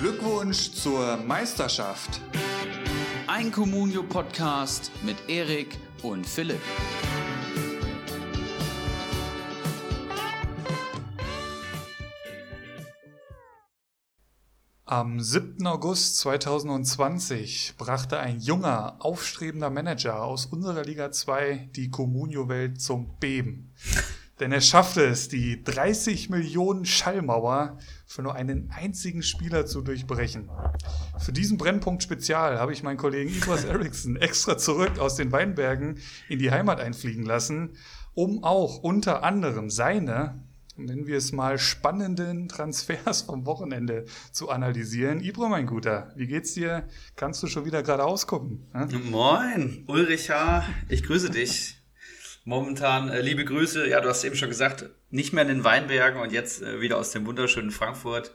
Glückwunsch 0.00 0.70
zur 0.74 1.16
Meisterschaft. 1.16 2.20
Ein 3.26 3.50
Communio-Podcast 3.50 4.92
mit 5.02 5.16
Erik 5.28 5.76
und 6.04 6.24
Philipp. 6.24 6.60
Am 14.84 15.20
7. 15.20 15.66
August 15.66 16.18
2020 16.18 17.74
brachte 17.76 18.20
ein 18.20 18.38
junger, 18.38 18.98
aufstrebender 19.00 19.70
Manager 19.70 20.22
aus 20.22 20.46
unserer 20.46 20.84
Liga 20.84 21.10
2 21.10 21.70
die 21.74 21.90
Comunio-Welt 21.90 22.80
zum 22.80 23.18
Beben. 23.18 23.74
Denn 24.40 24.52
er 24.52 24.60
schaffte 24.60 25.04
es, 25.04 25.28
die 25.28 25.62
30 25.64 26.30
Millionen 26.30 26.84
Schallmauer 26.84 27.78
für 28.06 28.22
nur 28.22 28.34
einen 28.34 28.70
einzigen 28.70 29.22
Spieler 29.22 29.66
zu 29.66 29.82
durchbrechen. 29.82 30.48
Für 31.18 31.32
diesen 31.32 31.58
Brennpunkt 31.58 32.02
Spezial 32.02 32.58
habe 32.58 32.72
ich 32.72 32.82
meinen 32.82 32.98
Kollegen 32.98 33.30
Ibras 33.30 33.64
Eriksson 33.64 34.16
extra 34.16 34.56
zurück 34.56 34.98
aus 34.98 35.16
den 35.16 35.32
Weinbergen 35.32 35.98
in 36.28 36.38
die 36.38 36.50
Heimat 36.50 36.80
einfliegen 36.80 37.24
lassen, 37.24 37.76
um 38.14 38.44
auch 38.44 38.78
unter 38.78 39.24
anderem 39.24 39.70
seine 39.70 40.42
nennen 40.78 41.06
wir 41.06 41.16
es 41.16 41.32
mal, 41.32 41.58
spannenden 41.58 42.48
Transfers 42.48 43.22
vom 43.22 43.46
Wochenende 43.46 44.04
zu 44.30 44.48
analysieren. 44.48 45.20
Ibra, 45.20 45.48
mein 45.48 45.66
Guter, 45.66 46.12
wie 46.16 46.26
geht's 46.26 46.54
dir? 46.54 46.86
Kannst 47.16 47.42
du 47.42 47.46
schon 47.48 47.64
wieder 47.64 47.82
gerade 47.82 48.04
ausgucken? 48.04 48.66
Hm? 48.72 49.10
Moin, 49.10 49.84
Ulrich 49.88 50.30
ich 50.88 51.02
grüße 51.02 51.30
dich. 51.30 51.77
Momentan 52.44 53.08
äh, 53.08 53.20
liebe 53.20 53.44
Grüße, 53.44 53.88
ja, 53.88 54.00
du 54.00 54.08
hast 54.08 54.24
eben 54.24 54.36
schon 54.36 54.48
gesagt, 54.48 54.86
nicht 55.10 55.32
mehr 55.32 55.42
in 55.42 55.48
den 55.48 55.64
Weinbergen 55.64 56.20
und 56.20 56.32
jetzt 56.32 56.62
äh, 56.62 56.80
wieder 56.80 56.96
aus 56.96 57.10
dem 57.10 57.26
wunderschönen 57.26 57.70
Frankfurt. 57.70 58.32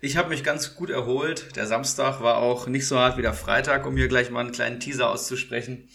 Ich 0.00 0.16
habe 0.16 0.28
mich 0.28 0.44
ganz 0.44 0.74
gut 0.74 0.90
erholt. 0.90 1.56
Der 1.56 1.66
Samstag 1.66 2.20
war 2.20 2.36
auch 2.36 2.66
nicht 2.66 2.86
so 2.86 2.98
hart 2.98 3.16
wie 3.16 3.22
der 3.22 3.32
Freitag, 3.32 3.86
um 3.86 3.96
hier 3.96 4.08
gleich 4.08 4.30
mal 4.30 4.40
einen 4.40 4.52
kleinen 4.52 4.80
Teaser 4.80 5.08
auszusprechen. 5.10 5.88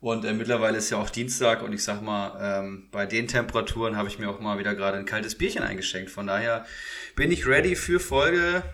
Und 0.00 0.24
äh, 0.24 0.32
mittlerweile 0.32 0.78
ist 0.78 0.90
ja 0.90 0.96
auch 0.96 1.10
Dienstag 1.10 1.62
und 1.62 1.72
ich 1.72 1.84
sag 1.84 2.02
mal, 2.02 2.36
ähm, 2.40 2.88
bei 2.90 3.06
den 3.06 3.28
Temperaturen 3.28 3.96
habe 3.96 4.08
ich 4.08 4.18
mir 4.18 4.28
auch 4.28 4.40
mal 4.40 4.58
wieder 4.58 4.74
gerade 4.74 4.98
ein 4.98 5.06
kaltes 5.06 5.38
Bierchen 5.38 5.62
eingeschenkt. 5.62 6.10
Von 6.10 6.26
daher 6.26 6.66
bin 7.14 7.30
ich 7.30 7.46
ready 7.46 7.76
für 7.76 8.00
Folge 8.00 8.64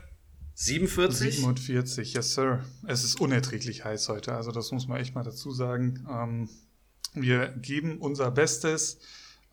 47. 0.55 1.37
47, 1.37 2.15
yes 2.15 2.33
sir. 2.33 2.65
Es 2.87 3.05
ist 3.05 3.21
unerträglich 3.21 3.85
heiß 3.85 4.09
heute, 4.09 4.33
also 4.33 4.53
das 4.53 4.73
muss 4.73 4.89
man 4.89 4.99
echt 5.01 5.15
mal 5.15 5.23
dazu 5.23 5.53
sagen. 5.53 6.07
Ähm, 6.11 6.49
wir 7.23 7.49
geben 7.49 7.99
unser 7.99 8.31
Bestes. 8.31 8.99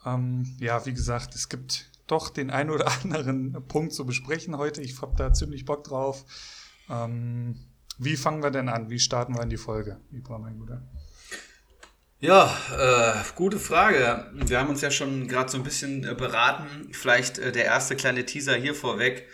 Ähm, 0.05 0.55
ja, 0.59 0.85
wie 0.85 0.93
gesagt, 0.93 1.35
es 1.35 1.49
gibt 1.49 1.89
doch 2.07 2.29
den 2.29 2.49
ein 2.49 2.69
oder 2.69 2.87
anderen 3.03 3.65
Punkt 3.67 3.93
zu 3.93 4.05
besprechen 4.05 4.57
heute. 4.57 4.81
Ich 4.81 5.01
habe 5.01 5.15
da 5.17 5.33
ziemlich 5.33 5.65
Bock 5.65 5.83
drauf. 5.83 6.25
Ähm, 6.89 7.59
wie 7.97 8.17
fangen 8.17 8.43
wir 8.43 8.51
denn 8.51 8.69
an? 8.69 8.89
Wie 8.89 8.99
starten 8.99 9.35
wir 9.35 9.43
in 9.43 9.49
die 9.49 9.57
Folge, 9.57 9.99
Ibra, 10.11 10.37
mein 10.37 10.59
Guter? 10.59 10.81
Ja, 12.19 12.57
äh, 12.77 13.23
gute 13.35 13.59
Frage. 13.59 14.31
Wir 14.33 14.59
haben 14.59 14.69
uns 14.69 14.81
ja 14.81 14.89
schon 14.89 15.27
gerade 15.27 15.51
so 15.51 15.57
ein 15.57 15.63
bisschen 15.63 16.03
äh, 16.03 16.15
beraten. 16.15 16.89
Vielleicht 16.91 17.37
äh, 17.37 17.51
der 17.51 17.65
erste 17.65 17.95
kleine 17.95 18.25
Teaser 18.25 18.55
hier 18.55 18.73
vorweg, 18.73 19.27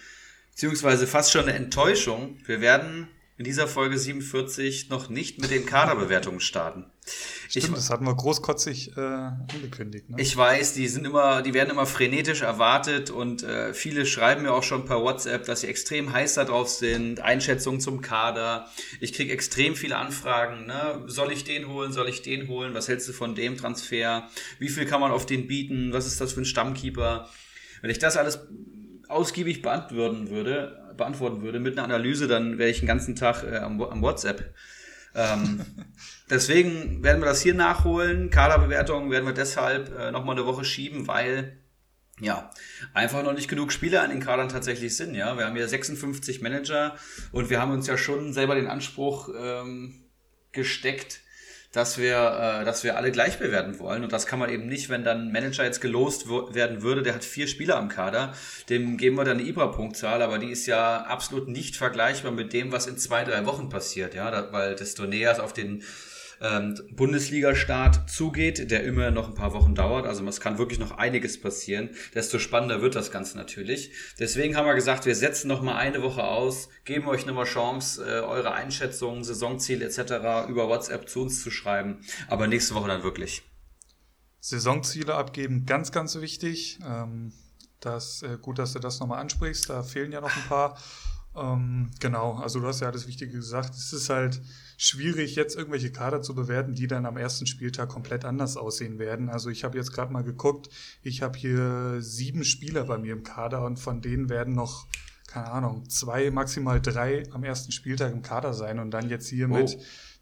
beziehungsweise 0.51 1.07
fast 1.07 1.31
schon 1.31 1.43
eine 1.43 1.53
Enttäuschung. 1.53 2.39
Wir 2.45 2.59
werden 2.59 3.07
in 3.42 3.45
dieser 3.45 3.67
Folge 3.67 3.97
47 3.97 4.89
noch 4.89 5.09
nicht 5.09 5.42
mit 5.42 5.50
den 5.50 5.66
Kaderbewertungen 5.66 6.39
starten. 6.39 6.86
Stimmt, 7.50 7.66
ich, 7.66 7.72
das 7.72 7.89
hatten 7.89 8.06
wir 8.06 8.14
großkotzig 8.14 8.95
äh, 8.95 9.00
angekündigt. 9.02 10.11
Ne? 10.11 10.17
Ich 10.20 10.38
weiß, 10.38 10.75
die 10.75 10.88
sind 10.88 11.08
immer, 11.08 11.42
die 11.42 11.56
werden 11.56 11.72
immer 11.72 11.88
frenetisch 11.88 12.44
erwartet 12.44 13.09
und 13.09 13.42
äh, 13.42 13.73
viele 13.73 14.06
schreiben 14.06 14.44
mir 14.44 14.53
auch 14.53 14.62
schon 14.62 14.86
per 14.86 15.02
WhatsApp, 15.02 15.45
dass 15.45 15.62
sie 15.62 15.67
extrem 15.69 16.14
heiß 16.14 16.36
darauf 16.36 16.69
sind, 16.69 17.22
Einschätzungen 17.22 17.81
zum 17.81 18.02
Kader. 18.02 18.67
Ich 19.00 19.12
kriege 19.12 19.34
extrem 19.34 19.75
viele 19.75 19.97
Anfragen. 19.97 20.68
Ne? 20.68 21.01
Soll 21.07 21.31
ich 21.31 21.44
den 21.44 21.68
holen? 21.68 21.91
Soll 21.94 22.09
ich 22.09 22.22
den 22.22 22.47
holen? 22.47 22.75
Was 22.75 22.90
hältst 22.90 23.09
du 23.09 23.12
von 23.12 23.34
dem 23.34 23.57
Transfer? 23.57 24.30
Wie 24.59 24.69
viel 24.69 24.85
kann 24.85 25.01
man 25.01 25.12
auf 25.12 25.25
den 25.25 25.47
bieten? 25.47 25.94
Was 25.94 26.06
ist 26.06 26.22
das 26.22 26.34
für 26.34 26.41
ein 26.41 26.46
Stammkeeper? 26.46 27.28
Wenn 27.81 27.90
ich 27.90 27.97
das 27.97 28.18
alles 28.18 28.47
ausgiebig 29.07 29.63
beantworten 29.63 30.30
würde, 30.30 30.81
beantworten 31.01 31.41
würde 31.41 31.59
mit 31.59 31.78
einer 31.78 31.84
Analyse, 31.84 32.28
dann 32.28 32.57
wäre 32.57 32.69
ich 32.69 32.79
den 32.79 32.88
ganzen 32.88 33.16
Tag 33.16 33.44
äh, 33.44 33.57
am, 33.57 33.81
am 33.81 34.01
WhatsApp. 34.01 34.53
Ähm, 35.16 35.66
deswegen 36.29 37.03
werden 37.03 37.22
wir 37.22 37.25
das 37.25 37.41
hier 37.41 37.56
nachholen. 37.56 38.29
Kaderbewertung 38.29 39.12
werden 39.12 39.25
wir 39.25 39.34
deshalb 39.34 39.97
äh, 39.97 40.12
nochmal 40.12 40.38
eine 40.38 40.45
Woche 40.45 40.63
schieben, 40.63 41.07
weil 41.07 41.57
ja, 42.19 42.51
einfach 42.94 43.23
noch 43.23 43.34
nicht 43.34 43.47
genug 43.47 43.72
Spieler 43.72 44.03
an 44.03 44.12
den 44.12 44.19
Kadern 44.19 44.47
tatsächlich 44.47 44.95
sind. 44.95 45.16
Ja, 45.16 45.38
wir 45.38 45.45
haben 45.45 45.57
ja 45.57 45.67
56 45.67 46.41
Manager 46.41 46.95
und 47.31 47.50
wir 47.50 47.59
haben 47.59 47.72
uns 47.72 47.88
ja 47.88 47.97
schon 47.97 48.31
selber 48.31 48.53
den 48.53 48.68
Anspruch 48.68 49.29
ähm, 49.35 50.03
gesteckt, 50.51 51.22
dass 51.71 51.97
wir, 51.97 52.61
äh, 52.61 52.65
dass 52.65 52.83
wir 52.83 52.97
alle 52.97 53.11
gleich 53.11 53.39
bewerten 53.39 53.79
wollen. 53.79 54.03
Und 54.03 54.11
das 54.11 54.25
kann 54.25 54.39
man 54.39 54.49
eben 54.49 54.67
nicht, 54.67 54.89
wenn 54.89 55.03
dann 55.03 55.31
Manager 55.31 55.63
jetzt 55.63 55.79
gelost 55.79 56.27
werden 56.29 56.81
würde, 56.81 57.01
der 57.01 57.13
hat 57.13 57.23
vier 57.23 57.47
Spieler 57.47 57.77
am 57.77 57.87
Kader, 57.87 58.33
dem 58.69 58.97
geben 58.97 59.15
wir 59.15 59.23
dann 59.23 59.39
eine 59.39 59.47
Ibra-Punktzahl, 59.47 60.21
aber 60.21 60.37
die 60.37 60.51
ist 60.51 60.65
ja 60.65 60.97
absolut 61.03 61.47
nicht 61.47 61.77
vergleichbar 61.77 62.31
mit 62.31 62.53
dem, 62.53 62.71
was 62.71 62.87
in 62.87 62.97
zwei, 62.97 63.23
drei 63.23 63.45
Wochen 63.45 63.69
passiert, 63.69 64.13
ja, 64.13 64.51
weil 64.51 64.75
desto 64.75 65.05
näher 65.05 65.31
es 65.31 65.39
auf 65.39 65.53
den 65.53 65.83
ähm, 66.41 66.78
Bundesliga-Start 66.91 68.09
zugeht, 68.09 68.72
der 68.72 68.84
immer 68.84 69.12
noch 69.12 69.29
ein 69.29 69.35
paar 69.35 69.53
Wochen 69.53 69.75
dauert. 69.75 70.06
Also 70.06 70.25
es 70.28 70.40
kann 70.40 70.57
wirklich 70.57 70.79
noch 70.79 70.97
einiges 70.97 71.40
passieren. 71.40 71.91
Desto 72.16 72.40
spannender 72.40 72.81
wird 72.81 72.96
das 72.96 73.12
Ganze 73.12 73.38
natürlich. 73.38 73.91
Deswegen 74.19 74.56
haben 74.56 74.66
wir 74.66 74.74
gesagt, 74.74 75.06
wir 75.06 75.16
setzen 75.16 75.47
noch 75.47 75.62
mal 75.62 75.78
eine 75.78 76.01
Woche 76.01 76.24
aus, 76.24 76.69
geben 76.84 77.07
euch 77.07 77.25
nochmal 77.25 77.46
Chance, 77.46 78.03
äh, 78.03 78.22
eure 78.22 78.53
Einschätzungen, 78.53 79.24
Saisonziel 79.24 79.81
etc. 79.84 80.50
über 80.50 80.68
WhatsApp 80.68 81.07
zu 81.07 81.22
uns 81.22 81.44
zu 81.44 81.51
schreiben. 81.51 82.01
Aber 82.28 82.47
nächste 82.47 82.74
Woche 82.74 82.88
dann 82.88 83.03
wirklich. 83.03 83.44
Saisonziele 84.40 85.13
abgeben, 85.13 85.68
ganz, 85.68 85.91
ganz 85.91 86.19
wichtig. 86.19 86.80
Ähm, 86.84 87.31
das, 87.80 88.24
äh, 88.24 88.38
gut, 88.41 88.57
dass 88.57 88.74
du 88.74 88.80
das 88.80 89.00
nochmal 89.00 89.19
ansprichst. 89.19 89.69
Da 89.69 89.84
fehlen 89.84 90.12
ja 90.12 90.22
noch 90.22 90.35
ein 90.35 90.44
paar. 90.50 90.78
Ähm, 91.35 91.91
genau, 92.00 92.34
also 92.35 92.59
du 92.59 92.68
hast 92.68 92.81
ja 92.81 92.88
alles 92.88 93.07
Wichtige 93.07 93.31
gesagt. 93.31 93.75
Es 93.75 93.94
ist 93.94 94.09
halt 94.09 94.41
schwierig, 94.81 95.36
jetzt 95.36 95.56
irgendwelche 95.56 95.92
Kader 95.92 96.24
zu 96.24 96.34
bewerten, 96.34 96.74
die 96.74 96.88
dann 96.88 97.06
am 97.06 97.16
ersten 97.16 97.46
Spieltag 97.46 97.90
komplett 97.90 98.25
anders 98.25 98.58
aussehen 98.58 98.97
werden. 98.97 99.30
Also 99.30 99.52
ich 99.52 99.64
habe 99.64 99.78
jetzt 99.78 99.94
gerade 99.94 100.12
mal 100.12 100.24
geguckt, 100.24 100.69
ich 101.03 101.22
habe 101.22 101.38
hier 101.38 101.97
sieben 102.02 102.44
Spieler 102.44 102.86
bei 102.86 102.97
mir 102.97 103.14
im 103.14 103.22
Kader 103.22 103.64
und 103.64 103.78
von 103.78 104.02
denen 104.02 104.28
werden 104.28 104.56
noch, 104.56 104.88
keine 105.28 105.52
Ahnung, 105.52 105.88
zwei, 105.88 106.31
maximal 106.31 106.81
drei 106.81 107.30
am 107.31 107.44
ersten 107.44 107.72
Spieltag 107.72 108.12
im 108.12 108.24
Kader 108.24 108.56
sein 108.56 108.80
und 108.80 108.90
dann 108.90 109.08
jetzt 109.08 109.28
hier 109.28 109.52
oh. 109.52 109.53
mit 109.53 109.78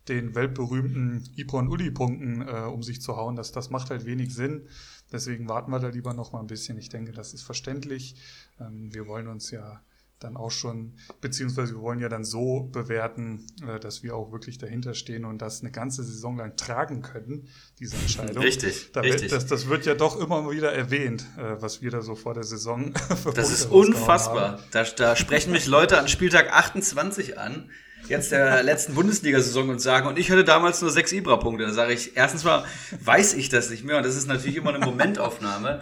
den 0.10 0.36
weltberühmten 0.36 1.30
Ipon-Uli-Punkten 1.38 2.42
äh, 2.42 2.64
um 2.64 2.84
sich 2.84 3.02
zu 3.02 3.16
hauen. 3.16 3.38
Das, 3.38 3.54
das 3.54 3.70
macht 3.70 3.92
halt 3.92 4.06
wenig 4.06 4.36
Sinn. 4.36 4.68
Deswegen 5.10 5.48
warten 5.48 5.72
wir 5.72 5.80
da 5.80 5.88
lieber 5.88 6.14
noch 6.14 6.34
mal 6.34 6.42
ein 6.42 6.48
bisschen. 6.48 6.78
Ich 6.78 6.90
denke, 6.90 7.14
das 7.14 7.34
ist 7.34 7.44
verständlich. 7.44 8.16
Ähm, 8.60 8.94
wir 8.94 9.08
wollen 9.08 9.30
uns 9.30 9.52
ja 9.52 9.82
dann 10.20 10.36
auch 10.36 10.52
schon, 10.52 10.94
beziehungsweise 11.22 11.74
wir 11.76 11.82
wollen 11.82 12.00
ja 12.00 12.10
dann 12.10 12.24
so 12.24 12.70
bewerten, 12.72 13.48
äh, 13.66 13.80
dass 13.80 14.04
wir 14.04 14.16
auch 14.16 14.32
wirklich 14.32 14.58
dahinter 14.58 14.94
stehen 14.94 15.26
und 15.26 15.42
das 15.42 15.62
eine 15.62 15.72
ganze 15.72 16.04
Saison 16.04 16.38
lang 16.38 16.58
tragen 16.58 17.02
können, 17.02 17.48
diese 17.80 17.96
Entscheidung. 17.96 18.44
Richtig, 18.44 18.92
da 18.92 19.02
richtig. 19.02 19.30
Das, 19.30 19.48
das 19.48 19.68
wird 19.68 19.86
ja 19.86 19.96
doch 19.96 20.20
immer 20.20 20.52
wieder 20.52 20.74
erwähnt, 20.74 21.26
äh, 21.38 21.62
was 21.62 21.82
wir 21.82 21.92
da 21.92 22.02
so 22.02 22.16
vor 22.16 22.34
der 22.34 22.44
Saison 22.44 22.94
Das 23.36 23.52
ist 23.52 23.66
unfassbar. 23.72 24.60
Da, 24.72 24.84
da 24.84 25.16
sprechen 25.16 25.52
mich 25.52 25.68
Leute 25.68 25.98
an 25.98 26.08
Spieltag 26.08 26.52
28 26.52 27.38
an, 27.38 27.70
jetzt 28.08 28.32
der 28.32 28.64
letzten 28.64 28.96
Bundesliga-Saison 28.96 29.70
und 29.70 29.80
sagen, 29.80 30.08
und 30.08 30.20
ich 30.20 30.32
hatte 30.32 30.44
damals 30.44 30.82
nur 30.82 30.92
sechs 30.92 31.12
Ibra-Punkte. 31.12 31.66
Da 31.66 31.74
sage 31.74 31.94
ich, 31.94 32.18
erstens 32.18 32.44
mal 32.44 32.66
weiß 33.04 33.36
ich 33.36 33.50
das 33.50 33.70
nicht 33.70 33.84
mehr 33.84 33.98
und 33.98 34.06
das 34.06 34.16
ist 34.16 34.28
natürlich 34.28 34.58
immer 34.58 34.74
eine 34.74 34.86
Momentaufnahme. 34.86 35.82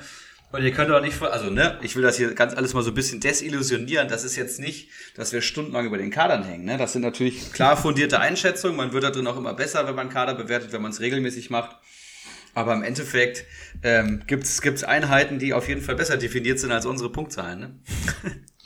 Und 0.51 0.63
ihr 0.63 0.71
könnt 0.71 0.89
auch 0.91 1.01
nicht, 1.01 1.21
also 1.21 1.49
ne, 1.49 1.77
ich 1.81 1.95
will 1.95 2.03
das 2.03 2.15
hier 2.15 2.33
ganz 2.33 2.53
alles 2.53 2.73
mal 2.73 2.81
so 2.81 2.91
ein 2.91 2.93
bisschen 2.93 3.19
desillusionieren. 3.19 4.07
Das 4.07 4.23
ist 4.23 4.37
jetzt 4.37 4.59
nicht, 4.59 4.89
dass 5.15 5.33
wir 5.33 5.41
stundenlang 5.41 5.85
über 5.85 5.97
den 5.97 6.09
Kadern 6.09 6.43
hängen. 6.43 6.63
Ne? 6.63 6.77
Das 6.77 6.93
sind 6.93 7.01
natürlich 7.01 7.51
klar 7.51 7.75
fundierte 7.75 8.19
Einschätzungen. 8.21 8.77
Man 8.77 8.93
wird 8.93 9.03
da 9.03 9.09
drin 9.09 9.27
auch 9.27 9.35
immer 9.35 9.53
besser, 9.53 9.85
wenn 9.87 9.95
man 9.95 10.09
Kader 10.09 10.35
bewertet, 10.35 10.71
wenn 10.71 10.81
man 10.81 10.91
es 10.91 11.01
regelmäßig 11.01 11.49
macht. 11.49 11.75
Aber 12.53 12.73
im 12.73 12.81
Endeffekt 12.81 13.43
ähm, 13.83 14.23
gibt 14.25 14.45
es 14.45 14.83
Einheiten, 14.83 15.37
die 15.37 15.53
auf 15.53 15.67
jeden 15.67 15.81
Fall 15.81 15.95
besser 15.95 16.17
definiert 16.17 16.59
sind 16.59 16.71
als 16.71 16.85
unsere 16.85 17.11
Punktzahlen. 17.11 17.59
Ne? 17.59 17.79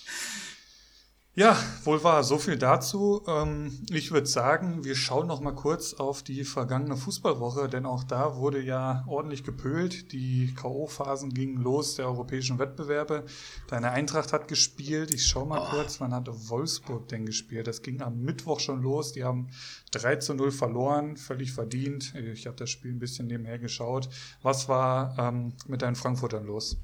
Ja, 1.33 1.57
wohl 1.86 2.04
wahr. 2.04 2.25
So 2.25 2.38
viel 2.38 2.57
dazu. 2.57 3.24
Ähm, 3.25 3.86
ich 3.89 4.12
würde 4.12 4.28
sagen, 4.28 4.83
wir 4.83 4.95
schauen 4.95 5.28
noch 5.28 5.39
mal 5.39 5.56
kurz 5.56 5.94
auf 5.94 6.24
die 6.24 6.44
vergangene 6.44 6.98
Fußballwoche, 6.98 7.69
denn 7.69 7.86
auch 7.86 8.04
da 8.04 8.36
wurde 8.36 8.62
ja 8.62 9.06
ordentlich 9.07 9.45
gepölt. 9.45 10.12
Die 10.12 10.54
K.O.-Phasen 10.54 11.30
gingen 11.30 11.56
los 11.56 11.95
der 11.95 12.07
europäischen 12.07 12.60
Wettbewerbe. 12.60 13.24
Deine 13.69 13.92
Eintracht 13.92 14.33
hat 14.33 14.50
gespielt. 14.50 15.13
Ich 15.13 15.25
schaue 15.25 15.48
mal 15.48 15.62
oh. 15.66 15.69
kurz, 15.69 16.01
wann 16.01 16.13
hat 16.13 16.28
Wolfsburg 16.28 17.07
denn 17.07 17.25
gespielt? 17.25 17.66
Das 17.66 17.81
ging 17.81 18.01
am 18.01 18.19
Mittwoch 18.19 18.60
schon 18.60 18.81
los. 18.81 19.13
Die 19.13 19.24
haben 19.24 19.51
3 19.92 20.18
zu 20.18 20.33
0 20.33 20.51
verloren, 20.51 21.16
völlig 21.16 21.54
verdient. 21.54 22.13
Ich 22.13 22.45
habe 22.45 22.57
das 22.57 22.69
Spiel 22.69 22.92
ein 22.92 23.00
bisschen 23.00 23.28
nebenher 23.28 23.57
geschaut. 23.57 24.10
Was 24.42 24.68
war 24.68 25.18
ähm, 25.18 25.54
mit 25.66 25.81
deinen 25.81 25.95
Frankfurtern 25.95 26.45
los? 26.45 26.78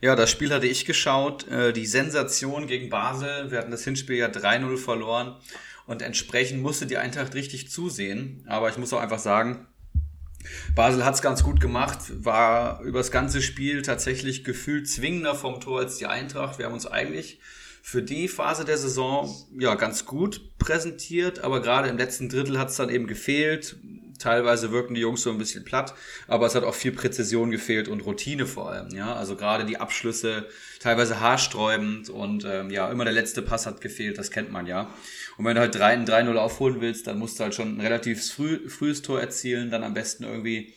Ja, 0.00 0.16
das 0.16 0.30
Spiel 0.30 0.52
hatte 0.52 0.66
ich 0.66 0.84
geschaut. 0.84 1.48
Äh, 1.48 1.72
die 1.72 1.86
Sensation 1.86 2.66
gegen 2.66 2.88
Basel. 2.90 3.50
Wir 3.50 3.58
hatten 3.58 3.70
das 3.70 3.84
Hinspiel 3.84 4.16
ja 4.16 4.28
3-0 4.28 4.76
verloren. 4.76 5.36
Und 5.86 6.02
entsprechend 6.02 6.62
musste 6.62 6.86
die 6.86 6.98
Eintracht 6.98 7.34
richtig 7.34 7.70
zusehen. 7.70 8.44
Aber 8.48 8.68
ich 8.68 8.76
muss 8.76 8.92
auch 8.92 9.00
einfach 9.00 9.18
sagen, 9.18 9.66
Basel 10.74 11.04
hat 11.04 11.14
es 11.14 11.22
ganz 11.22 11.42
gut 11.42 11.60
gemacht, 11.60 11.98
war 12.24 12.80
über 12.82 12.98
das 12.98 13.10
ganze 13.10 13.42
Spiel 13.42 13.82
tatsächlich 13.82 14.44
gefühlt 14.44 14.88
zwingender 14.88 15.34
vom 15.34 15.60
Tor 15.60 15.80
als 15.80 15.96
die 15.96 16.06
Eintracht. 16.06 16.58
Wir 16.58 16.66
haben 16.66 16.74
uns 16.74 16.86
eigentlich 16.86 17.40
für 17.82 18.02
die 18.02 18.28
Phase 18.28 18.64
der 18.64 18.78
Saison 18.78 19.32
ja 19.58 19.74
ganz 19.76 20.04
gut 20.06 20.58
präsentiert, 20.58 21.40
aber 21.40 21.62
gerade 21.62 21.88
im 21.88 21.96
letzten 21.96 22.28
Drittel 22.28 22.58
hat 22.58 22.70
es 22.70 22.76
dann 22.76 22.90
eben 22.90 23.06
gefehlt. 23.06 23.76
Teilweise 24.18 24.72
wirken 24.72 24.94
die 24.94 25.00
Jungs 25.00 25.22
so 25.22 25.30
ein 25.30 25.38
bisschen 25.38 25.64
platt, 25.64 25.94
aber 26.26 26.46
es 26.46 26.54
hat 26.54 26.64
auch 26.64 26.74
viel 26.74 26.92
Präzision 26.92 27.50
gefehlt 27.50 27.88
und 27.88 28.00
Routine 28.00 28.46
vor 28.46 28.70
allem. 28.70 28.94
Ja, 28.94 29.14
also 29.14 29.36
gerade 29.36 29.64
die 29.64 29.78
Abschlüsse 29.78 30.46
teilweise 30.80 31.20
haarsträubend 31.20 32.10
und 32.10 32.44
ähm, 32.44 32.70
ja 32.70 32.90
immer 32.90 33.04
der 33.04 33.12
letzte 33.12 33.42
Pass 33.42 33.66
hat 33.66 33.80
gefehlt. 33.80 34.18
Das 34.18 34.30
kennt 34.30 34.52
man 34.52 34.66
ja. 34.66 34.90
Und 35.36 35.44
wenn 35.44 35.54
du 35.54 35.60
halt 35.60 35.76
3-0 35.76 36.34
aufholen 36.36 36.80
willst, 36.80 37.06
dann 37.06 37.18
musst 37.18 37.38
du 37.38 37.44
halt 37.44 37.54
schon 37.54 37.76
ein 37.76 37.80
relativ 37.80 38.32
früh, 38.32 38.68
frühes 38.68 39.02
Tor 39.02 39.20
erzielen, 39.20 39.70
dann 39.70 39.84
am 39.84 39.94
besten 39.94 40.24
irgendwie 40.24 40.74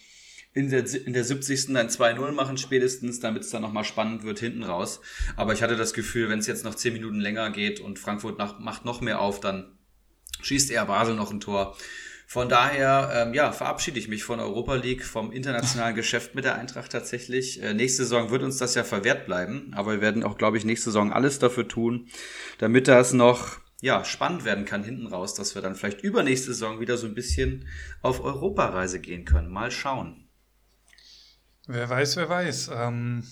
in 0.54 0.70
der, 0.70 0.86
in 0.94 1.14
der 1.14 1.24
70. 1.24 1.74
dann 1.74 1.88
2-0 1.88 2.32
machen 2.32 2.58
spätestens, 2.58 3.20
damit 3.20 3.44
es 3.44 3.50
dann 3.50 3.62
nochmal 3.62 3.84
spannend 3.84 4.24
wird 4.24 4.40
hinten 4.40 4.64
raus. 4.64 5.00
Aber 5.36 5.54
ich 5.54 5.62
hatte 5.62 5.76
das 5.76 5.94
Gefühl, 5.94 6.30
wenn 6.30 6.40
es 6.40 6.48
jetzt 6.48 6.66
noch 6.66 6.76
10 6.76 6.94
Minuten 6.94 7.20
länger 7.20 7.52
geht 7.52 7.80
und 7.80 8.00
Frankfurt 8.00 8.38
nach, 8.38 8.60
macht 8.60 8.84
noch 8.84 9.02
mehr 9.02 9.22
auf, 9.22 9.40
dann 9.40 9.78
schießt 10.42 10.72
eher 10.72 10.86
Basel 10.86 11.16
noch 11.16 11.32
ein 11.32 11.40
Tor. 11.40 11.78
Von 12.31 12.48
daher, 12.48 13.12
ähm, 13.12 13.34
ja, 13.34 13.52
verabschiede 13.52 13.98
ich 13.98 14.08
mich 14.08 14.24
von 14.24 14.40
Europa 14.40 14.76
League, 14.76 15.04
vom 15.04 15.31
internationalen 15.31 15.96
Geschäft 15.96 16.36
mit 16.36 16.46
der 16.46 16.60
Eintracht 16.60 16.92
tatsächlich. 16.92 17.60
Äh, 17.64 17.74
nächste 17.74 18.04
Saison 18.04 18.30
wird 18.30 18.44
uns 18.44 18.60
das 18.60 18.76
ja 18.76 18.84
verwehrt 18.84 19.26
bleiben, 19.26 19.72
aber 19.76 19.94
wir 19.94 20.02
werden 20.02 20.24
auch, 20.24 20.38
glaube 20.38 20.56
ich, 20.60 20.64
nächste 20.64 20.92
Saison 20.92 21.12
alles 21.12 21.40
dafür 21.40 21.68
tun, 21.68 22.08
damit 22.60 22.88
das 22.88 23.14
noch 23.14 23.58
ja, 23.81 24.06
spannend 24.06 24.46
werden 24.46 24.66
kann 24.66 24.84
hinten 24.84 25.08
raus, 25.08 25.34
dass 25.34 25.56
wir 25.56 25.64
dann 25.64 25.74
vielleicht 25.74 26.02
übernächste 26.02 26.54
Saison 26.54 26.80
wieder 26.80 26.98
so 26.98 27.08
ein 27.08 27.16
bisschen 27.16 27.68
auf 28.04 28.24
Europareise 28.24 29.00
gehen 29.00 29.26
können. 29.26 29.50
Mal 29.50 29.72
schauen. 29.72 30.30
Wer 31.66 31.90
weiß, 31.90 32.16
wer 32.18 32.30
weiß. 32.30 32.70
Ähm, 32.76 33.24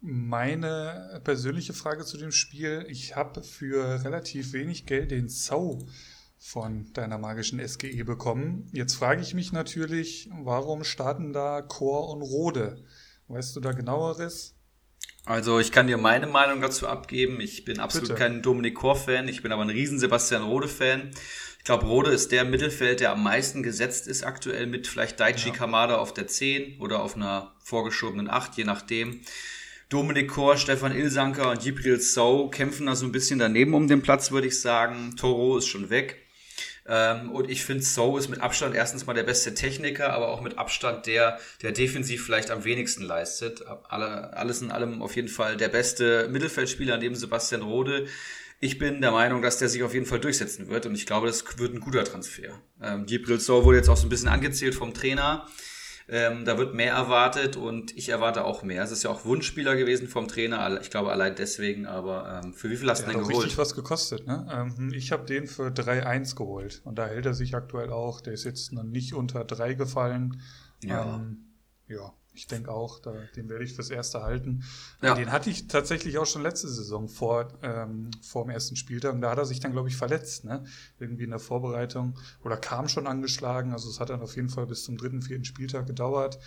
meine 0.00 1.20
persönliche 1.22 1.72
Frage 1.72 2.04
zu 2.04 2.18
dem 2.18 2.32
Spiel, 2.32 2.84
ich 2.88 3.14
habe 3.14 3.44
für 3.44 4.02
relativ 4.02 4.52
wenig 4.54 4.86
Geld 4.86 5.12
den 5.12 5.28
Zau 5.28 5.86
von 6.40 6.90
deiner 6.94 7.18
magischen 7.18 7.66
SGE 7.66 8.02
bekommen. 8.02 8.66
Jetzt 8.72 8.94
frage 8.94 9.20
ich 9.20 9.34
mich 9.34 9.52
natürlich, 9.52 10.28
warum 10.32 10.84
starten 10.84 11.32
da 11.32 11.60
Chor 11.60 12.08
und 12.08 12.22
Rode? 12.22 12.82
Weißt 13.28 13.54
du 13.54 13.60
da 13.60 13.72
genaueres? 13.72 14.56
Also 15.26 15.60
ich 15.60 15.70
kann 15.70 15.86
dir 15.86 15.98
meine 15.98 16.26
Meinung 16.26 16.62
dazu 16.62 16.88
abgeben. 16.88 17.40
Ich 17.40 17.64
bin 17.66 17.78
absolut 17.78 18.08
Bitte. 18.08 18.18
kein 18.18 18.42
Dominik 18.42 18.74
Kor-Fan, 18.74 19.28
ich 19.28 19.42
bin 19.42 19.52
aber 19.52 19.62
ein 19.62 19.70
riesen 19.70 19.98
Sebastian 19.98 20.42
Rode-Fan. 20.42 21.10
Ich 21.58 21.64
glaube, 21.64 21.86
Rode 21.86 22.10
ist 22.10 22.32
der 22.32 22.46
Mittelfeld, 22.46 23.00
der 23.00 23.12
am 23.12 23.22
meisten 23.22 23.62
gesetzt 23.62 24.08
ist 24.08 24.24
aktuell 24.24 24.66
mit 24.66 24.86
vielleicht 24.86 25.20
Daichi 25.20 25.50
ja. 25.50 25.54
Kamada 25.54 25.98
auf 25.98 26.14
der 26.14 26.26
10 26.26 26.80
oder 26.80 27.02
auf 27.02 27.16
einer 27.16 27.54
vorgeschobenen 27.62 28.30
8, 28.30 28.56
je 28.56 28.64
nachdem. 28.64 29.20
Dominik 29.90 30.30
Kor, 30.30 30.56
Stefan 30.56 30.96
Ilsanker 30.96 31.50
und 31.50 31.62
Jibril 31.62 32.00
So 32.00 32.48
kämpfen 32.48 32.86
da 32.86 32.96
so 32.96 33.04
ein 33.04 33.12
bisschen 33.12 33.38
daneben 33.38 33.74
um 33.74 33.88
den 33.88 34.00
Platz, 34.00 34.30
würde 34.30 34.46
ich 34.46 34.58
sagen. 34.58 35.16
Toro 35.16 35.58
ist 35.58 35.66
schon 35.66 35.90
weg. 35.90 36.29
Ähm, 36.92 37.30
und 37.30 37.48
ich 37.48 37.64
finde, 37.64 37.84
So 37.84 38.18
ist 38.18 38.28
mit 38.28 38.40
Abstand 38.40 38.74
erstens 38.74 39.06
mal 39.06 39.14
der 39.14 39.22
beste 39.22 39.54
Techniker, 39.54 40.12
aber 40.12 40.28
auch 40.28 40.40
mit 40.40 40.58
Abstand 40.58 41.06
der, 41.06 41.38
der 41.62 41.70
defensiv 41.70 42.24
vielleicht 42.24 42.50
am 42.50 42.64
wenigsten 42.64 43.04
leistet. 43.04 43.62
Alle, 43.88 44.36
alles 44.36 44.60
in 44.60 44.72
allem 44.72 45.00
auf 45.00 45.14
jeden 45.14 45.28
Fall 45.28 45.56
der 45.56 45.68
beste 45.68 46.28
Mittelfeldspieler 46.28 46.98
neben 46.98 47.14
Sebastian 47.14 47.62
Rode. 47.62 48.08
Ich 48.58 48.78
bin 48.78 49.00
der 49.00 49.12
Meinung, 49.12 49.40
dass 49.40 49.58
der 49.58 49.68
sich 49.68 49.84
auf 49.84 49.94
jeden 49.94 50.04
Fall 50.04 50.18
durchsetzen 50.18 50.68
wird 50.68 50.84
und 50.84 50.96
ich 50.96 51.06
glaube, 51.06 51.28
das 51.28 51.44
wird 51.58 51.72
ein 51.72 51.80
guter 51.80 52.02
Transfer. 52.02 52.60
Ähm, 52.82 53.06
Gibril 53.06 53.38
So 53.38 53.64
wurde 53.64 53.78
jetzt 53.78 53.88
auch 53.88 53.96
so 53.96 54.06
ein 54.06 54.10
bisschen 54.10 54.28
angezählt 54.28 54.74
vom 54.74 54.92
Trainer. 54.92 55.46
Ähm, 56.12 56.44
da 56.44 56.58
wird 56.58 56.74
mehr 56.74 56.94
erwartet 56.94 57.56
und 57.56 57.96
ich 57.96 58.08
erwarte 58.08 58.44
auch 58.44 58.62
mehr. 58.64 58.82
Es 58.82 58.90
ist 58.90 59.04
ja 59.04 59.10
auch 59.10 59.24
Wunschspieler 59.24 59.76
gewesen 59.76 60.08
vom 60.08 60.26
Trainer. 60.26 60.80
Ich 60.80 60.90
glaube 60.90 61.12
allein 61.12 61.36
deswegen, 61.36 61.86
aber 61.86 62.42
ähm, 62.42 62.52
für 62.52 62.68
wie 62.68 62.76
viel 62.76 62.90
hast 62.90 63.02
du 63.02 63.10
denn 63.10 63.20
geholt? 63.20 63.36
richtig 63.36 63.58
was 63.58 63.74
gekostet. 63.76 64.26
Ne? 64.26 64.46
Ähm, 64.52 64.92
ich 64.92 65.12
habe 65.12 65.24
den 65.24 65.46
für 65.46 65.68
3-1 65.68 66.34
geholt 66.34 66.82
und 66.84 66.98
da 66.98 67.06
hält 67.06 67.26
er 67.26 67.34
sich 67.34 67.54
aktuell 67.54 67.90
auch. 67.90 68.20
Der 68.20 68.32
ist 68.32 68.44
jetzt 68.44 68.72
noch 68.72 68.82
nicht 68.82 69.14
unter 69.14 69.44
3 69.44 69.74
gefallen. 69.74 70.40
Ja. 70.82 71.16
Ähm, 71.16 71.54
ja, 71.86 72.12
ich 72.32 72.46
denke 72.46 72.70
auch, 72.70 73.00
da, 73.00 73.12
den 73.36 73.48
werde 73.48 73.64
ich 73.64 73.74
fürs 73.74 73.90
Erste 73.90 74.22
halten. 74.22 74.62
Ja. 75.02 75.14
Den 75.14 75.32
hatte 75.32 75.50
ich 75.50 75.66
tatsächlich 75.66 76.18
auch 76.18 76.26
schon 76.26 76.42
letzte 76.42 76.68
Saison 76.68 77.08
vor, 77.08 77.48
ähm, 77.62 78.10
vor 78.22 78.44
dem 78.44 78.50
ersten 78.50 78.76
Spieltag. 78.76 79.14
Und 79.14 79.20
da 79.20 79.30
hat 79.30 79.38
er 79.38 79.44
sich 79.44 79.60
dann, 79.60 79.72
glaube 79.72 79.88
ich, 79.88 79.96
verletzt, 79.96 80.44
ne? 80.44 80.64
Irgendwie 80.98 81.24
in 81.24 81.30
der 81.30 81.40
Vorbereitung. 81.40 82.18
Oder 82.44 82.56
kam 82.56 82.88
schon 82.88 83.06
angeschlagen. 83.06 83.72
Also 83.72 83.90
es 83.90 83.98
hat 83.98 84.10
dann 84.10 84.22
auf 84.22 84.36
jeden 84.36 84.48
Fall 84.48 84.66
bis 84.66 84.84
zum 84.84 84.96
dritten, 84.96 85.22
vierten 85.22 85.44
Spieltag 85.44 85.86
gedauert. 85.86 86.38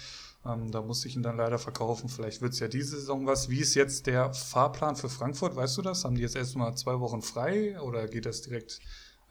Ähm, 0.45 0.71
da 0.71 0.81
musste 0.81 1.07
ich 1.07 1.15
ihn 1.15 1.23
dann 1.23 1.37
leider 1.37 1.59
verkaufen. 1.59 2.09
Vielleicht 2.09 2.41
wird 2.41 2.53
es 2.53 2.59
ja 2.59 2.67
diese 2.67 2.97
Saison 2.97 3.25
was. 3.25 3.49
Wie 3.49 3.59
ist 3.59 3.75
jetzt 3.75 4.07
der 4.07 4.33
Fahrplan 4.33 4.95
für 4.95 5.09
Frankfurt? 5.09 5.55
Weißt 5.55 5.77
du 5.77 5.81
das? 5.81 6.05
Haben 6.05 6.15
die 6.15 6.21
jetzt 6.21 6.35
erstmal 6.35 6.75
zwei 6.75 6.99
Wochen 6.99 7.21
frei 7.21 7.79
oder 7.81 8.07
geht 8.07 8.25
das 8.25 8.41
direkt 8.41 8.79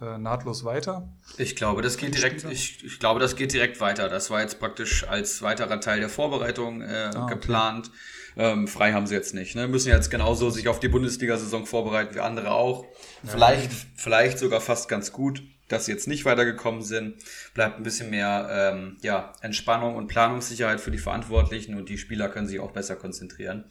äh, 0.02 0.18
nahtlos 0.18 0.64
weiter? 0.64 1.08
Ich 1.38 1.56
glaube, 1.56 1.80
das 1.82 1.96
geht 1.96 2.14
direkt, 2.14 2.44
ich, 2.44 2.84
ich, 2.84 2.98
glaube, 2.98 3.20
das 3.20 3.36
geht 3.36 3.52
direkt 3.52 3.80
weiter. 3.80 4.08
Das 4.08 4.30
war 4.30 4.40
jetzt 4.40 4.58
praktisch 4.58 5.06
als 5.08 5.42
weiterer 5.42 5.80
Teil 5.80 6.00
der 6.00 6.08
Vorbereitung 6.08 6.82
äh, 6.82 7.10
ah, 7.14 7.24
okay. 7.24 7.34
geplant. 7.34 7.90
Ähm, 8.36 8.66
frei 8.66 8.92
haben 8.92 9.06
sie 9.06 9.14
jetzt 9.14 9.34
nicht. 9.34 9.54
Ne? 9.54 9.68
Müssen 9.68 9.90
jetzt 9.90 10.10
genauso 10.10 10.50
sich 10.50 10.68
auf 10.68 10.80
die 10.80 10.88
Bundesliga-Saison 10.88 11.66
vorbereiten 11.66 12.14
wie 12.14 12.20
andere 12.20 12.50
auch. 12.50 12.84
Ja. 13.22 13.30
Vielleicht, 13.30 13.70
vielleicht 13.94 14.38
sogar 14.38 14.60
fast 14.60 14.88
ganz 14.88 15.12
gut 15.12 15.42
dass 15.68 15.86
sie 15.86 15.92
jetzt 15.92 16.08
nicht 16.08 16.24
weitergekommen 16.24 16.82
sind. 16.82 17.16
Bleibt 17.54 17.76
ein 17.76 17.82
bisschen 17.82 18.10
mehr 18.10 18.48
ähm, 18.50 18.98
ja, 19.02 19.32
Entspannung 19.40 19.96
und 19.96 20.06
Planungssicherheit 20.06 20.80
für 20.80 20.90
die 20.90 20.98
Verantwortlichen 20.98 21.76
und 21.76 21.88
die 21.88 21.98
Spieler 21.98 22.28
können 22.28 22.46
sich 22.46 22.60
auch 22.60 22.72
besser 22.72 22.96
konzentrieren. 22.96 23.64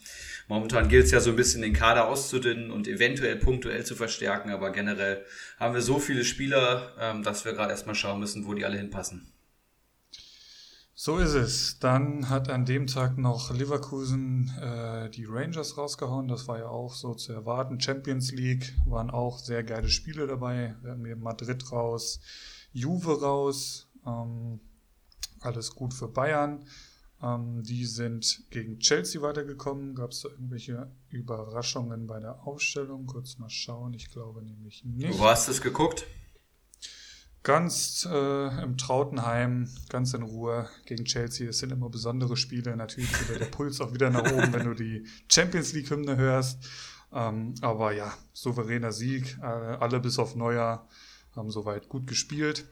Momentan 0.47 0.87
gilt 0.87 1.05
es 1.05 1.11
ja 1.11 1.19
so 1.19 1.29
ein 1.29 1.35
bisschen 1.35 1.61
den 1.61 1.73
Kader 1.73 2.07
auszudünnen 2.07 2.71
und 2.71 2.87
eventuell 2.87 3.35
punktuell 3.35 3.85
zu 3.85 3.95
verstärken, 3.95 4.49
aber 4.49 4.71
generell 4.71 5.25
haben 5.59 5.73
wir 5.73 5.81
so 5.81 5.99
viele 5.99 6.23
Spieler, 6.23 6.95
ähm, 6.99 7.23
dass 7.23 7.45
wir 7.45 7.53
gerade 7.53 7.71
erstmal 7.71 7.95
schauen 7.95 8.19
müssen, 8.19 8.45
wo 8.45 8.53
die 8.53 8.65
alle 8.65 8.77
hinpassen. 8.77 9.31
So 11.03 11.17
ist 11.17 11.33
es. 11.33 11.79
Dann 11.79 12.29
hat 12.29 12.47
an 12.47 12.63
dem 12.63 12.85
Tag 12.85 13.17
noch 13.17 13.51
Leverkusen 13.51 14.53
äh, 14.61 15.09
die 15.09 15.25
Rangers 15.25 15.75
rausgehauen. 15.75 16.27
Das 16.27 16.47
war 16.47 16.59
ja 16.59 16.67
auch 16.67 16.93
so 16.93 17.15
zu 17.15 17.33
erwarten. 17.33 17.81
Champions 17.81 18.31
League 18.31 18.75
waren 18.85 19.09
auch 19.09 19.39
sehr 19.39 19.63
geile 19.63 19.89
Spiele 19.89 20.27
dabei. 20.27 20.75
Wir 20.83 20.91
haben 20.91 21.03
hier 21.03 21.15
Madrid 21.15 21.71
raus, 21.71 22.19
Juve 22.71 23.19
raus. 23.19 23.89
Ähm, 24.05 24.59
alles 25.39 25.73
gut 25.73 25.95
für 25.95 26.07
Bayern. 26.07 26.65
Ähm, 27.19 27.63
die 27.63 27.85
sind 27.85 28.43
gegen 28.51 28.77
Chelsea 28.77 29.23
weitergekommen. 29.23 29.95
Gab 29.95 30.11
es 30.11 30.21
da 30.21 30.29
irgendwelche 30.29 30.91
Überraschungen 31.09 32.05
bei 32.05 32.19
der 32.19 32.45
Aufstellung? 32.45 33.07
Kurz 33.07 33.39
mal 33.39 33.49
schauen. 33.49 33.95
Ich 33.95 34.11
glaube 34.11 34.43
nämlich 34.43 34.85
nicht. 34.85 35.17
Wo 35.17 35.25
hast 35.25 35.47
du 35.47 35.51
es 35.51 35.61
geguckt? 35.61 36.05
Ganz 37.43 38.07
äh, 38.09 38.63
im 38.63 38.77
Trautenheim, 38.77 39.67
ganz 39.89 40.13
in 40.13 40.21
Ruhe 40.21 40.69
gegen 40.85 41.05
Chelsea. 41.05 41.49
Es 41.49 41.57
sind 41.57 41.71
immer 41.71 41.89
besondere 41.89 42.37
Spiele. 42.37 42.75
Natürlich 42.77 43.11
wieder 43.27 43.39
der 43.39 43.47
Puls 43.47 43.81
auch 43.81 43.93
wieder 43.93 44.11
nach 44.11 44.31
oben, 44.31 44.53
wenn 44.53 44.65
du 44.65 44.75
die 44.75 45.07
Champions 45.27 45.73
League-Hymne 45.73 46.17
hörst. 46.17 46.59
Ähm, 47.11 47.55
aber 47.61 47.93
ja, 47.93 48.13
souveräner 48.33 48.91
Sieg. 48.91 49.39
Äh, 49.41 49.45
alle 49.45 49.99
bis 49.99 50.19
auf 50.19 50.35
Neuer 50.35 50.87
haben 51.35 51.49
soweit 51.49 51.89
gut 51.89 52.05
gespielt. 52.05 52.65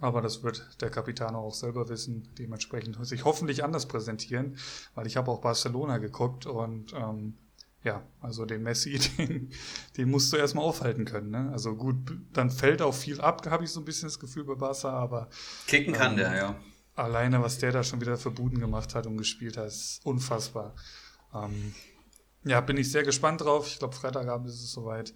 Aber 0.00 0.20
das 0.20 0.42
wird 0.42 0.80
der 0.80 0.90
Capitano 0.90 1.38
auch 1.38 1.54
selber 1.54 1.88
wissen. 1.88 2.28
Dementsprechend 2.36 3.04
sich 3.06 3.24
hoffentlich 3.24 3.62
anders 3.62 3.86
präsentieren, 3.86 4.56
weil 4.96 5.06
ich 5.06 5.16
habe 5.16 5.30
auch 5.30 5.40
Barcelona 5.40 5.98
geguckt 5.98 6.46
und 6.46 6.92
ähm, 6.94 7.34
ja, 7.84 8.02
also 8.20 8.46
den 8.46 8.62
Messi, 8.62 8.98
den, 9.18 9.50
den 9.96 10.10
musst 10.10 10.32
du 10.32 10.36
erstmal 10.36 10.64
aufhalten 10.64 11.04
können. 11.04 11.30
Ne? 11.30 11.50
Also 11.52 11.76
gut, 11.76 11.96
dann 12.32 12.50
fällt 12.50 12.82
auch 12.82 12.94
viel 12.94 13.20
ab, 13.20 13.46
habe 13.48 13.64
ich 13.64 13.70
so 13.70 13.80
ein 13.80 13.84
bisschen 13.84 14.08
das 14.08 14.18
Gefühl 14.18 14.44
bei 14.44 14.54
Barca, 14.54 14.90
aber. 14.90 15.28
Kicken 15.66 15.92
kann 15.92 16.12
ähm, 16.12 16.18
der, 16.18 16.36
ja. 16.36 16.56
Alleine, 16.96 17.42
was 17.42 17.58
der 17.58 17.72
da 17.72 17.82
schon 17.82 18.00
wieder 18.00 18.16
für 18.16 18.30
Buden 18.30 18.58
gemacht 18.58 18.94
hat 18.94 19.06
und 19.06 19.16
gespielt 19.16 19.56
hat, 19.56 19.66
ist 19.66 20.00
unfassbar. 20.04 20.74
Ähm, 21.34 21.74
ja, 22.44 22.60
bin 22.60 22.76
ich 22.76 22.90
sehr 22.90 23.02
gespannt 23.02 23.40
drauf. 23.40 23.66
Ich 23.66 23.78
glaube, 23.78 23.94
Freitagabend 23.94 24.48
ist 24.48 24.62
es 24.62 24.72
soweit. 24.72 25.12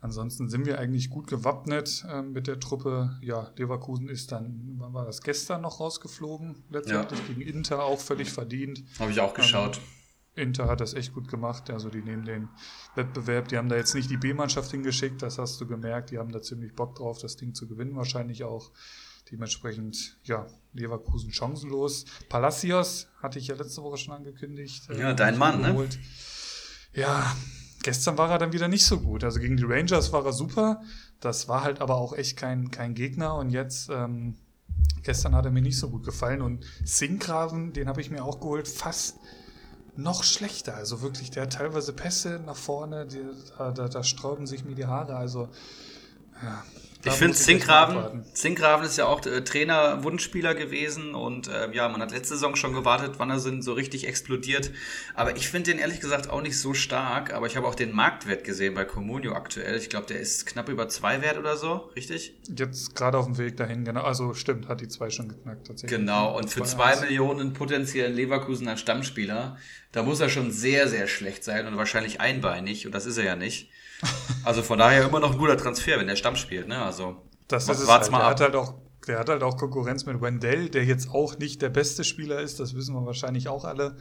Ansonsten 0.00 0.48
sind 0.48 0.66
wir 0.66 0.80
eigentlich 0.80 1.10
gut 1.10 1.28
gewappnet 1.28 2.04
äh, 2.10 2.22
mit 2.22 2.48
der 2.48 2.58
Truppe. 2.58 3.16
Ja, 3.20 3.52
Leverkusen 3.56 4.08
ist 4.08 4.32
dann, 4.32 4.74
wann 4.78 4.92
war 4.94 5.04
das, 5.04 5.20
gestern 5.22 5.60
noch 5.62 5.78
rausgeflogen, 5.78 6.64
letztendlich 6.70 7.20
ja. 7.20 7.26
gegen 7.26 7.40
Inter 7.42 7.84
auch 7.84 8.00
völlig 8.00 8.32
verdient. 8.32 8.82
Habe 8.98 9.12
ich 9.12 9.20
auch 9.20 9.34
geschaut. 9.34 9.80
Inter 10.34 10.66
hat 10.66 10.80
das 10.80 10.94
echt 10.94 11.12
gut 11.12 11.28
gemacht. 11.28 11.70
Also 11.70 11.90
die 11.90 12.02
nehmen 12.02 12.24
den 12.24 12.48
Wettbewerb, 12.94 13.48
die 13.48 13.58
haben 13.58 13.68
da 13.68 13.76
jetzt 13.76 13.94
nicht 13.94 14.10
die 14.10 14.16
B-Mannschaft 14.16 14.70
hingeschickt, 14.70 15.20
das 15.22 15.38
hast 15.38 15.60
du 15.60 15.66
gemerkt. 15.66 16.10
Die 16.10 16.18
haben 16.18 16.32
da 16.32 16.40
ziemlich 16.40 16.74
Bock 16.74 16.94
drauf, 16.94 17.18
das 17.18 17.36
Ding 17.36 17.54
zu 17.54 17.68
gewinnen 17.68 17.96
wahrscheinlich 17.96 18.44
auch. 18.44 18.70
Dementsprechend, 19.30 20.18
ja, 20.24 20.46
Leverkusen 20.72 21.32
chancenlos. 21.32 22.04
Palacios 22.28 23.08
hatte 23.22 23.38
ich 23.38 23.46
ja 23.46 23.54
letzte 23.54 23.82
Woche 23.82 23.96
schon 23.96 24.14
angekündigt. 24.14 24.90
Äh, 24.90 25.00
ja, 25.00 25.14
dein 25.14 25.38
Mann, 25.38 25.60
ne? 25.60 25.88
Ja, 26.92 27.34
gestern 27.82 28.18
war 28.18 28.30
er 28.30 28.38
dann 28.38 28.52
wieder 28.52 28.68
nicht 28.68 28.84
so 28.84 29.00
gut. 29.00 29.24
Also 29.24 29.40
gegen 29.40 29.56
die 29.56 29.64
Rangers 29.64 30.12
war 30.12 30.24
er 30.24 30.32
super. 30.32 30.82
Das 31.20 31.48
war 31.48 31.62
halt 31.62 31.80
aber 31.80 31.96
auch 31.96 32.14
echt 32.14 32.36
kein, 32.36 32.70
kein 32.70 32.94
Gegner. 32.94 33.36
Und 33.36 33.50
jetzt, 33.50 33.88
ähm, 33.90 34.34
gestern 35.02 35.34
hat 35.34 35.44
er 35.44 35.50
mir 35.50 35.62
nicht 35.62 35.78
so 35.78 35.88
gut 35.88 36.04
gefallen. 36.04 36.42
Und 36.42 36.66
Sinkgraven, 36.84 37.72
den 37.72 37.88
habe 37.88 38.00
ich 38.00 38.10
mir 38.10 38.24
auch 38.24 38.40
geholt, 38.40 38.68
fast 38.68 39.18
noch 39.96 40.24
schlechter. 40.24 40.74
Also 40.74 41.02
wirklich, 41.02 41.30
der 41.30 41.44
hat 41.44 41.54
teilweise 41.54 41.92
Pässe 41.92 42.40
nach 42.44 42.56
vorne, 42.56 43.06
die, 43.06 43.22
da, 43.58 43.70
da, 43.70 43.88
da 43.88 44.02
sträuben 44.02 44.46
sich 44.46 44.64
mir 44.64 44.74
die 44.74 44.86
Haare. 44.86 45.16
Also, 45.16 45.48
ja, 46.42 46.64
ich 47.04 47.12
finde, 47.12 47.36
Zinkgraven, 47.36 48.24
Zinkgraven 48.32 48.86
ist 48.86 48.96
ja 48.96 49.06
auch 49.06 49.24
äh, 49.26 49.42
Trainer, 49.42 50.04
Wunschspieler 50.04 50.54
gewesen 50.54 51.14
und 51.14 51.48
äh, 51.48 51.72
ja, 51.72 51.88
man 51.88 52.00
hat 52.00 52.12
letzte 52.12 52.34
Saison 52.34 52.54
schon 52.54 52.72
gewartet, 52.72 53.14
wann 53.18 53.30
er 53.30 53.38
so 53.38 53.72
richtig 53.72 54.06
explodiert. 54.06 54.70
Aber 55.14 55.36
ich 55.36 55.48
finde 55.48 55.72
den 55.72 55.80
ehrlich 55.80 56.00
gesagt 56.00 56.30
auch 56.30 56.42
nicht 56.42 56.58
so 56.58 56.74
stark, 56.74 57.32
aber 57.32 57.46
ich 57.46 57.56
habe 57.56 57.66
auch 57.66 57.74
den 57.74 57.92
Marktwert 57.92 58.44
gesehen 58.44 58.74
bei 58.74 58.84
Comunio 58.84 59.32
aktuell. 59.34 59.76
Ich 59.76 59.90
glaube, 59.90 60.06
der 60.06 60.20
ist 60.20 60.46
knapp 60.46 60.68
über 60.68 60.88
zwei 60.88 61.22
Wert 61.22 61.38
oder 61.38 61.56
so, 61.56 61.90
richtig? 61.96 62.34
Jetzt 62.56 62.94
gerade 62.94 63.18
auf 63.18 63.26
dem 63.26 63.38
Weg 63.38 63.56
dahin, 63.56 63.84
genau. 63.84 64.02
Also 64.02 64.34
stimmt, 64.34 64.68
hat 64.68 64.80
die 64.80 64.88
zwei 64.88 65.10
schon 65.10 65.28
geknackt 65.28 65.66
tatsächlich. 65.66 65.98
Genau, 65.98 66.36
und 66.36 66.50
für 66.50 66.62
zwei 66.62 66.96
Millionen 66.96 67.52
potenziellen 67.52 68.14
Leverkusen 68.14 68.68
als 68.68 68.80
Stammspieler, 68.80 69.56
da 69.90 70.02
muss 70.02 70.20
er 70.20 70.28
schon 70.28 70.52
sehr, 70.52 70.88
sehr 70.88 71.08
schlecht 71.08 71.42
sein 71.44 71.66
und 71.66 71.76
wahrscheinlich 71.76 72.20
einbeinig 72.20 72.86
und 72.86 72.94
das 72.94 73.06
ist 73.06 73.18
er 73.18 73.24
ja 73.24 73.36
nicht. 73.36 73.70
Also 74.44 74.62
von 74.62 74.78
daher 74.78 75.06
immer 75.06 75.20
noch 75.20 75.32
ein 75.32 75.38
guter 75.38 75.56
Transfer, 75.56 75.98
wenn 75.98 76.08
der 76.08 76.16
Stamm 76.16 76.36
spielt, 76.36 76.66
ne? 76.66 76.82
Also 76.82 77.16
das 77.48 77.68
ist 77.68 77.80
es 77.80 77.88
halt. 77.88 78.10
Mal 78.10 78.18
der 78.18 78.26
hat 78.28 78.40
halt 78.40 78.56
auch 78.56 78.74
der 79.06 79.18
hat 79.18 79.28
halt 79.28 79.42
auch 79.42 79.56
Konkurrenz 79.56 80.06
mit 80.06 80.20
Wendell, 80.20 80.68
der 80.68 80.84
jetzt 80.84 81.10
auch 81.10 81.38
nicht 81.38 81.60
der 81.62 81.70
beste 81.70 82.04
Spieler 82.04 82.40
ist, 82.40 82.60
das 82.60 82.74
wissen 82.74 82.94
wir 82.94 83.04
wahrscheinlich 83.04 83.48
auch 83.48 83.64
alle. 83.64 83.96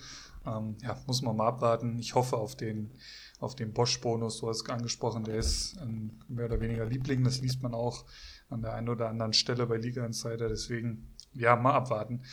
Ähm, 0.46 0.78
ja, 0.82 1.00
muss 1.08 1.22
man 1.22 1.36
mal 1.36 1.48
abwarten. 1.48 1.98
Ich 2.00 2.16
hoffe 2.16 2.38
auf 2.38 2.56
den, 2.56 2.92
auf 3.40 3.56
den 3.56 3.74
Bosch-Bonus, 3.74 4.40
du 4.40 4.50
hast 4.50 4.62
es 4.62 4.70
angesprochen, 4.70 5.24
der 5.24 5.36
ist 5.36 5.78
ein 5.80 6.20
mehr 6.28 6.46
oder 6.46 6.60
weniger 6.60 6.86
Liebling, 6.86 7.24
das 7.24 7.42
liest 7.42 7.64
man 7.64 7.74
auch 7.74 8.06
an 8.50 8.62
der 8.62 8.74
einen 8.74 8.90
oder 8.90 9.10
anderen 9.10 9.34
Stelle 9.34 9.66
bei 9.66 9.78
Liga 9.78 10.06
Insider, 10.06 10.50
deswegen 10.50 11.16
ja, 11.34 11.56
mal 11.56 11.74
abwarten. 11.74 12.24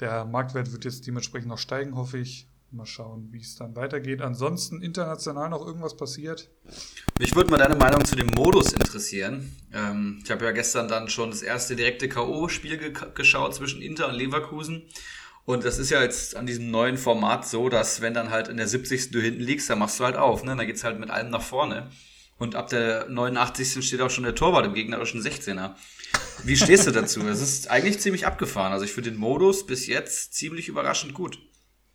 Der 0.00 0.24
Marktwert 0.24 0.72
wird 0.72 0.84
jetzt 0.84 1.06
dementsprechend 1.06 1.48
noch 1.48 1.58
steigen, 1.58 1.96
hoffe 1.96 2.18
ich. 2.18 2.47
Mal 2.70 2.84
schauen, 2.84 3.28
wie 3.32 3.40
es 3.40 3.56
dann 3.56 3.74
weitergeht. 3.76 4.20
Ansonsten 4.20 4.82
international 4.82 5.48
noch 5.48 5.64
irgendwas 5.64 5.96
passiert? 5.96 6.50
Mich 7.18 7.34
würde 7.34 7.50
mal 7.50 7.56
deine 7.56 7.76
Meinung 7.76 8.04
zu 8.04 8.14
dem 8.14 8.26
Modus 8.26 8.72
interessieren. 8.72 9.56
Ähm, 9.72 10.20
ich 10.22 10.30
habe 10.30 10.44
ja 10.44 10.50
gestern 10.50 10.86
dann 10.86 11.08
schon 11.08 11.30
das 11.30 11.40
erste 11.40 11.76
direkte 11.76 12.10
K.O.-Spiel 12.10 12.76
ge 12.76 12.92
geschaut 13.14 13.54
zwischen 13.54 13.80
Inter 13.80 14.08
und 14.08 14.16
Leverkusen. 14.16 14.82
Und 15.46 15.64
das 15.64 15.78
ist 15.78 15.88
ja 15.88 16.02
jetzt 16.02 16.36
an 16.36 16.44
diesem 16.44 16.70
neuen 16.70 16.98
Format 16.98 17.48
so, 17.48 17.70
dass 17.70 18.02
wenn 18.02 18.12
dann 18.12 18.28
halt 18.28 18.48
in 18.48 18.58
der 18.58 18.68
70. 18.68 19.12
du 19.12 19.20
hinten 19.20 19.40
liegst, 19.40 19.70
dann 19.70 19.78
machst 19.78 19.98
du 19.98 20.04
halt 20.04 20.16
auf. 20.16 20.44
Ne? 20.44 20.54
Dann 20.54 20.66
geht's 20.66 20.84
halt 20.84 21.00
mit 21.00 21.08
allem 21.08 21.30
nach 21.30 21.40
vorne. 21.40 21.90
Und 22.36 22.54
ab 22.54 22.68
der 22.68 23.08
89. 23.08 23.82
steht 23.82 24.02
auch 24.02 24.10
schon 24.10 24.24
der 24.24 24.34
Torwart 24.34 24.66
im 24.66 24.74
gegnerischen 24.74 25.22
16er. 25.22 25.74
Wie 26.44 26.56
stehst 26.56 26.86
du 26.86 26.90
dazu? 26.90 27.26
Es 27.26 27.40
ist 27.40 27.70
eigentlich 27.70 27.98
ziemlich 27.98 28.26
abgefahren. 28.26 28.72
Also 28.74 28.84
ich 28.84 28.92
finde 28.92 29.10
den 29.10 29.18
Modus 29.18 29.64
bis 29.64 29.86
jetzt 29.86 30.34
ziemlich 30.34 30.68
überraschend 30.68 31.14
gut. 31.14 31.38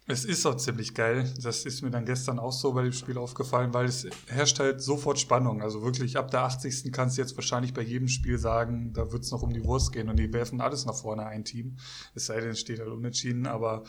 Es 0.05 0.25
ist 0.25 0.45
auch 0.45 0.57
ziemlich 0.57 0.93
geil. 0.93 1.33
Das 1.41 1.65
ist 1.65 1.81
mir 1.81 1.89
dann 1.89 2.05
gestern 2.05 2.37
auch 2.37 2.51
so 2.51 2.73
bei 2.73 2.83
dem 2.83 2.91
Spiel 2.91 3.17
aufgefallen, 3.17 3.73
weil 3.73 3.85
es 3.85 4.05
herrscht 4.27 4.59
halt 4.59 4.81
sofort 4.81 5.17
Spannung. 5.17 5.61
Also 5.61 5.81
wirklich 5.81 6.17
ab 6.17 6.29
der 6.29 6.41
80. 6.41 6.91
kannst 6.91 7.17
du 7.17 7.21
jetzt 7.21 7.37
wahrscheinlich 7.37 7.73
bei 7.73 7.81
jedem 7.83 8.09
Spiel 8.09 8.37
sagen, 8.37 8.91
da 8.93 9.13
wird 9.13 9.23
es 9.23 9.31
noch 9.31 9.43
um 9.43 9.53
die 9.53 9.63
Wurst 9.63 9.93
gehen 9.93 10.09
und 10.09 10.17
die 10.17 10.33
werfen 10.33 10.59
alles 10.59 10.85
nach 10.85 10.95
vorne 10.95 11.25
ein 11.25 11.45
Team. 11.45 11.77
Es 12.15 12.25
sei 12.25 12.41
denn, 12.41 12.49
es 12.49 12.59
steht 12.59 12.79
halt 12.79 12.89
unentschieden, 12.89 13.47
aber 13.47 13.83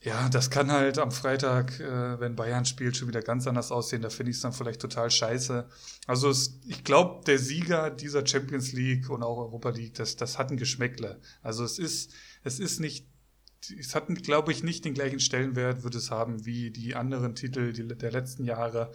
ja, 0.00 0.28
das 0.30 0.50
kann 0.50 0.72
halt 0.72 0.98
am 0.98 1.12
Freitag, 1.12 1.78
äh, 1.78 2.18
wenn 2.18 2.34
Bayern 2.34 2.64
spielt, 2.64 2.96
schon 2.96 3.08
wieder 3.08 3.22
ganz 3.22 3.46
anders 3.46 3.70
aussehen. 3.70 4.02
Da 4.02 4.10
finde 4.10 4.30
ich 4.30 4.36
es 4.36 4.42
dann 4.42 4.52
vielleicht 4.52 4.80
total 4.80 5.10
scheiße. 5.10 5.68
Also 6.06 6.30
es, 6.30 6.58
ich 6.66 6.82
glaube, 6.82 7.24
der 7.26 7.38
Sieger 7.38 7.90
dieser 7.90 8.26
Champions 8.26 8.72
League 8.72 9.10
und 9.10 9.22
auch 9.22 9.36
Europa 9.36 9.68
League, 9.68 9.94
das, 9.94 10.16
das 10.16 10.38
hat 10.38 10.50
ein 10.50 10.56
Geschmäckle. 10.56 11.20
Also 11.42 11.62
es 11.62 11.78
ist, 11.78 12.10
es 12.42 12.58
ist 12.58 12.80
nicht 12.80 13.06
es 13.70 13.94
hat, 13.94 14.06
glaube 14.22 14.52
ich, 14.52 14.62
nicht 14.62 14.84
den 14.84 14.94
gleichen 14.94 15.20
Stellenwert, 15.20 15.84
wird 15.84 15.94
es 15.94 16.10
haben 16.10 16.44
wie 16.46 16.70
die 16.70 16.94
anderen 16.94 17.34
Titel 17.34 17.72
die, 17.72 17.86
der 17.86 18.10
letzten 18.10 18.44
Jahre. 18.44 18.92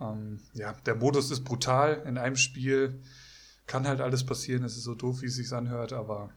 Ähm, 0.00 0.40
ja, 0.54 0.72
der 0.86 0.94
Modus 0.94 1.30
ist 1.30 1.44
brutal 1.44 2.02
in 2.06 2.18
einem 2.18 2.36
Spiel. 2.36 3.00
Kann 3.66 3.86
halt 3.86 4.00
alles 4.00 4.24
passieren. 4.24 4.64
Es 4.64 4.76
ist 4.76 4.84
so 4.84 4.94
doof, 4.94 5.22
wie 5.22 5.26
es 5.26 5.34
sich 5.34 5.52
anhört, 5.52 5.92
aber 5.92 6.30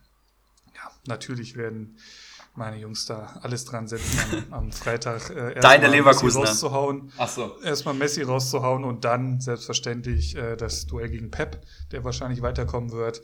ja, 0.76 0.92
natürlich 1.06 1.56
werden 1.56 1.98
meine 2.54 2.78
Jungs 2.78 3.06
da 3.06 3.40
alles 3.42 3.64
dran 3.64 3.88
setzen, 3.88 4.46
am, 4.52 4.54
am 4.66 4.72
Freitag 4.72 5.30
äh, 5.30 5.60
Deine 5.60 5.88
Leverkusen 5.88 6.44
rauszuhauen. 6.44 7.12
Ach 7.18 7.30
so. 7.30 7.58
Erstmal 7.62 7.94
Messi 7.94 8.24
rauszuhauen 8.24 8.84
und 8.84 9.06
dann 9.06 9.40
selbstverständlich 9.40 10.36
äh, 10.36 10.58
das 10.58 10.86
Duell 10.88 11.10
gegen 11.10 11.32
Pep, 11.32 11.62
der 11.92 12.04
wahrscheinlich 12.04 12.42
weiterkommen 12.42 12.92
wird. 12.92 13.22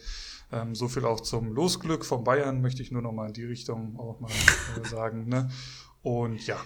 Ähm, 0.51 0.75
so 0.75 0.87
viel 0.87 1.05
auch 1.05 1.19
zum 1.19 1.51
Losglück 1.51 2.05
von 2.05 2.23
Bayern 2.23 2.61
möchte 2.61 2.81
ich 2.81 2.91
nur 2.91 3.01
noch 3.01 3.11
mal 3.11 3.27
in 3.27 3.33
die 3.33 3.45
Richtung 3.45 3.99
auch 3.99 4.19
mal 4.19 4.31
äh, 4.31 4.87
sagen. 4.87 5.27
Ne? 5.27 5.49
Und 6.01 6.45
ja, 6.47 6.57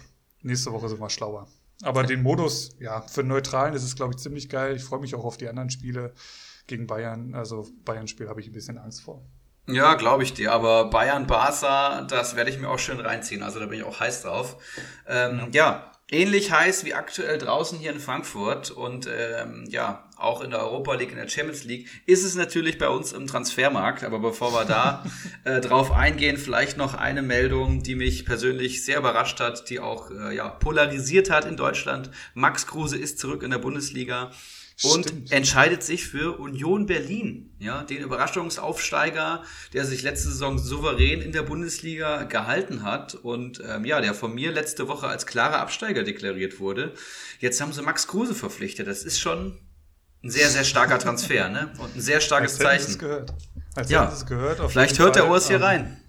nächste 0.42 0.72
Woche 0.72 0.90
sind 0.90 1.00
wir 1.00 1.10
schlauer. 1.10 1.48
Aber 1.84 2.04
den 2.04 2.22
Modus, 2.22 2.76
ja, 2.80 3.02
für 3.02 3.24
Neutralen 3.24 3.74
ist 3.74 3.84
es, 3.84 3.96
glaube 3.96 4.14
ich, 4.14 4.20
ziemlich 4.20 4.50
geil. 4.50 4.76
Ich 4.76 4.84
freue 4.84 5.00
mich 5.00 5.16
auch 5.16 5.26
auf 5.26 5.38
die 5.38 5.48
anderen 5.48 5.70
Spiele 5.72 6.14
gegen 6.68 6.88
Bayern. 6.88 7.34
Also 7.34 7.68
Bayern-Spiel 7.86 8.30
habe 8.30 8.40
ich 8.40 8.48
ein 8.48 8.54
bisschen 8.54 8.78
Angst 8.78 9.02
vor. 9.02 9.24
Ja, 9.68 9.96
glaube 9.96 10.24
ich 10.24 10.34
dir. 10.34 10.52
Aber 10.52 10.90
Bayern-Barca, 10.90 12.02
das 12.04 12.36
werde 12.36 12.50
ich 12.50 12.60
mir 12.60 12.70
auch 12.70 12.80
schön 12.80 13.00
reinziehen. 13.00 13.42
Also 13.42 13.60
da 13.60 13.66
bin 13.66 13.80
ich 13.80 13.86
auch 13.86 14.00
heiß 14.00 14.24
drauf. 14.24 14.58
Ähm, 15.08 15.50
ja, 15.52 15.91
ähnlich 16.12 16.52
heiß 16.52 16.86
wie 16.86 16.94
aktuell 16.94 17.38
draußen 17.38 17.80
hier 17.80 17.92
in 17.92 18.00
Frankfurt 18.00 18.70
und 18.70 19.08
ähm, 19.08 19.66
ja, 19.70 20.04
auch 20.18 20.42
in 20.42 20.52
der 20.52 20.60
Europa 20.60 20.94
League, 20.94 21.10
in 21.10 21.16
der 21.16 21.28
Champions 21.28 21.64
League, 21.64 21.88
ist 22.06 22.24
es 22.24 22.36
natürlich 22.36 22.78
bei 22.78 22.90
uns 22.90 23.14
im 23.14 23.26
Transfermarkt. 23.26 24.04
Aber 24.04 24.20
bevor 24.20 24.54
wir 24.54 24.66
da 24.66 25.04
äh, 25.46 25.62
drauf 25.62 25.92
eingehen, 25.92 26.38
vielleicht 26.38 26.78
noch 26.78 26.94
eine 26.94 27.22
Meldung, 27.22 27.82
die 27.82 27.96
mich 27.96 28.26
persönlich 28.26 28.86
sehr 28.86 29.00
überrascht 29.00 29.40
hat, 29.40 29.70
die 29.70 29.80
auch 29.80 30.12
äh, 30.12 30.36
ja, 30.36 30.50
polarisiert 30.50 31.32
hat 31.32 31.46
in 31.46 31.58
Deutschland. 31.58 32.12
Max 32.34 32.68
Kruse 32.68 32.98
ist 32.98 33.18
zurück 33.18 33.42
in 33.42 33.52
der 33.52 33.58
Bundesliga 33.58 34.32
und 34.84 35.06
Stimmt. 35.08 35.32
entscheidet 35.32 35.84
sich 35.84 36.08
für 36.08 36.40
Union 36.40 36.86
Berlin, 36.86 37.54
ja, 37.60 37.84
den 37.84 38.02
Überraschungsaufsteiger, 38.02 39.44
der 39.74 39.86
sich 39.86 40.02
letzte 40.02 40.30
Saison 40.30 40.58
souverän 40.58 41.22
in 41.22 41.32
der 41.32 41.44
Bundesliga 41.44 42.24
gehalten 42.24 42.84
hat 42.84 43.16
und 43.16 43.62
ähm, 43.68 43.86
ja, 43.86 44.02
der 44.02 44.14
von 44.14 44.34
mir 44.34 44.52
letzte 44.52 44.88
Woche 44.88 45.08
als 45.08 45.26
klarer 45.26 45.60
Absteiger 45.60 46.04
deklariert 46.04 46.60
wurde. 46.60 46.94
Jetzt 47.40 47.62
haben 47.62 47.74
sie 47.74 47.82
Max 47.82 48.08
Kruse 48.08 48.34
verpflichtet. 48.34 48.88
Das 48.88 49.04
ist 49.04 49.20
schon 49.20 49.60
ein 50.24 50.30
sehr, 50.30 50.50
sehr 50.50 50.64
starker 50.64 51.00
Transfer, 51.00 51.50
ne? 51.50 51.72
Und 51.78 51.96
ein 51.96 52.02
sehr 52.02 52.22
starkes 52.22 52.60
Als 52.60 52.88
Zeichen. 52.88 53.28
Als 53.76 53.90
ja. 53.90 54.12
Es 54.12 54.26
gehört, 54.26 54.60
Vielleicht 54.72 55.00
hört 55.00 55.16
Fall. 55.16 55.24
der 55.24 55.32
Urs 55.32 55.48
hier 55.48 55.58
ähm, 55.58 55.64
rein. 55.64 56.02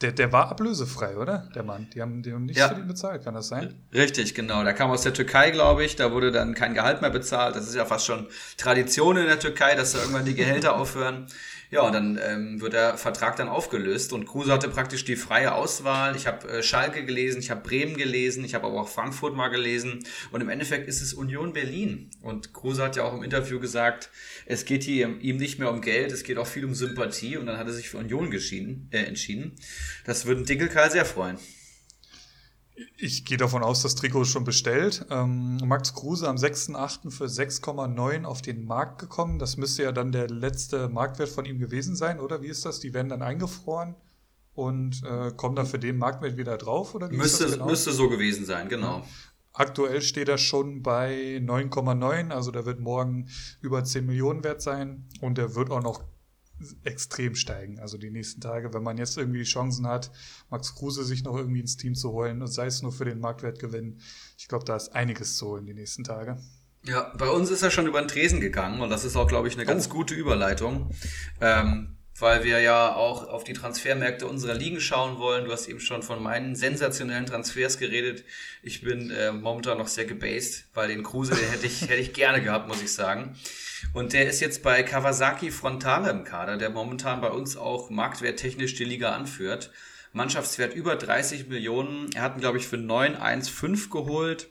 Der, 0.00 0.12
der 0.12 0.32
war 0.32 0.48
ablösefrei, 0.48 1.16
oder? 1.16 1.48
Der 1.54 1.62
Mann. 1.62 1.88
Die 1.94 2.00
haben, 2.00 2.22
die 2.22 2.32
haben 2.32 2.46
nichts 2.46 2.58
ja. 2.58 2.68
für 2.68 2.80
ihn 2.80 2.88
bezahlt, 2.88 3.22
kann 3.22 3.34
das 3.34 3.48
sein? 3.48 3.74
Richtig, 3.92 4.34
genau. 4.34 4.64
Der 4.64 4.72
kam 4.72 4.90
aus 4.90 5.02
der 5.02 5.12
Türkei, 5.12 5.50
glaube 5.50 5.84
ich. 5.84 5.96
Da 5.96 6.12
wurde 6.12 6.32
dann 6.32 6.54
kein 6.54 6.72
Gehalt 6.72 7.02
mehr 7.02 7.10
bezahlt. 7.10 7.54
Das 7.54 7.68
ist 7.68 7.74
ja 7.74 7.84
fast 7.84 8.06
schon 8.06 8.26
Tradition 8.56 9.18
in 9.18 9.26
der 9.26 9.38
Türkei, 9.38 9.74
dass 9.74 9.92
da 9.92 9.98
irgendwann 9.98 10.24
die 10.24 10.34
Gehälter 10.34 10.76
aufhören. 10.80 11.26
Ja, 11.70 11.88
dann 11.92 12.18
ähm, 12.20 12.60
wird 12.60 12.72
der 12.72 12.96
Vertrag 12.98 13.36
dann 13.36 13.48
aufgelöst 13.48 14.12
und 14.12 14.26
Kruse 14.26 14.52
hatte 14.52 14.68
praktisch 14.68 15.04
die 15.04 15.14
freie 15.14 15.54
Auswahl. 15.54 16.16
Ich 16.16 16.26
habe 16.26 16.48
äh, 16.48 16.62
Schalke 16.64 17.04
gelesen, 17.04 17.38
ich 17.38 17.50
habe 17.50 17.60
Bremen 17.60 17.96
gelesen, 17.96 18.44
ich 18.44 18.54
habe 18.54 18.66
aber 18.66 18.80
auch 18.80 18.88
Frankfurt 18.88 19.36
mal 19.36 19.48
gelesen 19.48 20.04
und 20.32 20.40
im 20.40 20.48
Endeffekt 20.48 20.88
ist 20.88 21.00
es 21.00 21.14
Union 21.14 21.52
Berlin. 21.52 22.10
Und 22.22 22.52
Kruse 22.52 22.82
hat 22.82 22.96
ja 22.96 23.04
auch 23.04 23.14
im 23.14 23.22
Interview 23.22 23.60
gesagt, 23.60 24.10
es 24.46 24.64
geht 24.64 24.82
hier 24.82 25.20
ihm 25.20 25.36
nicht 25.36 25.60
mehr 25.60 25.70
um 25.70 25.80
Geld, 25.80 26.10
es 26.10 26.24
geht 26.24 26.38
auch 26.38 26.48
viel 26.48 26.64
um 26.64 26.74
Sympathie 26.74 27.36
und 27.36 27.46
dann 27.46 27.56
hat 27.56 27.68
er 27.68 27.72
sich 27.72 27.88
für 27.88 27.98
Union 27.98 28.32
geschieden, 28.32 28.88
äh, 28.90 29.04
entschieden. 29.04 29.52
Das 30.04 30.26
würde 30.26 30.42
Dinkelkarl 30.42 30.90
sehr 30.90 31.04
freuen. 31.04 31.38
Ich 32.96 33.24
gehe 33.24 33.36
davon 33.36 33.62
aus, 33.62 33.82
das 33.82 33.94
Trikot 33.94 34.22
ist 34.22 34.30
schon 34.30 34.44
bestellt. 34.44 35.06
Ähm, 35.10 35.56
Max 35.58 35.94
Kruse 35.94 36.28
am 36.28 36.36
6.8. 36.36 37.10
für 37.10 37.26
6,9 37.26 38.24
auf 38.24 38.42
den 38.42 38.64
Markt 38.64 38.98
gekommen. 38.98 39.38
Das 39.38 39.56
müsste 39.56 39.82
ja 39.82 39.92
dann 39.92 40.12
der 40.12 40.28
letzte 40.28 40.88
Marktwert 40.88 41.28
von 41.28 41.44
ihm 41.44 41.58
gewesen 41.58 41.96
sein, 41.96 42.20
oder? 42.20 42.42
Wie 42.42 42.48
ist 42.48 42.64
das? 42.64 42.80
Die 42.80 42.94
werden 42.94 43.08
dann 43.08 43.22
eingefroren 43.22 43.94
und 44.54 45.02
äh, 45.04 45.30
kommen 45.36 45.56
dann 45.56 45.66
für 45.66 45.78
den 45.78 45.98
Marktwert 45.98 46.36
wieder 46.36 46.56
drauf, 46.56 46.94
oder? 46.94 47.10
Wie 47.10 47.16
müsste, 47.16 47.46
genau? 47.46 47.66
müsste 47.66 47.92
so 47.92 48.08
gewesen 48.08 48.44
sein, 48.44 48.68
genau. 48.68 49.04
Aktuell 49.52 50.00
steht 50.00 50.28
er 50.28 50.38
schon 50.38 50.82
bei 50.82 51.40
9,9, 51.42 52.30
also 52.30 52.50
der 52.50 52.66
wird 52.66 52.80
morgen 52.80 53.28
über 53.60 53.82
10 53.82 54.06
Millionen 54.06 54.44
wert 54.44 54.62
sein 54.62 55.08
und 55.20 55.38
der 55.38 55.54
wird 55.54 55.70
auch 55.70 55.82
noch 55.82 56.02
extrem 56.84 57.34
steigen. 57.34 57.78
Also 57.78 57.98
die 57.98 58.10
nächsten 58.10 58.40
Tage, 58.40 58.72
wenn 58.74 58.82
man 58.82 58.98
jetzt 58.98 59.16
irgendwie 59.16 59.40
die 59.40 59.44
Chancen 59.44 59.86
hat, 59.86 60.10
Max 60.50 60.74
Kruse 60.74 61.04
sich 61.04 61.24
noch 61.24 61.36
irgendwie 61.36 61.60
ins 61.60 61.76
Team 61.76 61.94
zu 61.94 62.12
holen 62.12 62.42
und 62.42 62.48
sei 62.48 62.66
es 62.66 62.82
nur 62.82 62.92
für 62.92 63.04
den 63.04 63.20
Marktwertgewinn. 63.20 64.00
Ich 64.38 64.48
glaube, 64.48 64.64
da 64.64 64.76
ist 64.76 64.90
einiges 64.94 65.36
zu 65.36 65.48
holen 65.48 65.66
die 65.66 65.74
nächsten 65.74 66.04
Tage. 66.04 66.38
Ja, 66.84 67.12
bei 67.18 67.28
uns 67.28 67.50
ist 67.50 67.62
er 67.62 67.70
schon 67.70 67.86
über 67.86 68.00
den 68.00 68.08
Tresen 68.08 68.40
gegangen 68.40 68.80
und 68.80 68.90
das 68.90 69.04
ist 69.04 69.16
auch, 69.16 69.28
glaube 69.28 69.48
ich, 69.48 69.54
eine 69.54 69.66
ganz 69.66 69.86
oh. 69.88 69.90
gute 69.90 70.14
Überleitung. 70.14 70.90
Ähm, 71.40 71.96
weil 72.20 72.44
wir 72.44 72.60
ja 72.60 72.94
auch 72.94 73.26
auf 73.28 73.44
die 73.44 73.52
Transfermärkte 73.52 74.26
unserer 74.26 74.54
Ligen 74.54 74.80
schauen 74.80 75.18
wollen. 75.18 75.46
Du 75.46 75.52
hast 75.52 75.68
eben 75.68 75.80
schon 75.80 76.02
von 76.02 76.22
meinen 76.22 76.54
sensationellen 76.54 77.26
Transfers 77.26 77.78
geredet. 77.78 78.24
Ich 78.62 78.82
bin 78.82 79.10
äh, 79.10 79.32
momentan 79.32 79.78
noch 79.78 79.88
sehr 79.88 80.04
gebased, 80.04 80.66
weil 80.74 80.88
den 80.88 81.02
Kruse, 81.02 81.34
den 81.34 81.48
hätte 81.50 81.66
ich, 81.66 81.80
hätte 81.88 81.94
ich 81.94 82.12
gerne 82.12 82.42
gehabt, 82.42 82.68
muss 82.68 82.82
ich 82.82 82.92
sagen. 82.92 83.36
Und 83.92 84.12
der 84.12 84.28
ist 84.28 84.40
jetzt 84.40 84.62
bei 84.62 84.82
Kawasaki 84.82 85.50
Frontale 85.50 86.10
im 86.10 86.24
Kader, 86.24 86.56
der 86.56 86.70
momentan 86.70 87.20
bei 87.20 87.30
uns 87.30 87.56
auch 87.56 87.90
marktwerttechnisch 87.90 88.74
die 88.74 88.84
Liga 88.84 89.12
anführt. 89.12 89.70
Mannschaftswert 90.12 90.74
über 90.74 90.96
30 90.96 91.48
Millionen. 91.48 92.10
Er 92.14 92.22
hat 92.22 92.36
ihn, 92.36 92.40
glaube 92.40 92.58
ich, 92.58 92.66
für 92.66 92.76
9,15 92.76 93.90
geholt. 93.90 94.48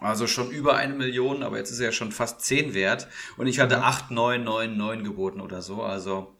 Also 0.00 0.26
schon 0.26 0.50
über 0.50 0.76
eine 0.76 0.94
Million, 0.94 1.42
aber 1.42 1.58
jetzt 1.58 1.70
ist 1.70 1.78
er 1.78 1.86
ja 1.86 1.92
schon 1.92 2.10
fast 2.10 2.40
10 2.40 2.74
wert. 2.74 3.06
Und 3.36 3.46
ich 3.46 3.60
hatte 3.60 3.82
8,999 3.82 5.04
geboten 5.04 5.40
oder 5.40 5.62
so. 5.62 5.82
Also 5.82 6.34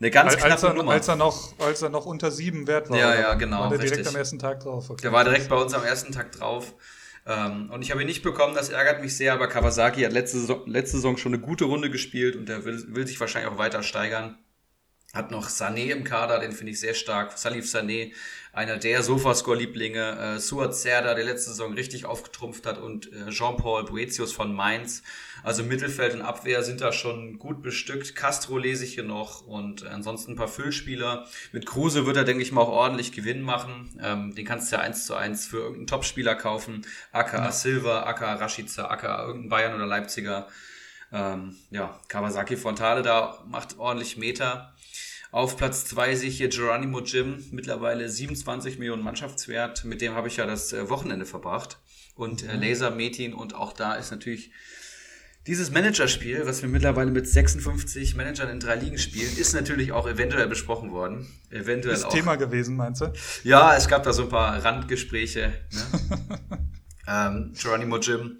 eine 0.00 0.10
ganz 0.10 0.34
als, 0.34 0.44
knappe 0.44 0.66
er, 0.68 0.74
Nummer. 0.74 0.92
Als 0.92 1.08
er, 1.08 1.16
noch, 1.16 1.58
als 1.58 1.82
er 1.82 1.90
noch 1.90 2.06
unter 2.06 2.30
7 2.30 2.66
wert 2.66 2.90
war. 2.90 2.98
Ja, 2.98 3.14
ja, 3.14 3.34
genau. 3.34 3.60
War 3.60 3.68
der 3.70 3.78
direkt 3.78 3.98
richtig. 3.98 4.14
am 4.14 4.16
ersten 4.16 4.38
Tag 4.38 4.60
drauf. 4.60 4.90
Okay. 4.90 5.02
Der 5.02 5.12
war 5.12 5.24
direkt 5.24 5.48
bei 5.48 5.56
uns 5.56 5.74
am 5.74 5.84
ersten 5.84 6.12
Tag 6.12 6.32
drauf. 6.32 6.74
Ähm, 7.28 7.70
und 7.70 7.82
ich 7.82 7.90
habe 7.90 8.00
ihn 8.00 8.06
nicht 8.06 8.22
bekommen, 8.22 8.54
das 8.54 8.70
ärgert 8.70 9.02
mich 9.02 9.14
sehr, 9.14 9.34
aber 9.34 9.48
Kawasaki 9.48 10.00
hat 10.00 10.12
letzte 10.12 10.38
Saison, 10.38 10.62
letzte 10.66 10.96
Saison 10.96 11.18
schon 11.18 11.34
eine 11.34 11.42
gute 11.42 11.66
Runde 11.66 11.90
gespielt 11.90 12.34
und 12.36 12.48
der 12.48 12.64
will, 12.64 12.82
will 12.88 13.06
sich 13.06 13.20
wahrscheinlich 13.20 13.52
auch 13.52 13.58
weiter 13.58 13.82
steigern. 13.82 14.38
Hat 15.14 15.30
noch 15.30 15.48
Sané 15.48 15.90
im 15.90 16.04
Kader, 16.04 16.38
den 16.38 16.52
finde 16.52 16.72
ich 16.72 16.80
sehr 16.80 16.92
stark. 16.92 17.38
Salif 17.38 17.64
Sané, 17.64 18.12
einer 18.52 18.76
der 18.76 19.02
Sofascore-Lieblinge. 19.02 20.34
Äh, 20.36 20.38
Suat 20.38 20.74
Serda, 20.74 21.14
der 21.14 21.24
letzte 21.24 21.50
Saison 21.50 21.72
richtig 21.72 22.04
aufgetrumpft 22.04 22.66
hat. 22.66 22.76
Und 22.76 23.10
äh, 23.14 23.30
Jean-Paul 23.30 23.86
Boetius 23.86 24.32
von 24.32 24.54
Mainz. 24.54 25.02
Also 25.42 25.62
Mittelfeld 25.62 26.12
und 26.12 26.20
Abwehr 26.20 26.62
sind 26.62 26.82
da 26.82 26.92
schon 26.92 27.38
gut 27.38 27.62
bestückt. 27.62 28.16
Castro 28.16 28.58
lese 28.58 28.84
ich 28.84 28.94
hier 28.94 29.02
noch. 29.02 29.46
Und 29.46 29.86
ansonsten 29.86 30.32
ein 30.32 30.36
paar 30.36 30.46
Füllspieler. 30.46 31.26
Mit 31.52 31.64
Kruse 31.64 32.04
wird 32.04 32.18
er, 32.18 32.24
denke 32.24 32.42
ich 32.42 32.52
mal, 32.52 32.60
auch 32.60 32.68
ordentlich 32.68 33.12
Gewinn 33.12 33.40
machen. 33.40 33.98
Ähm, 34.02 34.34
den 34.34 34.44
kannst 34.44 34.70
du 34.70 34.76
ja 34.76 34.82
eins 34.82 35.06
zu 35.06 35.14
eins 35.14 35.46
für 35.46 35.56
irgendeinen 35.56 35.86
Topspieler 35.86 36.34
kaufen. 36.34 36.84
Aka 37.12 37.44
ja. 37.44 37.52
Silva, 37.52 38.02
Aka 38.02 38.34
Rashica, 38.34 38.88
Aka 38.88 39.24
irgendein 39.24 39.48
Bayern 39.48 39.74
oder 39.74 39.86
Leipziger. 39.86 40.48
Ähm, 41.12 41.56
ja, 41.70 41.98
Kawasaki 42.08 42.56
Frontale 42.56 43.02
da 43.02 43.42
macht 43.46 43.78
ordentlich 43.78 44.16
Meter. 44.16 44.74
Auf 45.30 45.56
Platz 45.56 45.84
zwei 45.84 46.14
sehe 46.14 46.28
ich 46.28 46.38
hier 46.38 46.48
Geronimo 46.48 47.00
Jim, 47.00 47.44
mittlerweile 47.50 48.08
27 48.08 48.78
Millionen 48.78 49.02
Mannschaftswert. 49.02 49.84
Mit 49.84 50.00
dem 50.00 50.14
habe 50.14 50.28
ich 50.28 50.36
ja 50.38 50.46
das 50.46 50.72
äh, 50.72 50.88
Wochenende 50.88 51.26
verbracht. 51.26 51.78
Und 52.14 52.42
äh, 52.42 52.54
mhm. 52.54 52.62
Laser 52.62 52.90
Metin 52.90 53.34
und 53.34 53.54
auch 53.54 53.72
da 53.72 53.94
ist 53.94 54.10
natürlich 54.10 54.50
dieses 55.46 55.70
Managerspiel, 55.70 56.42
was 56.44 56.60
wir 56.60 56.68
mittlerweile 56.68 57.10
mit 57.10 57.26
56 57.26 58.14
Managern 58.16 58.50
in 58.50 58.60
drei 58.60 58.74
Ligen 58.74 58.98
spielen, 58.98 59.34
ist 59.38 59.54
natürlich 59.54 59.92
auch 59.92 60.06
eventuell 60.06 60.46
besprochen 60.46 60.92
worden. 60.92 61.26
Eventuell 61.48 61.94
ist 61.94 62.04
auch. 62.04 62.12
Thema 62.12 62.36
gewesen, 62.36 62.76
meinst 62.76 63.00
du? 63.00 63.12
Ja, 63.44 63.74
es 63.74 63.88
gab 63.88 64.02
da 64.02 64.12
so 64.12 64.24
ein 64.24 64.28
paar 64.28 64.62
Randgespräche. 64.62 65.54
Ne? 65.70 66.38
ähm, 67.08 67.54
Geronimo 67.58 67.98
Jim. 67.98 68.38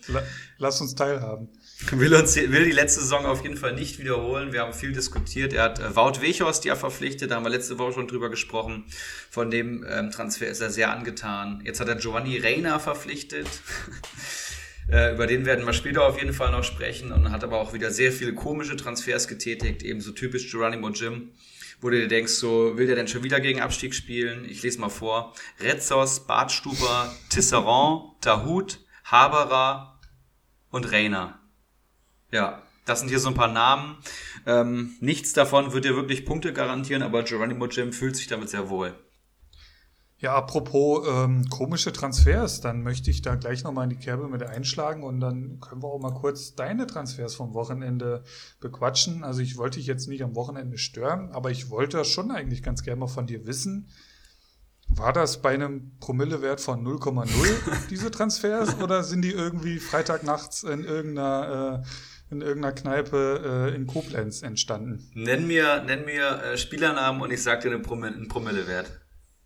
Lass 0.58 0.82
uns 0.82 0.94
teilhaben 0.94 1.48
will 1.90 2.14
uns 2.14 2.36
will 2.36 2.64
die 2.64 2.72
letzte 2.72 3.00
Saison 3.00 3.24
auf 3.24 3.42
jeden 3.42 3.56
Fall 3.56 3.74
nicht 3.74 3.98
wiederholen. 3.98 4.52
Wir 4.52 4.60
haben 4.60 4.72
viel 4.72 4.92
diskutiert. 4.92 5.52
Er 5.52 5.62
hat 5.64 5.78
äh, 5.78 5.94
Wout 5.94 6.20
Wechhorst 6.20 6.64
ja 6.64 6.76
verpflichtet, 6.76 7.30
da 7.30 7.36
haben 7.36 7.44
wir 7.44 7.50
letzte 7.50 7.78
Woche 7.78 7.92
schon 7.92 8.08
drüber 8.08 8.30
gesprochen. 8.30 8.84
Von 9.30 9.50
dem 9.50 9.86
ähm, 9.88 10.10
Transfer 10.10 10.48
ist 10.48 10.60
er 10.60 10.70
sehr 10.70 10.90
angetan. 10.90 11.62
Jetzt 11.64 11.80
hat 11.80 11.88
er 11.88 11.96
Giovanni 11.96 12.38
Reina 12.38 12.78
verpflichtet. 12.78 13.46
äh, 14.90 15.14
über 15.14 15.26
den 15.26 15.46
werden 15.46 15.64
wir 15.66 15.72
später 15.72 16.04
auf 16.04 16.18
jeden 16.18 16.34
Fall 16.34 16.50
noch 16.50 16.64
sprechen 16.64 17.12
und 17.12 17.30
hat 17.30 17.44
aber 17.44 17.58
auch 17.58 17.72
wieder 17.72 17.90
sehr 17.90 18.12
viele 18.12 18.34
komische 18.34 18.76
Transfers 18.76 19.28
getätigt, 19.28 19.82
ebenso 19.82 20.12
typisch 20.12 20.50
Geronimo 20.50 20.90
Jim 20.90 21.30
wo 21.80 21.90
du 21.90 22.00
dir 22.00 22.08
denkst, 22.08 22.32
so, 22.32 22.76
will 22.76 22.86
der 22.86 22.96
denn 22.96 23.08
schon 23.08 23.22
wieder 23.22 23.40
gegen 23.40 23.60
Abstieg 23.60 23.94
spielen? 23.94 24.44
Ich 24.48 24.62
lese 24.62 24.80
mal 24.80 24.88
vor. 24.88 25.34
Retzos, 25.60 26.26
Bartstuber, 26.26 27.14
Tisserand, 27.30 28.20
Tahut, 28.20 28.80
Haberer 29.04 30.00
und 30.70 30.90
Reiner. 30.90 31.37
Ja, 32.30 32.62
das 32.84 33.00
sind 33.00 33.08
hier 33.08 33.20
so 33.20 33.28
ein 33.28 33.34
paar 33.34 33.52
Namen. 33.52 33.96
Ähm, 34.46 34.96
nichts 35.00 35.32
davon 35.32 35.72
wird 35.72 35.84
dir 35.84 35.94
wirklich 35.94 36.24
Punkte 36.24 36.52
garantieren, 36.52 37.02
aber 37.02 37.22
Geronimo 37.22 37.66
Jim 37.66 37.92
fühlt 37.92 38.16
sich 38.16 38.26
damit 38.26 38.48
sehr 38.48 38.70
wohl. 38.70 38.94
Ja, 40.20 40.34
apropos 40.34 41.06
ähm, 41.08 41.48
komische 41.48 41.92
Transfers, 41.92 42.60
dann 42.60 42.82
möchte 42.82 43.08
ich 43.08 43.22
da 43.22 43.36
gleich 43.36 43.62
nochmal 43.62 43.84
in 43.84 43.90
die 43.90 44.04
Kerbe 44.04 44.26
mit 44.28 44.42
einschlagen 44.42 45.04
und 45.04 45.20
dann 45.20 45.60
können 45.60 45.80
wir 45.80 45.88
auch 45.88 46.00
mal 46.00 46.12
kurz 46.12 46.56
deine 46.56 46.88
Transfers 46.88 47.36
vom 47.36 47.54
Wochenende 47.54 48.24
bequatschen. 48.58 49.22
Also 49.22 49.42
ich 49.42 49.58
wollte 49.58 49.78
dich 49.78 49.86
jetzt 49.86 50.08
nicht 50.08 50.24
am 50.24 50.34
Wochenende 50.34 50.76
stören, 50.76 51.30
aber 51.30 51.52
ich 51.52 51.70
wollte 51.70 52.04
schon 52.04 52.32
eigentlich 52.32 52.64
ganz 52.64 52.82
gerne 52.82 52.98
mal 52.98 53.06
von 53.06 53.28
dir 53.28 53.46
wissen. 53.46 53.90
War 54.88 55.12
das 55.12 55.40
bei 55.40 55.50
einem 55.50 55.96
Promillewert 56.00 56.60
von 56.60 56.84
0,0 56.84 57.28
diese 57.90 58.10
Transfers 58.10 58.80
oder 58.80 59.04
sind 59.04 59.22
die 59.22 59.30
irgendwie 59.30 59.78
Freitagnachts 59.78 60.64
in 60.64 60.82
irgendeiner 60.82 61.84
äh, 61.84 61.88
in 62.30 62.40
irgendeiner 62.40 62.74
Kneipe 62.74 63.70
äh, 63.72 63.74
in 63.74 63.86
Koblenz 63.86 64.42
entstanden. 64.42 65.10
Nenn 65.14 65.46
mir, 65.46 65.82
nenn 65.84 66.04
mir 66.04 66.42
äh, 66.42 66.58
Spielernamen 66.58 67.22
und 67.22 67.30
ich 67.30 67.42
sag 67.42 67.62
dir 67.62 67.70
einen, 67.70 67.82
Promille, 67.82 68.14
einen 68.14 68.28
Promillewert. 68.28 68.90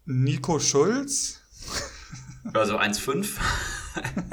Nico 0.04 0.58
Schulz. 0.58 1.40
Also 2.54 2.76
1,5. 2.76 3.38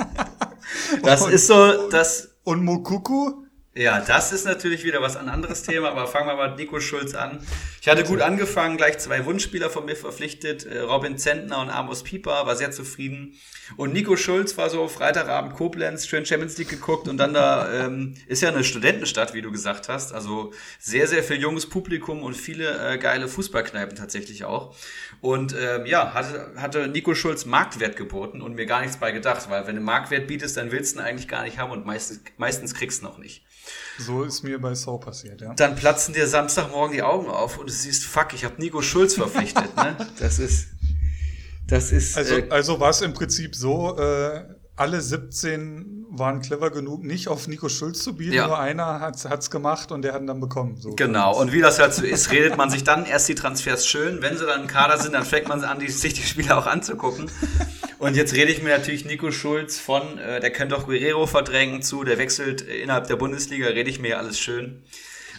das 1.04 1.28
ist 1.28 1.46
so, 1.46 1.90
das. 1.90 2.40
Und 2.44 2.64
Mokuku? 2.64 3.46
Ja, 3.80 4.02
das 4.02 4.34
ist 4.34 4.44
natürlich 4.46 4.84
wieder 4.84 5.02
was 5.02 5.16
ein 5.16 5.30
anderes 5.30 5.64
Thema, 5.64 5.92
aber 5.92 6.06
fangen 6.06 6.28
wir 6.28 6.36
mal 6.36 6.50
mit 6.50 6.60
Nico 6.60 6.82
Schulz 6.82 7.16
an. 7.16 7.40
Ich 7.82 7.88
hatte 7.88 8.04
gut 8.04 8.20
angefangen, 8.20 8.76
gleich 8.76 8.98
zwei 8.98 9.26
Wunschspieler 9.26 9.70
von 9.70 9.86
mir 9.86 9.96
verpflichtet, 9.96 10.66
äh, 10.66 10.80
Robin 10.80 11.18
Zentner 11.18 11.62
und 11.62 11.70
Amos 11.70 12.04
Pieper, 12.04 12.46
war 12.46 12.58
sehr 12.58 12.72
zufrieden. 12.72 13.40
Und 13.78 13.94
Nico 13.94 14.18
Schulz 14.18 14.58
war 14.58 14.70
so 14.70 14.90
Freitagabend 14.90 15.54
Koblenz, 15.54 16.08
schön 16.08 16.26
Champions 16.26 16.58
League 16.58 16.68
geguckt 16.68 17.08
und 17.08 17.16
dann 17.16 17.34
da 17.34 17.86
ähm, 17.86 18.16
ist 18.28 18.42
ja 18.42 18.50
eine 18.50 18.66
Studentenstadt, 18.66 19.34
wie 19.34 19.42
du 19.42 19.50
gesagt 19.50 19.88
hast. 19.88 20.12
Also 20.14 20.52
sehr, 20.78 21.08
sehr 21.08 21.24
viel 21.24 21.40
junges 21.40 21.66
Publikum 21.66 22.22
und 22.22 22.36
viele 22.36 22.94
äh, 22.96 22.98
geile 22.98 23.30
Fußballkneipen 23.30 23.96
tatsächlich 23.96 24.44
auch. 24.44 24.76
Und 25.22 25.54
ähm, 25.60 25.86
ja, 25.86 26.14
hatte, 26.14 26.52
hatte 26.56 26.88
Nico 26.88 27.14
Schulz 27.14 27.46
Marktwert 27.46 27.98
geboten 27.98 28.42
und 28.42 28.56
mir 28.56 28.66
gar 28.66 28.82
nichts 28.82 28.98
bei 28.98 29.12
gedacht, 29.12 29.50
weil 29.50 29.68
wenn 29.68 29.76
du 29.76 29.82
Marktwert 29.82 30.28
bietest, 30.28 30.56
dann 30.58 30.72
willst 30.72 30.96
du 30.96 31.00
ihn 31.00 31.06
eigentlich 31.06 31.28
gar 31.28 31.44
nicht 31.44 31.58
haben 31.58 31.72
und 31.72 31.86
meistens, 31.86 32.22
meistens 32.38 32.74
kriegst 32.74 33.02
du 33.02 33.06
noch 33.06 33.18
nicht. 33.18 33.46
So 33.98 34.24
ist 34.24 34.44
mir 34.44 34.60
bei 34.60 34.76
So 34.76 34.98
passiert, 34.98 35.42
ja. 35.42 35.54
Dann 35.56 35.76
platzen 35.76 36.14
dir 36.14 36.28
Samstagmorgen 36.28 36.96
die 36.96 37.04
Augen 37.04 37.28
auf 37.28 37.58
und 37.58 37.70
du 37.70 37.74
siehst, 37.74 38.06
fuck, 38.06 38.34
ich 38.34 38.46
habe 38.46 38.56
Nico 38.58 38.82
Schulz 38.82 39.16
verpflichtet. 39.16 39.76
ne? 39.76 39.98
Das 40.20 40.40
ist. 40.40 40.70
Das 41.68 41.92
ist. 41.92 42.18
Also, 42.18 42.38
äh, 42.38 42.50
also 42.50 42.80
war 42.80 42.90
es 42.90 43.02
im 43.02 43.14
Prinzip 43.14 43.56
so, 43.56 43.98
äh, 43.98 44.44
alle 44.76 45.02
17 45.02 45.99
waren 46.12 46.42
clever 46.42 46.72
genug, 46.72 47.04
nicht 47.04 47.28
auf 47.28 47.48
Nico 47.48 47.70
Schulz 47.70 48.04
zu 48.04 48.16
bieten, 48.16 48.34
ja. 48.34 48.48
nur 48.48 48.60
einer 48.60 49.00
hat 49.00 49.16
es 49.16 49.52
gemacht 49.52 49.92
und 49.92 50.02
der 50.02 50.14
hat 50.14 50.22
ihn 50.22 50.28
dann 50.28 50.40
bekommen. 50.40 50.78
So 50.80 50.96
genau, 50.96 51.40
und 51.40 51.52
wie 51.52 51.62
das 51.62 51.80
halt 51.80 51.94
so 51.94 52.04
ist, 52.04 52.32
redet 52.32 52.58
man 52.58 52.70
sich 52.70 52.84
dann 52.84 53.06
erst 53.06 53.30
die 53.30 53.36
Transfers 53.36 53.88
schön. 53.88 54.22
Wenn 54.22 54.38
sie 54.38 54.46
dann 54.46 54.62
im 54.62 54.68
Kader 54.68 54.98
sind, 54.98 55.14
dann 55.14 55.26
fängt 55.26 55.48
man 55.48 55.64
an, 55.64 55.80
die, 55.80 55.90
sich 55.90 56.14
die 56.14 56.24
Spieler 56.24 56.58
auch 56.58 56.68
anzugucken. 56.68 57.30
Und 58.00 58.16
jetzt 58.16 58.34
rede 58.34 58.52
ich 58.52 58.64
mir 58.64 58.70
natürlich 58.70 59.06
Nico 59.06 59.32
Schulz 59.32 59.78
von, 59.78 60.18
äh, 60.18 60.40
der 60.40 60.52
könnte 60.52 60.76
auch 60.78 60.86
Guerrero 60.86 61.28
verdrängen 61.28 61.82
zu, 61.82 62.04
der 62.04 62.18
wechselt 62.18 62.62
innerhalb 62.62 63.08
der 63.08 63.18
Bundesliga, 63.18 63.68
rede 63.68 63.90
ich 63.90 64.00
mir 64.00 64.18
alles 64.18 64.40
schön. 64.40 64.84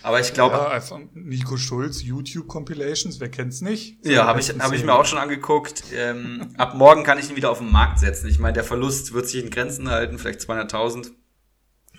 Aber 0.03 0.21
ich 0.21 0.33
glaube. 0.33 0.57
Ja, 0.57 0.69
einfach 0.69 0.99
Nico 1.15 1.57
Schulz, 1.57 2.03
YouTube-Compilations, 2.03 3.21
wer 3.21 3.31
kennt's 3.31 3.61
nicht? 3.61 3.99
So 4.03 4.11
ja, 4.11 4.27
habe 4.27 4.41
ich, 4.41 4.49
hab 4.51 4.73
ich 4.73 4.85
mir 4.85 4.95
auch 4.95 5.05
schon 5.05 5.19
angeguckt. 5.19 5.85
Ähm, 5.95 6.55
ab 6.57 6.75
morgen 6.75 7.05
kann 7.05 7.19
ich 7.19 7.31
ihn 7.31 7.37
wieder 7.37 7.51
auf 7.51 7.59
den 7.59 7.71
Markt 7.71 7.99
setzen. 7.99 8.29
Ich 8.29 8.39
meine, 8.39 8.55
der 8.55 8.65
Verlust 8.65 9.13
wird 9.13 9.29
sich 9.29 9.43
in 9.43 9.51
Grenzen 9.51 9.91
halten, 9.91 10.19
vielleicht 10.19 10.41
200.000. 10.41 11.13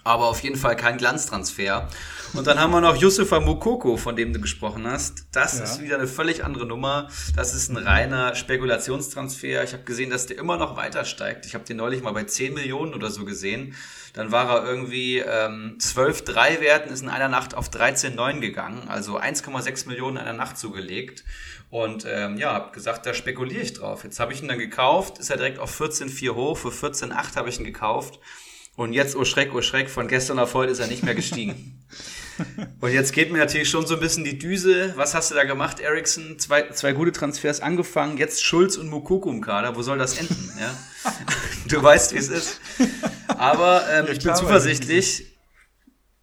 Aber 0.04 0.26
auf 0.26 0.42
jeden 0.42 0.56
Fall 0.56 0.76
kein 0.76 0.98
Glanztransfer. 0.98 1.88
Und 2.34 2.48
dann 2.48 2.60
haben 2.60 2.72
wir 2.72 2.80
noch 2.80 2.96
Yusufa 2.96 3.40
Mukoko, 3.40 3.98
von 3.98 4.16
dem 4.16 4.32
du 4.32 4.40
gesprochen 4.40 4.88
hast. 4.88 5.26
Das 5.34 5.58
ja. 5.58 5.66
ist 5.66 5.82
wieder 5.82 5.98
eine 5.98 6.08
völlig 6.08 6.44
andere 6.44 6.66
Nummer. 6.66 7.10
Das 7.36 7.54
ist 7.54 7.70
ein 7.70 7.78
reiner 7.78 8.36
Spekulationstransfer. 8.36 9.64
Ich 9.64 9.74
habe 9.74 9.84
gesehen, 9.84 10.10
dass 10.10 10.28
der 10.28 10.38
immer 10.38 10.58
noch 10.58 10.78
weiter 10.78 11.04
steigt. 11.04 11.46
Ich 11.46 11.54
habe 11.54 11.66
den 11.66 11.78
neulich 11.78 12.02
mal 12.02 12.14
bei 12.14 12.24
10 12.24 12.54
Millionen 12.54 12.94
oder 12.94 13.12
so 13.12 13.26
gesehen. 13.26 13.76
Dann 14.14 14.32
war 14.32 14.50
er 14.50 14.66
irgendwie 14.66 15.20
ähm, 15.20 15.78
12,3 15.80 16.62
Werten, 16.62 16.92
ist 16.92 17.02
in 17.02 17.10
einer 17.10 17.30
Nacht 17.30 17.54
auf 17.54 17.70
13,9 17.70 18.40
gegangen. 18.40 18.88
Also 18.88 19.20
1,6 19.20 19.88
Millionen 19.88 20.18
in 20.18 20.24
einer 20.24 20.38
Nacht 20.38 20.58
zugelegt. 20.58 21.24
Und 21.70 22.06
ähm, 22.08 22.38
ja, 22.38 22.54
habe 22.54 22.72
gesagt, 22.72 23.06
da 23.06 23.14
spekuliere 23.14 23.62
ich 23.62 23.74
drauf. 23.74 24.04
Jetzt 24.04 24.20
habe 24.20 24.34
ich 24.34 24.42
ihn 24.42 24.48
dann 24.48 24.60
gekauft, 24.60 25.20
ist 25.20 25.30
er 25.30 25.38
direkt 25.38 25.60
auf 25.60 25.80
14,4 25.80 26.34
hoch. 26.34 26.58
Für 26.58 26.70
14,8 26.70 27.36
habe 27.36 27.50
ich 27.50 27.60
ihn 27.60 27.66
gekauft. 27.66 28.20
Und 28.82 28.94
jetzt, 28.94 29.16
oh 29.16 29.26
Schreck, 29.26 29.54
oh 29.54 29.62
Schreck, 29.62 29.92
von 29.92 30.08
gestern 30.08 30.40
auf 30.40 30.56
heute 30.56 30.72
ist 30.72 30.80
er 30.80 30.88
nicht 30.88 31.04
mehr 31.04 31.14
gestiegen. 31.14 31.86
Und 32.82 32.92
jetzt 32.92 33.14
geht 33.14 33.32
mir 33.32 33.38
natürlich 33.38 33.70
schon 33.70 33.86
so 33.86 33.94
ein 33.94 34.00
bisschen 34.00 34.24
die 34.24 34.40
Düse. 34.40 34.94
Was 34.96 35.14
hast 35.14 35.30
du 35.30 35.36
da 35.36 35.44
gemacht, 35.44 35.80
Ericsson? 35.80 36.40
Zwei, 36.40 36.64
zwei 36.72 36.94
gute 36.94 37.12
Transfers 37.12 37.60
angefangen, 37.60 38.18
jetzt 38.18 38.44
Schulz 38.44 38.78
und 38.78 38.90
Mukoko 38.90 39.30
im 39.30 39.40
Kader. 39.40 39.76
Wo 39.76 39.84
soll 39.84 40.00
das 40.00 40.18
enden? 40.18 40.52
Ja? 40.60 40.76
Du 41.68 41.82
weißt, 41.82 42.16
wie 42.16 42.18
es 42.18 42.30
ist. 42.30 42.60
Aber 43.28 43.84
ähm, 43.94 44.08
ich 44.12 44.24
bin 44.24 44.36
zuversichtlich. 44.36 45.28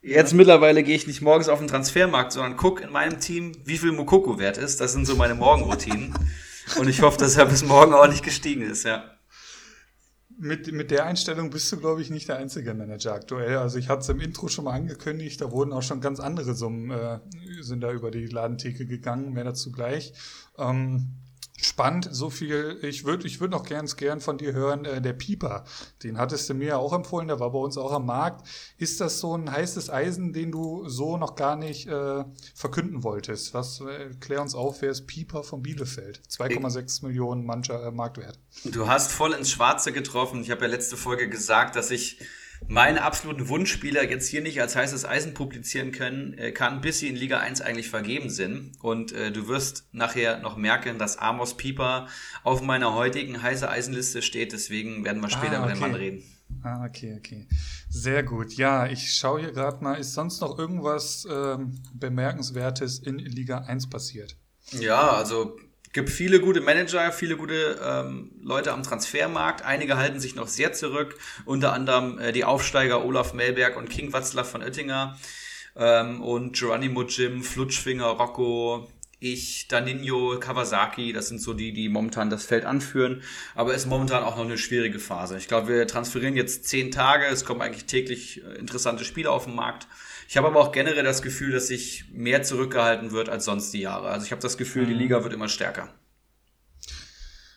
Jetzt 0.03 0.35
mittlerweile 0.35 0.83
gehe 0.83 0.97
ich 0.97 1.07
nicht 1.07 1.23
morgens 1.23 1.49
auf 1.49 1.61
den 1.61 1.68
Transfermarkt, 1.68 2.33
sondern 2.33 2.57
gucke 2.57 2.83
in 2.83 2.90
meinem 2.90 3.21
Team, 3.21 3.53
wie 3.66 3.79
viel 3.79 3.92
Mokoko 3.92 4.40
wert 4.40 4.59
ist. 4.59 4.81
Das 4.81 4.94
sind 4.94 5.07
so 5.07 5.14
meine 5.14 5.37
Morgenroutinen. 5.37 6.12
Und 6.77 6.88
ich 6.88 7.03
hoffe, 7.03 7.18
dass 7.18 7.37
er 7.37 7.47
bis 7.47 7.62
morgen 7.62 7.94
auch 7.94 8.09
nicht 8.09 8.25
gestiegen 8.25 8.62
ist, 8.62 8.85
ja. 8.85 9.17
Mit, 10.40 10.70
mit 10.70 10.92
der 10.92 11.05
Einstellung 11.05 11.51
bist 11.51 11.70
du, 11.72 11.79
glaube 11.79 12.01
ich, 12.01 12.11
nicht 12.11 12.29
der 12.29 12.37
einzige 12.37 12.72
Manager 12.72 13.12
aktuell. 13.12 13.57
Also 13.57 13.77
ich 13.77 13.88
hatte 13.88 14.03
es 14.03 14.09
im 14.09 14.20
Intro 14.20 14.46
schon 14.46 14.66
mal 14.66 14.72
angekündigt, 14.72 15.40
da 15.40 15.51
wurden 15.51 15.72
auch 15.72 15.83
schon 15.83 16.01
ganz 16.01 16.20
andere 16.20 16.55
Summen, 16.55 16.92
äh, 16.92 17.18
sind 17.61 17.81
da 17.81 17.90
über 17.90 18.12
die 18.12 18.27
Ladentheke 18.27 18.87
gegangen, 18.87 19.33
mehr 19.33 19.42
dazu 19.42 19.72
gleich. 19.72 20.12
Ähm, 20.57 21.09
Spannend, 21.61 22.09
so 22.12 22.31
viel. 22.31 22.79
Ich 22.83 23.05
würde 23.05 23.27
ich 23.27 23.40
würd 23.40 23.51
noch 23.51 23.64
ganz 23.64 23.97
gern 23.97 24.21
von 24.21 24.38
dir 24.38 24.53
hören, 24.53 24.85
äh, 24.85 25.03
der 25.03 25.12
Pieper. 25.12 25.64
Den 26.05 26.16
hattest 26.16 26.49
du 26.49 26.55
mir 26.55 26.68
ja 26.68 26.77
auch 26.77 26.92
empfohlen, 26.92 27.27
der 27.27 27.40
war 27.40 27.51
bei 27.51 27.59
uns 27.59 27.77
auch 27.77 27.90
am 27.90 28.07
Markt. 28.07 28.47
Ist 28.77 29.01
das 29.01 29.18
so 29.18 29.37
ein 29.37 29.51
heißes 29.51 29.90
Eisen, 29.90 30.33
den 30.33 30.53
du 30.53 30.88
so 30.88 31.16
noch 31.16 31.35
gar 31.35 31.57
nicht 31.57 31.88
äh, 31.88 32.25
verkünden 32.55 33.03
wolltest? 33.03 33.55
Was 33.55 33.81
äh, 33.81 34.11
klär 34.21 34.40
uns 34.40 34.55
auf, 34.55 34.83
wer 34.83 34.90
ist 34.90 35.09
Pieper 35.09 35.42
von 35.42 35.62
Bielefeld? 35.62 36.21
2,6 36.31 37.05
Millionen 37.05 37.44
mancher 37.44 37.87
äh, 37.87 37.90
Marktwert. 37.90 38.38
Du 38.64 38.87
hast 38.87 39.11
voll 39.11 39.33
ins 39.33 39.51
Schwarze 39.51 39.92
getroffen. 39.92 40.42
Ich 40.42 40.53
habe 40.53 40.62
ja 40.62 40.68
letzte 40.68 40.97
Folge 40.97 41.29
gesagt, 41.29 41.75
dass 41.75 41.90
ich 41.90 42.21
meine 42.66 43.03
absoluten 43.03 43.49
Wunschspieler 43.49 44.09
jetzt 44.09 44.29
hier 44.29 44.42
nicht 44.42 44.61
als 44.61 44.77
heißes 44.77 45.05
Eisen 45.05 45.35
publizieren 45.35 45.92
können, 45.92 46.35
äh, 46.35 46.53
kann, 46.53 46.81
bis 46.81 46.99
sie 46.99 47.09
in 47.09 47.16
Liga 47.16 47.38
1 47.38 47.61
eigentlich 47.61 47.88
vergeben 47.88 48.31
sind. 48.31 48.73
Und 48.81 49.12
äh, 49.12 49.31
du 49.31 49.49
wirst 49.49 49.87
nachher 49.92 50.38
noch 50.40 50.57
merken, 50.57 50.99
dass 50.99 51.18
Amos 51.18 51.57
Pieper 51.57 52.09
auf 52.44 52.62
meiner 52.62 52.94
heutigen 52.94 53.42
heiße 53.42 53.68
Eisenliste 53.68 54.23
steht. 54.23 54.53
Deswegen 54.53 55.05
werden 55.05 55.23
wir 55.23 55.31
später 55.31 55.61
ah, 55.61 55.64
okay. 55.64 55.73
über 55.73 55.73
den 55.73 55.81
Mann 55.81 55.94
reden. 55.94 56.23
Ah, 56.62 56.85
okay, 56.85 57.16
okay. 57.18 57.47
Sehr 57.88 58.23
gut. 58.23 58.55
Ja, 58.55 58.87
ich 58.87 59.14
schaue 59.14 59.40
hier 59.40 59.53
gerade 59.53 59.83
mal, 59.83 59.94
ist 59.94 60.14
sonst 60.14 60.40
noch 60.40 60.59
irgendwas 60.59 61.27
ähm, 61.31 61.81
Bemerkenswertes 61.94 62.99
in 62.99 63.18
Liga 63.18 63.59
1 63.59 63.88
passiert? 63.88 64.37
Ja, 64.73 65.12
also 65.12 65.57
gibt 65.92 66.11
viele 66.11 66.40
gute 66.40 66.61
Manager, 66.61 67.12
viele 67.12 67.37
gute 67.37 67.79
ähm, 67.83 68.33
Leute 68.42 68.72
am 68.72 68.83
Transfermarkt. 68.83 69.64
Einige 69.64 69.96
halten 69.96 70.20
sich 70.20 70.35
noch 70.35 70.48
sehr 70.48 70.72
zurück, 70.72 71.16
unter 71.44 71.72
anderem 71.72 72.18
äh, 72.18 72.33
die 72.33 72.44
Aufsteiger 72.44 73.05
Olaf 73.05 73.33
Melberg 73.35 73.77
und 73.77 73.88
King 73.88 74.12
Watzlaw 74.12 74.44
von 74.44 74.62
Oettinger 74.62 75.18
ähm, 75.77 76.22
und 76.22 76.59
Geronimo 76.59 77.03
Jim, 77.03 77.42
Flutschfinger, 77.42 78.07
Rocco, 78.07 78.88
ich, 79.20 79.66
Daninho, 79.66 80.38
Kawasaki, 80.38 81.12
das 81.12 81.29
sind 81.29 81.40
so 81.42 81.53
die, 81.53 81.72
die 81.72 81.88
momentan 81.88 82.31
das 82.31 82.44
Feld 82.44 82.64
anführen. 82.64 83.22
Aber 83.55 83.72
es 83.72 83.83
ist 83.83 83.87
momentan 83.87 84.22
auch 84.22 84.37
noch 84.37 84.44
eine 84.44 84.59
schwierige 84.59 85.01
Phase. 85.01 85.37
Ich 85.38 85.48
glaube, 85.48 85.68
wir 85.68 85.87
transferieren 85.87 86.37
jetzt 86.37 86.66
zehn 86.66 86.92
Tage. 86.92 87.27
Es 87.27 87.44
kommen 87.44 87.61
eigentlich 87.61 87.87
täglich 87.87 88.44
äh, 88.44 88.59
interessante 88.59 89.05
Spiele 89.05 89.31
auf 89.31 89.46
den 89.46 89.57
Markt. 89.57 89.88
Ich 90.31 90.37
habe 90.37 90.47
aber 90.47 90.61
auch 90.61 90.73
generell 90.73 91.05
das 91.05 91.23
Gefühl, 91.23 91.53
dass 91.53 91.69
sich 91.69 92.05
mehr 92.12 92.43
zurückgehalten 92.43 93.12
wird 93.12 93.31
als 93.31 93.47
sonst 93.47 93.73
die 93.73 93.81
Jahre. 93.81 94.09
Also 94.11 94.27
ich 94.27 94.31
habe 94.31 94.43
das 94.43 94.59
Gefühl, 94.59 94.85
die 94.85 94.93
mhm. 94.93 94.99
Liga 94.99 95.23
wird 95.23 95.33
immer 95.33 95.49
stärker. 95.49 95.88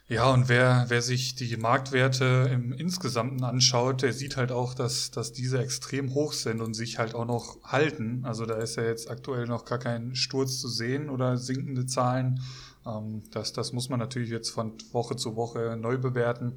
Ja, 0.07 0.31
und 0.31 0.47
wer, 0.47 0.85
wer 0.87 1.01
sich 1.01 1.35
die 1.35 1.57
Marktwerte 1.57 2.49
im 2.51 2.71
Insgesamten 2.71 3.43
anschaut, 3.43 4.03
der 4.03 4.13
sieht 4.13 4.37
halt 4.37 4.53
auch, 4.53 4.73
dass, 4.73 5.11
dass 5.11 5.33
diese 5.33 5.59
extrem 5.59 6.13
hoch 6.13 6.31
sind 6.31 6.61
und 6.61 6.73
sich 6.73 6.97
halt 6.97 7.13
auch 7.13 7.25
noch 7.25 7.61
halten. 7.63 8.23
Also 8.23 8.45
da 8.45 8.55
ist 8.55 8.77
ja 8.77 8.83
jetzt 8.83 9.09
aktuell 9.09 9.47
noch 9.47 9.65
gar 9.65 9.79
kein 9.79 10.15
Sturz 10.15 10.59
zu 10.59 10.69
sehen 10.69 11.09
oder 11.09 11.35
sinkende 11.37 11.85
Zahlen. 11.87 12.39
Ähm, 12.85 13.23
das, 13.31 13.51
das 13.51 13.73
muss 13.73 13.89
man 13.89 13.99
natürlich 13.99 14.29
jetzt 14.29 14.49
von 14.49 14.77
Woche 14.93 15.17
zu 15.17 15.35
Woche 15.35 15.75
neu 15.75 15.97
bewerten. 15.97 16.53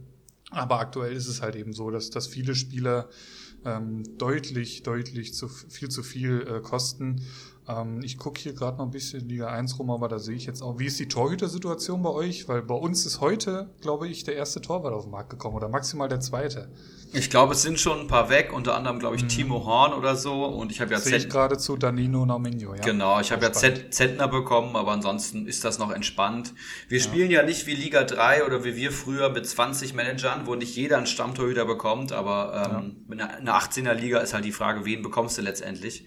Aber 0.51 0.79
aktuell 0.79 1.13
ist 1.13 1.27
es 1.27 1.43
halt 1.43 1.57
eben 1.57 1.73
so, 1.73 1.91
dass, 1.91 2.11
dass 2.11 2.29
viele 2.29 2.55
Spieler 2.55 3.09
ähm, 3.65 4.03
deutlich, 4.19 4.83
deutlich 4.83 5.35
zu 5.35 5.49
viel 5.49 5.89
zu 5.89 6.03
viel 6.03 6.47
äh, 6.47 6.61
kosten. 6.61 7.23
Ähm, 7.67 8.03
ich 8.03 8.19
gucke 8.19 8.41
hier 8.41 8.53
gerade 8.53 8.77
noch 8.77 8.85
ein 8.85 8.91
bisschen 8.91 9.29
Liga 9.29 9.49
1 9.49 9.79
rum, 9.79 9.91
aber 9.91 10.09
da 10.09 10.19
sehe 10.19 10.37
ich 10.37 10.45
jetzt 10.45 10.63
auch, 10.63 10.79
wie 10.79 10.87
ist 10.87 10.99
die 10.99 11.09
Torhüter-Situation 11.09 12.03
bei 12.03 12.11
euch? 12.11 12.47
Weil 12.49 12.63
bei 12.63 12.75
uns 12.75 13.07
ist 13.07 13.21
heute, 13.21 13.71
glaube 13.81 14.09
ich, 14.09 14.25
der 14.25 14.37
erste 14.37 14.61
Torwart 14.61 14.93
auf 14.93 15.05
den 15.05 15.13
Markt 15.13 15.31
gekommen 15.31 15.57
oder 15.57 15.69
maximal 15.69 16.09
der 16.09 16.21
zweite. 16.21 16.69
Ich 17.15 17.31
glaube, 17.31 17.55
es 17.55 17.63
sind 17.63 17.79
schon 17.79 18.01
ein 18.01 18.07
paar 18.09 18.29
weg, 18.29 18.53
unter 18.53 18.75
anderem, 18.75 18.99
glaube 18.99 19.17
ich, 19.17 19.23
mhm. 19.23 19.29
Timo 19.29 19.65
Horn 19.65 19.93
oder 19.93 20.17
so. 20.17 20.45
Und 20.45 20.73
ich 20.73 20.81
habe 20.81 20.93
ja 20.93 20.99
Sehe 20.99 21.17
ich 21.17 21.31
gerade 21.31 21.57
zu 21.57 21.77
Danino 21.77 22.27
Nauminho, 22.27 22.75
ja. 22.75 22.83
Genau, 22.83 23.21
ich 23.21 23.31
habe 23.31 23.45
ja 23.45 23.53
Z 23.53 23.95
Zentner 23.95 24.29
bekommen, 24.29 24.77
aber 24.77 24.93
ansonsten 24.93 25.47
ist 25.47 25.65
das 25.65 25.79
noch 25.79 25.93
entspannt. 25.93 26.53
Wir 26.89 26.99
ja. 26.99 27.05
spielen 27.05 27.31
ja 27.31 27.45
nicht 27.45 27.67
wie 27.67 27.75
Liga 27.75 28.03
3 28.03 28.45
oder 28.45 28.65
wie 28.65 28.75
wir 28.75 28.91
früher 28.91 29.31
mit 29.31 29.47
20 29.47 29.95
Managern, 29.95 30.47
wo 30.47 30.55
nicht 30.55 30.77
jeder 30.77 30.97
einen 30.99 31.07
Stammtorhüter 31.07 31.65
bekommt, 31.65 32.13
aber 32.13 32.69
ähm, 32.69 32.97
ja. 33.09 33.15
in 33.15 33.21
einer 33.21 33.59
18er 33.59 33.95
Liga 33.95 34.19
ist 34.19 34.35
halt 34.35 34.45
die 34.45 34.53
Frage, 34.53 34.85
wen 34.85 35.03
bekommst 35.03 35.39
du 35.39 35.43
letztendlich? 35.43 36.05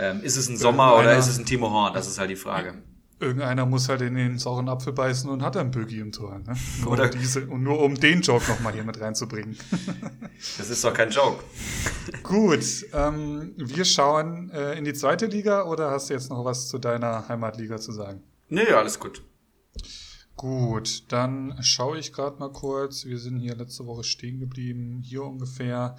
Ähm, 0.00 0.22
ist 0.22 0.38
es 0.38 0.48
ein 0.48 0.56
Sommer 0.56 0.96
oder 0.96 1.14
ist 1.18 1.28
es 1.28 1.38
ein 1.38 1.44
Timo 1.44 1.70
Horn? 1.70 1.92
Das 1.92 2.08
ist 2.08 2.18
halt 2.18 2.30
die 2.30 2.36
Frage. 2.36 2.72
Irgendeiner 3.18 3.66
muss 3.66 3.90
halt 3.90 4.00
in 4.00 4.14
den 4.14 4.38
sauren 4.38 4.70
Apfel 4.70 4.94
beißen 4.94 5.28
und 5.28 5.42
hat 5.42 5.58
ein 5.58 5.70
Bögi 5.70 6.00
im 6.00 6.10
Tor. 6.10 6.38
Ne? 6.38 6.54
Oder 6.86 7.04
um 7.04 7.10
diese, 7.10 7.46
und 7.46 7.62
nur 7.62 7.82
um 7.82 7.94
den 7.94 8.22
Joke 8.22 8.50
nochmal 8.50 8.72
hier 8.72 8.82
mit 8.82 8.98
reinzubringen. 8.98 9.58
das 10.56 10.70
ist 10.70 10.82
doch 10.82 10.94
kein 10.94 11.10
Joke. 11.10 11.44
Gut, 12.22 12.64
ähm, 12.94 13.52
wir 13.58 13.84
schauen 13.84 14.50
äh, 14.52 14.72
in 14.78 14.84
die 14.84 14.94
zweite 14.94 15.26
Liga 15.26 15.64
oder 15.64 15.90
hast 15.90 16.08
du 16.08 16.14
jetzt 16.14 16.30
noch 16.30 16.46
was 16.46 16.68
zu 16.68 16.78
deiner 16.78 17.28
Heimatliga 17.28 17.76
zu 17.76 17.92
sagen? 17.92 18.22
Nee, 18.48 18.72
alles 18.72 18.98
gut. 18.98 19.22
Gut, 20.34 21.12
dann 21.12 21.58
schaue 21.60 21.98
ich 21.98 22.14
gerade 22.14 22.38
mal 22.38 22.50
kurz. 22.50 23.04
Wir 23.04 23.18
sind 23.18 23.38
hier 23.38 23.54
letzte 23.54 23.84
Woche 23.84 24.04
stehen 24.04 24.40
geblieben, 24.40 25.02
hier 25.04 25.24
ungefähr. 25.24 25.96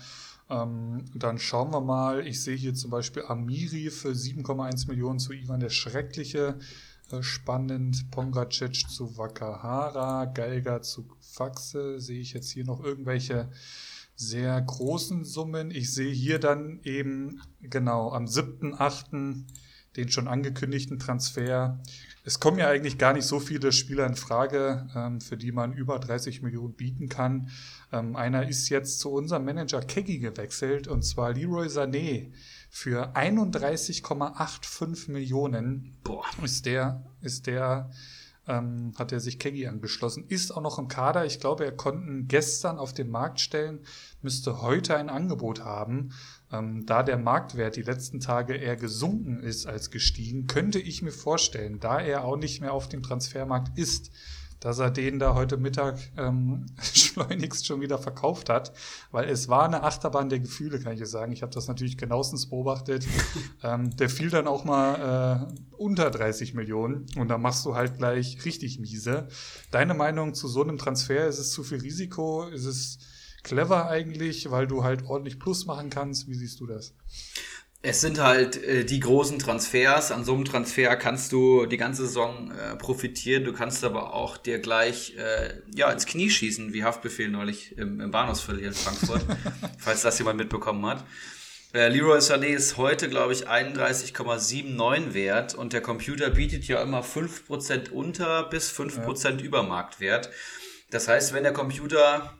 Ähm, 0.51 1.05
dann 1.15 1.39
schauen 1.39 1.71
wir 1.71 1.81
mal. 1.81 2.27
Ich 2.27 2.43
sehe 2.43 2.57
hier 2.57 2.73
zum 2.73 2.91
Beispiel 2.91 3.23
Amiri 3.25 3.89
für 3.89 4.09
7,1 4.09 4.87
Millionen 4.89 5.19
zu 5.19 5.31
Ivan 5.31 5.61
der 5.61 5.69
Schreckliche. 5.69 6.59
Äh, 7.11 7.23
spannend. 7.23 8.11
Pongacic 8.11 8.89
zu 8.89 9.17
Wakahara. 9.17 10.25
Geiger 10.25 10.81
zu 10.81 11.07
Faxe. 11.21 12.01
Sehe 12.01 12.19
ich 12.19 12.33
jetzt 12.33 12.51
hier 12.51 12.65
noch 12.65 12.83
irgendwelche 12.83 13.49
sehr 14.15 14.61
großen 14.61 15.23
Summen. 15.23 15.71
Ich 15.71 15.93
sehe 15.93 16.13
hier 16.13 16.37
dann 16.37 16.81
eben 16.83 17.41
genau 17.61 18.11
am 18.11 18.25
7.8. 18.25 19.45
den 19.95 20.09
schon 20.09 20.27
angekündigten 20.27 20.99
Transfer 20.99 21.79
es 22.23 22.39
kommen 22.39 22.59
ja 22.59 22.67
eigentlich 22.67 22.97
gar 22.97 23.13
nicht 23.13 23.25
so 23.25 23.39
viele 23.39 23.71
Spieler 23.71 24.05
in 24.05 24.15
Frage, 24.15 24.87
ähm, 24.95 25.21
für 25.21 25.37
die 25.37 25.51
man 25.51 25.73
über 25.73 25.97
30 25.97 26.41
Millionen 26.41 26.73
bieten 26.73 27.09
kann. 27.09 27.49
Ähm, 27.91 28.15
einer 28.15 28.47
ist 28.47 28.69
jetzt 28.69 28.99
zu 28.99 29.11
unserem 29.11 29.45
Manager 29.45 29.81
Keggy 29.81 30.19
gewechselt 30.19 30.87
und 30.87 31.03
zwar 31.03 31.33
Leroy 31.33 31.67
Sané 31.67 32.31
für 32.69 33.15
31,85 33.15 35.11
Millionen. 35.11 35.97
Boah. 36.03 36.23
Ist 36.41 36.65
der, 36.65 37.03
ist 37.21 37.47
der, 37.47 37.91
ähm, 38.47 38.93
hat 38.97 39.11
er 39.11 39.19
sich 39.19 39.39
Keggy 39.39 39.67
angeschlossen, 39.67 40.25
ist 40.27 40.51
auch 40.51 40.61
noch 40.61 40.79
im 40.79 40.87
Kader. 40.87 41.25
Ich 41.25 41.39
glaube, 41.39 41.65
er 41.65 41.73
konnten 41.73 42.27
gestern 42.27 42.79
auf 42.79 42.93
den 42.93 43.09
Markt 43.09 43.41
stellen, 43.41 43.79
müsste 44.21 44.61
heute 44.61 44.95
ein 44.95 45.09
Angebot 45.09 45.65
haben. 45.65 46.13
Ähm, 46.51 46.85
da 46.85 47.03
der 47.03 47.17
Marktwert 47.17 47.75
die 47.75 47.81
letzten 47.81 48.21
Tage 48.21 48.55
eher 48.55 48.77
gesunken 48.77 49.41
ist 49.41 49.67
als 49.67 49.91
gestiegen, 49.91 50.47
könnte 50.47 50.79
ich 50.79 51.01
mir 51.01 51.11
vorstellen, 51.11 51.79
da 51.79 51.99
er 51.99 52.23
auch 52.23 52.37
nicht 52.37 52.61
mehr 52.61 52.73
auf 52.73 52.87
dem 52.87 53.03
Transfermarkt 53.03 53.77
ist, 53.77 54.11
dass 54.61 54.79
er 54.79 54.91
den 54.91 55.19
da 55.19 55.35
heute 55.35 55.57
Mittag 55.57 55.99
ähm, 56.17 56.67
schleunigst 56.81 57.65
schon 57.65 57.81
wieder 57.81 57.97
verkauft 57.97 58.47
hat, 58.47 58.71
weil 59.11 59.27
es 59.27 59.49
war 59.49 59.65
eine 59.65 59.83
Achterbahn 59.83 60.29
der 60.29 60.39
Gefühle, 60.39 60.79
kann 60.79 60.93
ich 60.93 61.05
sagen. 61.09 61.33
Ich 61.33 61.41
habe 61.41 61.53
das 61.53 61.67
natürlich 61.67 61.97
genauestens 61.97 62.47
beobachtet. 62.47 63.05
ähm, 63.63 63.95
der 63.97 64.09
fiel 64.09 64.29
dann 64.29 64.47
auch 64.47 64.63
mal 64.63 65.49
äh, 65.51 65.75
unter 65.75 66.11
30 66.11 66.53
Millionen 66.53 67.07
und 67.17 67.27
da 67.27 67.37
machst 67.37 67.65
du 67.65 67.75
halt 67.75 67.97
gleich 67.97 68.45
richtig 68.45 68.79
miese. 68.79 69.27
Deine 69.71 69.95
Meinung 69.95 70.35
zu 70.35 70.47
so 70.47 70.61
einem 70.61 70.77
Transfer? 70.77 71.27
Ist 71.27 71.39
es 71.39 71.51
zu 71.51 71.63
viel 71.63 71.79
Risiko? 71.79 72.47
Ist 72.47 72.65
es 72.65 72.99
clever 73.43 73.89
eigentlich, 73.89 74.51
weil 74.51 74.67
du 74.67 74.83
halt 74.83 75.05
ordentlich 75.05 75.39
Plus 75.39 75.65
machen 75.65 75.89
kannst. 75.89 76.27
Wie 76.27 76.35
siehst 76.35 76.59
du 76.59 76.67
das? 76.67 76.93
Es 77.83 77.99
sind 77.99 78.19
halt 78.19 78.63
äh, 78.63 78.85
die 78.85 78.99
großen 78.99 79.39
Transfers. 79.39 80.11
An 80.11 80.23
so 80.23 80.35
einem 80.35 80.45
Transfer 80.45 80.95
kannst 80.97 81.31
du 81.31 81.65
die 81.65 81.77
ganze 81.77 82.05
Saison 82.05 82.51
äh, 82.51 82.75
profitieren. 82.75 83.43
Du 83.43 83.53
kannst 83.53 83.83
aber 83.83 84.13
auch 84.13 84.37
dir 84.37 84.59
gleich 84.59 85.15
äh, 85.17 85.55
ja 85.73 85.91
ins 85.91 86.05
Knie 86.05 86.29
schießen, 86.29 86.73
wie 86.73 86.83
Haftbefehl 86.83 87.29
neulich 87.29 87.75
im, 87.77 87.99
im 87.99 88.11
Bahnhofsviertel 88.11 88.59
hier 88.59 88.69
in 88.69 88.75
Frankfurt, 88.75 89.25
falls 89.79 90.03
das 90.03 90.19
jemand 90.19 90.37
mitbekommen 90.37 90.85
hat. 90.85 91.03
Äh, 91.73 91.87
Leroy 91.87 92.19
Sané 92.19 92.47
ist 92.47 92.77
heute, 92.77 93.09
glaube 93.09 93.33
ich, 93.33 93.49
31,79 93.49 95.13
wert 95.13 95.55
und 95.55 95.73
der 95.73 95.81
Computer 95.81 96.29
bietet 96.29 96.65
ja 96.65 96.83
immer 96.83 97.01
5% 97.01 97.89
unter 97.89 98.43
bis 98.43 98.71
5% 98.71 99.29
ja. 99.29 99.37
über 99.37 99.63
Marktwert. 99.63 100.29
Das 100.91 101.07
heißt, 101.07 101.33
wenn 101.33 101.43
der 101.43 101.53
Computer 101.53 102.37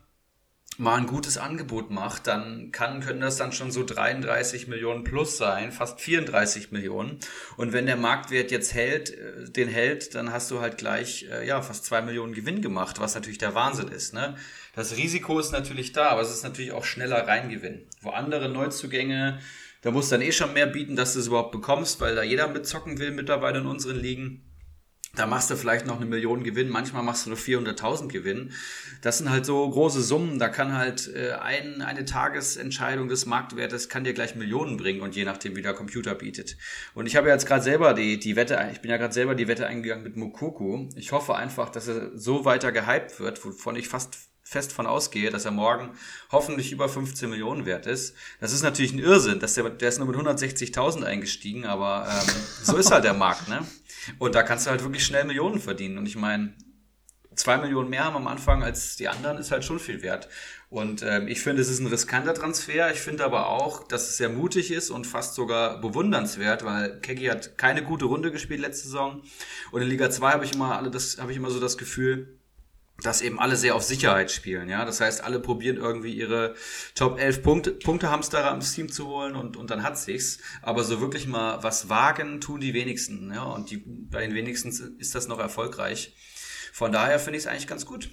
mal 0.82 0.98
ein 0.98 1.06
gutes 1.06 1.38
Angebot 1.38 1.92
macht, 1.92 2.26
dann 2.26 2.72
kann, 2.72 3.02
können 3.02 3.22
das 3.22 3.38
dann 3.38 3.52
schon 3.52 3.72
so 3.72 3.84
33 3.86 4.68
Millionen 4.68 5.04
plus 5.04 5.38
sein, 5.38 5.72
fast 5.72 6.02
34 6.02 6.72
Millionen. 6.72 7.20
Und 7.56 7.72
wenn 7.72 7.86
der 7.86 7.98
Marktwert 7.98 8.50
jetzt 8.50 8.74
hält, 8.74 9.12
äh, 9.12 9.50
den 9.50 9.68
hält, 9.68 10.16
dann 10.16 10.34
hast 10.34 10.50
du 10.50 10.60
halt 10.60 10.78
gleich, 10.78 11.28
äh, 11.32 11.48
ja, 11.48 11.62
fast 11.62 11.86
zwei 11.86 12.02
Millionen 12.02 12.34
Gewinn 12.34 12.62
gemacht, 12.62 13.00
was 13.00 13.14
natürlich 13.14 13.38
der 13.38 13.54
Wahnsinn 13.54 13.90
ist, 13.90 14.14
ne? 14.14 14.36
Das 14.76 14.98
Risiko 14.98 15.38
ist 15.40 15.52
natürlich 15.52 15.92
da, 15.92 16.10
aber 16.10 16.22
es 16.22 16.32
ist 16.32 16.44
natürlich 16.44 16.72
auch 16.72 16.86
schneller 16.86 17.28
Reingewinn. 17.28 17.88
Wo 18.02 18.10
andere 18.10 18.50
Neuzugänge 18.50 19.40
Da 19.84 19.90
musst 19.90 20.12
du 20.12 20.16
dann 20.16 20.26
eh 20.26 20.32
schon 20.32 20.54
mehr 20.54 20.68
bieten, 20.68 20.96
dass 20.96 21.14
du 21.14 21.20
es 21.20 21.28
überhaupt 21.28 21.52
bekommst, 21.52 22.00
weil 22.02 22.16
da 22.16 22.22
jeder 22.22 22.48
mitzocken 22.48 23.00
will 23.00 23.12
mittlerweile 23.12 23.60
in 23.60 23.66
unseren 23.66 24.00
Ligen. 24.00 24.51
Da 25.16 25.26
machst 25.26 25.50
du 25.50 25.58
vielleicht 25.58 25.86
noch 25.86 25.98
eine 25.98 26.06
Million 26.06 26.44
Gewinn, 26.44 26.70
manchmal 26.70 27.04
machst 27.04 27.26
du 27.26 27.32
nur 27.32 27.38
400.000 27.38 28.08
Gewinn. 28.08 28.54
Das 29.02 29.18
sind 29.18 29.30
halt 29.30 29.46
so 29.46 29.70
große 29.70 30.02
Summen, 30.02 30.40
da 30.40 30.48
kann 30.48 30.78
halt 30.78 31.14
äh, 31.14 31.34
ein, 31.34 31.82
eine 31.82 32.06
Tagesentscheidung 32.06 33.10
des 33.10 33.26
Marktwertes 33.26 33.90
kann 33.90 34.06
dir 34.06 34.14
gleich 34.14 34.36
Millionen 34.36 34.78
bringen 34.78 35.02
und 35.02 35.16
je 35.16 35.26
nachdem, 35.26 35.58
wie 35.58 35.62
der 35.62 35.74
Computer 35.74 36.16
bietet. 36.16 36.56
Und 36.94 37.08
ich 37.08 37.18
habe 37.18 37.28
ja 37.28 37.34
jetzt 37.34 37.46
gerade 37.46 37.64
selber 37.64 37.94
die, 37.94 38.20
die 38.20 38.38
Wette, 38.38 38.70
ich 38.72 38.80
bin 38.80 38.90
ja 38.90 38.98
gerade 38.98 39.14
selber 39.14 39.36
die 39.36 39.50
Wette 39.50 39.68
eingegangen 39.68 40.04
mit 40.04 40.16
Mokoku. 40.16 40.88
Ich 40.96 41.12
hoffe 41.12 41.36
einfach, 41.36 41.70
dass 41.70 41.90
er 41.90 42.18
so 42.18 42.46
weiter 42.46 42.72
gehypt 42.72 43.20
wird, 43.20 43.44
wovon 43.44 43.76
ich 43.76 43.90
fast 43.90 44.18
fest 44.52 44.74
von 44.74 44.86
ausgehe, 44.86 45.30
dass 45.30 45.46
er 45.46 45.52
morgen 45.52 45.92
hoffentlich 46.30 46.74
über 46.74 46.90
15 46.90 47.30
Millionen 47.30 47.66
wert 47.66 47.86
ist. 47.86 48.16
Das 48.42 48.52
ist 48.52 48.64
natürlich 48.64 48.92
ein 48.92 49.00
Irrsinn, 49.00 49.40
dass 49.40 49.54
der, 49.54 49.70
der 49.70 49.88
ist 49.88 49.98
nur 49.98 50.08
mit 50.08 50.18
160.000 50.18 51.04
eingestiegen, 51.04 51.66
aber 51.66 52.06
ähm, 52.10 52.36
so 52.62 52.76
ist 52.76 52.92
halt 52.92 53.06
der 53.06 53.14
Markt, 53.14 53.48
ne? 53.48 53.66
Und 54.20 54.36
da 54.36 54.44
kannst 54.44 54.66
du 54.66 54.72
halt 54.72 54.84
wirklich 54.84 55.06
schnell 55.06 55.26
Millionen 55.26 55.60
verdienen. 55.60 55.98
Und 55.98 56.06
ich 56.06 56.16
meine, 56.16 56.54
zwei 57.36 57.58
Millionen 57.58 57.90
mehr 57.90 58.06
haben 58.06 58.16
am 58.16 58.28
Anfang 58.28 58.64
als 58.64 58.96
die 58.96 59.08
anderen 59.08 59.38
ist 59.38 59.52
halt 59.52 59.64
schon 59.64 59.80
viel 59.80 60.02
wert. 60.02 60.30
Und 60.70 61.04
ähm, 61.04 61.28
ich 61.28 61.42
finde, 61.42 61.62
es 61.62 61.70
ist 61.70 61.80
ein 61.80 61.88
riskanter 61.88 62.34
Transfer. 62.34 62.92
Ich 62.92 63.00
finde 63.00 63.26
aber 63.26 63.50
auch, 63.50 63.88
dass 63.88 64.10
es 64.10 64.18
sehr 64.18 64.30
mutig 64.30 64.72
ist 64.72 64.90
und 64.90 65.06
fast 65.06 65.36
sogar 65.36 65.82
bewundernswert, 65.82 66.64
weil 66.64 67.00
Kegi 67.02 67.26
hat 67.26 67.58
keine 67.58 67.84
gute 67.84 68.06
Runde 68.06 68.32
gespielt 68.32 68.62
letzte 68.62 68.86
Saison. 68.86 69.22
Und 69.72 69.82
in 69.82 69.90
Liga 69.90 70.10
2 70.10 70.32
habe 70.32 70.46
ich 70.46 70.54
immer 70.54 70.78
alle 70.78 70.90
das, 70.90 71.18
habe 71.20 71.32
ich 71.32 71.38
immer 71.38 71.52
so 71.52 71.60
das 71.60 71.78
Gefühl, 71.78 72.41
dass 73.04 73.22
eben 73.22 73.40
alle 73.40 73.56
sehr 73.56 73.76
auf 73.76 73.84
Sicherheit 73.84 74.32
spielen, 74.32 74.70
ja. 74.70 74.86
Das 74.86 75.02
heißt, 75.02 75.24
alle 75.24 75.40
probieren 75.40 75.78
irgendwie 75.78 76.14
ihre 76.14 76.56
Top 76.96 77.20
11 77.20 77.44
Punkte, 77.44 77.72
Punkte 77.72 78.10
Hamsterer 78.10 78.54
ins 78.54 78.74
Team 78.74 78.92
zu 78.92 79.08
holen 79.08 79.36
und, 79.36 79.58
und 79.58 79.70
dann 79.70 79.84
hat 79.84 79.98
sich's. 79.98 80.40
Aber 80.62 80.84
so 80.84 81.02
wirklich 81.02 81.28
mal 81.28 81.64
was 81.64 81.90
wagen 81.90 82.42
tun 82.42 82.62
die 82.62 82.74
wenigsten, 82.74 83.34
ja. 83.34 83.44
Und 83.44 83.72
die, 83.72 83.78
bei 83.78 84.26
den 84.26 84.36
wenigsten 84.36 84.70
ist 85.00 85.16
das 85.16 85.28
noch 85.28 85.40
erfolgreich. 85.40 86.16
Von 86.74 86.92
daher 86.92 87.20
finde 87.20 87.38
ich 87.38 87.46
es 87.46 87.48
eigentlich 87.48 87.68
ganz 87.68 87.86
gut. 87.86 88.10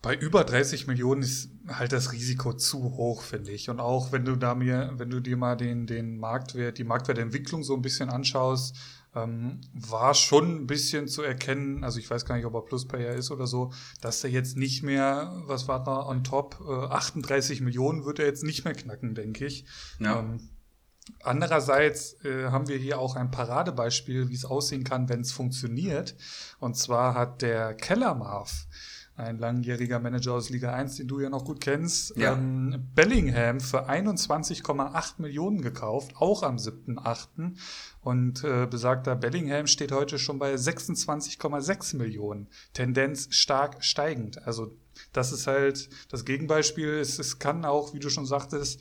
Bei 0.00 0.16
über 0.16 0.42
30 0.42 0.88
Millionen 0.88 1.22
ist 1.22 1.50
halt 1.68 1.92
das 1.92 2.10
Risiko 2.10 2.54
zu 2.54 2.96
hoch, 2.96 3.22
finde 3.22 3.52
ich. 3.52 3.70
Und 3.70 3.78
auch 3.78 4.10
wenn 4.10 4.24
du 4.24 4.34
da 4.34 4.56
mir, 4.56 4.92
wenn 4.96 5.10
du 5.10 5.20
dir 5.20 5.36
mal 5.36 5.54
den, 5.54 5.86
den 5.86 6.18
Marktwert, 6.18 6.78
die 6.78 6.84
Marktwertentwicklung 6.84 7.62
so 7.62 7.74
ein 7.76 7.82
bisschen 7.82 8.10
anschaust, 8.10 8.76
ähm, 9.14 9.60
war 9.74 10.14
schon 10.14 10.62
ein 10.62 10.66
bisschen 10.66 11.08
zu 11.08 11.22
erkennen, 11.22 11.84
also 11.84 11.98
ich 11.98 12.10
weiß 12.10 12.24
gar 12.24 12.36
nicht, 12.36 12.46
ob 12.46 12.54
er 12.54 12.62
Plusplayer 12.62 13.14
ist 13.14 13.30
oder 13.30 13.46
so, 13.46 13.72
dass 14.00 14.24
er 14.24 14.30
jetzt 14.30 14.56
nicht 14.56 14.82
mehr, 14.82 15.42
was 15.46 15.68
war 15.68 15.82
da 15.82 16.06
on 16.06 16.24
top, 16.24 16.58
äh, 16.66 16.86
38 16.86 17.60
Millionen 17.60 18.04
wird 18.04 18.18
er 18.18 18.26
jetzt 18.26 18.44
nicht 18.44 18.64
mehr 18.64 18.74
knacken, 18.74 19.14
denke 19.14 19.46
ich. 19.46 19.66
Ja. 19.98 20.20
Ähm, 20.20 20.48
Andererseits 21.24 22.24
äh, 22.24 22.46
haben 22.50 22.68
wir 22.68 22.76
hier 22.76 23.00
auch 23.00 23.16
ein 23.16 23.32
Paradebeispiel, 23.32 24.28
wie 24.28 24.34
es 24.34 24.44
aussehen 24.44 24.84
kann, 24.84 25.08
wenn 25.08 25.20
es 25.20 25.32
funktioniert. 25.32 26.14
Und 26.60 26.76
zwar 26.76 27.14
hat 27.14 27.42
der 27.42 27.74
Kellermarv 27.74 28.68
ein 29.14 29.38
langjähriger 29.38 29.98
Manager 29.98 30.32
aus 30.32 30.48
Liga 30.48 30.72
1, 30.72 30.96
den 30.96 31.08
du 31.08 31.20
ja 31.20 31.28
noch 31.28 31.44
gut 31.44 31.60
kennst, 31.60 32.16
ja. 32.16 32.32
ähm, 32.32 32.88
Bellingham 32.94 33.60
für 33.60 33.88
21,8 33.88 35.14
Millionen 35.18 35.60
gekauft, 35.60 36.16
auch 36.16 36.42
am 36.42 36.56
7.8. 36.56 37.54
Und 38.00 38.42
äh, 38.42 38.66
besagter 38.66 39.14
Bellingham 39.14 39.66
steht 39.66 39.92
heute 39.92 40.18
schon 40.18 40.38
bei 40.38 40.54
26,6 40.54 41.96
Millionen. 41.96 42.48
Tendenz 42.72 43.28
stark 43.30 43.84
steigend. 43.84 44.46
Also 44.46 44.76
das 45.12 45.32
ist 45.32 45.46
halt 45.46 45.90
das 46.10 46.24
Gegenbeispiel. 46.24 46.94
Es, 46.98 47.18
es 47.18 47.38
kann 47.38 47.64
auch, 47.64 47.92
wie 47.94 48.00
du 48.00 48.08
schon 48.08 48.26
sagtest, 48.26 48.80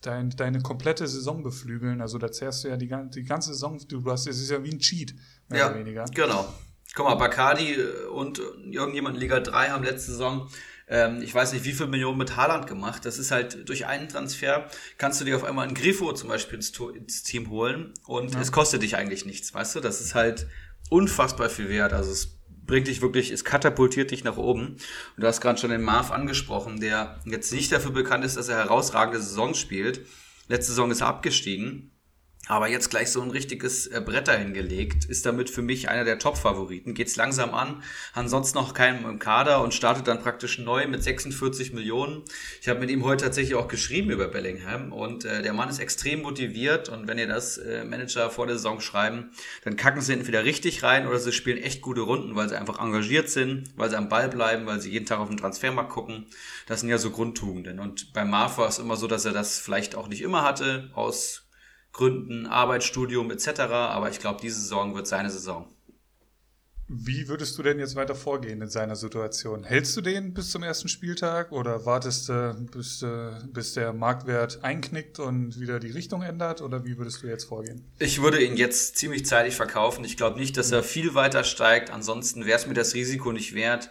dein, 0.00 0.30
deine 0.30 0.60
komplette 0.60 1.06
Saison 1.08 1.42
beflügeln. 1.42 2.00
Also 2.00 2.18
da 2.18 2.30
zerrst 2.30 2.64
du 2.64 2.68
ja 2.68 2.76
die, 2.76 2.90
die 3.14 3.24
ganze 3.24 3.52
Saison, 3.52 3.80
du 3.88 4.04
hast, 4.10 4.26
es 4.26 4.40
ist 4.40 4.50
ja 4.50 4.62
wie 4.62 4.70
ein 4.70 4.78
Cheat, 4.78 5.14
mehr 5.48 5.58
ja, 5.60 5.70
oder 5.70 5.78
weniger. 5.78 6.04
Genau. 6.14 6.52
Guck 6.94 7.06
mal, 7.06 7.14
Bacardi 7.14 7.76
und 8.12 8.38
irgendjemand 8.70 9.16
in 9.16 9.20
Liga 9.20 9.40
3 9.40 9.70
haben 9.70 9.84
letzte 9.84 10.12
Saison, 10.12 10.48
ähm, 10.88 11.22
ich 11.22 11.34
weiß 11.34 11.52
nicht, 11.52 11.64
wie 11.64 11.72
viel 11.72 11.86
Millionen 11.86 12.18
mit 12.18 12.36
Haaland 12.36 12.66
gemacht. 12.66 13.06
Das 13.06 13.18
ist 13.18 13.30
halt 13.30 13.68
durch 13.68 13.86
einen 13.86 14.08
Transfer 14.08 14.68
kannst 14.98 15.20
du 15.20 15.24
dir 15.24 15.36
auf 15.36 15.44
einmal 15.44 15.66
einen 15.66 15.74
Griffo 15.74 16.12
zum 16.12 16.28
Beispiel 16.28 16.56
ins, 16.56 16.70
ins 16.94 17.22
Team 17.22 17.48
holen 17.50 17.94
und 18.06 18.34
ja. 18.34 18.40
es 18.40 18.52
kostet 18.52 18.82
dich 18.82 18.96
eigentlich 18.96 19.24
nichts, 19.24 19.54
weißt 19.54 19.76
du? 19.76 19.80
Das 19.80 20.00
ist 20.00 20.14
halt 20.14 20.46
unfassbar 20.90 21.48
viel 21.48 21.70
wert. 21.70 21.94
Also 21.94 22.10
es 22.10 22.38
bringt 22.66 22.88
dich 22.88 23.00
wirklich, 23.00 23.30
es 23.30 23.44
katapultiert 23.44 24.10
dich 24.10 24.24
nach 24.24 24.36
oben. 24.36 24.68
Und 24.68 24.80
du 25.16 25.26
hast 25.26 25.40
gerade 25.40 25.58
schon 25.58 25.70
den 25.70 25.82
Marv 25.82 26.10
angesprochen, 26.10 26.80
der 26.80 27.20
jetzt 27.24 27.52
nicht 27.52 27.72
dafür 27.72 27.92
bekannt 27.92 28.24
ist, 28.24 28.36
dass 28.36 28.48
er 28.48 28.58
herausragende 28.58 29.20
Saisons 29.20 29.58
spielt. 29.58 30.06
Letzte 30.48 30.72
Saison 30.72 30.90
ist 30.90 31.00
er 31.00 31.06
abgestiegen. 31.06 31.91
Aber 32.48 32.68
jetzt 32.68 32.90
gleich 32.90 33.08
so 33.10 33.22
ein 33.22 33.30
richtiges 33.30 33.86
äh, 33.86 34.02
Bretter 34.04 34.36
hingelegt, 34.36 35.04
ist 35.04 35.24
damit 35.24 35.48
für 35.48 35.62
mich 35.62 35.88
einer 35.88 36.04
der 36.04 36.18
Top-Favoriten. 36.18 36.92
Geht's 36.92 37.14
langsam 37.14 37.54
an, 37.54 37.84
ansonsten 38.14 38.58
noch 38.58 38.74
keinen 38.74 39.04
im 39.04 39.20
Kader 39.20 39.62
und 39.62 39.74
startet 39.74 40.08
dann 40.08 40.20
praktisch 40.20 40.58
neu 40.58 40.88
mit 40.88 41.04
46 41.04 41.72
Millionen. 41.72 42.22
Ich 42.60 42.68
habe 42.68 42.80
mit 42.80 42.90
ihm 42.90 43.04
heute 43.04 43.26
tatsächlich 43.26 43.54
auch 43.54 43.68
geschrieben 43.68 44.10
über 44.10 44.26
Bellingham 44.26 44.92
und 44.92 45.24
äh, 45.24 45.42
der 45.42 45.52
Mann 45.52 45.68
ist 45.68 45.78
extrem 45.78 46.22
motiviert 46.22 46.88
und 46.88 47.06
wenn 47.06 47.16
ihr 47.16 47.28
das 47.28 47.58
äh, 47.58 47.84
Manager 47.84 48.28
vor 48.28 48.48
der 48.48 48.56
Saison 48.56 48.80
schreiben, 48.80 49.30
dann 49.62 49.76
kacken 49.76 50.02
sie 50.02 50.12
entweder 50.12 50.44
richtig 50.44 50.82
rein 50.82 51.06
oder 51.06 51.20
sie 51.20 51.32
spielen 51.32 51.58
echt 51.58 51.80
gute 51.80 52.00
Runden, 52.00 52.34
weil 52.34 52.48
sie 52.48 52.58
einfach 52.58 52.80
engagiert 52.80 53.30
sind, 53.30 53.70
weil 53.76 53.88
sie 53.88 53.96
am 53.96 54.08
Ball 54.08 54.28
bleiben, 54.28 54.66
weil 54.66 54.80
sie 54.80 54.90
jeden 54.90 55.06
Tag 55.06 55.20
auf 55.20 55.28
den 55.28 55.36
Transfermarkt 55.36 55.90
gucken. 55.90 56.26
Das 56.66 56.80
sind 56.80 56.88
ja 56.88 56.98
so 56.98 57.10
Grundtugenden. 57.10 57.78
Und 57.78 58.12
bei 58.12 58.28
war 58.32 58.68
es 58.68 58.78
immer 58.78 58.96
so, 58.96 59.06
dass 59.06 59.24
er 59.24 59.32
das 59.32 59.60
vielleicht 59.60 59.94
auch 59.94 60.08
nicht 60.08 60.22
immer 60.22 60.42
hatte, 60.42 60.90
aus 60.94 61.41
Gründen, 61.92 62.46
Arbeitsstudium 62.46 63.30
etc. 63.30 63.60
Aber 63.60 64.10
ich 64.10 64.18
glaube, 64.18 64.40
diese 64.40 64.60
Saison 64.60 64.94
wird 64.94 65.06
seine 65.06 65.30
Saison. 65.30 65.68
Wie 66.94 67.28
würdest 67.28 67.56
du 67.56 67.62
denn 67.62 67.78
jetzt 67.78 67.96
weiter 67.96 68.14
vorgehen 68.14 68.60
in 68.60 68.68
seiner 68.68 68.96
Situation? 68.96 69.64
Hältst 69.64 69.96
du 69.96 70.02
den 70.02 70.34
bis 70.34 70.50
zum 70.50 70.62
ersten 70.62 70.88
Spieltag 70.88 71.50
oder 71.50 71.86
wartest 71.86 72.28
du, 72.28 72.54
bis, 72.70 73.02
bis 73.46 73.72
der 73.72 73.94
Marktwert 73.94 74.62
einknickt 74.62 75.18
und 75.18 75.58
wieder 75.58 75.80
die 75.80 75.90
Richtung 75.90 76.20
ändert? 76.20 76.60
Oder 76.60 76.84
wie 76.84 76.98
würdest 76.98 77.22
du 77.22 77.28
jetzt 77.28 77.44
vorgehen? 77.44 77.90
Ich 77.98 78.20
würde 78.20 78.44
ihn 78.44 78.58
jetzt 78.58 78.98
ziemlich 78.98 79.24
zeitig 79.24 79.54
verkaufen. 79.54 80.04
Ich 80.04 80.18
glaube 80.18 80.38
nicht, 80.38 80.58
dass 80.58 80.70
er 80.70 80.82
viel 80.82 81.14
weiter 81.14 81.44
steigt. 81.44 81.90
Ansonsten 81.90 82.44
wäre 82.44 82.58
es 82.58 82.66
mir 82.66 82.74
das 82.74 82.92
Risiko 82.92 83.32
nicht 83.32 83.54
wert 83.54 83.90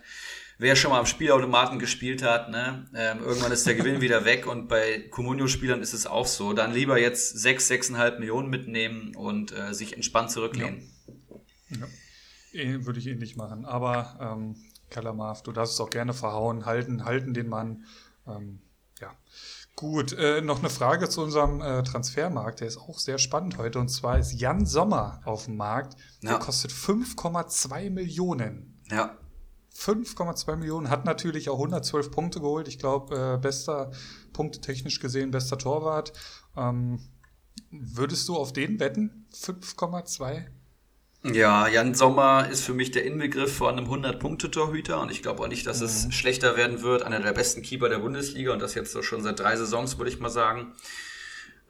wer 0.62 0.76
schon 0.76 0.92
mal 0.92 1.00
am 1.00 1.08
Spielautomaten 1.08 1.80
gespielt 1.80 2.22
hat, 2.22 2.52
ne, 2.52 2.86
ähm, 2.94 3.20
irgendwann 3.20 3.52
ist 3.52 3.66
der 3.66 3.74
Gewinn 3.74 4.00
wieder 4.00 4.26
weg 4.26 4.46
und 4.46 4.68
bei 4.68 5.08
Comunio-Spielern 5.10 5.82
ist 5.82 5.94
es 5.94 6.06
auch 6.06 6.28
so. 6.28 6.54
Dann 6.54 6.72
lieber 6.72 7.00
jetzt 7.00 7.40
sechs, 7.40 7.68
sechseinhalb 7.68 8.20
Millionen 8.20 8.50
mitnehmen 8.50 9.16
und 9.16 9.52
äh, 9.52 9.74
sich 9.74 9.96
entspannt 9.96 10.30
zurücklehnen. 10.30 10.88
Ja. 11.70 11.88
ja. 12.52 12.86
Würde 12.86 13.00
ich 13.00 13.08
ähnlich 13.08 13.36
machen. 13.36 13.66
Aber 13.66 14.20
ähm, 14.22 14.56
Kalamaf, 14.92 15.42
du 15.42 15.52
darfst 15.52 15.74
es 15.74 15.82
auch 15.82 15.90
gerne 15.90 16.14
verhauen, 16.14 16.68
halten, 16.68 17.06
halten 17.06 17.34
den 17.34 17.50
Mann. 17.50 17.86
Ähm, 18.28 18.62
ja. 19.00 19.16
Gut, 19.76 20.14
äh, 20.14 20.42
noch 20.42 20.60
eine 20.60 20.70
Frage 20.70 21.10
zu 21.10 21.24
unserem 21.24 21.60
äh, 21.62 21.82
Transfermarkt. 21.82 22.60
Der 22.60 22.68
ist 22.68 22.78
auch 22.78 23.00
sehr 23.00 23.18
spannend 23.18 23.58
heute. 23.58 23.80
Und 23.80 23.90
zwar 23.90 24.20
ist 24.20 24.34
Jan 24.34 24.68
Sommer 24.68 25.22
auf 25.26 25.46
dem 25.46 25.58
Markt. 25.58 25.96
Der 26.22 26.34
ja. 26.34 26.38
kostet 26.38 26.72
5,2 26.72 27.90
Millionen. 27.90 28.80
Ja. 28.92 29.18
5,2 29.78 30.56
Millionen, 30.58 30.90
hat 30.90 31.06
natürlich 31.06 31.50
auch 31.50 31.58
112 31.58 32.12
Punkte 32.12 32.40
geholt. 32.40 32.68
Ich 32.68 32.78
glaube, 32.78 33.36
äh, 33.36 33.38
bester, 33.38 33.92
Punkte 34.34 34.62
technisch 34.62 35.00
gesehen, 35.00 35.32
bester 35.32 35.58
Torwart. 35.58 36.14
Ähm, 36.56 37.00
würdest 37.72 38.28
du 38.28 38.36
auf 38.36 38.54
den 38.54 38.80
wetten? 38.80 39.28
5,2? 39.34 40.46
Ja, 41.24 41.68
Jan 41.68 41.94
Sommer 41.94 42.50
ist 42.50 42.66
für 42.66 42.74
mich 42.74 42.90
der 42.92 43.06
Inbegriff 43.06 43.56
von 43.56 43.78
einem 43.78 43.88
100-Punkte-Torhüter 43.88 45.00
und 45.00 45.12
ich 45.12 45.22
glaube 45.22 45.44
auch 45.44 45.48
nicht, 45.48 45.68
dass 45.68 45.80
mhm. 45.80 45.86
es 45.86 46.14
schlechter 46.14 46.58
werden 46.58 46.82
wird. 46.82 47.04
Einer 47.04 47.20
der 47.20 47.34
besten 47.34 47.62
Keeper 47.62 47.90
der 47.90 48.00
Bundesliga 48.00 48.52
und 48.54 48.62
das 48.62 48.74
jetzt 48.74 48.92
so 48.92 49.04
schon 49.04 49.22
seit 49.22 49.40
drei 49.40 49.56
Saisons, 49.56 49.98
würde 50.00 50.10
ich 50.10 50.20
mal 50.20 50.30
sagen. 50.30 50.74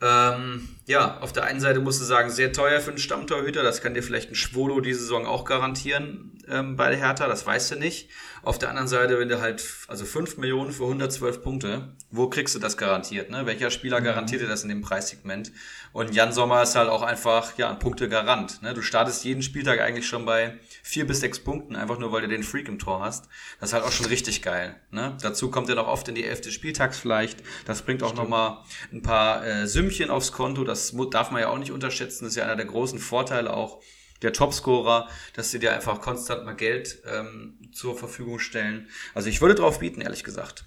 Ähm, 0.02 0.70
ja, 0.88 1.20
auf 1.20 1.34
der 1.34 1.44
einen 1.44 1.60
Seite 1.60 1.80
musst 1.80 2.00
du 2.00 2.06
sagen, 2.06 2.32
sehr 2.32 2.54
teuer 2.54 2.80
für 2.80 2.90
einen 2.90 2.98
Stammtorhüter. 2.98 3.62
Das 3.62 3.82
kann 3.82 3.94
dir 3.94 4.02
vielleicht 4.02 4.32
ein 4.32 4.36
Schwolo 4.36 4.80
diese 4.80 5.02
Saison 5.02 5.26
auch 5.26 5.44
garantieren 5.44 6.41
ähm, 6.52 6.76
bei 6.76 6.90
der 6.90 7.00
Hertha. 7.00 7.28
Das 7.28 7.46
weißt 7.46 7.72
du 7.72 7.76
nicht. 7.76 8.10
Auf 8.44 8.58
der 8.58 8.70
anderen 8.70 8.88
Seite, 8.88 9.20
wenn 9.20 9.30
du 9.30 9.40
halt, 9.40 9.64
also 9.88 10.04
5 10.04 10.38
Millionen 10.38 10.72
für 10.72 10.84
112 10.84 11.44
Punkte, 11.44 11.96
wo 12.10 12.28
kriegst 12.28 12.56
du 12.56 12.60
das 12.60 12.76
garantiert? 12.76 13.30
Ne? 13.30 13.46
Welcher 13.46 13.70
Spieler 13.70 14.00
mhm. 14.00 14.06
garantiert 14.06 14.42
dir 14.42 14.48
das 14.48 14.64
in 14.64 14.70
dem 14.70 14.82
Preissegment? 14.82 15.52
Und 15.94 16.16
Jan 16.16 16.32
Sommer 16.32 16.64
ist 16.64 16.76
halt 16.76 16.90
auch 16.90 17.04
einfach, 17.04 17.58
ja, 17.58 17.70
ein 17.70 17.80
Punktegarant. 17.80 18.62
Ne? 18.62 18.74
Du 18.74 18.82
startest 18.82 19.24
jeden 19.26 19.44
Spieltag 19.44 19.80
eigentlich 19.80 20.08
schon 20.08 20.26
bei 20.26 20.58
vier 20.84 21.06
bis 21.06 21.20
sechs 21.20 21.40
Punkten, 21.40 21.76
einfach 21.76 22.00
nur 22.00 22.12
weil 22.12 22.22
du 22.22 22.28
den 22.28 22.44
Freak 22.44 22.68
im 22.68 22.80
Tor 22.80 23.02
hast. 23.02 23.30
Das 23.60 23.70
ist 23.70 23.74
halt 23.74 23.84
auch 23.84 23.92
schon 23.92 24.08
richtig 24.08 24.42
geil. 24.42 24.76
Ne? 24.90 25.16
Dazu 25.22 25.52
kommt 25.52 25.70
er 25.70 25.76
noch 25.76 25.88
oft 25.88 26.08
in 26.08 26.16
die 26.16 26.26
elfte 26.26 26.52
Spieltags 26.52 26.98
vielleicht. 26.98 27.44
Das 27.66 27.84
bringt 27.84 28.02
auch 28.04 28.16
nochmal 28.16 28.60
ein 28.92 29.02
paar 29.02 29.46
äh, 29.46 29.68
Sümmchen 29.68 30.10
aufs 30.10 30.32
Konto. 30.32 30.64
Das 30.64 30.96
darf 31.12 31.32
man 31.32 31.42
ja 31.42 31.50
auch 31.50 31.60
nicht 31.60 31.72
unterschätzen. 31.72 32.26
Das 32.26 32.34
ist 32.34 32.38
ja 32.38 32.46
einer 32.46 32.56
der 32.56 32.66
großen 32.66 33.00
Vorteile 33.00 33.54
auch 33.54 33.82
der 34.22 34.34
Topscorer, 34.34 35.08
dass 35.34 35.52
sie 35.52 35.60
dir 35.60 35.74
einfach 35.74 36.02
konstant 36.02 36.46
mal 36.46 36.56
Geld 36.56 37.02
ähm, 37.06 37.58
zur 37.74 37.98
Verfügung 37.98 38.40
stellen. 38.40 38.88
Also 39.14 39.30
ich 39.30 39.42
würde 39.42 39.56
drauf 39.56 39.80
bieten, 39.80 40.02
ehrlich 40.02 40.24
gesagt. 40.24 40.66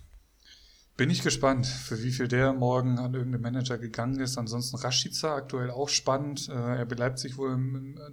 Bin 0.97 1.11
ich 1.11 1.23
gespannt, 1.23 1.67
für 1.67 2.01
wie 2.05 2.13
viel 2.13 2.29
der 2.29 2.53
morgen 2.53 3.01
an 3.01 3.15
irgendeinen 3.15 3.43
Manager 3.43 3.79
gegangen 3.79 4.21
ist. 4.21 4.39
Ansonsten 4.39 4.77
Rashica 4.77 5.35
aktuell 5.35 5.73
auch 5.73 5.89
spannend. 5.89 6.49
Äh, 6.49 6.53
RB 6.53 6.97
Leipzig 6.97 7.37
wohl 7.37 7.57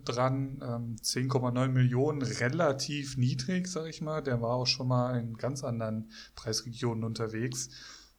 dran. 0.04 0.60
Ähm, 0.64 0.96
10,9 1.00 1.68
Millionen, 1.68 2.24
relativ 2.24 3.18
niedrig, 3.18 3.68
sag 3.68 3.86
ich 3.86 4.02
mal. 4.02 4.22
Der 4.24 4.42
war 4.42 4.56
auch 4.56 4.66
schon 4.66 4.88
mal 4.88 5.20
in 5.20 5.36
ganz 5.38 5.64
anderen 5.64 6.12
Preisregionen 6.34 7.04
unterwegs. 7.04 7.70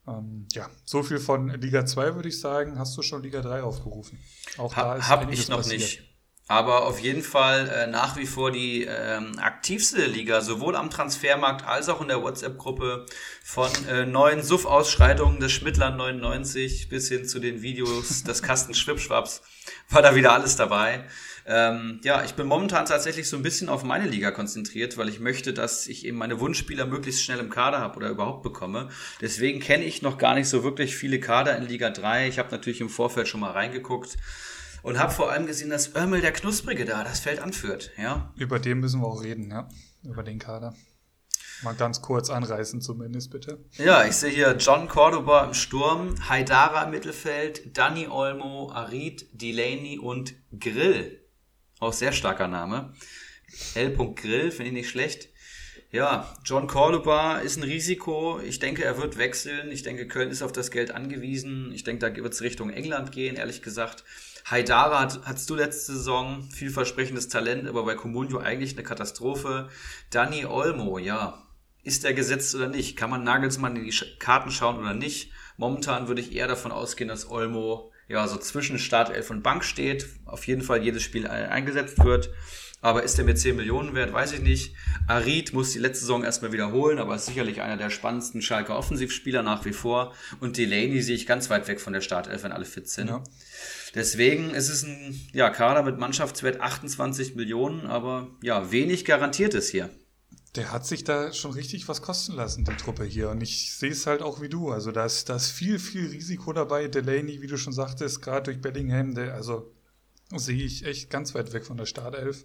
Ähm, 0.06 0.46
ja, 0.52 0.70
so 0.84 1.02
viel 1.02 1.18
von 1.18 1.48
Liga 1.48 1.84
2 1.84 2.14
würde 2.14 2.28
ich 2.28 2.38
sagen. 2.40 2.78
Hast 2.78 2.96
du 2.96 3.02
schon 3.02 3.24
Liga 3.24 3.40
3 3.42 3.64
aufgerufen? 3.64 4.16
Auch 4.58 4.76
ha, 4.76 4.82
da 4.82 4.96
ist 4.96 5.08
Hab 5.08 5.32
ich 5.32 5.48
noch 5.48 5.56
passiert. 5.58 5.80
nicht. 5.80 6.11
Aber 6.48 6.86
auf 6.86 6.98
jeden 6.98 7.22
Fall 7.22 7.68
äh, 7.68 7.86
nach 7.86 8.16
wie 8.16 8.26
vor 8.26 8.50
die 8.50 8.84
ähm, 8.84 9.38
aktivste 9.38 10.04
Liga, 10.04 10.40
sowohl 10.40 10.76
am 10.76 10.90
Transfermarkt 10.90 11.66
als 11.66 11.88
auch 11.88 12.00
in 12.00 12.08
der 12.08 12.22
WhatsApp-Gruppe 12.22 13.06
von 13.42 13.70
äh, 13.88 14.04
neuen 14.04 14.42
Suff-Ausschreitungen 14.42 15.40
des 15.40 15.52
Schmidtland 15.52 15.96
99 15.96 16.88
bis 16.88 17.08
hin 17.08 17.26
zu 17.26 17.38
den 17.38 17.62
Videos 17.62 18.22
des 18.24 18.42
Kasten 18.42 18.74
Schwipschwaps 18.74 19.42
war 19.88 20.02
da 20.02 20.14
wieder 20.14 20.32
alles 20.32 20.56
dabei. 20.56 21.04
Ähm, 21.44 22.00
ja, 22.04 22.24
ich 22.24 22.34
bin 22.34 22.46
momentan 22.46 22.86
tatsächlich 22.86 23.28
so 23.28 23.36
ein 23.36 23.42
bisschen 23.42 23.68
auf 23.68 23.82
meine 23.82 24.08
Liga 24.08 24.30
konzentriert, 24.30 24.96
weil 24.96 25.08
ich 25.08 25.18
möchte, 25.18 25.52
dass 25.52 25.86
ich 25.86 26.06
eben 26.06 26.16
meine 26.16 26.38
Wunschspieler 26.38 26.86
möglichst 26.86 27.22
schnell 27.22 27.40
im 27.40 27.50
Kader 27.50 27.80
habe 27.80 27.96
oder 27.96 28.10
überhaupt 28.10 28.42
bekomme. 28.42 28.90
Deswegen 29.20 29.58
kenne 29.58 29.84
ich 29.84 30.02
noch 30.02 30.18
gar 30.18 30.34
nicht 30.34 30.48
so 30.48 30.62
wirklich 30.62 30.96
viele 30.96 31.18
Kader 31.18 31.56
in 31.56 31.66
Liga 31.66 31.90
3. 31.90 32.28
Ich 32.28 32.38
habe 32.38 32.50
natürlich 32.50 32.80
im 32.80 32.88
Vorfeld 32.88 33.26
schon 33.26 33.40
mal 33.40 33.50
reingeguckt 33.50 34.16
und 34.82 34.98
habe 34.98 35.12
vor 35.12 35.30
allem 35.30 35.46
gesehen, 35.46 35.70
dass 35.70 35.94
Örmel 35.94 36.20
der 36.20 36.32
Knusprige 36.32 36.84
da 36.84 37.04
das 37.04 37.20
Feld 37.20 37.40
anführt. 37.40 37.90
Ja? 37.96 38.32
Über 38.36 38.58
den 38.58 38.78
müssen 38.78 39.00
wir 39.00 39.06
auch 39.06 39.22
reden, 39.22 39.50
ja. 39.50 39.68
Über 40.02 40.22
den 40.22 40.38
Kader. 40.38 40.74
Mal 41.62 41.74
ganz 41.74 42.02
kurz 42.02 42.28
anreißen 42.28 42.80
zumindest, 42.80 43.30
bitte. 43.30 43.64
Ja, 43.78 44.04
ich 44.04 44.14
sehe 44.14 44.30
hier 44.30 44.56
John 44.58 44.88
Cordoba 44.88 45.44
im 45.44 45.54
Sturm, 45.54 46.28
Haidara 46.28 46.82
im 46.84 46.90
Mittelfeld, 46.90 47.76
Danny 47.76 48.08
Olmo, 48.08 48.72
Arid, 48.72 49.28
Delaney 49.32 49.98
und 49.98 50.34
Grill. 50.58 51.20
Auch 51.78 51.92
sehr 51.92 52.12
starker 52.12 52.48
Name. 52.48 52.92
L. 53.74 53.96
Grill, 54.14 54.50
finde 54.50 54.70
ich 54.70 54.72
nicht 54.72 54.88
schlecht. 54.88 55.28
Ja, 55.92 56.34
John 56.44 56.66
Cordoba 56.66 57.38
ist 57.38 57.58
ein 57.58 57.64
Risiko. 57.64 58.40
Ich 58.40 58.58
denke, 58.58 58.82
er 58.82 58.96
wird 58.96 59.18
wechseln. 59.18 59.70
Ich 59.70 59.82
denke, 59.82 60.08
Köln 60.08 60.30
ist 60.30 60.42
auf 60.42 60.52
das 60.52 60.70
Geld 60.70 60.90
angewiesen. 60.90 61.70
Ich 61.72 61.84
denke, 61.84 62.10
da 62.10 62.16
wird 62.16 62.32
es 62.32 62.40
Richtung 62.40 62.70
England 62.70 63.12
gehen, 63.12 63.36
ehrlich 63.36 63.62
gesagt. 63.62 64.02
Haidara 64.44 65.00
hat, 65.00 65.20
hattest 65.24 65.48
du 65.48 65.54
letzte 65.54 65.92
Saison 65.92 66.42
vielversprechendes 66.50 67.28
Talent, 67.28 67.68
aber 67.68 67.84
bei 67.84 67.94
Comunio 67.94 68.38
eigentlich 68.38 68.74
eine 68.74 68.82
Katastrophe. 68.82 69.68
Danny 70.10 70.44
Olmo, 70.44 70.98
ja. 70.98 71.46
Ist 71.84 72.04
er 72.04 72.14
gesetzt 72.14 72.54
oder 72.54 72.68
nicht? 72.68 72.96
Kann 72.96 73.10
man 73.10 73.24
Nagelsmann 73.24 73.74
in 73.76 73.84
die 73.84 73.96
Karten 74.18 74.50
schauen 74.50 74.78
oder 74.78 74.94
nicht? 74.94 75.32
Momentan 75.56 76.06
würde 76.08 76.20
ich 76.20 76.32
eher 76.32 76.46
davon 76.46 76.70
ausgehen, 76.70 77.08
dass 77.08 77.28
Olmo 77.28 77.92
ja 78.08 78.26
so 78.28 78.36
zwischen 78.36 78.78
Startelf 78.78 79.30
und 79.30 79.42
Bank 79.42 79.64
steht, 79.64 80.06
auf 80.24 80.46
jeden 80.46 80.62
Fall 80.62 80.82
jedes 80.82 81.02
Spiel 81.02 81.26
eingesetzt 81.26 82.04
wird. 82.04 82.30
Aber 82.82 83.04
ist 83.04 83.16
er 83.16 83.24
mit 83.24 83.38
10 83.38 83.54
Millionen 83.54 83.94
wert, 83.94 84.12
weiß 84.12 84.32
ich 84.32 84.40
nicht. 84.40 84.74
Arid 85.06 85.54
muss 85.54 85.72
die 85.72 85.78
letzte 85.78 86.00
Saison 86.00 86.24
erstmal 86.24 86.50
wiederholen, 86.50 86.98
aber 86.98 87.14
ist 87.14 87.26
sicherlich 87.26 87.62
einer 87.62 87.76
der 87.76 87.90
spannendsten 87.90 88.42
Schalke 88.42 88.74
Offensivspieler 88.74 89.44
nach 89.44 89.64
wie 89.64 89.72
vor. 89.72 90.12
Und 90.40 90.58
Delaney 90.58 91.00
sehe 91.00 91.14
ich 91.14 91.24
ganz 91.24 91.48
weit 91.48 91.68
weg 91.68 91.80
von 91.80 91.92
der 91.92 92.00
Startelf, 92.00 92.42
wenn 92.42 92.50
alle 92.50 92.64
fit 92.64 92.88
sind. 92.88 93.08
Ja. 93.08 93.22
Deswegen 93.94 94.50
ist 94.50 94.68
es 94.68 94.82
ein 94.82 95.14
ja, 95.32 95.50
Kader 95.50 95.84
mit 95.84 95.98
Mannschaftswert 95.98 96.60
28 96.60 97.36
Millionen, 97.36 97.86
aber 97.86 98.26
ja, 98.42 98.72
wenig 98.72 99.04
garantiert 99.04 99.54
ist 99.54 99.70
hier. 99.70 99.88
Der 100.56 100.72
hat 100.72 100.84
sich 100.84 101.04
da 101.04 101.32
schon 101.32 101.52
richtig 101.52 101.86
was 101.86 102.02
kosten 102.02 102.34
lassen, 102.34 102.64
die 102.64 102.76
Truppe 102.76 103.04
hier. 103.04 103.30
Und 103.30 103.42
ich 103.42 103.72
sehe 103.72 103.92
es 103.92 104.08
halt 104.08 104.22
auch 104.22 104.40
wie 104.40 104.48
du. 104.48 104.70
Also 104.70 104.90
da 104.90 105.06
ist, 105.06 105.28
da 105.28 105.36
ist 105.36 105.50
viel, 105.50 105.78
viel 105.78 106.08
Risiko 106.08 106.52
dabei. 106.52 106.88
Delaney, 106.88 107.40
wie 107.42 107.46
du 107.46 107.56
schon 107.56 107.72
sagtest, 107.72 108.22
gerade 108.22 108.44
durch 108.44 108.60
Bellingham, 108.60 109.14
der, 109.14 109.34
also 109.34 109.72
sehe 110.34 110.64
ich 110.64 110.84
echt 110.84 111.10
ganz 111.10 111.34
weit 111.34 111.52
weg 111.52 111.64
von 111.64 111.76
der 111.76 111.86
Startelf. 111.86 112.44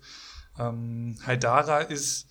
Ähm, 0.60 1.18
Haidara 1.26 1.82
ist 1.82 2.28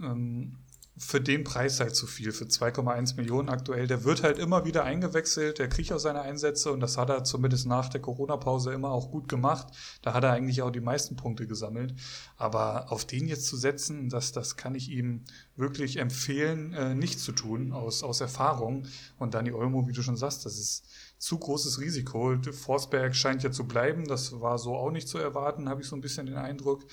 ähm, 0.00 0.56
für 1.00 1.20
den 1.20 1.44
Preis 1.44 1.80
halt 1.80 1.96
zu 1.96 2.06
viel, 2.06 2.30
für 2.30 2.44
2,1 2.44 3.16
Millionen 3.16 3.48
aktuell. 3.48 3.86
Der 3.86 4.04
wird 4.04 4.22
halt 4.22 4.38
immer 4.38 4.66
wieder 4.66 4.84
eingewechselt, 4.84 5.58
der 5.58 5.68
kriegt 5.68 5.90
auch 5.92 5.98
seine 5.98 6.20
Einsätze 6.20 6.70
und 6.72 6.80
das 6.80 6.98
hat 6.98 7.08
er 7.08 7.24
zumindest 7.24 7.66
nach 7.66 7.88
der 7.88 8.02
Corona-Pause 8.02 8.74
immer 8.74 8.90
auch 8.90 9.10
gut 9.10 9.26
gemacht. 9.26 9.68
Da 10.02 10.12
hat 10.12 10.24
er 10.24 10.32
eigentlich 10.32 10.60
auch 10.60 10.70
die 10.70 10.80
meisten 10.80 11.16
Punkte 11.16 11.46
gesammelt. 11.46 11.94
Aber 12.36 12.92
auf 12.92 13.06
den 13.06 13.28
jetzt 13.28 13.46
zu 13.46 13.56
setzen, 13.56 14.10
das, 14.10 14.32
das 14.32 14.58
kann 14.58 14.74
ich 14.74 14.90
ihm 14.90 15.24
wirklich 15.56 15.96
empfehlen, 15.96 16.74
äh, 16.74 16.94
nicht 16.94 17.18
zu 17.18 17.32
tun, 17.32 17.72
aus, 17.72 18.02
aus 18.02 18.20
Erfahrung. 18.20 18.86
Und 19.18 19.32
Dani 19.32 19.52
Olmo, 19.52 19.88
wie 19.88 19.92
du 19.92 20.02
schon 20.02 20.16
sagst, 20.16 20.44
das 20.44 20.58
ist 20.58 20.84
zu 21.16 21.38
großes 21.38 21.80
Risiko. 21.80 22.36
Forsberg 22.52 23.16
scheint 23.16 23.42
ja 23.42 23.50
zu 23.50 23.64
bleiben, 23.66 24.06
das 24.06 24.40
war 24.40 24.58
so 24.58 24.74
auch 24.76 24.90
nicht 24.90 25.08
zu 25.08 25.16
erwarten, 25.18 25.68
habe 25.68 25.80
ich 25.80 25.88
so 25.88 25.96
ein 25.96 26.02
bisschen 26.02 26.26
den 26.26 26.36
Eindruck. 26.36 26.84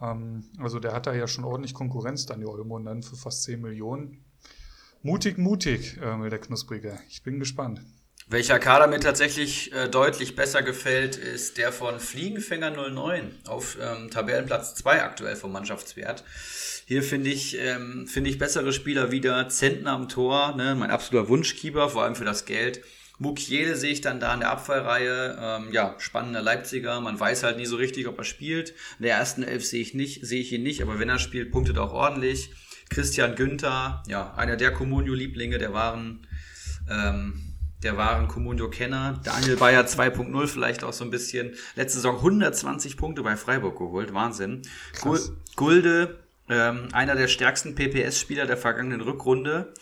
Ähm, 0.00 0.44
also 0.58 0.78
der 0.80 0.92
hat 0.92 1.06
da 1.06 1.14
ja 1.14 1.26
schon 1.26 1.44
ordentlich 1.44 1.74
Konkurrenz, 1.74 2.26
Daniel 2.26 2.48
Olmo, 2.48 2.76
und 2.76 2.84
dann 2.84 3.02
für 3.02 3.16
fast 3.16 3.42
10 3.44 3.60
Millionen. 3.60 4.24
Mutig, 5.02 5.38
mutig, 5.38 5.98
äh, 5.98 6.30
der 6.30 6.38
Knusprige. 6.38 6.98
Ich 7.08 7.22
bin 7.22 7.38
gespannt. 7.38 7.80
Welcher 8.26 8.58
Kader 8.58 8.86
mir 8.86 9.00
tatsächlich 9.00 9.70
äh, 9.74 9.88
deutlich 9.88 10.34
besser 10.34 10.62
gefällt, 10.62 11.16
ist 11.16 11.58
der 11.58 11.72
von 11.72 12.00
Fliegenfänger 12.00 12.70
09 12.70 13.40
auf 13.46 13.76
ähm, 13.78 14.10
Tabellenplatz 14.10 14.74
2 14.76 15.02
aktuell 15.02 15.36
vom 15.36 15.52
Mannschaftswert. 15.52 16.24
Hier 16.86 17.02
finde 17.02 17.30
ich, 17.30 17.58
ähm, 17.58 18.06
finde 18.06 18.30
ich 18.30 18.38
bessere 18.38 18.72
Spieler 18.72 19.10
wieder. 19.10 19.50
Zentner 19.50 19.92
am 19.92 20.08
Tor, 20.08 20.56
ne, 20.56 20.74
mein 20.74 20.90
absoluter 20.90 21.28
Wunschkeeper, 21.28 21.90
vor 21.90 22.04
allem 22.04 22.14
für 22.14 22.24
das 22.24 22.46
Geld. 22.46 22.82
Mukiele 23.18 23.76
sehe 23.76 23.92
ich 23.92 24.00
dann 24.00 24.20
da 24.20 24.34
in 24.34 24.40
der 24.40 24.50
Abfallreihe. 24.50 25.38
Ähm, 25.40 25.72
ja, 25.72 25.94
spannender 25.98 26.42
Leipziger. 26.42 27.00
Man 27.00 27.18
weiß 27.18 27.44
halt 27.44 27.56
nie 27.56 27.66
so 27.66 27.76
richtig, 27.76 28.08
ob 28.08 28.18
er 28.18 28.24
spielt. 28.24 28.70
In 28.98 29.04
der 29.04 29.16
ersten 29.16 29.42
Elf 29.42 29.64
sehe 29.64 29.80
ich 29.80 29.94
nicht, 29.94 30.26
sehe 30.26 30.40
ich 30.40 30.52
ihn 30.52 30.62
nicht, 30.62 30.82
aber 30.82 30.98
wenn 30.98 31.08
er 31.08 31.18
spielt, 31.18 31.52
punktet 31.52 31.78
auch 31.78 31.92
ordentlich. 31.92 32.50
Christian 32.90 33.34
Günther, 33.34 34.02
ja, 34.08 34.34
einer 34.34 34.56
der 34.56 34.72
Comunio-Lieblinge, 34.72 35.58
der 35.58 35.72
waren, 35.72 36.26
ähm, 36.90 37.54
der 37.82 37.96
waren 37.96 38.28
Comunio-Kenner. 38.28 39.20
Daniel 39.22 39.56
Bayer 39.56 39.86
2.0 39.86 40.46
vielleicht 40.46 40.84
auch 40.84 40.92
so 40.92 41.04
ein 41.04 41.10
bisschen. 41.10 41.54
Letzte 41.76 41.98
Saison 41.98 42.16
120 42.16 42.96
Punkte 42.96 43.22
bei 43.22 43.36
Freiburg 43.36 43.78
geholt. 43.78 44.12
Wahnsinn. 44.12 44.62
Krass. 44.92 45.32
Gulde, 45.56 46.18
ähm, 46.48 46.88
einer 46.92 47.14
der 47.14 47.28
stärksten 47.28 47.74
PPS-Spieler 47.74 48.46
der 48.46 48.56
vergangenen 48.56 49.00
Rückrunde. 49.00 49.72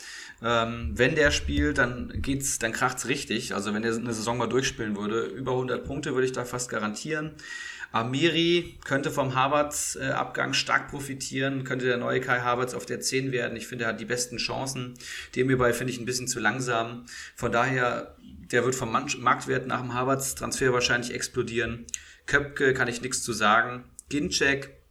Ähm, 0.45 0.93
wenn 0.95 1.15
der 1.15 1.31
spielt, 1.31 1.79
dann 1.79 2.13
geht's, 2.17 2.59
dann 2.59 2.73
kracht's 2.73 3.07
richtig. 3.07 3.55
Also 3.55 3.75
wenn 3.75 3.85
er 3.85 3.95
eine 3.95 4.13
Saison 4.13 4.39
mal 4.39 4.49
durchspielen 4.49 4.97
würde, 4.97 5.23
über 5.23 5.53
100 5.53 5.85
Punkte 5.85 6.15
würde 6.15 6.27
ich 6.27 6.33
da 6.33 6.45
fast 6.45 6.69
garantieren. 6.69 7.33
Amiri 7.93 8.79
könnte 8.85 9.11
vom 9.11 9.35
Harvards 9.35 9.97
äh, 9.97 10.15
stark 10.53 10.89
profitieren, 10.89 11.63
könnte 11.65 11.85
der 11.85 11.99
neue 11.99 12.21
Kai 12.21 12.41
Havertz 12.41 12.73
auf 12.73 12.87
der 12.87 13.01
10 13.01 13.33
werden. 13.33 13.57
Ich 13.57 13.67
finde, 13.67 13.85
er 13.85 13.91
hat 13.91 14.01
die 14.01 14.07
besten 14.07 14.39
Chancen. 14.39 14.95
Dem 15.37 15.49
hierbei 15.49 15.75
finde 15.75 15.93
ich 15.93 16.01
ein 16.01 16.07
bisschen 16.07 16.27
zu 16.27 16.41
langsam. 16.41 17.05
Von 17.37 17.53
daher, 17.53 18.17
der 18.21 18.65
wird 18.65 18.75
vom 18.75 18.91
Marktwert 18.91 19.67
nach 19.67 19.83
dem 19.83 19.93
Harvards 19.93 20.35
Transfer 20.35 20.73
wahrscheinlich 20.73 21.15
explodieren. 21.15 21.85
Köpke 22.27 22.73
kann 22.73 22.89
ich 22.89 23.03
nichts 23.03 23.23
zu 23.23 23.35
sagen. 23.35 23.85
Ginczek 24.09 24.82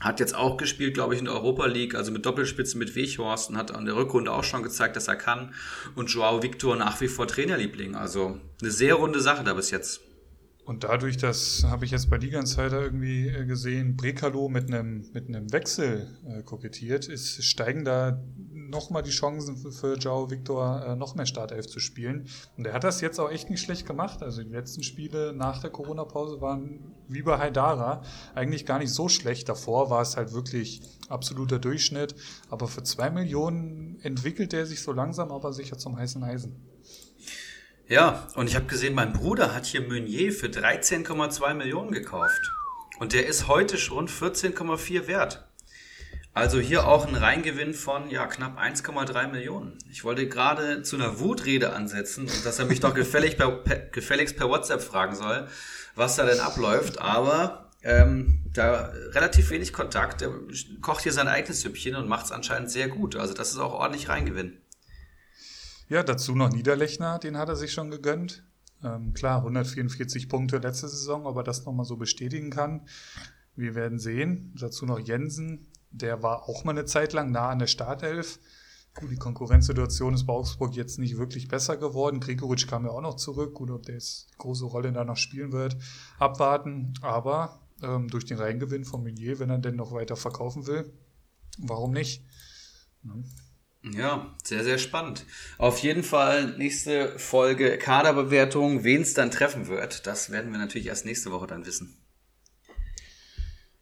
hat 0.00 0.20
jetzt 0.20 0.34
auch 0.34 0.56
gespielt, 0.56 0.94
glaube 0.94 1.14
ich, 1.14 1.20
in 1.20 1.26
der 1.26 1.34
Europa 1.34 1.66
League, 1.66 1.94
also 1.94 2.10
mit 2.10 2.26
Doppelspitzen 2.26 2.78
mit 2.78 2.94
Weghorst 2.94 3.50
und 3.50 3.56
hat 3.56 3.74
an 3.74 3.84
der 3.84 3.96
Rückrunde 3.96 4.32
auch 4.32 4.44
schon 4.44 4.62
gezeigt, 4.62 4.96
dass 4.96 5.08
er 5.08 5.16
kann. 5.16 5.54
Und 5.94 6.10
Joao 6.10 6.42
Victor 6.42 6.76
nach 6.76 7.00
wie 7.00 7.08
vor 7.08 7.28
Trainerliebling. 7.28 7.94
Also 7.94 8.40
eine 8.60 8.70
sehr 8.70 8.94
runde 8.94 9.20
Sache 9.20 9.44
da 9.44 9.54
bis 9.54 9.70
jetzt. 9.70 10.00
Und 10.64 10.82
dadurch, 10.82 11.18
das 11.18 11.64
habe 11.64 11.84
ich 11.84 11.90
jetzt 11.90 12.08
bei 12.08 12.16
Liga 12.16 12.40
Insider 12.40 12.80
irgendwie 12.80 13.28
äh, 13.28 13.44
gesehen, 13.44 13.96
Brekalo 13.96 14.48
mit 14.48 14.68
einem 14.68 15.04
mit 15.12 15.28
einem 15.28 15.52
Wechsel 15.52 16.08
äh, 16.26 16.42
kokettiert, 16.42 17.06
ist, 17.06 17.44
steigen 17.44 17.84
da 17.84 18.22
nochmal 18.74 19.02
die 19.02 19.10
Chancen 19.10 19.56
für, 19.56 19.72
für 19.72 19.96
Joao 19.96 20.30
Victor 20.30 20.84
äh, 20.84 20.96
noch 20.96 21.14
mehr 21.14 21.26
Startelf 21.26 21.66
zu 21.66 21.80
spielen. 21.80 22.28
Und 22.56 22.66
er 22.66 22.74
hat 22.74 22.84
das 22.84 23.00
jetzt 23.00 23.18
auch 23.18 23.30
echt 23.30 23.48
nicht 23.48 23.62
schlecht 23.62 23.86
gemacht. 23.86 24.22
Also 24.22 24.42
die 24.42 24.50
letzten 24.50 24.82
Spiele 24.82 25.32
nach 25.32 25.60
der 25.60 25.70
Corona-Pause 25.70 26.40
waren 26.40 26.92
wie 27.08 27.22
bei 27.22 27.38
Haidara 27.38 28.02
eigentlich 28.34 28.66
gar 28.66 28.78
nicht 28.78 28.90
so 28.90 29.08
schlecht. 29.08 29.48
Davor 29.48 29.88
war 29.88 30.02
es 30.02 30.16
halt 30.16 30.34
wirklich 30.34 30.82
absoluter 31.08 31.58
Durchschnitt. 31.58 32.14
Aber 32.50 32.68
für 32.68 32.82
zwei 32.82 33.10
Millionen 33.10 34.00
entwickelt 34.02 34.52
er 34.52 34.66
sich 34.66 34.82
so 34.82 34.92
langsam, 34.92 35.30
aber 35.30 35.52
sicher 35.52 35.78
zum 35.78 35.96
heißen 35.96 36.22
Eisen. 36.22 36.56
Ja, 37.86 38.26
und 38.34 38.48
ich 38.48 38.56
habe 38.56 38.66
gesehen, 38.66 38.94
mein 38.94 39.12
Bruder 39.12 39.54
hat 39.54 39.66
hier 39.66 39.86
Meunier 39.86 40.32
für 40.32 40.46
13,2 40.46 41.54
Millionen 41.54 41.92
gekauft. 41.92 42.52
Und 42.98 43.12
der 43.12 43.26
ist 43.26 43.46
heute 43.46 43.76
schon 43.76 44.08
14,4 44.08 45.06
wert. 45.06 45.46
Also 46.34 46.58
hier 46.58 46.88
auch 46.88 47.06
ein 47.06 47.14
Reingewinn 47.14 47.74
von 47.74 48.10
ja 48.10 48.26
knapp 48.26 48.58
1,3 48.58 49.30
Millionen. 49.30 49.78
Ich 49.88 50.02
wollte 50.02 50.28
gerade 50.28 50.82
zu 50.82 50.96
einer 50.96 51.20
Wutrede 51.20 51.72
ansetzen 51.72 52.22
und 52.22 52.44
dass 52.44 52.58
er 52.58 52.64
mich 52.64 52.80
doch 52.80 52.92
gefällig 52.92 53.36
per, 53.36 53.52
per, 53.52 53.78
gefälligst 53.78 54.36
per 54.36 54.48
WhatsApp 54.48 54.82
fragen 54.82 55.14
soll, 55.14 55.46
was 55.94 56.16
da 56.16 56.26
denn 56.26 56.40
abläuft. 56.40 57.00
Aber 57.00 57.70
ähm, 57.84 58.40
da 58.52 58.90
relativ 59.12 59.50
wenig 59.50 59.72
Kontakt. 59.72 60.22
Er 60.22 60.32
kocht 60.80 61.04
hier 61.04 61.12
sein 61.12 61.28
eigenes 61.28 61.60
Süppchen 61.60 61.94
und 61.94 62.08
macht 62.08 62.26
es 62.26 62.32
anscheinend 62.32 62.68
sehr 62.68 62.88
gut. 62.88 63.14
Also 63.14 63.32
das 63.32 63.50
ist 63.50 63.58
auch 63.58 63.72
ordentlich 63.72 64.08
Reingewinn. 64.08 64.58
Ja, 65.88 66.02
dazu 66.02 66.34
noch 66.34 66.50
Niederlechner, 66.50 67.20
den 67.20 67.38
hat 67.38 67.48
er 67.48 67.56
sich 67.56 67.72
schon 67.72 67.92
gegönnt. 67.92 68.42
Ähm, 68.82 69.14
klar, 69.14 69.38
144 69.38 70.28
Punkte 70.28 70.58
letzte 70.58 70.88
Saison, 70.88 71.26
ob 71.26 71.36
er 71.36 71.44
das 71.44 71.64
nochmal 71.64 71.86
so 71.86 71.96
bestätigen 71.96 72.50
kann. 72.50 72.88
Wir 73.54 73.76
werden 73.76 74.00
sehen. 74.00 74.52
Dazu 74.58 74.84
noch 74.84 74.98
Jensen, 74.98 75.68
der 75.94 76.22
war 76.22 76.48
auch 76.48 76.64
mal 76.64 76.72
eine 76.72 76.84
Zeit 76.84 77.12
lang 77.12 77.30
nah 77.30 77.50
an 77.50 77.58
der 77.58 77.66
Startelf. 77.66 78.40
Die 79.10 79.16
Konkurrenzsituation 79.16 80.14
ist 80.14 80.26
bei 80.26 80.32
Augsburg 80.32 80.74
jetzt 80.76 80.98
nicht 80.98 81.18
wirklich 81.18 81.48
besser 81.48 81.76
geworden. 81.76 82.20
Gregoritsch 82.20 82.68
kam 82.68 82.84
ja 82.84 82.92
auch 82.92 83.00
noch 83.00 83.16
zurück. 83.16 83.54
Gut, 83.54 83.70
ob 83.70 83.82
der 83.84 83.94
jetzt 83.94 84.36
große 84.38 84.64
Rolle 84.66 84.92
da 84.92 85.04
noch 85.04 85.16
spielen 85.16 85.52
wird, 85.52 85.76
abwarten. 86.18 86.94
Aber 87.02 87.60
ähm, 87.82 88.08
durch 88.08 88.24
den 88.24 88.38
Reingewinn 88.38 88.84
von 88.84 89.02
Meunier, 89.02 89.38
wenn 89.40 89.50
er 89.50 89.58
denn 89.58 89.76
noch 89.76 89.92
weiter 89.92 90.14
verkaufen 90.14 90.66
will, 90.66 90.92
warum 91.58 91.90
nicht? 91.92 92.24
Ne? 93.02 93.24
Ja, 93.92 94.34
sehr, 94.42 94.64
sehr 94.64 94.78
spannend. 94.78 95.26
Auf 95.58 95.80
jeden 95.80 96.04
Fall 96.04 96.56
nächste 96.56 97.18
Folge 97.18 97.76
Kaderbewertung. 97.78 98.82
Wen 98.84 99.02
es 99.02 99.12
dann 99.12 99.30
treffen 99.30 99.66
wird, 99.66 100.06
das 100.06 100.30
werden 100.30 100.52
wir 100.52 100.58
natürlich 100.58 100.86
erst 100.86 101.04
nächste 101.04 101.32
Woche 101.32 101.46
dann 101.46 101.66
wissen. 101.66 102.03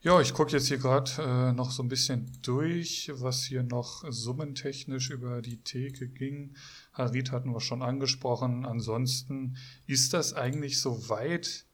Ja, 0.05 0.21
ich 0.21 0.35
gucke 0.35 0.51
jetzt 0.51 0.67
hier 0.67 0.79
gerade 0.79 1.11
äh, 1.19 1.53
noch 1.53 1.71
so 1.71 1.81
ein 1.81 1.89
bisschen 1.89 2.33
durch, 2.43 3.13
was 3.15 3.45
hier 3.45 3.63
noch 3.63 4.03
summentechnisch 4.09 5.11
über 5.11 5.43
die 5.43 5.63
Theke 5.63 6.09
ging. 6.09 6.57
Harit 6.93 7.31
hatten 7.31 7.53
wir 7.53 7.61
schon 7.61 7.83
angesprochen. 7.83 8.67
Ansonsten 8.67 9.57
ist 9.87 10.13
das 10.13 10.35
eigentlich 10.35 10.81
so 10.81 11.09
weit 11.09 11.67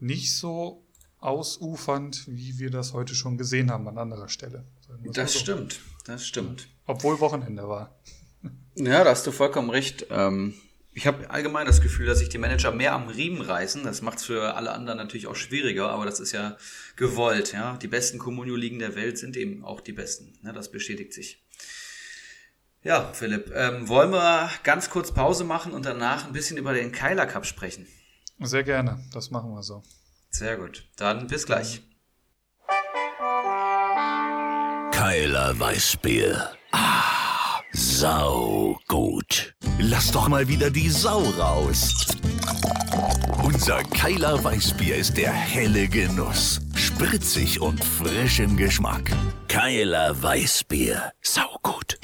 nicht 0.00 0.36
so 0.36 0.84
ausufernd, 1.18 2.26
wie 2.28 2.58
wir 2.58 2.70
das 2.70 2.92
heute 2.92 3.14
schon 3.14 3.38
gesehen 3.38 3.70
haben 3.70 3.88
an 3.88 3.96
anderer 3.96 4.28
Stelle. 4.28 4.66
Das 5.14 5.32
so. 5.32 5.38
stimmt, 5.38 5.80
das 6.04 6.26
stimmt. 6.26 6.68
Obwohl 6.84 7.20
Wochenende 7.20 7.66
war. 7.68 7.98
Ja, 8.76 9.02
da 9.02 9.10
hast 9.10 9.26
du 9.26 9.32
vollkommen 9.32 9.70
recht. 9.70 10.06
Ähm, 10.10 10.52
ich 10.94 11.06
habe 11.06 11.30
allgemein 11.30 11.66
das 11.66 11.80
Gefühl, 11.80 12.06
dass 12.06 12.18
sich 12.18 12.28
die 12.28 12.38
Manager 12.38 12.70
mehr 12.70 12.92
am 12.92 13.08
Riemen 13.08 13.40
reißen. 13.40 13.82
Das 13.84 14.02
macht 14.02 14.18
es 14.18 14.24
für 14.24 14.54
alle 14.54 14.72
anderen 14.72 14.98
natürlich 14.98 15.26
auch 15.26 15.36
schwieriger, 15.36 15.88
aber 15.90 16.04
das 16.04 16.20
ist 16.20 16.32
ja 16.32 16.56
gewollt. 16.96 17.52
Ja, 17.52 17.76
Die 17.78 17.88
besten 17.88 18.18
Communio-Ligen 18.18 18.78
der 18.78 18.94
Welt 18.94 19.18
sind 19.18 19.36
eben 19.36 19.64
auch 19.64 19.80
die 19.80 19.92
besten. 19.92 20.38
Ja, 20.44 20.52
das 20.52 20.70
bestätigt 20.70 21.14
sich. 21.14 21.42
Ja, 22.82 23.12
Philipp, 23.14 23.52
ähm, 23.54 23.88
wollen 23.88 24.10
wir 24.10 24.50
ganz 24.64 24.90
kurz 24.90 25.12
Pause 25.12 25.44
machen 25.44 25.72
und 25.72 25.86
danach 25.86 26.26
ein 26.26 26.32
bisschen 26.32 26.56
über 26.56 26.74
den 26.74 26.90
Keiler 26.92 27.26
Cup 27.26 27.46
sprechen? 27.46 27.86
Sehr 28.40 28.64
gerne, 28.64 29.04
das 29.12 29.30
machen 29.30 29.52
wir 29.52 29.62
so. 29.62 29.82
Sehr 30.30 30.56
gut, 30.56 30.84
dann 30.96 31.28
bis 31.28 31.46
gleich. 31.46 31.82
Keiler 34.90 35.58
Weißbier. 35.58 36.56
Ah, 36.72 37.21
sau 37.72 38.78
gut. 38.88 39.54
Lass 39.78 40.10
doch 40.10 40.28
mal 40.28 40.46
wieder 40.48 40.70
die 40.70 40.88
Sau 40.88 41.22
raus. 41.38 42.06
Unser 43.42 43.82
Keiler 43.84 44.42
Weißbier 44.42 44.96
ist 44.96 45.16
der 45.16 45.32
helle 45.32 45.88
Genuss. 45.88 46.60
Spritzig 46.74 47.60
und 47.60 47.82
frisch 47.82 48.40
im 48.40 48.56
Geschmack. 48.56 49.10
Keiler 49.48 50.22
Weißbier. 50.22 51.12
Sau 51.22 51.58
gut. 51.62 51.98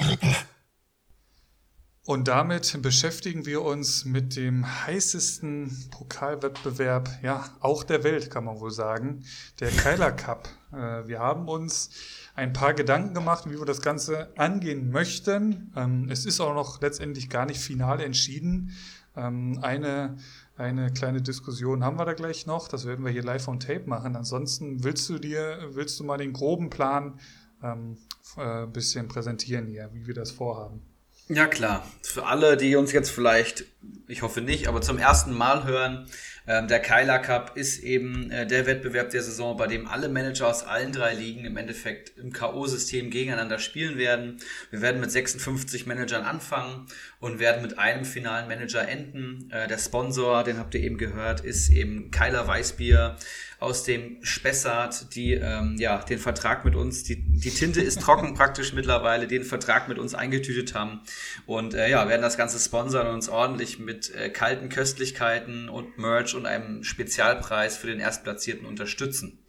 Und 2.09 2.27
damit 2.27 2.81
beschäftigen 2.81 3.45
wir 3.45 3.61
uns 3.61 4.03
mit 4.03 4.35
dem 4.35 4.65
heißesten 4.87 5.89
Pokalwettbewerb, 5.91 7.07
ja, 7.21 7.45
auch 7.59 7.83
der 7.83 8.03
Welt, 8.03 8.31
kann 8.31 8.45
man 8.45 8.59
wohl 8.59 8.71
sagen, 8.71 9.23
der 9.59 9.69
Keiler 9.69 10.11
Cup. 10.11 10.49
Äh, 10.71 11.07
wir 11.07 11.19
haben 11.19 11.47
uns 11.47 11.91
ein 12.33 12.51
paar 12.51 12.73
Gedanken 12.73 13.13
gemacht, 13.13 13.47
wie 13.47 13.59
wir 13.59 13.65
das 13.65 13.83
Ganze 13.83 14.35
angehen 14.39 14.89
möchten. 14.89 15.71
Ähm, 15.75 16.07
es 16.09 16.25
ist 16.25 16.39
auch 16.39 16.55
noch 16.55 16.81
letztendlich 16.81 17.29
gar 17.29 17.45
nicht 17.45 17.59
final 17.59 18.01
entschieden. 18.01 18.71
Ähm, 19.15 19.59
eine, 19.61 20.17
eine 20.57 20.91
kleine 20.91 21.21
Diskussion 21.21 21.83
haben 21.83 21.99
wir 21.99 22.05
da 22.05 22.13
gleich 22.13 22.47
noch. 22.47 22.69
Das 22.69 22.87
werden 22.87 23.05
wir 23.05 23.11
hier 23.11 23.23
live 23.23 23.47
on 23.47 23.59
Tape 23.59 23.83
machen. 23.85 24.15
Ansonsten 24.15 24.83
willst 24.83 25.07
du 25.09 25.19
dir, 25.19 25.59
willst 25.73 25.99
du 25.99 26.03
mal 26.03 26.17
den 26.17 26.33
groben 26.33 26.71
Plan 26.71 27.19
ähm, 27.61 27.97
ein 28.35 28.63
äh, 28.63 28.65
bisschen 28.65 29.07
präsentieren 29.07 29.67
hier, 29.67 29.91
wie 29.93 30.07
wir 30.07 30.15
das 30.15 30.31
vorhaben? 30.31 30.88
Ja, 31.31 31.45
klar. 31.45 31.87
Für 32.01 32.25
alle, 32.25 32.57
die 32.57 32.75
uns 32.75 32.91
jetzt 32.91 33.11
vielleicht, 33.11 33.65
ich 34.07 34.23
hoffe 34.23 34.41
nicht, 34.41 34.67
aber 34.67 34.81
zum 34.81 34.97
ersten 34.97 35.31
Mal 35.31 35.63
hören, 35.63 36.07
der 36.49 36.79
Keiler 36.79 37.19
Cup 37.19 37.55
ist 37.55 37.83
eben 37.83 38.31
äh, 38.31 38.47
der 38.47 38.65
Wettbewerb 38.65 39.11
der 39.11 39.21
Saison, 39.21 39.55
bei 39.55 39.67
dem 39.67 39.87
alle 39.87 40.09
Manager 40.09 40.47
aus 40.47 40.63
allen 40.63 40.91
drei 40.91 41.13
Ligen 41.13 41.45
im 41.45 41.57
Endeffekt 41.57 42.17
im 42.17 42.33
K.O.-System 42.33 43.11
gegeneinander 43.11 43.59
spielen 43.59 43.99
werden. 43.99 44.39
Wir 44.71 44.81
werden 44.81 44.99
mit 44.99 45.11
56 45.11 45.85
Managern 45.85 46.23
anfangen 46.23 46.87
und 47.19 47.37
werden 47.37 47.61
mit 47.61 47.77
einem 47.77 48.03
finalen 48.03 48.47
Manager 48.47 48.87
enden. 48.87 49.51
Äh, 49.51 49.67
der 49.67 49.77
Sponsor, 49.77 50.43
den 50.43 50.57
habt 50.57 50.73
ihr 50.73 50.81
eben 50.81 50.97
gehört, 50.97 51.41
ist 51.41 51.69
eben 51.69 52.09
Keiler 52.09 52.47
Weißbier 52.47 53.17
aus 53.59 53.83
dem 53.83 54.23
Spessart, 54.23 55.13
die 55.15 55.33
ähm, 55.33 55.75
ja 55.77 55.97
den 55.97 56.17
Vertrag 56.17 56.63
mit 56.63 56.75
uns, 56.75 57.03
die, 57.03 57.17
die 57.17 57.51
Tinte 57.51 57.81
ist 57.81 58.01
trocken 58.01 58.33
praktisch 58.35 58.73
mittlerweile, 58.73 59.27
den 59.27 59.43
Vertrag 59.43 59.89
mit 59.89 59.99
uns 59.99 60.15
eingetütet 60.15 60.73
haben 60.73 61.01
und 61.45 61.73
äh, 61.73 61.89
ja, 61.89 62.07
werden 62.07 62.21
das 62.21 62.37
Ganze 62.37 62.57
sponsern 62.57 63.07
und 63.07 63.15
uns 63.15 63.27
ordentlich 63.27 63.77
mit 63.77 64.15
äh, 64.15 64.29
kalten 64.29 64.69
Köstlichkeiten 64.69 65.67
und 65.67 65.97
Merch 65.97 66.35
und 66.35 66.38
einem 66.45 66.83
Spezialpreis 66.83 67.77
für 67.77 67.87
den 67.87 67.99
Erstplatzierten 67.99 68.65
unterstützen. 68.65 69.43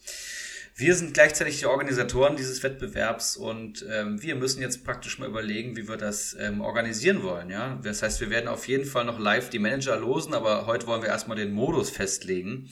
Wir 0.77 0.95
sind 0.95 1.13
gleichzeitig 1.13 1.59
die 1.59 1.67
Organisatoren 1.67 2.37
dieses 2.37 2.63
Wettbewerbs 2.63 3.37
und 3.37 3.85
ähm, 3.91 4.23
wir 4.23 4.35
müssen 4.35 4.63
jetzt 4.63 4.83
praktisch 4.83 5.19
mal 5.19 5.29
überlegen, 5.29 5.77
wie 5.77 5.87
wir 5.87 5.99
das 5.99 6.35
ähm, 6.41 6.63
organisieren 6.63 7.23
wollen. 7.23 7.51
Ja? 7.51 7.79
Das 7.83 8.03
heißt, 8.03 8.21
wir 8.23 8.31
werden 8.31 8.49
auf 8.49 8.67
jeden 8.67 8.87
Fall 8.87 9.05
noch 9.05 9.19
live 9.19 9.51
die 9.51 9.59
Manager 9.59 9.99
losen, 9.99 10.33
aber 10.33 10.65
heute 10.65 10.87
wollen 10.87 11.03
wir 11.03 11.11
erstmal 11.11 11.37
den 11.37 11.53
Modus 11.53 11.91
festlegen. 11.91 12.71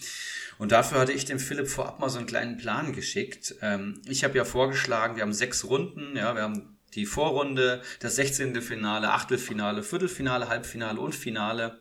Und 0.57 0.73
dafür 0.73 1.01
hatte 1.01 1.13
ich 1.13 1.27
dem 1.27 1.39
Philipp 1.39 1.69
vorab 1.69 2.01
mal 2.01 2.09
so 2.09 2.19
einen 2.19 2.27
kleinen 2.27 2.57
Plan 2.57 2.95
geschickt. 2.95 3.55
Ähm, 3.61 4.01
ich 4.07 4.25
habe 4.25 4.39
ja 4.39 4.45
vorgeschlagen, 4.45 5.17
wir 5.17 5.23
haben 5.23 5.35
sechs 5.35 5.65
Runden, 5.65 6.17
ja, 6.17 6.35
wir 6.35 6.43
haben 6.43 6.79
die 6.95 7.07
Vorrunde, 7.07 7.83
das 8.01 8.17
16. 8.17 8.61
Finale, 8.63 9.11
Achtelfinale, 9.11 9.83
Viertelfinale, 9.83 10.49
Halbfinale 10.49 10.99
und 10.99 11.15
Finale. 11.15 11.79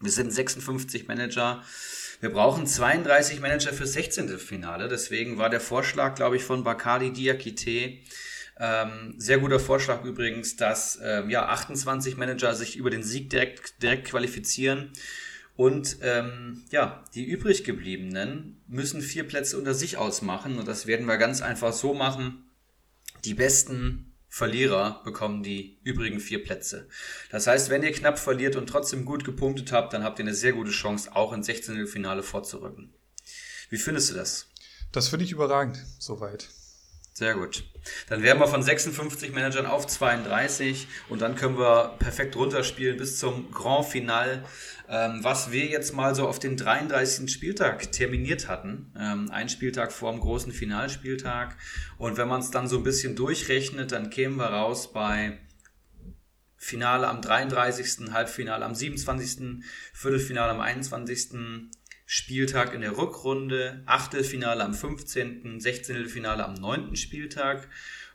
Wir 0.00 0.10
sind 0.10 0.32
56 0.32 1.08
Manager. 1.08 1.62
Wir 2.20 2.30
brauchen 2.30 2.66
32 2.66 3.40
Manager 3.40 3.72
fürs 3.72 3.92
16. 3.92 4.38
Finale. 4.38 4.88
Deswegen 4.88 5.38
war 5.38 5.50
der 5.50 5.60
Vorschlag, 5.60 6.14
glaube 6.14 6.36
ich, 6.36 6.44
von 6.44 6.64
Bakali 6.64 7.12
Diakite, 7.12 7.98
ähm, 8.58 9.14
sehr 9.18 9.38
guter 9.38 9.60
Vorschlag 9.60 10.02
übrigens, 10.04 10.56
dass 10.56 10.98
ähm, 11.02 11.28
ja 11.28 11.46
28 11.46 12.16
Manager 12.16 12.54
sich 12.54 12.76
über 12.76 12.88
den 12.88 13.02
Sieg 13.02 13.28
direkt, 13.28 13.82
direkt 13.82 14.08
qualifizieren 14.08 14.92
und 15.56 15.98
ähm, 16.02 16.64
ja, 16.70 17.02
die 17.14 17.24
übrig 17.24 17.64
gebliebenen 17.64 18.60
müssen 18.68 19.00
vier 19.00 19.24
Plätze 19.24 19.58
unter 19.58 19.72
sich 19.72 19.96
ausmachen. 19.96 20.58
Und 20.58 20.68
das 20.68 20.86
werden 20.86 21.06
wir 21.06 21.16
ganz 21.16 21.40
einfach 21.40 21.72
so 21.72 21.94
machen. 21.94 22.44
Die 23.24 23.34
besten 23.34 24.05
Verlierer 24.36 25.00
bekommen 25.02 25.42
die 25.42 25.78
übrigen 25.82 26.20
vier 26.20 26.44
Plätze. 26.44 26.88
Das 27.30 27.46
heißt, 27.46 27.70
wenn 27.70 27.82
ihr 27.82 27.90
knapp 27.90 28.18
verliert 28.18 28.54
und 28.54 28.66
trotzdem 28.66 29.06
gut 29.06 29.24
gepunktet 29.24 29.72
habt, 29.72 29.94
dann 29.94 30.04
habt 30.04 30.18
ihr 30.18 30.26
eine 30.26 30.34
sehr 30.34 30.52
gute 30.52 30.72
Chance, 30.72 31.16
auch 31.16 31.32
ins 31.32 31.46
16. 31.46 31.86
Finale 31.86 32.22
vorzurücken. 32.22 32.92
Wie 33.70 33.78
findest 33.78 34.10
du 34.10 34.14
das? 34.14 34.50
Das 34.92 35.08
finde 35.08 35.24
ich 35.24 35.32
überragend, 35.32 35.82
soweit. 35.98 36.50
Sehr 37.14 37.32
gut. 37.32 37.64
Dann 38.10 38.22
wären 38.22 38.38
wir 38.38 38.46
von 38.46 38.62
56 38.62 39.32
Managern 39.32 39.64
auf 39.64 39.86
32 39.86 40.86
und 41.08 41.22
dann 41.22 41.34
können 41.34 41.58
wir 41.58 41.96
perfekt 41.98 42.36
runterspielen 42.36 42.98
bis 42.98 43.18
zum 43.18 43.50
Grand 43.52 43.86
Final, 43.86 44.44
ähm, 44.88 45.22
was 45.22 45.52
wir 45.52 45.66
jetzt 45.66 45.94
mal 45.94 46.14
so 46.14 46.28
auf 46.28 46.38
den 46.38 46.56
33. 46.56 47.30
Spieltag 47.30 47.92
terminiert 47.92 48.48
hatten. 48.48 48.92
Ähm, 48.98 49.30
ein 49.30 49.48
Spieltag 49.48 49.92
vor 49.92 50.12
dem 50.12 50.20
großen 50.20 50.52
Finalspieltag. 50.52 51.56
Und 51.98 52.16
wenn 52.16 52.28
man 52.28 52.40
es 52.40 52.50
dann 52.50 52.68
so 52.68 52.76
ein 52.78 52.84
bisschen 52.84 53.16
durchrechnet, 53.16 53.92
dann 53.92 54.10
kämen 54.10 54.36
wir 54.36 54.46
raus 54.46 54.92
bei 54.92 55.38
Finale 56.56 57.08
am 57.08 57.20
33., 57.20 58.12
Halbfinale 58.12 58.64
am 58.64 58.74
27., 58.74 59.62
Viertelfinale 59.92 60.52
am 60.52 60.60
21., 60.60 61.70
Spieltag 62.08 62.72
in 62.72 62.82
der 62.82 62.96
Rückrunde, 62.96 63.82
Achtelfinale 63.86 64.62
am 64.64 64.74
15., 64.74 65.60
16. 65.60 66.06
Finale 66.06 66.44
am 66.44 66.54
9. 66.54 66.94
Spieltag 66.94 67.68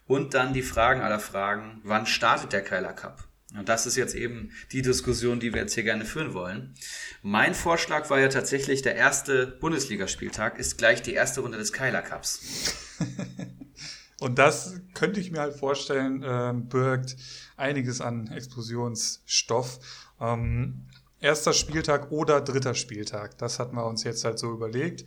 und 0.08 0.34
dann 0.34 0.54
die 0.54 0.62
Fragen 0.62 1.02
aller 1.02 1.20
Fragen, 1.20 1.82
wann 1.84 2.06
startet 2.06 2.54
der 2.54 2.64
Keiler 2.64 2.94
Cup? 2.94 3.31
Und 3.58 3.68
das 3.68 3.86
ist 3.86 3.98
jetzt 3.98 4.16
eben 4.16 4.52
die 4.72 4.82
Diskussion, 4.82 5.40
die 5.40 5.54
wir 5.54 5.62
jetzt 5.62 5.74
hier 5.74 5.84
gerne 5.84 6.06
führen 6.06 6.34
wollen. 6.34 6.74
Mein 7.22 7.54
Vorschlag 7.54 8.10
war 8.10 8.20
ja 8.20 8.30
tatsächlich, 8.30 8.82
der 8.82 8.96
erste 8.96 9.48
Bundesligaspieltag 9.48 10.58
ist 10.58 10.78
gleich 10.78 11.02
die 11.02 11.14
erste 11.14 11.42
Runde 11.42 11.58
des 11.58 11.74
Keiler 11.74 12.02
Cups. 12.02 12.76
Und 14.22 14.38
das 14.38 14.80
könnte 14.94 15.20
ich 15.20 15.32
mir 15.32 15.40
halt 15.40 15.56
vorstellen, 15.56 16.24
äh, 16.24 16.54
birgt 16.54 17.18
einiges 17.58 18.02
an 18.02 18.28
Explosionsstoff. 18.28 19.80
Ähm, 20.20 20.86
erster 21.20 21.54
Spieltag 21.54 22.12
oder 22.12 22.40
dritter 22.40 22.76
Spieltag. 22.76 23.38
Das 23.40 23.60
hatten 23.60 23.76
wir 23.76 23.86
uns 23.86 24.04
jetzt 24.04 24.24
halt 24.24 24.40
so 24.40 24.52
überlegt. 24.52 25.06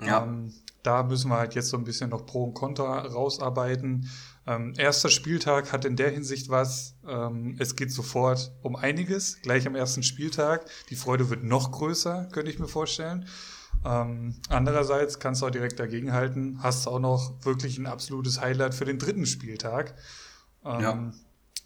Ja. 0.00 0.22
Ähm, 0.22 0.54
da 0.82 1.02
müssen 1.02 1.30
wir 1.30 1.38
halt 1.38 1.54
jetzt 1.54 1.68
so 1.68 1.76
ein 1.76 1.84
bisschen 1.84 2.10
noch 2.10 2.26
Pro 2.26 2.44
und 2.44 2.54
Contra 2.54 3.00
rausarbeiten. 3.00 4.08
Ähm, 4.46 4.74
erster 4.76 5.08
Spieltag 5.08 5.72
hat 5.72 5.84
in 5.84 5.96
der 5.96 6.10
Hinsicht 6.10 6.48
was. 6.48 6.96
Ähm, 7.06 7.56
es 7.58 7.76
geht 7.76 7.92
sofort 7.92 8.52
um 8.62 8.74
einiges, 8.74 9.40
gleich 9.42 9.66
am 9.66 9.76
ersten 9.76 10.02
Spieltag. 10.02 10.66
Die 10.90 10.96
Freude 10.96 11.30
wird 11.30 11.44
noch 11.44 11.70
größer, 11.70 12.28
könnte 12.32 12.50
ich 12.50 12.58
mir 12.58 12.68
vorstellen. 12.68 13.26
Ähm, 13.84 14.36
andererseits 14.48 15.18
kannst 15.18 15.42
du 15.42 15.46
auch 15.46 15.50
direkt 15.50 15.78
dagegenhalten, 15.78 16.62
hast 16.62 16.86
du 16.86 16.90
auch 16.90 17.00
noch 17.00 17.44
wirklich 17.44 17.78
ein 17.78 17.86
absolutes 17.86 18.40
Highlight 18.40 18.74
für 18.74 18.84
den 18.84 18.98
dritten 18.98 19.26
Spieltag. 19.26 19.94
Ähm, 20.64 20.80
ja. 20.80 21.12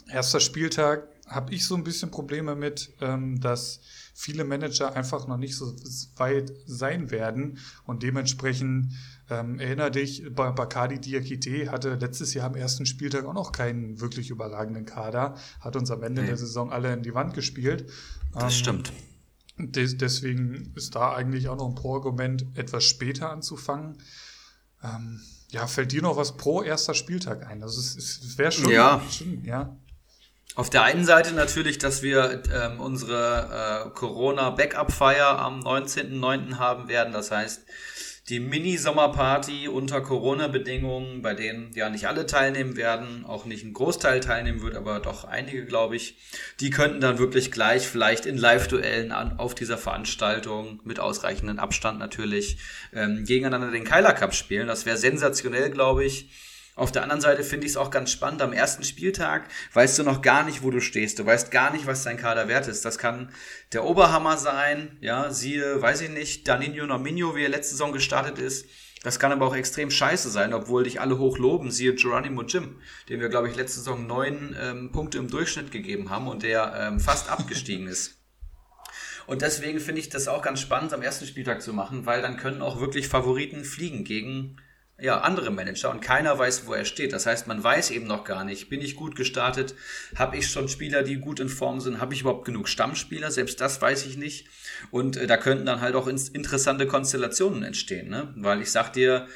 Erster 0.09 0.41
Spieltag 0.41 1.09
habe 1.27 1.53
ich 1.53 1.67
so 1.67 1.75
ein 1.75 1.85
bisschen 1.85 2.11
Probleme 2.11 2.55
mit, 2.55 2.93
ähm, 3.01 3.41
dass 3.41 3.81
viele 4.15 4.45
Manager 4.45 4.95
einfach 4.95 5.27
noch 5.27 5.37
nicht 5.37 5.57
so 5.57 5.75
weit 6.17 6.53
sein 6.67 7.11
werden 7.11 7.59
und 7.85 8.03
dementsprechend 8.03 8.93
ähm, 9.29 9.59
erinnere 9.59 9.91
dich, 9.91 10.23
Bakadi 10.35 11.01
Diakite 11.01 11.71
hatte 11.71 11.95
letztes 11.95 12.35
Jahr 12.35 12.47
am 12.47 12.55
ersten 12.55 12.87
Spieltag 12.87 13.25
auch 13.25 13.35
noch 13.35 13.53
keinen 13.53 14.01
wirklich 14.01 14.31
überragenden 14.31 14.85
Kader, 14.85 15.37
hat 15.61 15.77
uns 15.77 15.91
am 15.91 16.03
Ende 16.03 16.23
nee. 16.23 16.29
der 16.29 16.37
Saison 16.37 16.73
alle 16.73 16.93
in 16.93 17.03
die 17.03 17.15
Wand 17.15 17.35
gespielt. 17.35 17.91
Das 18.33 18.45
ähm, 18.45 18.51
stimmt. 18.51 18.93
Des, 19.59 19.97
deswegen 19.97 20.73
ist 20.77 20.95
da 20.95 21.15
eigentlich 21.15 21.49
auch 21.49 21.57
noch 21.57 21.69
ein 21.69 21.75
Pro-Argument, 21.75 22.47
etwas 22.55 22.85
später 22.85 23.31
anzufangen. 23.31 23.99
Ähm, 24.85 25.21
ja, 25.49 25.67
fällt 25.67 25.93
dir 25.93 26.03
noch 26.03 26.17
was 26.17 26.37
pro 26.37 26.63
erster 26.63 26.95
Spieltag 26.95 27.47
ein? 27.47 27.63
Also 27.63 27.81
es, 27.81 27.97
es 27.97 28.39
wäre 28.39 28.53
schon, 28.53 28.71
ja. 28.71 29.01
schon, 29.11 29.45
ja. 29.45 29.77
Auf 30.55 30.71
der 30.71 30.85
einen 30.85 31.05
Seite 31.05 31.35
natürlich, 31.35 31.79
dass 31.79 32.03
wir 32.03 32.43
ähm, 32.51 32.81
unsere 32.81 33.85
äh, 33.87 33.91
Corona-Backup-Feier 33.91 35.39
am 35.39 35.61
19.09. 35.61 36.57
haben 36.59 36.89
werden. 36.89 37.13
Das 37.13 37.31
heißt, 37.31 37.67
die 38.29 38.41
Mini-Sommerparty 38.41 39.69
unter 39.69 40.01
Corona-Bedingungen, 40.01 41.23
bei 41.23 41.35
denen 41.35 41.71
ja 41.75 41.89
nicht 41.91 42.09
alle 42.09 42.27
teilnehmen 42.27 42.77
werden, 42.77 43.25
auch 43.25 43.45
nicht 43.45 43.65
ein 43.65 43.73
Großteil 43.73 44.19
teilnehmen 44.19 44.63
wird, 44.63 44.75
aber 44.75 44.99
doch 44.99 45.25
einige, 45.25 45.65
glaube 45.65 45.95
ich, 45.95 46.17
die 46.59 46.71
könnten 46.71 47.01
dann 47.01 47.19
wirklich 47.19 47.53
gleich 47.53 47.87
vielleicht 47.87 48.27
in 48.27 48.37
Live-Duellen 48.37 49.13
auf 49.13 49.55
dieser 49.55 49.79
Veranstaltung 49.79 50.81
mit 50.83 50.99
ausreichendem 50.99 51.61
Abstand 51.61 52.01
natürlich 52.01 52.59
ähm, 52.93 53.25
gegeneinander 53.25 53.71
den 53.71 53.85
Keiler 53.85 54.13
Cup 54.13 54.35
spielen. 54.35 54.67
Das 54.67 54.87
wäre 54.87 54.97
sensationell, 54.97 55.71
glaube 55.71 56.05
ich. 56.05 56.29
Auf 56.77 56.93
der 56.93 57.03
anderen 57.03 57.23
Seite 57.23 57.43
finde 57.43 57.65
ich 57.67 57.73
es 57.73 57.77
auch 57.79 57.91
ganz 57.91 58.13
spannend. 58.13 58.43
Am 58.43 58.53
ersten 58.53 58.85
Spieltag 58.85 59.49
weißt 59.73 59.99
du 59.99 60.03
noch 60.03 60.21
gar 60.21 60.45
nicht, 60.45 60.63
wo 60.63 60.71
du 60.71 60.81
stehst. 60.81 61.19
Du 61.19 61.25
weißt 61.25 61.51
gar 61.51 61.73
nicht, 61.73 61.87
was 61.87 62.05
dein 62.05 62.19
Kader 62.19 62.49
wert 62.49 62.69
ist. 62.69 62.85
Das 62.85 62.99
kann 62.99 63.33
der 63.73 63.85
Oberhammer 63.85 64.37
sein. 64.37 64.99
Ja, 65.01 65.33
siehe, 65.33 65.81
weiß 65.81 66.03
ich 66.03 66.11
nicht, 66.11 66.47
Danilo 66.47 66.87
Nominio, 66.87 67.35
wie 67.35 67.45
er 67.45 67.49
letzte 67.49 67.73
Saison 67.73 67.93
gestartet 67.93 68.39
ist. 68.39 68.67
Das 69.03 69.19
kann 69.19 69.33
aber 69.33 69.47
auch 69.47 69.57
extrem 69.57 69.91
scheiße 69.91 70.29
sein, 70.29 70.53
obwohl 70.53 70.85
dich 70.85 71.01
alle 71.01 71.17
hoch 71.17 71.39
loben. 71.39 71.71
Siehe 71.71 71.95
Geronimo 71.95 72.43
Jim, 72.43 72.77
dem 73.09 73.21
wir, 73.21 73.31
glaube 73.31 73.49
ich, 73.49 73.57
letzte 73.57 73.79
Saison 73.79 74.07
neun 74.07 74.55
ähm, 74.61 74.93
Punkte 74.93 75.17
im 75.17 75.29
Durchschnitt 75.29 75.71
gegeben 75.71 76.11
haben 76.11 76.29
und 76.29 76.43
der 76.43 76.75
ähm, 76.77 77.01
fast 77.01 77.31
abgestiegen 77.31 77.87
ist. 77.87 78.19
Und 79.27 79.41
deswegen 79.41 79.81
finde 79.81 80.03
ich 80.03 80.11
das 80.11 80.29
auch 80.29 80.43
ganz 80.43 80.61
spannend, 80.61 80.93
am 80.93 81.03
ersten 81.03 81.27
Spieltag 81.27 81.63
zu 81.63 81.73
machen, 81.73 82.05
weil 82.05 82.21
dann 82.21 82.37
können 82.37 82.61
auch 82.61 82.81
wirklich 82.81 83.09
Favoriten 83.09 83.65
fliegen 83.65 84.05
gegen 84.05 84.59
ja, 84.99 85.21
andere 85.21 85.51
Manager 85.51 85.91
und 85.91 86.01
keiner 86.01 86.39
weiß, 86.39 86.67
wo 86.67 86.73
er 86.73 86.87
steht. 86.87 87.13
Das 87.13 87.27
heißt, 87.27 87.47
man 87.47 87.63
weiß 87.63 87.91
eben 87.91 88.07
noch 88.07 88.25
gar 88.25 88.45
nicht, 88.45 88.71
bin 88.71 88.81
ich 88.81 88.97
gut 88.97 89.15
gestartet, 89.15 89.75
habe 90.15 90.39
ich 90.39 90.49
schon 90.49 90.69
Spieler, 90.69 91.03
die 91.03 91.17
gut 91.17 91.39
in 91.39 91.51
Form 91.51 91.81
sind, 91.81 92.01
habe 92.01 92.15
ich 92.15 92.23
überhaupt 92.23 92.47
genug 92.47 92.69
Stammspieler, 92.69 93.31
selbst 93.31 93.61
das 93.61 93.83
weiß 93.83 94.07
ich 94.07 94.17
nicht. 94.17 94.47
Und 94.91 95.17
äh, 95.17 95.27
da 95.27 95.37
könnten 95.37 95.67
dann 95.67 95.83
halt 95.83 95.97
auch 95.97 96.07
interessante 96.07 96.87
Konstellationen 96.87 97.63
entstehen, 97.63 98.09
ne? 98.09 98.33
weil 98.37 98.63
ich 98.63 98.73
sag 98.73 98.93
dir, 98.95 99.27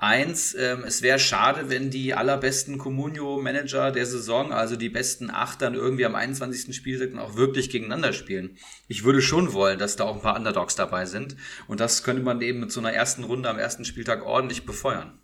Eins, 0.00 0.54
ähm, 0.54 0.84
es 0.86 1.02
wäre 1.02 1.18
schade, 1.18 1.70
wenn 1.70 1.90
die 1.90 2.14
allerbesten 2.14 2.78
Comunio-Manager 2.78 3.90
der 3.90 4.06
Saison, 4.06 4.52
also 4.52 4.76
die 4.76 4.90
besten 4.90 5.28
acht, 5.28 5.60
dann 5.60 5.74
irgendwie 5.74 6.06
am 6.06 6.14
21. 6.14 6.72
Spieltag 6.72 7.18
auch 7.18 7.34
wirklich 7.34 7.68
gegeneinander 7.68 8.12
spielen. 8.12 8.56
Ich 8.86 9.02
würde 9.02 9.20
schon 9.20 9.52
wollen, 9.52 9.80
dass 9.80 9.96
da 9.96 10.04
auch 10.04 10.14
ein 10.14 10.22
paar 10.22 10.36
Underdogs 10.36 10.76
dabei 10.76 11.04
sind. 11.04 11.34
Und 11.66 11.80
das 11.80 12.04
könnte 12.04 12.22
man 12.22 12.40
eben 12.42 12.60
mit 12.60 12.70
so 12.70 12.78
einer 12.78 12.92
ersten 12.92 13.24
Runde 13.24 13.48
am 13.48 13.58
ersten 13.58 13.84
Spieltag 13.84 14.24
ordentlich 14.24 14.64
befeuern. 14.64 15.18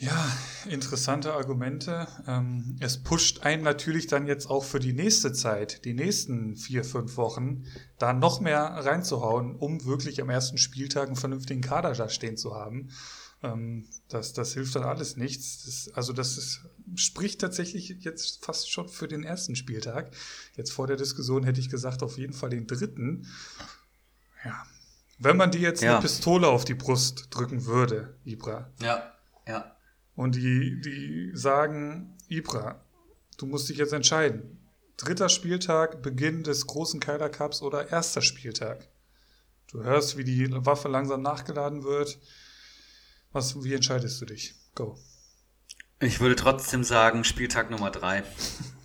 Ja, 0.00 0.32
interessante 0.66 1.34
Argumente. 1.34 2.08
Ähm, 2.26 2.78
es 2.80 3.02
pusht 3.02 3.42
einen 3.42 3.62
natürlich 3.62 4.06
dann 4.06 4.26
jetzt 4.26 4.48
auch 4.48 4.64
für 4.64 4.80
die 4.80 4.94
nächste 4.94 5.34
Zeit, 5.34 5.84
die 5.84 5.92
nächsten 5.92 6.56
vier, 6.56 6.84
fünf 6.84 7.18
Wochen, 7.18 7.66
da 7.98 8.14
noch 8.14 8.40
mehr 8.40 8.62
reinzuhauen, 8.62 9.56
um 9.56 9.84
wirklich 9.84 10.22
am 10.22 10.30
ersten 10.30 10.56
Spieltag 10.56 11.08
einen 11.08 11.16
vernünftigen 11.16 11.60
Kader 11.60 11.92
da 11.92 12.08
stehen 12.08 12.38
zu 12.38 12.54
haben. 12.54 12.88
Ähm, 13.42 13.90
das, 14.08 14.32
das 14.32 14.54
hilft 14.54 14.74
dann 14.74 14.84
alles 14.84 15.18
nichts. 15.18 15.66
Das, 15.66 15.94
also 15.94 16.14
das 16.14 16.38
ist, 16.38 16.64
spricht 16.94 17.42
tatsächlich 17.42 17.90
jetzt 18.00 18.42
fast 18.42 18.70
schon 18.70 18.88
für 18.88 19.06
den 19.06 19.22
ersten 19.22 19.54
Spieltag. 19.54 20.12
Jetzt 20.56 20.72
vor 20.72 20.86
der 20.86 20.96
Diskussion 20.96 21.44
hätte 21.44 21.60
ich 21.60 21.68
gesagt, 21.68 22.02
auf 22.02 22.16
jeden 22.16 22.32
Fall 22.32 22.48
den 22.48 22.66
dritten. 22.66 23.26
Ja. 24.46 24.64
Wenn 25.18 25.36
man 25.36 25.50
dir 25.50 25.60
jetzt 25.60 25.82
ja. 25.82 25.92
eine 25.92 26.00
Pistole 26.00 26.48
auf 26.48 26.64
die 26.64 26.72
Brust 26.72 27.26
drücken 27.28 27.66
würde, 27.66 28.16
Ibra. 28.24 28.72
Ja, 28.80 29.12
ja 29.46 29.76
und 30.20 30.34
die, 30.34 30.78
die 30.82 31.30
sagen, 31.32 32.14
Ibra, 32.28 32.84
du 33.38 33.46
musst 33.46 33.70
dich 33.70 33.78
jetzt 33.78 33.94
entscheiden. 33.94 34.58
Dritter 34.98 35.30
Spieltag, 35.30 36.02
Beginn 36.02 36.42
des 36.42 36.66
großen 36.66 37.00
Keiler 37.00 37.30
Cups 37.30 37.62
oder 37.62 37.88
erster 37.88 38.20
Spieltag. 38.20 38.86
Du 39.72 39.82
hörst, 39.82 40.18
wie 40.18 40.24
die 40.24 40.46
Waffe 40.50 40.88
langsam 40.88 41.22
nachgeladen 41.22 41.84
wird. 41.84 42.18
Was, 43.32 43.64
wie 43.64 43.72
entscheidest 43.72 44.20
du 44.20 44.26
dich? 44.26 44.54
Go. 44.74 44.98
Ich 46.00 46.20
würde 46.20 46.36
trotzdem 46.36 46.84
sagen, 46.84 47.24
Spieltag 47.24 47.70
Nummer 47.70 47.90
drei. 47.90 48.22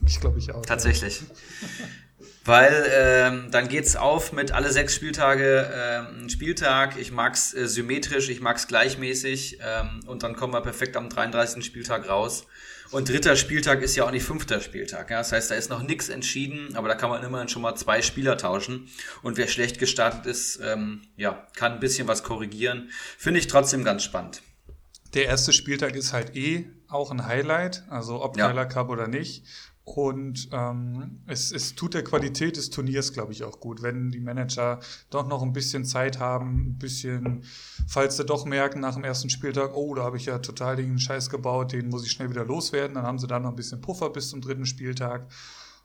ich 0.05 0.21
glaube 0.21 0.39
ich 0.39 0.53
auch. 0.53 0.65
Tatsächlich. 0.65 1.19
Ja. 1.19 1.27
Weil 2.45 2.85
ähm, 2.93 3.47
dann 3.49 3.67
geht's 3.67 3.95
auf 3.95 4.31
mit 4.31 4.51
alle 4.51 4.71
sechs 4.71 4.93
Spieltage 4.93 5.67
ähm, 5.75 6.29
Spieltag. 6.29 6.95
Ich 6.99 7.11
mag's 7.11 7.55
äh, 7.55 7.67
symmetrisch, 7.67 8.29
ich 8.29 8.39
mag's 8.39 8.67
gleichmäßig 8.67 9.59
ähm, 9.65 10.01
und 10.05 10.21
dann 10.21 10.35
kommen 10.35 10.53
wir 10.53 10.61
perfekt 10.61 10.95
am 10.95 11.09
33. 11.09 11.65
Spieltag 11.65 12.07
raus. 12.07 12.45
Und 12.91 13.09
dritter 13.09 13.35
Spieltag 13.35 13.81
ist 13.81 13.95
ja 13.95 14.05
auch 14.05 14.11
nicht 14.11 14.23
fünfter 14.23 14.61
Spieltag. 14.61 15.09
Ja? 15.09 15.17
Das 15.17 15.31
heißt, 15.31 15.49
da 15.49 15.55
ist 15.55 15.71
noch 15.71 15.81
nichts 15.81 16.07
entschieden, 16.07 16.75
aber 16.75 16.87
da 16.87 16.93
kann 16.93 17.09
man 17.09 17.23
immerhin 17.23 17.49
schon 17.49 17.63
mal 17.63 17.75
zwei 17.75 18.03
Spieler 18.03 18.37
tauschen. 18.37 18.89
Und 19.23 19.37
wer 19.37 19.47
schlecht 19.47 19.79
gestartet 19.79 20.27
ist, 20.27 20.59
ähm, 20.63 21.01
ja, 21.17 21.47
kann 21.55 21.73
ein 21.73 21.79
bisschen 21.79 22.07
was 22.07 22.21
korrigieren. 22.21 22.89
Finde 23.17 23.39
ich 23.39 23.47
trotzdem 23.47 23.83
ganz 23.83 24.03
spannend. 24.03 24.43
Der 25.15 25.25
erste 25.25 25.51
Spieltag 25.51 25.95
ist 25.95 26.13
halt 26.13 26.35
eh 26.35 26.67
auch 26.87 27.09
ein 27.09 27.25
Highlight, 27.25 27.83
also 27.89 28.21
ob 28.21 28.37
ja. 28.37 28.65
Cup 28.65 28.89
oder 28.89 29.07
nicht. 29.07 29.43
Und 29.85 30.49
ähm, 30.51 31.21
es, 31.27 31.51
es 31.51 31.75
tut 31.75 31.93
der 31.93 32.03
Qualität 32.03 32.57
des 32.57 32.71
Turniers, 32.71 33.13
glaube 33.13 33.33
ich, 33.33 33.43
auch 33.43 33.59
gut, 33.59 33.83
wenn 33.83 34.09
die 34.09 34.19
Manager 34.19 34.79
doch 35.11 35.27
noch 35.27 35.43
ein 35.43 35.53
bisschen 35.53 35.85
Zeit 35.85 36.19
haben, 36.19 36.69
ein 36.69 36.77
bisschen, 36.79 37.43
falls 37.87 38.17
sie 38.17 38.25
doch 38.25 38.45
merken 38.45 38.79
nach 38.79 38.95
dem 38.95 39.03
ersten 39.03 39.29
Spieltag, 39.29 39.75
oh, 39.75 39.93
da 39.93 40.03
habe 40.03 40.17
ich 40.17 40.25
ja 40.25 40.39
total 40.39 40.75
den 40.75 40.97
Scheiß 40.97 41.29
gebaut, 41.29 41.71
den 41.71 41.89
muss 41.89 42.03
ich 42.03 42.11
schnell 42.11 42.31
wieder 42.31 42.45
loswerden, 42.45 42.95
dann 42.95 43.05
haben 43.05 43.19
sie 43.19 43.27
da 43.27 43.39
noch 43.39 43.51
ein 43.51 43.55
bisschen 43.55 43.79
Puffer 43.79 44.09
bis 44.09 44.29
zum 44.29 44.41
dritten 44.41 44.65
Spieltag. 44.65 45.27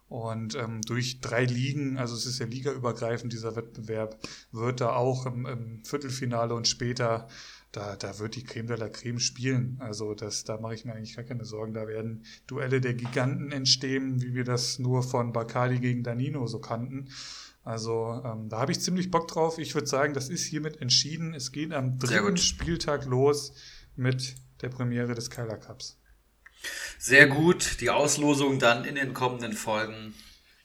Und 0.08 0.56
ähm, 0.56 0.80
durch 0.82 1.20
drei 1.20 1.44
Ligen, 1.44 1.98
also 1.98 2.16
es 2.16 2.26
ist 2.26 2.40
ja 2.40 2.46
ligaübergreifend 2.46 3.32
dieser 3.32 3.54
Wettbewerb, 3.54 4.18
wird 4.50 4.80
da 4.80 4.96
auch 4.96 5.26
im, 5.26 5.46
im 5.46 5.84
Viertelfinale 5.84 6.54
und 6.54 6.66
später 6.66 7.28
da, 7.72 7.94
da 7.96 8.18
wird 8.18 8.34
die 8.36 8.44
Creme 8.44 8.66
de 8.66 8.76
la 8.76 8.88
Creme 8.88 9.20
spielen. 9.20 9.76
Also 9.80 10.14
das, 10.14 10.44
da 10.44 10.58
mache 10.58 10.74
ich 10.74 10.84
mir 10.84 10.94
eigentlich 10.94 11.14
gar 11.14 11.24
keine 11.24 11.44
Sorgen. 11.44 11.72
Da 11.72 11.86
werden 11.86 12.24
Duelle 12.46 12.80
der 12.80 12.94
Giganten 12.94 13.52
entstehen, 13.52 14.20
wie 14.20 14.34
wir 14.34 14.44
das 14.44 14.78
nur 14.78 15.02
von 15.02 15.32
Bacardi 15.32 15.78
gegen 15.78 16.02
Danino 16.02 16.46
so 16.46 16.58
kannten. 16.58 17.10
Also 17.62 18.22
ähm, 18.24 18.48
da 18.48 18.60
habe 18.60 18.72
ich 18.72 18.80
ziemlich 18.80 19.10
Bock 19.10 19.28
drauf. 19.28 19.58
Ich 19.58 19.74
würde 19.74 19.86
sagen, 19.86 20.14
das 20.14 20.28
ist 20.28 20.44
hiermit 20.44 20.80
entschieden. 20.80 21.34
Es 21.34 21.52
geht 21.52 21.72
am 21.72 21.98
dritten 21.98 22.36
Spieltag 22.36 23.04
los 23.04 23.52
mit 23.96 24.34
der 24.62 24.70
Premiere 24.70 25.14
des 25.14 25.30
Kyler 25.30 25.58
Cups. 25.58 25.98
Sehr 26.98 27.28
gut. 27.28 27.80
Die 27.80 27.90
Auslosung 27.90 28.58
dann 28.58 28.84
in 28.84 28.96
den 28.96 29.14
kommenden 29.14 29.52
Folgen 29.52 30.14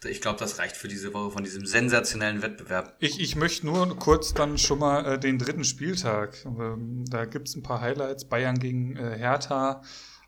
ich 0.05 0.21
glaube, 0.21 0.39
das 0.39 0.59
reicht 0.59 0.75
für 0.77 0.87
diese 0.87 1.13
Woche 1.13 1.31
von 1.31 1.43
diesem 1.43 1.65
sensationellen 1.65 2.41
Wettbewerb. 2.41 2.95
Ich, 2.99 3.19
ich 3.19 3.35
möchte 3.35 3.65
nur 3.65 3.97
kurz 3.97 4.33
dann 4.33 4.57
schon 4.57 4.79
mal 4.79 5.05
äh, 5.05 5.19
den 5.19 5.37
dritten 5.37 5.63
Spieltag. 5.63 6.45
Ähm, 6.45 7.05
da 7.09 7.25
gibt 7.25 7.47
es 7.47 7.55
ein 7.55 7.63
paar 7.63 7.81
Highlights. 7.81 8.25
Bayern 8.25 8.59
gegen 8.59 8.95
äh, 8.95 9.17
Hertha. 9.17 9.81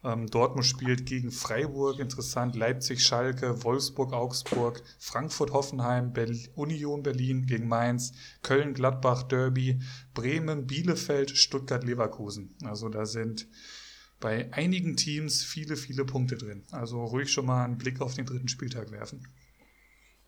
Ähm, 0.04 0.28
Dortmund 0.28 0.66
spielt 0.66 1.06
gegen 1.06 1.32
Freiburg, 1.32 2.00
interessant. 2.00 2.56
Leipzig, 2.56 3.04
Schalke, 3.04 3.64
Wolfsburg, 3.64 4.14
Augsburg, 4.14 4.82
Frankfurt, 5.00 5.52
Hoffenheim, 5.52 6.14
Berlin, 6.14 6.48
Union 6.56 7.04
Berlin 7.04 7.46
gegen 7.46 7.68
Mainz, 7.68 8.14
Köln, 8.44 8.74
Gladbach, 8.74 9.24
Derby, 9.24 9.80
Bremen, 10.14 10.68
Bielefeld, 10.68 11.32
Stuttgart, 11.32 11.84
Leverkusen. 11.84 12.56
Also 12.64 12.90
da 12.90 13.06
sind 13.06 13.48
bei 14.20 14.52
einigen 14.54 14.96
Teams 14.98 15.44
viele, 15.44 15.76
viele 15.76 16.06
Punkte 16.06 16.38
drin. 16.38 16.64
Also 16.72 17.04
ruhig 17.04 17.32
schon 17.32 17.46
mal 17.46 17.66
einen 17.66 17.78
Blick 17.78 18.02
auf 18.02 18.16
den 18.16 18.26
dritten 18.26 18.48
Spieltag 18.48 18.92
werfen. 18.92 19.28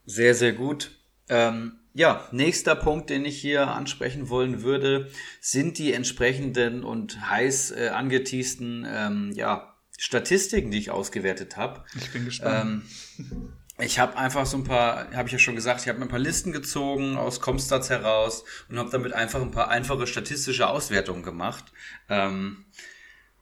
Sehr, 0.09 0.33
sehr 0.33 0.53
gut. 0.53 0.89
Ähm, 1.29 1.73
ja, 1.93 2.27
nächster 2.31 2.75
Punkt, 2.75 3.11
den 3.11 3.25
ich 3.25 3.39
hier 3.39 3.67
ansprechen 3.67 4.27
wollen 4.29 4.63
würde, 4.63 5.11
sind 5.39 5.77
die 5.77 5.93
entsprechenden 5.93 6.83
und 6.83 7.29
heiß 7.29 7.69
äh, 7.71 7.89
angeteasten 7.89 8.87
ähm, 8.89 9.31
ja, 9.35 9.75
Statistiken, 9.99 10.71
die 10.71 10.79
ich 10.79 10.89
ausgewertet 10.89 11.57
habe. 11.57 11.83
Ich 11.95 12.11
bin 12.11 12.25
gespannt. 12.25 12.83
Ähm, 13.19 13.45
ich 13.77 13.99
habe 13.99 14.17
einfach 14.17 14.47
so 14.47 14.57
ein 14.57 14.63
paar, 14.63 15.11
habe 15.13 15.27
ich 15.27 15.33
ja 15.33 15.37
schon 15.37 15.53
gesagt, 15.53 15.81
ich 15.81 15.87
habe 15.87 15.99
mir 15.99 16.05
ein 16.05 16.09
paar 16.09 16.17
Listen 16.17 16.51
gezogen 16.53 17.15
aus 17.15 17.39
Comstats 17.39 17.91
heraus 17.91 18.45
und 18.67 18.79
habe 18.79 18.89
damit 18.89 19.13
einfach 19.13 19.41
ein 19.43 19.51
paar 19.51 19.69
einfache 19.69 20.07
statistische 20.07 20.69
Auswertungen 20.69 21.21
gemacht. 21.21 21.65
Ähm, 22.09 22.65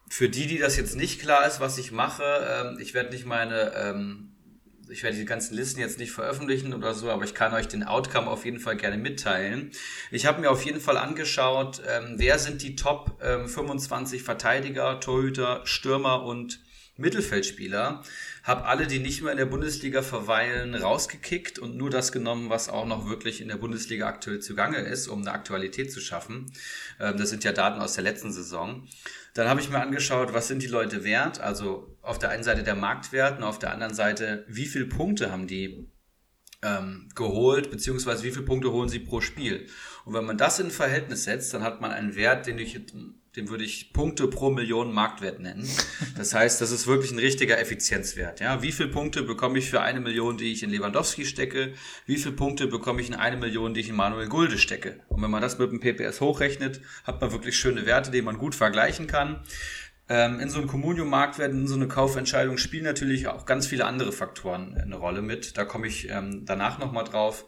für 0.10 0.28
die, 0.28 0.48
die 0.48 0.58
das 0.58 0.76
jetzt 0.76 0.98
nicht 0.98 1.22
klar 1.22 1.48
ist, 1.48 1.62
was 1.62 1.78
ich 1.78 1.94
mache, 1.94 2.24
ähm, 2.24 2.78
ich 2.82 2.94
werde 2.94 3.12
nicht 3.12 3.26
meine 3.26 3.72
ähm, 3.74 4.34
ich 4.90 5.04
werde 5.04 5.18
die 5.18 5.26
ganzen 5.26 5.56
Listen 5.56 5.80
jetzt 5.80 6.00
nicht 6.00 6.12
veröffentlichen 6.12 6.74
oder 6.74 6.94
so, 6.94 7.10
aber 7.10 7.24
ich 7.24 7.34
kann 7.34 7.54
euch 7.54 7.68
den 7.68 7.84
Outcome 7.84 8.30
auf 8.30 8.46
jeden 8.46 8.60
Fall 8.60 8.78
gerne 8.78 8.98
mitteilen. 8.98 9.72
Ich 10.12 10.26
habe 10.26 10.42
mir 10.42 10.52
auf 10.52 10.66
jeden 10.66 10.80
Fall 10.80 10.98
angeschaut, 10.98 11.82
ähm, 11.88 12.16
wer 12.18 12.40
sind 12.40 12.62
die 12.62 12.76
Top 12.76 13.20
ähm, 13.22 13.48
25 13.48 14.24
Verteidiger, 14.24 15.00
Torhüter, 15.00 15.62
Stürmer 15.66 16.24
und 16.24 16.60
Mittelfeldspieler, 16.98 18.02
habe 18.44 18.66
alle, 18.66 18.88
die 18.88 19.00
nicht 19.00 19.22
mehr 19.22 19.32
in 19.32 19.38
der 19.38 19.46
Bundesliga 19.46 20.02
verweilen, 20.02 20.74
rausgekickt 20.74 21.60
und 21.60 21.78
nur 21.78 21.90
das 21.90 22.12
genommen, 22.12 22.50
was 22.50 22.70
auch 22.70 22.86
noch 22.86 23.08
wirklich 23.08 23.42
in 23.42 23.50
der 23.50 23.58
Bundesliga 23.58 24.08
aktuell 24.08 24.40
zugange 24.40 24.78
ist, 24.78 25.08
um 25.08 25.22
eine 25.22 25.32
Aktualität 25.32 25.92
zu 25.92 26.00
schaffen. 26.00 26.52
Ähm, 27.00 27.18
das 27.18 27.30
sind 27.30 27.44
ja 27.44 27.52
Daten 27.52 27.82
aus 27.82 27.94
der 27.94 28.04
letzten 28.04 28.32
Saison. 28.32 28.88
Dann 29.38 29.48
habe 29.48 29.62
ich 29.62 29.70
mir 29.70 29.80
angeschaut, 29.80 30.34
was 30.34 30.48
sind 30.48 30.64
die 30.64 30.68
Leute 30.68 31.04
wert? 31.04 31.40
Also 31.40 31.96
auf 32.02 32.18
der 32.18 32.30
einen 32.32 32.44
Seite 32.44 32.64
der 32.64 32.74
Marktwert 32.74 33.38
und 33.38 33.44
auf 33.44 33.60
der 33.60 33.72
anderen 33.72 33.94
Seite, 33.94 34.44
wie 34.48 34.66
viele 34.66 34.88
Punkte 34.88 35.32
haben 35.32 35.46
die 35.46 35.92
ähm, 36.64 37.08
geholt, 37.14 37.70
beziehungsweise 37.70 38.24
wie 38.24 38.32
viele 38.32 38.46
Punkte 38.46 38.72
holen 38.72 38.90
sie 38.90 38.98
pro 38.98 39.22
Spiel. 39.22 39.68
Und 40.06 40.16
wenn 40.16 40.26
man 40.26 40.40
das 40.40 40.60
in 40.60 40.72
Verhältnis 40.72 41.26
setzt, 41.26 41.54
dann 41.54 41.62
hat 41.62 41.82
man 41.82 41.92
einen 41.92 42.16
Wert, 42.16 42.48
den 42.48 42.58
ich 42.58 42.82
den 43.38 43.50
würde 43.50 43.64
ich 43.64 43.94
Punkte 43.94 44.28
pro 44.28 44.50
Million 44.50 44.92
Marktwert 44.92 45.40
nennen. 45.40 45.70
Das 46.18 46.34
heißt, 46.34 46.60
das 46.60 46.72
ist 46.72 46.88
wirklich 46.88 47.12
ein 47.12 47.20
richtiger 47.20 47.60
Effizienzwert. 47.60 48.40
Ja, 48.40 48.64
wie 48.64 48.72
viele 48.72 48.90
Punkte 48.90 49.22
bekomme 49.22 49.60
ich 49.60 49.70
für 49.70 49.82
eine 49.82 50.00
Million, 50.00 50.38
die 50.38 50.52
ich 50.52 50.64
in 50.64 50.72
Lewandowski 50.72 51.24
stecke? 51.24 51.74
Wie 52.08 52.18
viele 52.18 52.36
Punkte 52.36 52.66
bekomme 52.68 53.00
ich 53.02 53.10
in 53.10 53.16
eine 53.16 53.38
Million, 53.38 53.76
die 53.76 53.82
ich 53.82 53.90
in 53.90 53.96
Manuel 53.96 54.28
Gulde 54.28 54.58
stecke? 54.58 55.00
Und 55.08 55.22
wenn 55.22 55.30
man 55.30 55.44
das 55.44 55.60
mit 55.60 55.72
dem 55.72 55.80
PPS 55.80 56.20
hochrechnet, 56.20 56.82
hat 57.04 57.22
man 57.22 57.32
wirklich 57.32 57.56
schöne 57.56 57.86
Werte, 57.86 58.10
die 58.10 58.24
man 58.24 58.40
gut 58.40 58.56
vergleichen 58.56 59.06
kann. 59.06 59.42
Ähm, 60.10 60.40
in 60.40 60.50
so 60.50 60.58
einem 60.58 60.68
Communio-Marktwert, 60.68 61.52
in 61.52 61.68
so 61.68 61.76
eine 61.76 61.88
Kaufentscheidung 61.88 62.58
spielen 62.58 62.86
natürlich 62.86 63.28
auch 63.28 63.46
ganz 63.46 63.68
viele 63.68 63.86
andere 63.86 64.12
Faktoren 64.12 64.76
eine 64.76 64.96
Rolle 64.96 65.22
mit. 65.22 65.58
Da 65.58 65.66
komme 65.66 65.86
ich 65.88 66.10
ähm, 66.10 66.44
danach 66.46 66.80
nochmal 66.80 67.04
drauf. 67.04 67.46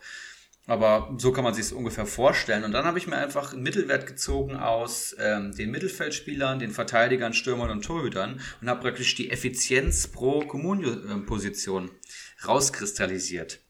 Aber 0.70 1.16
so 1.18 1.32
kann 1.32 1.44
man 1.44 1.56
sich 1.56 1.66
es 1.66 1.72
ungefähr 1.72 2.06
vorstellen. 2.06 2.64
Und 2.64 2.74
dann 2.74 2.86
habe 2.86 3.00
ich 3.00 3.08
mir 3.08 3.18
einfach 3.18 3.54
einen 3.54 3.64
Mittelwert 3.64 4.06
gezogen 4.06 4.56
aus 4.56 5.16
ähm, 5.18 5.52
den 5.56 5.72
Mittelfeldspielern, 5.72 6.60
den 6.60 6.70
Verteidigern, 6.70 7.34
Stürmern 7.34 7.72
und 7.72 7.84
Torhütern 7.84 8.40
und 8.62 8.70
habe 8.70 8.80
praktisch 8.80 9.16
die 9.16 9.32
Effizienz 9.32 10.08
pro 10.08 10.42
Kommunio-Position 10.42 11.90
rauskristallisiert. 12.46 13.62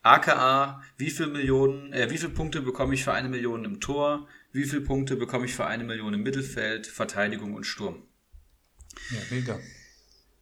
AKA, 0.00 0.82
wie 0.96 1.10
viel 1.10 1.26
Millionen, 1.26 1.92
äh, 1.92 2.08
wie 2.08 2.16
viele 2.16 2.32
Punkte 2.32 2.62
bekomme 2.62 2.94
ich 2.94 3.04
für 3.04 3.12
eine 3.12 3.28
Million 3.28 3.66
im 3.66 3.78
Tor, 3.78 4.26
wie 4.50 4.64
viele 4.64 4.80
Punkte 4.80 5.16
bekomme 5.16 5.44
ich 5.44 5.54
für 5.54 5.66
eine 5.66 5.84
Million 5.84 6.14
im 6.14 6.22
Mittelfeld, 6.22 6.86
Verteidigung 6.86 7.52
und 7.52 7.64
Sturm. 7.64 8.02
Ja, 9.10 9.18
mega. 9.28 9.60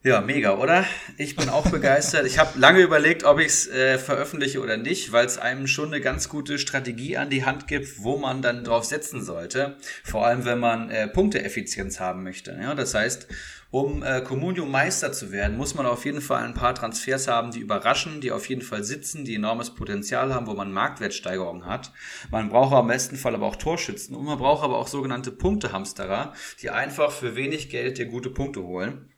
Ja, 0.05 0.21
mega, 0.21 0.57
oder? 0.57 0.85
Ich 1.17 1.35
bin 1.35 1.49
auch 1.49 1.69
begeistert. 1.69 2.25
Ich 2.25 2.39
habe 2.39 2.57
lange 2.57 2.83
überlegt, 2.83 3.25
ob 3.25 3.41
ich 3.41 3.49
es 3.49 3.67
äh, 3.67 3.99
veröffentliche 3.99 4.61
oder 4.61 4.77
nicht, 4.77 5.11
weil 5.11 5.27
es 5.27 5.39
einem 5.39 5.67
schon 5.67 5.89
eine 5.89 6.01
ganz 6.01 6.29
gute 6.29 6.61
Strategie 6.61 7.17
an 7.17 7.31
die 7.31 7.45
Hand 7.45 7.67
gibt, 7.67 8.01
wo 8.05 8.17
man 8.17 8.41
dann 8.41 8.63
drauf 8.63 8.85
setzen 8.85 9.25
sollte. 9.25 9.77
Vor 10.05 10.25
allem, 10.25 10.45
wenn 10.45 10.61
man 10.61 10.89
äh, 10.91 11.09
Punkteeffizienz 11.09 11.99
haben 11.99 12.23
möchte. 12.23 12.57
Ja, 12.63 12.77
das 12.77 12.95
heißt, 12.95 13.27
um 13.73 14.05
äh, 14.05 14.21
Communio 14.21 14.67
Meister 14.67 15.11
zu 15.11 15.33
werden, 15.33 15.57
muss 15.57 15.75
man 15.75 15.85
auf 15.85 16.05
jeden 16.05 16.21
Fall 16.21 16.45
ein 16.45 16.55
paar 16.55 16.77
Transfers 16.77 17.27
haben, 17.27 17.51
die 17.51 17.59
überraschen, 17.59 18.21
die 18.21 18.31
auf 18.31 18.49
jeden 18.49 18.63
Fall 18.63 18.85
sitzen, 18.85 19.25
die 19.25 19.35
enormes 19.35 19.75
Potenzial 19.75 20.33
haben, 20.33 20.47
wo 20.47 20.55
man 20.55 20.71
Marktwertsteigerung 20.71 21.67
hat. 21.67 21.93
Man 22.31 22.51
braucht 22.51 22.73
am 22.73 22.87
besten 22.87 23.17
Fall 23.17 23.35
aber 23.35 23.47
auch 23.47 23.57
Torschützen 23.57 24.15
und 24.15 24.27
man 24.27 24.39
braucht 24.39 24.63
aber 24.63 24.79
auch 24.79 24.87
sogenannte 24.87 25.33
Punktehamsterer, 25.33 26.35
die 26.63 26.71
einfach 26.71 27.11
für 27.11 27.35
wenig 27.35 27.69
Geld 27.69 27.99
dir 27.99 28.07
gute 28.07 28.31
Punkte 28.31 28.63
holen. 28.63 29.13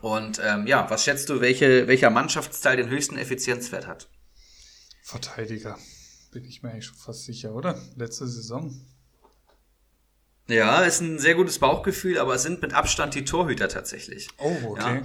Und 0.00 0.40
ähm, 0.42 0.66
ja, 0.66 0.88
was 0.90 1.04
schätzt 1.04 1.28
du, 1.28 1.40
welche, 1.40 1.86
welcher 1.86 2.10
Mannschaftsteil 2.10 2.76
den 2.76 2.88
höchsten 2.88 3.18
Effizienzwert 3.18 3.86
hat? 3.86 4.08
Verteidiger. 5.02 5.78
Bin 6.32 6.44
ich 6.44 6.62
mir 6.62 6.70
eigentlich 6.70 6.86
schon 6.86 6.96
fast 6.96 7.24
sicher, 7.24 7.54
oder? 7.54 7.78
Letzte 7.96 8.26
Saison. 8.26 8.74
Ja, 10.48 10.82
ist 10.82 11.00
ein 11.00 11.18
sehr 11.18 11.34
gutes 11.34 11.58
Bauchgefühl, 11.58 12.18
aber 12.18 12.34
es 12.34 12.42
sind 12.42 12.62
mit 12.62 12.74
Abstand 12.74 13.14
die 13.14 13.24
Torhüter 13.24 13.68
tatsächlich. 13.68 14.28
Oh, 14.38 14.56
okay. 14.70 14.96
Ja. 14.96 15.02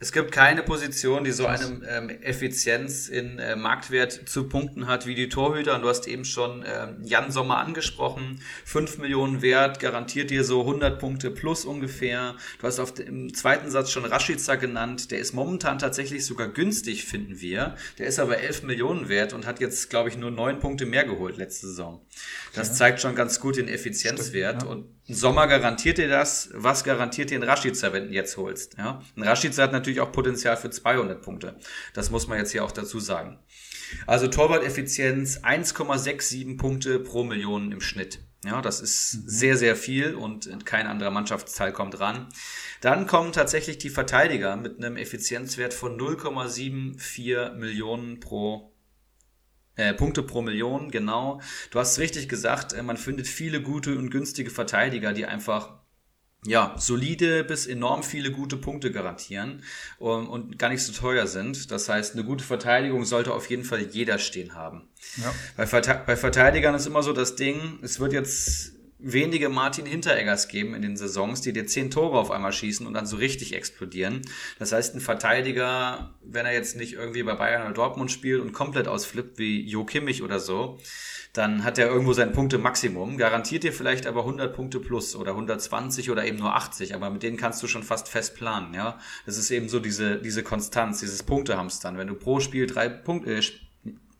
Es 0.00 0.12
gibt 0.12 0.30
keine 0.30 0.62
Position, 0.62 1.24
die 1.24 1.32
so 1.32 1.46
eine 1.46 1.80
ähm, 1.88 2.08
Effizienz 2.08 3.08
in 3.08 3.40
äh, 3.40 3.56
Marktwert 3.56 4.28
zu 4.28 4.48
punkten 4.48 4.86
hat 4.86 5.06
wie 5.06 5.16
die 5.16 5.28
Torhüter. 5.28 5.74
Und 5.74 5.82
du 5.82 5.88
hast 5.88 6.06
eben 6.06 6.24
schon 6.24 6.62
äh, 6.62 6.94
Jan 7.02 7.32
Sommer 7.32 7.58
angesprochen. 7.58 8.40
5 8.64 8.98
Millionen 8.98 9.42
Wert 9.42 9.80
garantiert 9.80 10.30
dir 10.30 10.44
so 10.44 10.60
100 10.60 11.00
Punkte 11.00 11.32
plus 11.32 11.64
ungefähr. 11.64 12.36
Du 12.60 12.66
hast 12.68 12.78
auf 12.78 12.94
dem, 12.94 13.34
zweiten 13.34 13.70
Satz 13.70 13.90
schon 13.90 14.04
Rashica 14.04 14.54
genannt. 14.54 15.10
Der 15.10 15.18
ist 15.18 15.32
momentan 15.32 15.80
tatsächlich 15.80 16.24
sogar 16.24 16.46
günstig, 16.46 17.04
finden 17.04 17.40
wir. 17.40 17.74
Der 17.98 18.06
ist 18.06 18.20
aber 18.20 18.38
11 18.38 18.62
Millionen 18.62 19.08
wert 19.08 19.32
und 19.32 19.46
hat 19.46 19.58
jetzt, 19.58 19.90
glaube 19.90 20.10
ich, 20.10 20.16
nur 20.16 20.30
9 20.30 20.60
Punkte 20.60 20.86
mehr 20.86 21.04
geholt 21.04 21.38
letzte 21.38 21.66
Saison. 21.66 22.06
Das 22.54 22.68
ja. 22.68 22.74
zeigt 22.74 23.00
schon 23.00 23.16
ganz 23.16 23.40
gut 23.40 23.56
den 23.56 23.66
Effizienzwert. 23.66 24.62
Stimmt, 24.62 24.62
ja. 24.62 24.76
Und 24.76 24.97
Sommer 25.08 25.46
garantiert 25.46 25.98
dir 25.98 26.08
das. 26.08 26.50
Was 26.52 26.84
garantiert 26.84 27.30
dir 27.30 27.38
ein 27.38 27.42
Rashica, 27.42 27.92
wenn 27.92 28.04
du 28.04 28.08
ihn 28.10 28.14
jetzt 28.14 28.36
holst? 28.36 28.76
Ja? 28.76 29.02
Ein 29.16 29.22
Rashica 29.22 29.62
hat 29.62 29.72
natürlich 29.72 30.00
auch 30.00 30.12
Potenzial 30.12 30.56
für 30.56 30.70
200 30.70 31.22
Punkte. 31.22 31.56
Das 31.94 32.10
muss 32.10 32.28
man 32.28 32.38
jetzt 32.38 32.52
hier 32.52 32.64
auch 32.64 32.72
dazu 32.72 33.00
sagen. 33.00 33.38
Also 34.06 34.28
Torwart-Effizienz 34.28 35.38
1,67 35.38 36.58
Punkte 36.58 36.98
pro 36.98 37.24
Million 37.24 37.72
im 37.72 37.80
Schnitt. 37.80 38.20
Ja, 38.44 38.62
das 38.62 38.80
ist 38.80 39.14
mhm. 39.14 39.28
sehr, 39.28 39.56
sehr 39.56 39.76
viel 39.76 40.14
und 40.14 40.64
kein 40.64 40.86
anderer 40.86 41.10
Mannschaftsteil 41.10 41.72
kommt 41.72 41.98
ran. 41.98 42.28
Dann 42.80 43.06
kommen 43.06 43.32
tatsächlich 43.32 43.78
die 43.78 43.90
Verteidiger 43.90 44.56
mit 44.56 44.78
einem 44.78 44.96
Effizienzwert 44.96 45.74
von 45.74 45.98
0,74 45.98 47.54
Millionen 47.54 48.20
pro 48.20 48.67
äh, 49.78 49.94
Punkte 49.94 50.22
pro 50.22 50.42
Million, 50.42 50.90
genau. 50.90 51.40
Du 51.70 51.78
hast 51.78 51.98
richtig 51.98 52.28
gesagt, 52.28 52.72
äh, 52.72 52.82
man 52.82 52.96
findet 52.96 53.26
viele 53.26 53.62
gute 53.62 53.96
und 53.96 54.10
günstige 54.10 54.50
Verteidiger, 54.50 55.12
die 55.12 55.24
einfach 55.24 55.78
ja, 56.44 56.74
solide 56.78 57.42
bis 57.42 57.66
enorm 57.66 58.02
viele 58.02 58.30
gute 58.30 58.56
Punkte 58.56 58.92
garantieren 58.92 59.64
um, 59.98 60.28
und 60.28 60.58
gar 60.58 60.68
nicht 60.68 60.84
so 60.84 60.92
teuer 60.92 61.26
sind. 61.26 61.70
Das 61.70 61.88
heißt, 61.88 62.14
eine 62.14 62.24
gute 62.24 62.44
Verteidigung 62.44 63.04
sollte 63.04 63.34
auf 63.34 63.50
jeden 63.50 63.64
Fall 63.64 63.80
jeder 63.80 64.18
stehen 64.18 64.54
haben. 64.54 64.88
Ja. 65.16 65.34
Bei, 65.56 65.66
Verte 65.66 66.00
bei 66.06 66.16
Verteidigern 66.16 66.74
ist 66.74 66.86
immer 66.86 67.02
so 67.02 67.12
das 67.12 67.34
Ding, 67.34 67.78
es 67.82 67.98
wird 67.98 68.12
jetzt 68.12 68.77
wenige 68.98 69.48
Martin 69.48 69.86
Hintereggers 69.86 70.48
geben 70.48 70.74
in 70.74 70.82
den 70.82 70.96
Saisons, 70.96 71.40
die 71.40 71.52
dir 71.52 71.66
zehn 71.66 71.90
Tore 71.90 72.18
auf 72.18 72.30
einmal 72.30 72.52
schießen 72.52 72.86
und 72.86 72.94
dann 72.94 73.06
so 73.06 73.16
richtig 73.16 73.54
explodieren. 73.54 74.22
Das 74.58 74.72
heißt, 74.72 74.94
ein 74.94 75.00
Verteidiger, 75.00 76.14
wenn 76.22 76.46
er 76.46 76.52
jetzt 76.52 76.76
nicht 76.76 76.94
irgendwie 76.94 77.22
bei 77.22 77.34
Bayern 77.34 77.62
oder 77.62 77.74
Dortmund 77.74 78.10
spielt 78.10 78.40
und 78.40 78.52
komplett 78.52 78.88
ausflippt 78.88 79.38
wie 79.38 79.64
Jo 79.64 79.84
Kimmich 79.84 80.22
oder 80.22 80.40
so, 80.40 80.78
dann 81.32 81.62
hat 81.62 81.78
er 81.78 81.88
irgendwo 81.88 82.12
sein 82.12 82.32
Punkte-Maximum, 82.32 83.16
garantiert 83.18 83.62
dir 83.62 83.72
vielleicht 83.72 84.06
aber 84.06 84.20
100 84.20 84.54
Punkte 84.54 84.80
plus 84.80 85.14
oder 85.14 85.32
120 85.32 86.10
oder 86.10 86.24
eben 86.24 86.38
nur 86.38 86.56
80, 86.56 86.94
aber 86.94 87.10
mit 87.10 87.22
denen 87.22 87.36
kannst 87.36 87.62
du 87.62 87.68
schon 87.68 87.82
fast 87.82 88.08
fest 88.08 88.34
planen, 88.34 88.74
ja. 88.74 88.98
Das 89.26 89.36
ist 89.36 89.50
eben 89.50 89.68
so 89.68 89.78
diese, 89.78 90.16
diese 90.16 90.42
Konstanz, 90.42 91.00
dieses 91.00 91.22
Punktehamstern. 91.22 91.98
Wenn 91.98 92.08
du 92.08 92.14
pro 92.14 92.40
Spiel 92.40 92.66
drei 92.66 92.88
Punkte, 92.88 93.36
äh, 93.36 93.42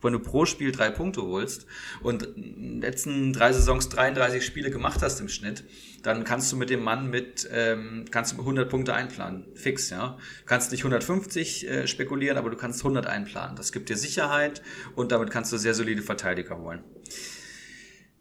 wenn 0.01 0.12
du 0.12 0.20
pro 0.20 0.44
Spiel 0.44 0.72
drei 0.72 0.90
Punkte 0.90 1.22
holst 1.22 1.66
und 2.03 2.22
in 2.22 2.34
den 2.34 2.80
letzten 2.80 3.32
drei 3.32 3.53
Saisons 3.53 3.88
33 3.88 4.44
Spiele 4.44 4.70
gemacht 4.70 5.03
hast 5.03 5.20
im 5.20 5.28
Schnitt, 5.28 5.64
dann 6.03 6.24
kannst 6.24 6.53
du 6.53 6.57
mit 6.57 6.70
dem 6.70 6.82
Mann 6.82 7.11
mit, 7.11 7.49
ähm, 7.53 8.05
kannst 8.11 8.32
du 8.32 8.38
100 8.38 8.68
Punkte 8.68 8.94
einplanen. 8.94 9.46
Fix, 9.55 9.90
ja. 9.90 10.16
Kannst 10.46 10.70
nicht 10.70 10.80
150 10.80 11.68
äh, 11.68 11.86
spekulieren, 11.86 12.38
aber 12.38 12.51
du 12.51 12.57
kannst 12.57 12.80
100 12.80 13.07
einplanen. 13.07 13.57
Das 13.57 13.72
gibt 13.72 13.88
dir 13.88 13.96
Sicherheit 13.96 14.62
und 14.94 15.12
damit 15.12 15.30
kannst 15.30 15.53
du 15.53 15.57
sehr 15.57 15.74
solide 15.74 16.03
Verteidiger 16.03 16.59
holen. 16.59 16.84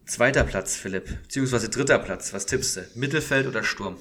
Zweiter 0.05 0.45
Platz, 0.45 0.75
Philipp, 0.75 1.23
beziehungsweise 1.23 1.69
dritter 1.69 1.99
Platz. 1.99 2.33
Was 2.33 2.45
tippst 2.45 2.77
du? 2.77 2.81
Mittelfeld 2.95 3.45
oder 3.45 3.63
Sturm? 3.63 3.97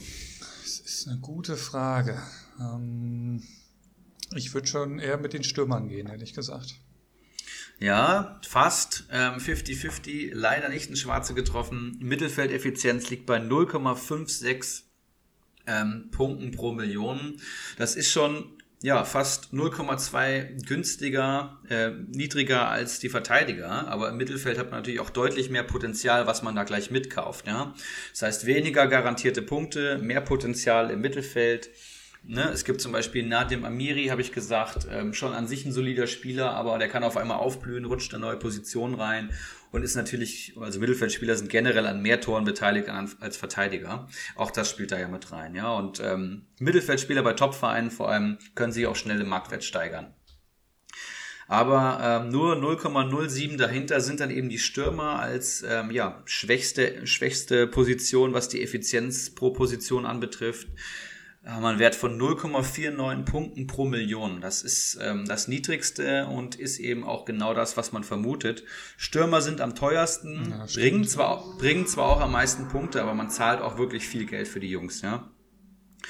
Das 0.63 0.81
ist 0.81 1.09
eine 1.09 1.19
gute 1.19 1.57
Frage. 1.57 2.23
Ähm, 2.61 3.43
ich 4.35 4.55
würde 4.55 4.67
schon 4.67 4.99
eher 4.99 5.19
mit 5.19 5.33
den 5.33 5.43
Stürmern 5.43 5.89
gehen, 5.89 6.07
ehrlich 6.07 6.33
gesagt. 6.33 6.81
Ja, 7.79 8.41
fast. 8.47 9.05
50-50, 9.11 10.09
ähm, 10.09 10.31
leider 10.33 10.69
nicht 10.69 10.91
ein 10.91 10.97
Schwarze 10.97 11.35
getroffen. 11.35 11.99
Mittelfeldeffizienz 12.01 13.11
liegt 13.11 13.27
bei 13.27 13.39
0,56 13.39 14.83
ähm, 15.67 16.09
Punkten 16.11 16.53
pro 16.53 16.73
Million. 16.73 17.41
Das 17.77 17.97
ist 17.97 18.11
schon 18.11 18.57
ja, 18.83 19.05
fast 19.05 19.53
0,2 19.53 20.67
günstiger, 20.67 21.59
äh, 21.69 21.91
niedriger 21.91 22.69
als 22.69 22.99
die 22.99 23.09
Verteidiger. 23.09 23.89
Aber 23.89 24.11
im 24.11 24.17
Mittelfeld 24.17 24.59
hat 24.59 24.71
man 24.71 24.81
natürlich 24.81 25.01
auch 25.01 25.11
deutlich 25.11 25.51
mehr 25.51 25.63
Potenzial, 25.63 26.27
was 26.27 26.43
man 26.43 26.55
da 26.55 26.65
gleich 26.65 26.91
mitkauft. 26.91 27.47
Ja? 27.47 27.75
Das 28.13 28.23
heißt, 28.23 28.47
weniger 28.47 28.87
garantierte 28.87 29.43
Punkte, 29.43 29.99
mehr 29.99 30.21
Potenzial 30.21 30.91
im 30.91 31.01
Mittelfeld. 31.01 31.71
Ne? 32.29 32.51
Es 32.53 32.65
gibt 32.65 32.81
zum 32.81 32.91
Beispiel 32.91 33.25
Nadim 33.25 33.65
Amiri, 33.65 34.07
habe 34.07 34.21
ich 34.21 34.33
gesagt, 34.33 34.89
ähm, 34.91 35.15
schon 35.15 35.33
an 35.33 35.47
sich 35.47 35.65
ein 35.65 35.73
solider 35.73 36.09
Spieler, 36.09 36.51
aber 36.51 36.77
der 36.79 36.89
kann 36.89 37.05
auf 37.05 37.17
einmal 37.17 37.37
aufblühen, 37.37 37.85
rutscht 37.85 38.13
eine 38.13 38.21
neue 38.21 38.37
Position 38.37 38.95
rein 38.95 39.31
und 39.71 39.85
ist 39.85 39.95
natürlich, 39.95 40.55
also 40.61 40.81
Mittelfeldspieler 40.81 41.37
sind 41.37 41.51
generell 41.51 41.87
an 41.87 42.03
mehr 42.03 42.21
Toren 42.21 42.45
beteiligt 42.45 42.89
als 42.89 43.37
Verteidiger. 43.37 44.09
Auch 44.35 44.51
das 44.51 44.69
spielt 44.69 44.91
da 44.91 44.99
ja 44.99 45.07
mit 45.07 45.31
rein, 45.31 45.55
ja. 45.55 45.73
Und 45.73 46.01
ähm, 46.01 46.47
Mittelfeldspieler 46.59 47.23
bei 47.23 47.35
Topvereinen 47.35 47.93
vor 47.93 48.11
allem 48.11 48.39
können 48.57 48.73
sich 48.73 48.87
auch 48.87 48.97
schnell 48.97 49.21
im 49.21 49.29
Marktwert 49.29 49.63
steigern. 49.63 50.13
Aber 51.49 52.01
ähm, 52.03 52.31
nur 52.31 52.57
0,07 52.57 53.57
dahinter 53.57 54.01
sind 54.01 54.19
dann 54.19 54.31
eben 54.31 54.49
die 54.49 54.59
Stürmer 54.59 55.21
als 55.21 55.65
ähm, 55.69 55.93
ja, 55.93 56.23
schwächste, 56.25 57.07
schwächste 57.07 57.69
Position, 57.69 58.33
was 58.33 58.49
die 58.49 58.65
Effizienz 58.65 59.33
pro 59.33 59.51
Position 59.51 60.07
anbetrifft 60.07 60.67
haben 61.47 61.63
wir 61.63 61.69
einen 61.69 61.79
Wert 61.79 61.95
von 61.95 62.21
0,49 62.21 63.25
Punkten 63.25 63.67
pro 63.67 63.85
Million. 63.85 64.41
Das 64.41 64.63
ist 64.63 64.99
ähm, 65.01 65.27
das 65.27 65.47
niedrigste 65.47 66.27
und 66.27 66.57
ist 66.57 66.79
eben 66.79 67.05
auch 67.05 67.25
genau 67.25 67.55
das, 67.55 67.77
was 67.77 67.93
man 67.93 68.03
vermutet. 68.03 68.65
Stürmer 68.97 69.41
sind 69.41 69.61
am 69.61 69.75
teuersten, 69.75 70.51
ja, 70.51 70.67
bringen, 70.75 71.05
zwar, 71.05 71.57
bringen 71.59 71.87
zwar 71.87 72.09
auch 72.09 72.21
am 72.21 72.33
meisten 72.33 72.69
Punkte, 72.69 73.01
aber 73.01 73.15
man 73.15 73.31
zahlt 73.31 73.61
auch 73.61 73.79
wirklich 73.79 74.07
viel 74.07 74.27
Geld 74.27 74.49
für 74.49 74.61
die 74.61 74.71
Jungs, 74.71 75.03
ja. 75.03 75.31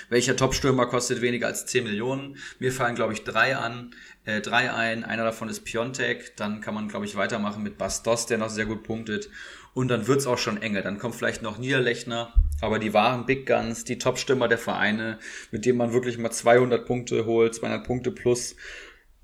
Welcher 0.09 0.37
Top-Stürmer 0.37 0.87
kostet 0.87 1.20
weniger 1.20 1.47
als 1.47 1.66
10 1.66 1.84
Millionen? 1.84 2.37
Mir 2.59 2.72
fallen, 2.72 2.95
glaube 2.95 3.12
ich, 3.12 3.24
drei 3.24 3.57
an, 3.57 3.95
äh, 4.24 4.41
drei 4.41 4.72
ein. 4.72 5.05
Einer 5.05 5.24
davon 5.24 5.49
ist 5.49 5.64
Piontek. 5.64 6.37
Dann 6.37 6.61
kann 6.61 6.74
man, 6.74 6.89
glaube 6.89 7.07
ich, 7.07 7.16
weitermachen 7.16 7.62
mit 7.62 7.78
Bastos, 7.78 8.26
der 8.26 8.39
noch 8.39 8.51
sehr 8.51 8.66
gut 8.66 8.82
punktet. 8.82 9.30
Und 9.74 9.89
dann 9.89 10.07
wird's 10.07 10.26
auch 10.26 10.39
schon 10.39 10.61
enge. 10.61 10.82
Dann 10.82 10.99
kommt 10.99 11.14
vielleicht 11.14 11.43
noch 11.43 11.59
Niederlechner. 11.59 12.32
Aber 12.61 12.79
die 12.79 12.95
wahren 12.95 13.27
Big 13.27 13.47
Guns, 13.47 13.85
die 13.85 13.99
Top-Stürmer 13.99 14.49
der 14.49 14.59
Vereine, 14.59 15.19
mit 15.51 15.67
denen 15.67 15.79
man 15.79 15.93
wirklich 15.93 16.19
mal 16.19 16.31
200 16.31 16.87
Punkte 16.87 17.27
holt, 17.27 17.55
200 17.55 17.87
Punkte 17.87 18.11
plus 18.11 18.57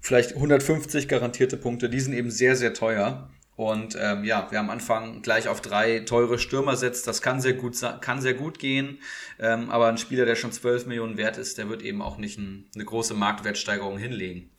vielleicht 0.01 0.35
150 0.35 1.09
garantierte 1.09 1.57
Punkte, 1.57 1.89
die 1.89 2.01
sind 2.01 2.13
eben 2.13 2.31
sehr, 2.31 2.57
sehr 2.57 2.75
teuer. 2.75 3.31
Und 3.55 3.97
ähm, 4.01 4.25
ja, 4.25 4.49
wer 4.51 4.61
am 4.61 4.71
Anfang 4.71 5.23
gleich 5.23 5.47
auf 5.47 5.61
drei 5.61 6.01
teure 6.01 6.39
Stürmer 6.39 6.77
setzt, 6.77 7.07
das 7.07 7.23
kann 7.23 7.41
sehr 7.41 7.53
gut, 7.53 7.77
kann 8.01 8.21
sehr 8.21 8.35
gut 8.35 8.59
gehen. 8.59 8.99
Ähm, 9.39 9.71
aber 9.71 9.89
ein 9.89 9.99
Spieler, 9.99 10.25
der 10.25 10.37
schon 10.37 10.53
12 10.53 10.87
Millionen 10.87 11.17
wert 11.17 11.37
ist, 11.37 11.59
der 11.59 11.69
wird 11.69 11.83
eben 11.83 12.03
auch 12.03 12.17
nicht 12.17 12.39
ein, 12.39 12.69
eine 12.75 12.85
große 12.85 13.15
Marktwertsteigerung 13.15 13.99
hinlegen. 13.99 14.51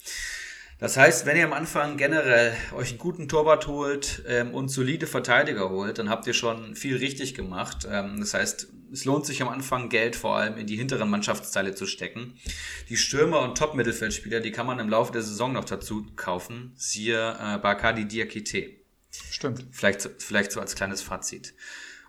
Das 0.80 0.98
heißt, 0.98 1.26
wenn 1.26 1.38
ihr 1.38 1.46
am 1.46 1.54
Anfang 1.54 1.98
generell 1.98 2.54
euch 2.76 2.90
einen 2.90 2.98
guten 2.98 3.30
Torwart 3.30 3.68
holt 3.68 4.24
ähm, 4.28 4.54
und 4.54 4.70
solide 4.70 5.08
Verteidiger 5.08 5.70
holt, 5.70 5.98
dann 5.98 6.10
habt 6.10 6.28
ihr 6.28 6.34
schon 6.34 6.76
viel 6.76 6.98
richtig 6.98 7.36
gemacht. 7.36 7.88
Ähm, 7.90 8.20
das 8.20 8.34
heißt, 8.34 8.68
es 8.92 9.06
lohnt 9.06 9.26
sich 9.26 9.42
am 9.42 9.50
Anfang 9.50 9.90
Geld 9.90 10.16
vor 10.16 10.38
allem 10.38 10.58
in 10.58 10.68
die 10.68 10.76
hinteren 10.76 11.10
Mannschaftsteile 11.10 11.74
zu 11.74 11.86
stecken. 11.86 12.36
Die 12.90 12.98
Stürmer 12.98 13.42
und 13.42 13.58
Top-Mittelfeldspieler, 13.58 14.40
die 14.40 14.52
kann 14.52 14.68
man 14.68 14.80
im 14.80 14.90
Laufe 14.90 15.12
der 15.12 15.24
Saison 15.24 15.54
noch 15.54 15.66
dazu 15.66 16.06
kaufen. 16.16 16.74
Siehe 16.76 17.32
äh, 17.40 17.58
Bakadi 17.58 18.06
Diakite. 18.06 18.72
Stimmt. 19.32 19.66
Vielleicht, 19.72 20.10
vielleicht 20.20 20.52
so 20.52 20.60
als 20.60 20.76
kleines 20.76 21.02
Fazit. 21.02 21.54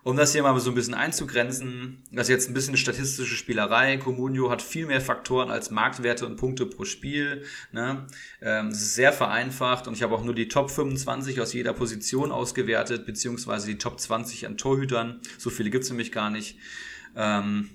Um 0.05 0.19
das 0.19 0.33
hier 0.33 0.43
mal 0.43 0.59
so 0.61 0.71
ein 0.71 0.75
bisschen 0.75 0.93
einzugrenzen, 0.93 2.03
das 2.13 2.25
ist 2.25 2.29
jetzt 2.29 2.51
ein 2.51 2.55
bisschen 2.55 2.77
statistische 2.77 3.37
Spielerei. 3.37 3.97
Comunio 3.97 4.51
hat 4.51 4.61
viel 4.61 4.85
mehr 4.85 5.01
Faktoren 5.01 5.51
als 5.51 5.71
Marktwerte 5.71 6.27
und 6.27 6.37
Punkte 6.37 6.67
pro 6.67 6.85
Spiel. 6.85 7.45
Ne? 7.73 8.07
Ähm, 8.43 8.69
das 8.69 8.83
ist 8.83 8.95
sehr 8.97 9.15
vereinfacht 9.15 9.89
und 9.89 9.95
ich 9.95 10.03
habe 10.03 10.15
auch 10.15 10.23
nur 10.23 10.35
die 10.35 10.49
Top 10.49 10.71
25 10.71 11.41
aus 11.41 11.55
jeder 11.55 11.73
Position 11.73 12.33
ausgewertet, 12.33 13.07
beziehungsweise 13.07 13.67
die 13.67 13.79
Top 13.79 13.99
20 13.99 14.47
an 14.47 14.59
Torhütern. 14.59 15.23
So 15.39 15.49
viele 15.49 15.71
gibt's 15.71 15.89
nämlich 15.89 16.13
gar 16.13 16.29
nicht. 16.29 16.59
Ähm, 17.17 17.71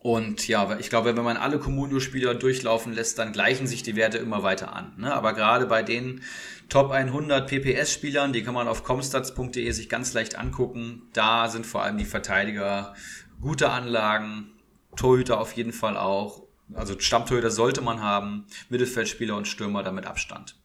und 0.00 0.46
ja, 0.46 0.78
ich 0.78 0.90
glaube, 0.90 1.16
wenn 1.16 1.24
man 1.24 1.38
alle 1.38 1.58
Comunio-Spieler 1.58 2.34
durchlaufen 2.34 2.92
lässt, 2.92 3.18
dann 3.18 3.32
gleichen 3.32 3.66
sich 3.66 3.82
die 3.82 3.96
Werte 3.96 4.18
immer 4.18 4.42
weiter 4.42 4.74
an. 4.76 4.92
Ne? 4.98 5.12
Aber 5.12 5.32
gerade 5.32 5.66
bei 5.66 5.82
den 5.82 6.20
Top 6.68 6.90
100 6.90 7.48
PPS-Spielern, 7.48 8.34
die 8.34 8.42
kann 8.42 8.52
man 8.52 8.68
auf 8.68 8.84
comstats.de 8.84 9.70
sich 9.70 9.88
ganz 9.88 10.12
leicht 10.12 10.36
angucken. 10.36 11.08
Da 11.14 11.48
sind 11.48 11.64
vor 11.64 11.82
allem 11.82 11.96
die 11.96 12.04
Verteidiger 12.04 12.94
gute 13.40 13.70
Anlagen, 13.70 14.50
Torhüter 14.94 15.40
auf 15.40 15.52
jeden 15.52 15.72
Fall 15.72 15.96
auch. 15.96 16.42
Also 16.74 16.98
Stammtorhüter 16.98 17.50
sollte 17.50 17.80
man 17.80 18.02
haben, 18.02 18.46
Mittelfeldspieler 18.68 19.34
und 19.36 19.48
Stürmer 19.48 19.82
damit 19.82 20.06
Abstand. 20.06 20.56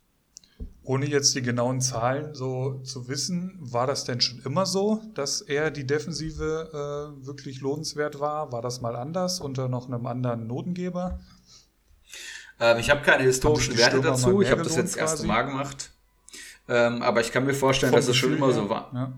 Ohne 0.85 1.05
jetzt 1.05 1.33
die 1.35 1.41
genauen 1.41 1.79
Zahlen 1.79 2.35
so 2.35 2.81
zu 2.83 3.07
wissen, 3.07 3.57
war 3.61 3.87
das 3.87 4.03
denn 4.03 4.19
schon 4.19 4.41
immer 4.43 4.65
so, 4.65 5.01
dass 5.13 5.39
er 5.39 5.71
die 5.71 5.87
Defensive 5.87 7.13
äh, 7.21 7.25
wirklich 7.25 7.61
lohnenswert 7.61 8.19
war? 8.19 8.51
War 8.51 8.61
das 8.61 8.81
mal 8.81 8.97
anders 8.97 9.39
unter 9.39 9.69
noch 9.69 9.87
einem 9.87 10.05
anderen 10.05 10.45
Notengeber? 10.47 11.21
Ähm, 12.59 12.79
ich 12.79 12.89
habe 12.89 13.01
keine 13.01 13.23
historischen 13.23 13.77
Werte 13.77 14.01
dazu. 14.01 14.41
Ich 14.41 14.51
habe 14.51 14.63
das 14.63 14.75
jetzt 14.75 14.95
das 14.95 14.99
erste 14.99 15.25
Mal 15.25 15.43
gemacht. 15.43 15.92
Ähm, 16.67 17.01
aber 17.01 17.21
ich 17.21 17.31
kann 17.31 17.45
mir 17.45 17.53
vorstellen, 17.53 17.91
Vom 17.91 17.99
dass 17.99 18.07
es 18.07 18.15
schon 18.15 18.33
immer 18.33 18.47
her. 18.47 18.55
so 18.55 18.69
war. 18.69 18.91
Ja. 18.93 19.13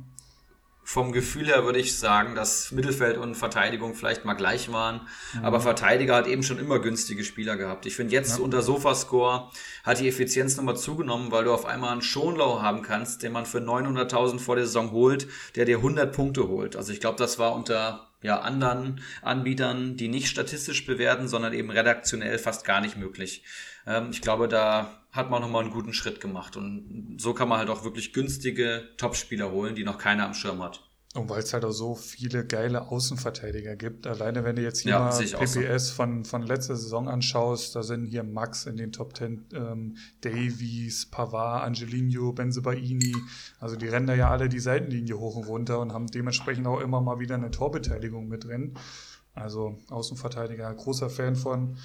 Vom 0.87 1.11
Gefühl 1.11 1.47
her 1.47 1.65
würde 1.65 1.79
ich 1.79 1.97
sagen, 1.97 2.35
dass 2.35 2.71
Mittelfeld 2.71 3.17
und 3.17 3.33
Verteidigung 3.33 3.95
vielleicht 3.95 4.23
mal 4.23 4.35
gleich 4.35 4.71
waren. 4.71 5.01
Mhm. 5.33 5.43
Aber 5.43 5.59
Verteidiger 5.59 6.15
hat 6.15 6.27
eben 6.27 6.43
schon 6.43 6.59
immer 6.59 6.77
günstige 6.77 7.23
Spieler 7.23 7.57
gehabt. 7.57 7.87
Ich 7.87 7.95
finde 7.95 8.13
jetzt 8.13 8.37
ja. 8.37 8.43
unter 8.43 8.61
Sofascore 8.61 9.49
hat 9.83 9.99
die 9.99 10.07
Effizienz 10.07 10.57
nochmal 10.57 10.77
zugenommen, 10.77 11.31
weil 11.31 11.45
du 11.45 11.53
auf 11.53 11.65
einmal 11.65 11.91
einen 11.91 12.03
Schonlau 12.03 12.61
haben 12.61 12.83
kannst, 12.83 13.23
den 13.23 13.31
man 13.31 13.47
für 13.47 13.57
900.000 13.57 14.37
vor 14.37 14.55
der 14.55 14.65
Saison 14.65 14.91
holt, 14.91 15.27
der 15.55 15.65
dir 15.65 15.77
100 15.77 16.15
Punkte 16.15 16.47
holt. 16.47 16.75
Also 16.75 16.93
ich 16.93 16.99
glaube, 16.99 17.17
das 17.17 17.39
war 17.39 17.55
unter 17.55 18.07
ja, 18.21 18.39
anderen 18.41 19.01
Anbietern, 19.23 19.97
die 19.97 20.07
nicht 20.07 20.27
statistisch 20.27 20.85
bewerten, 20.85 21.27
sondern 21.27 21.53
eben 21.53 21.71
redaktionell 21.71 22.37
fast 22.37 22.63
gar 22.63 22.81
nicht 22.81 22.95
möglich. 22.95 23.43
Ähm, 23.87 24.09
ich 24.11 24.21
glaube, 24.21 24.47
da 24.47 25.04
hat 25.15 25.29
man 25.29 25.41
nochmal 25.41 25.63
einen 25.63 25.71
guten 25.71 25.93
Schritt 25.93 26.19
gemacht. 26.19 26.57
Und 26.57 27.17
so 27.19 27.33
kann 27.33 27.47
man 27.47 27.59
halt 27.59 27.69
auch 27.69 27.83
wirklich 27.83 28.13
günstige 28.13 28.89
Topspieler 28.97 29.51
holen, 29.51 29.75
die 29.75 29.83
noch 29.83 29.97
keiner 29.97 30.25
am 30.25 30.33
Schirm 30.33 30.61
hat. 30.61 30.81
Und 31.15 31.29
weil 31.29 31.39
es 31.39 31.53
halt 31.53 31.63
auch 31.63 31.71
so 31.71 31.95
viele 31.95 32.45
geile 32.45 32.89
Außenverteidiger 32.89 33.77
gibt. 33.77 34.05
Alleine 34.05 34.43
wenn 34.43 34.57
du 34.57 34.61
jetzt 34.61 34.81
hier 34.81 34.91
ja, 34.91 34.99
mal 34.99 35.17
PPS 35.17 35.87
so. 35.87 35.93
von, 35.93 36.25
von 36.25 36.43
letzter 36.43 36.75
Saison 36.75 37.07
anschaust, 37.07 37.73
da 37.73 37.83
sind 37.83 38.05
hier 38.05 38.23
Max 38.23 38.65
in 38.65 38.75
den 38.75 38.91
Top 38.91 39.15
10, 39.15 39.45
ähm, 39.53 39.95
Davies, 40.19 41.05
Pavard, 41.09 41.63
Angelino, 41.63 42.33
Benzebaini. 42.33 43.15
Also 43.61 43.77
die 43.77 43.87
rennen 43.87 44.07
da 44.07 44.13
ja 44.13 44.29
alle 44.29 44.49
die 44.49 44.59
Seitenlinie 44.59 45.17
hoch 45.17 45.37
und 45.37 45.45
runter 45.45 45.79
und 45.79 45.93
haben 45.93 46.07
dementsprechend 46.07 46.67
auch 46.67 46.81
immer 46.81 46.99
mal 46.99 47.19
wieder 47.19 47.35
eine 47.35 47.49
Torbeteiligung 47.49 48.27
mit 48.27 48.43
drin. 48.43 48.73
Also 49.33 49.77
Außenverteidiger, 49.89 50.73
großer 50.73 51.09
Fan 51.09 51.37
von. 51.37 51.77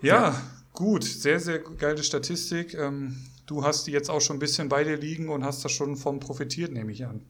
Ja, 0.00 0.30
ja. 0.30 0.42
Gut, 0.72 1.04
sehr, 1.04 1.40
sehr 1.40 1.58
geile 1.58 2.02
Statistik. 2.02 2.74
Ähm, 2.74 3.16
du 3.46 3.64
hast 3.64 3.86
die 3.86 3.92
jetzt 3.92 4.10
auch 4.10 4.20
schon 4.20 4.36
ein 4.36 4.40
bisschen 4.40 4.68
bei 4.68 4.84
dir 4.84 4.96
liegen 4.96 5.28
und 5.28 5.44
hast 5.44 5.64
da 5.64 5.68
schon 5.68 5.96
vom 5.96 6.20
profitiert, 6.20 6.72
nehme 6.72 6.92
ich 6.92 7.06
an. 7.06 7.26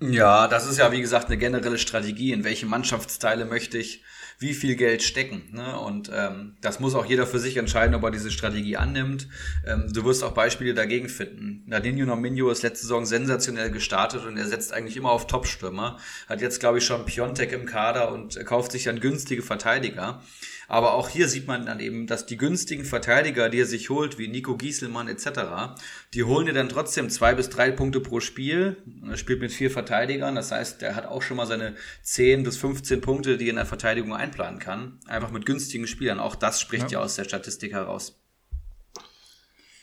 Ja, 0.00 0.48
das 0.48 0.66
ist 0.66 0.78
ja 0.78 0.90
wie 0.92 1.00
gesagt 1.00 1.26
eine 1.26 1.36
generelle 1.36 1.78
Strategie. 1.78 2.32
In 2.32 2.42
welche 2.42 2.66
Mannschaftsteile 2.66 3.44
möchte 3.44 3.78
ich 3.78 4.02
wie 4.38 4.54
viel 4.54 4.76
Geld 4.76 5.02
stecken? 5.02 5.42
Ne? 5.52 5.78
Und 5.78 6.10
ähm, 6.12 6.56
das 6.60 6.80
muss 6.80 6.94
auch 6.94 7.04
jeder 7.04 7.26
für 7.26 7.38
sich 7.38 7.58
entscheiden, 7.58 7.94
ob 7.94 8.02
er 8.02 8.10
diese 8.10 8.30
Strategie 8.30 8.76
annimmt. 8.76 9.28
Ähm, 9.66 9.92
du 9.92 10.04
wirst 10.04 10.24
auch 10.24 10.32
Beispiele 10.32 10.74
dagegen 10.74 11.08
finden. 11.08 11.62
Nadine 11.66 12.04
Nominio 12.06 12.50
ist 12.50 12.62
letzte 12.62 12.86
Saison 12.86 13.04
sensationell 13.04 13.70
gestartet 13.70 14.24
und 14.24 14.36
er 14.38 14.46
setzt 14.46 14.72
eigentlich 14.72 14.96
immer 14.96 15.10
auf 15.10 15.26
Top-Stürmer. 15.26 15.98
Hat 16.28 16.40
jetzt, 16.40 16.58
glaube 16.58 16.78
ich, 16.78 16.84
schon 16.84 17.04
Piontek 17.04 17.52
im 17.52 17.66
Kader 17.66 18.10
und 18.10 18.44
kauft 18.46 18.72
sich 18.72 18.84
dann 18.84 19.00
günstige 19.00 19.42
Verteidiger. 19.42 20.22
Aber 20.68 20.94
auch 20.94 21.08
hier 21.08 21.28
sieht 21.28 21.46
man 21.46 21.66
dann 21.66 21.80
eben, 21.80 22.06
dass 22.06 22.26
die 22.26 22.36
günstigen 22.36 22.84
Verteidiger, 22.84 23.48
die 23.48 23.60
er 23.60 23.66
sich 23.66 23.90
holt, 23.90 24.18
wie 24.18 24.28
Nico 24.28 24.56
Gieselmann 24.56 25.08
etc., 25.08 25.76
die 26.14 26.24
holen 26.24 26.46
dir 26.46 26.52
dann 26.52 26.68
trotzdem 26.68 27.10
zwei 27.10 27.34
bis 27.34 27.50
drei 27.50 27.70
Punkte 27.70 28.00
pro 28.00 28.20
Spiel. 28.20 28.76
Er 29.08 29.16
spielt 29.16 29.40
mit 29.40 29.52
vier 29.52 29.70
Verteidigern, 29.70 30.34
das 30.34 30.50
heißt, 30.50 30.82
der 30.82 30.94
hat 30.94 31.06
auch 31.06 31.22
schon 31.22 31.36
mal 31.36 31.46
seine 31.46 31.74
10 32.02 32.42
bis 32.42 32.56
15 32.56 33.00
Punkte, 33.00 33.36
die 33.36 33.46
er 33.46 33.50
in 33.50 33.56
der 33.56 33.66
Verteidigung 33.66 34.14
einplanen 34.14 34.58
kann. 34.58 34.98
Einfach 35.06 35.30
mit 35.30 35.46
günstigen 35.46 35.86
Spielern. 35.86 36.20
Auch 36.20 36.34
das 36.34 36.60
spricht 36.60 36.90
ja, 36.92 36.98
ja 36.98 37.04
aus 37.04 37.16
der 37.16 37.24
Statistik 37.24 37.72
heraus. 37.72 38.18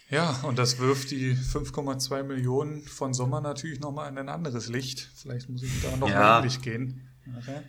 Ja, 0.09 0.39
und 0.43 0.57
das 0.57 0.79
wirft 0.79 1.11
die 1.11 1.35
5,2 1.35 2.23
Millionen 2.23 2.81
von 2.81 3.13
Sommer 3.13 3.41
natürlich 3.41 3.79
nochmal 3.79 4.09
in 4.09 4.17
ein 4.17 4.29
anderes 4.29 4.67
Licht. 4.67 5.07
Vielleicht 5.15 5.49
muss 5.49 5.61
ich 5.61 5.81
da 5.83 5.95
noch 5.97 6.09
ja. 6.09 6.41
mal 6.41 6.47
gehen. 6.47 7.07
Okay. 7.37 7.61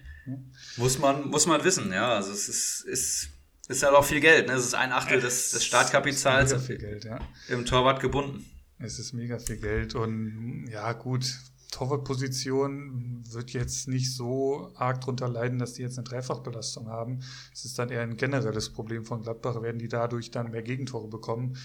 Muss 0.77 0.99
man, 0.99 1.29
muss 1.29 1.47
man 1.47 1.62
wissen, 1.64 1.93
ja. 1.93 2.14
Also 2.14 2.33
es 2.33 2.49
ist, 2.49 2.85
ist, 2.87 3.29
ist 3.68 3.83
halt 3.83 3.95
auch 3.95 4.05
viel 4.05 4.21
Geld. 4.21 4.49
Ne? 4.49 4.55
Es 4.55 4.64
ist 4.64 4.75
ein 4.75 4.93
Achtel 4.93 5.21
des, 5.21 5.51
des 5.53 5.64
Startkapitals 5.64 6.51
mega 6.51 6.62
viel 6.62 6.79
Geld, 6.79 7.05
ja. 7.05 7.18
im 7.49 7.64
Torwart 7.64 8.01
gebunden. 8.01 8.45
Es 8.79 8.99
ist 8.99 9.12
mega 9.12 9.39
viel 9.39 9.59
Geld 9.59 9.95
und 9.95 10.66
ja, 10.71 10.93
gut, 10.95 11.37
Torwartposition 11.71 13.23
wird 13.31 13.51
jetzt 13.51 13.89
nicht 13.89 14.14
so 14.14 14.73
arg 14.75 15.01
drunter 15.03 15.29
leiden, 15.29 15.59
dass 15.59 15.75
die 15.75 15.83
jetzt 15.83 15.99
eine 15.99 16.09
Dreifachbelastung 16.09 16.89
haben. 16.89 17.21
Es 17.53 17.64
ist 17.64 17.79
dann 17.79 17.91
eher 17.91 18.03
ein 18.03 18.16
generelles 18.16 18.71
Problem 18.71 19.05
von 19.05 19.23
Gladbach, 19.23 19.62
werden 19.62 19.79
die 19.79 19.89
dadurch 19.89 20.31
dann 20.31 20.51
mehr 20.51 20.62
Gegentore 20.62 21.09
bekommen. 21.09 21.57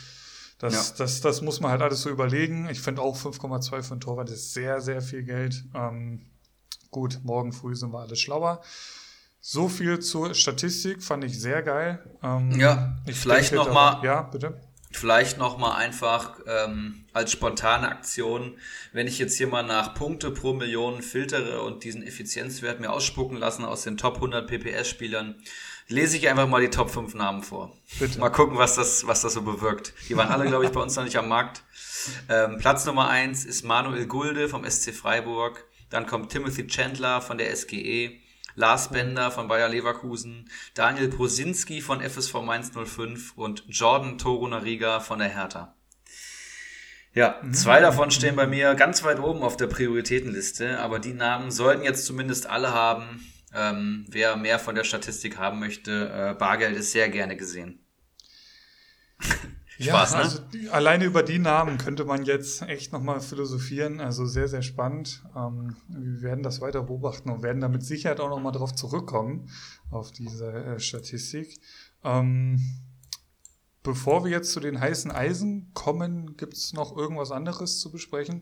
Das, 0.60 0.90
ja. 0.90 0.96
das, 0.98 1.22
das 1.22 1.42
muss 1.42 1.60
man 1.60 1.72
halt 1.72 1.82
alles 1.82 2.02
so 2.02 2.10
überlegen. 2.10 2.70
Ich 2.70 2.82
finde 2.82 3.02
auch 3.02 3.18
5,2 3.18 3.82
für 3.82 3.94
ein 3.96 4.00
Torwart 4.00 4.30
ist 4.30 4.54
sehr, 4.54 4.80
sehr 4.80 5.02
viel 5.02 5.24
Geld. 5.24 5.66
Ähm, 5.74 6.26
gut, 6.96 7.20
morgen 7.24 7.52
früh 7.52 7.76
sind 7.76 7.92
wir 7.92 8.00
alle 8.00 8.16
schlauer. 8.16 8.62
So 9.42 9.68
viel 9.68 10.00
zur 10.00 10.34
Statistik 10.34 11.04
fand 11.04 11.26
ich 11.26 11.38
sehr 11.38 11.62
geil. 11.62 12.00
Ähm, 12.24 12.58
ja, 12.58 12.96
vielleicht 13.06 13.52
nochmal. 13.52 14.02
Ja, 14.06 14.22
bitte. 14.22 14.62
Vielleicht 14.94 15.38
nochmal 15.38 15.74
einfach 15.74 16.40
ähm, 16.48 17.04
als 17.12 17.34
spontane 17.34 17.90
Aktion, 17.90 18.58
wenn 18.94 19.08
ich 19.08 19.20
jetzt 19.20 19.36
hier 19.36 19.48
mal 19.48 19.62
nach 19.62 19.94
Punkte 19.94 20.32
pro 20.32 20.54
Million 20.54 21.02
filtere 21.02 21.64
und 21.64 21.84
diesen 21.84 22.02
Effizienzwert 22.02 22.80
mir 22.80 22.94
ausspucken 22.94 23.36
lassen 23.36 23.66
aus 23.66 23.84
den 23.84 23.98
Top 23.98 24.16
100 24.16 24.48
PPS-Spielern, 24.48 25.36
lese 25.90 26.16
ich 26.16 26.30
einfach 26.30 26.48
mal 26.48 26.62
die 26.62 26.70
Top 26.70 26.90
5 26.90 27.14
Namen 27.14 27.44
vor. 27.44 27.76
Bitte. 28.00 28.20
Mal 28.20 28.30
gucken, 28.30 28.58
was 28.58 28.76
das, 28.76 29.06
was 29.06 29.22
das 29.22 29.34
so 29.34 29.42
bewirkt. 29.42 29.92
Die 30.08 30.16
waren 30.16 30.30
alle, 30.30 30.46
glaube 30.46 30.64
ich, 30.64 30.72
bei 30.72 30.80
uns 30.80 30.96
noch 30.96 31.04
nicht 31.04 31.18
am 31.18 31.28
Markt. 31.28 31.62
Ähm, 32.30 32.58
Platz 32.58 32.86
Nummer 32.86 33.10
1 33.10 33.44
ist 33.44 33.66
Manuel 33.66 34.08
Gulde 34.08 34.48
vom 34.48 34.64
SC 34.64 34.94
Freiburg. 34.94 35.66
Dann 35.90 36.06
kommt 36.06 36.32
Timothy 36.32 36.68
Chandler 36.68 37.22
von 37.22 37.38
der 37.38 37.56
SGE. 37.56 38.20
Lars 38.56 38.90
Bender 38.90 39.32
von 39.32 39.50
Bayer 39.50 39.68
Leverkusen, 39.68 40.50
Daniel 40.76 41.10
Brosinski 41.10 41.82
von 41.82 42.02
FSV 42.02 42.36
Mainz 42.42 42.72
05 42.72 43.34
und 43.36 43.66
Jordan 43.68 44.18
Torunariga 44.18 45.02
von 45.02 45.20
der 45.20 45.28
Hertha. 45.28 45.76
Ja, 47.14 47.40
mhm. 47.42 47.54
zwei 47.54 47.80
davon 47.80 48.12
stehen 48.12 48.36
bei 48.36 48.48
mir 48.48 48.76
ganz 48.76 49.04
weit 49.04 49.20
oben 49.20 49.42
auf 49.42 49.58
der 49.58 49.68
Prioritätenliste, 49.68 50.80
aber 50.80 51.00
die 51.00 51.14
Namen 51.14 51.52
sollten 51.52 51.84
jetzt 51.84 52.06
zumindest 52.06 52.48
alle 52.48 52.74
haben. 52.74 53.26
Ähm, 53.54 54.06
wer 54.10 54.36
mehr 54.36 54.60
von 54.60 54.76
der 54.76 54.84
Statistik 54.84 55.38
haben 55.38 55.60
möchte, 55.60 56.10
äh, 56.10 56.38
Bargeld 56.38 56.76
ist 56.76 56.92
sehr 56.92 57.08
gerne 57.10 57.38
gesehen. 57.38 57.80
Spaß, 59.80 60.12
ja, 60.12 60.18
ne? 60.18 60.24
also 60.24 60.42
alleine 60.72 61.06
über 61.06 61.24
die 61.24 61.40
Namen 61.40 61.78
könnte 61.78 62.06
man 62.06 62.24
jetzt 62.24 62.62
echt 62.62 62.94
nochmal 62.94 63.20
philosophieren. 63.20 64.00
Also 64.00 64.26
sehr, 64.26 64.48
sehr 64.48 64.62
spannend. 64.62 65.24
Ähm, 65.36 65.76
wir 65.90 66.22
werden 66.22 66.44
das 66.44 66.62
weiter 66.62 66.84
beobachten 66.84 67.30
und 67.30 67.44
werden 67.44 67.62
da 67.62 67.68
mit 67.68 67.84
Sicherheit 67.84 68.20
auch 68.20 68.30
nochmal 68.30 68.54
drauf 68.54 68.74
zurückkommen, 68.74 69.50
auf 69.92 70.12
diese 70.12 70.52
äh, 70.52 70.80
Statistik. 70.80 71.60
Ähm, 72.04 72.60
bevor 73.84 74.24
wir 74.24 74.32
jetzt 74.32 74.54
zu 74.54 74.60
den 74.60 74.80
heißen 74.80 75.12
Eisen 75.12 75.72
kommen, 75.74 76.38
gibt 76.38 76.54
es 76.54 76.74
noch 76.74 76.96
irgendwas 76.96 77.32
anderes 77.32 77.80
zu 77.80 77.92
besprechen? 77.92 78.42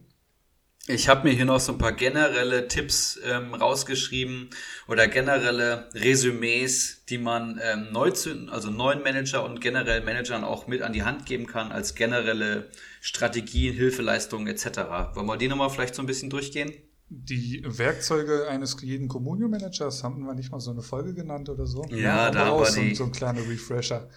Ich 0.88 1.08
habe 1.08 1.26
mir 1.26 1.34
hier 1.34 1.46
noch 1.46 1.62
so 1.62 1.72
ein 1.72 1.78
paar 1.78 1.94
generelle 1.94 2.68
Tipps 2.68 3.18
ähm, 3.24 3.54
rausgeschrieben 3.54 4.50
oder 4.90 5.08
generelle 5.08 5.88
Resümees, 5.94 7.06
die 7.08 7.18
man 7.18 7.58
ähm, 7.64 7.88
neu 7.94 8.12
zu, 8.12 8.50
also 8.52 8.70
neuen 8.70 9.02
Manager 9.02 9.46
und 9.46 9.62
generell 9.62 10.02
Managern 10.02 10.44
auch 10.44 10.68
mit 10.68 10.82
an 10.82 10.92
die 10.92 11.04
Hand 11.04 11.26
geben 11.26 11.48
kann 11.48 11.72
als 11.72 11.96
generelle 11.96 12.70
Strategien, 13.00 13.74
Hilfeleistungen 13.74 14.48
etc. 14.48 14.80
Wollen 15.14 15.26
wir 15.26 15.38
die 15.38 15.48
nochmal 15.48 15.70
vielleicht 15.70 15.96
so 15.96 16.04
ein 16.04 16.06
bisschen 16.06 16.30
durchgehen? 16.30 16.74
Die 17.08 17.64
Werkzeuge 17.66 18.50
eines 18.50 18.76
jeden 18.82 19.08
Communio-Managers 19.08 20.04
haben 20.04 20.26
wir 20.26 20.34
nicht 20.34 20.52
mal 20.52 20.60
so 20.60 20.72
eine 20.72 20.82
Folge 20.82 21.14
genannt 21.14 21.48
oder 21.48 21.66
so? 21.66 21.86
Ja, 21.92 22.30
da 22.30 22.48
haben 22.48 22.60
wir 22.60 22.66
so, 22.66 22.82
die, 22.82 22.96
so 22.96 23.06
ein 23.06 23.12
kleiner 23.14 23.48
Refresher. 23.48 24.10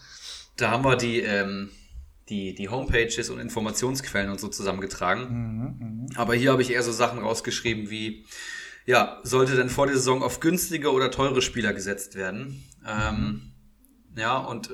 Da 0.57 0.73
haben 0.73 0.83
wir 0.83 0.97
die 0.97 1.21
ähm, 1.21 1.71
die, 2.29 2.55
die 2.55 2.69
Homepages 2.69 3.31
und 3.31 3.39
Informationsquellen 3.39 4.31
und 4.31 4.41
so 4.41 4.49
zusammengetragen. 4.49 5.23
Mhm, 5.29 6.07
mh. 6.11 6.21
Aber 6.21 6.35
hier 6.35 6.53
habe 6.53 6.63
ich 6.63 6.71
eher 6.71 6.83
so 6.83 6.93
Sachen 6.93 7.21
rausgeschrieben 7.21 7.91
wie, 7.91 8.27
ja, 8.85 9.21
sollte 9.23 9.57
denn 9.57 9.69
vor 9.69 9.87
der 9.87 9.97
Saison 9.97 10.23
auf 10.23 10.41
günstige 10.41 10.93
oder 10.93 11.11
teure 11.11 11.43
Spieler 11.43 11.73
gesetzt 11.73 12.15
werden? 12.15 12.65
Ähm, 12.87 12.95
mhm. 12.95 13.25
Ähm, 13.25 13.53
ja, 14.17 14.39
und 14.39 14.71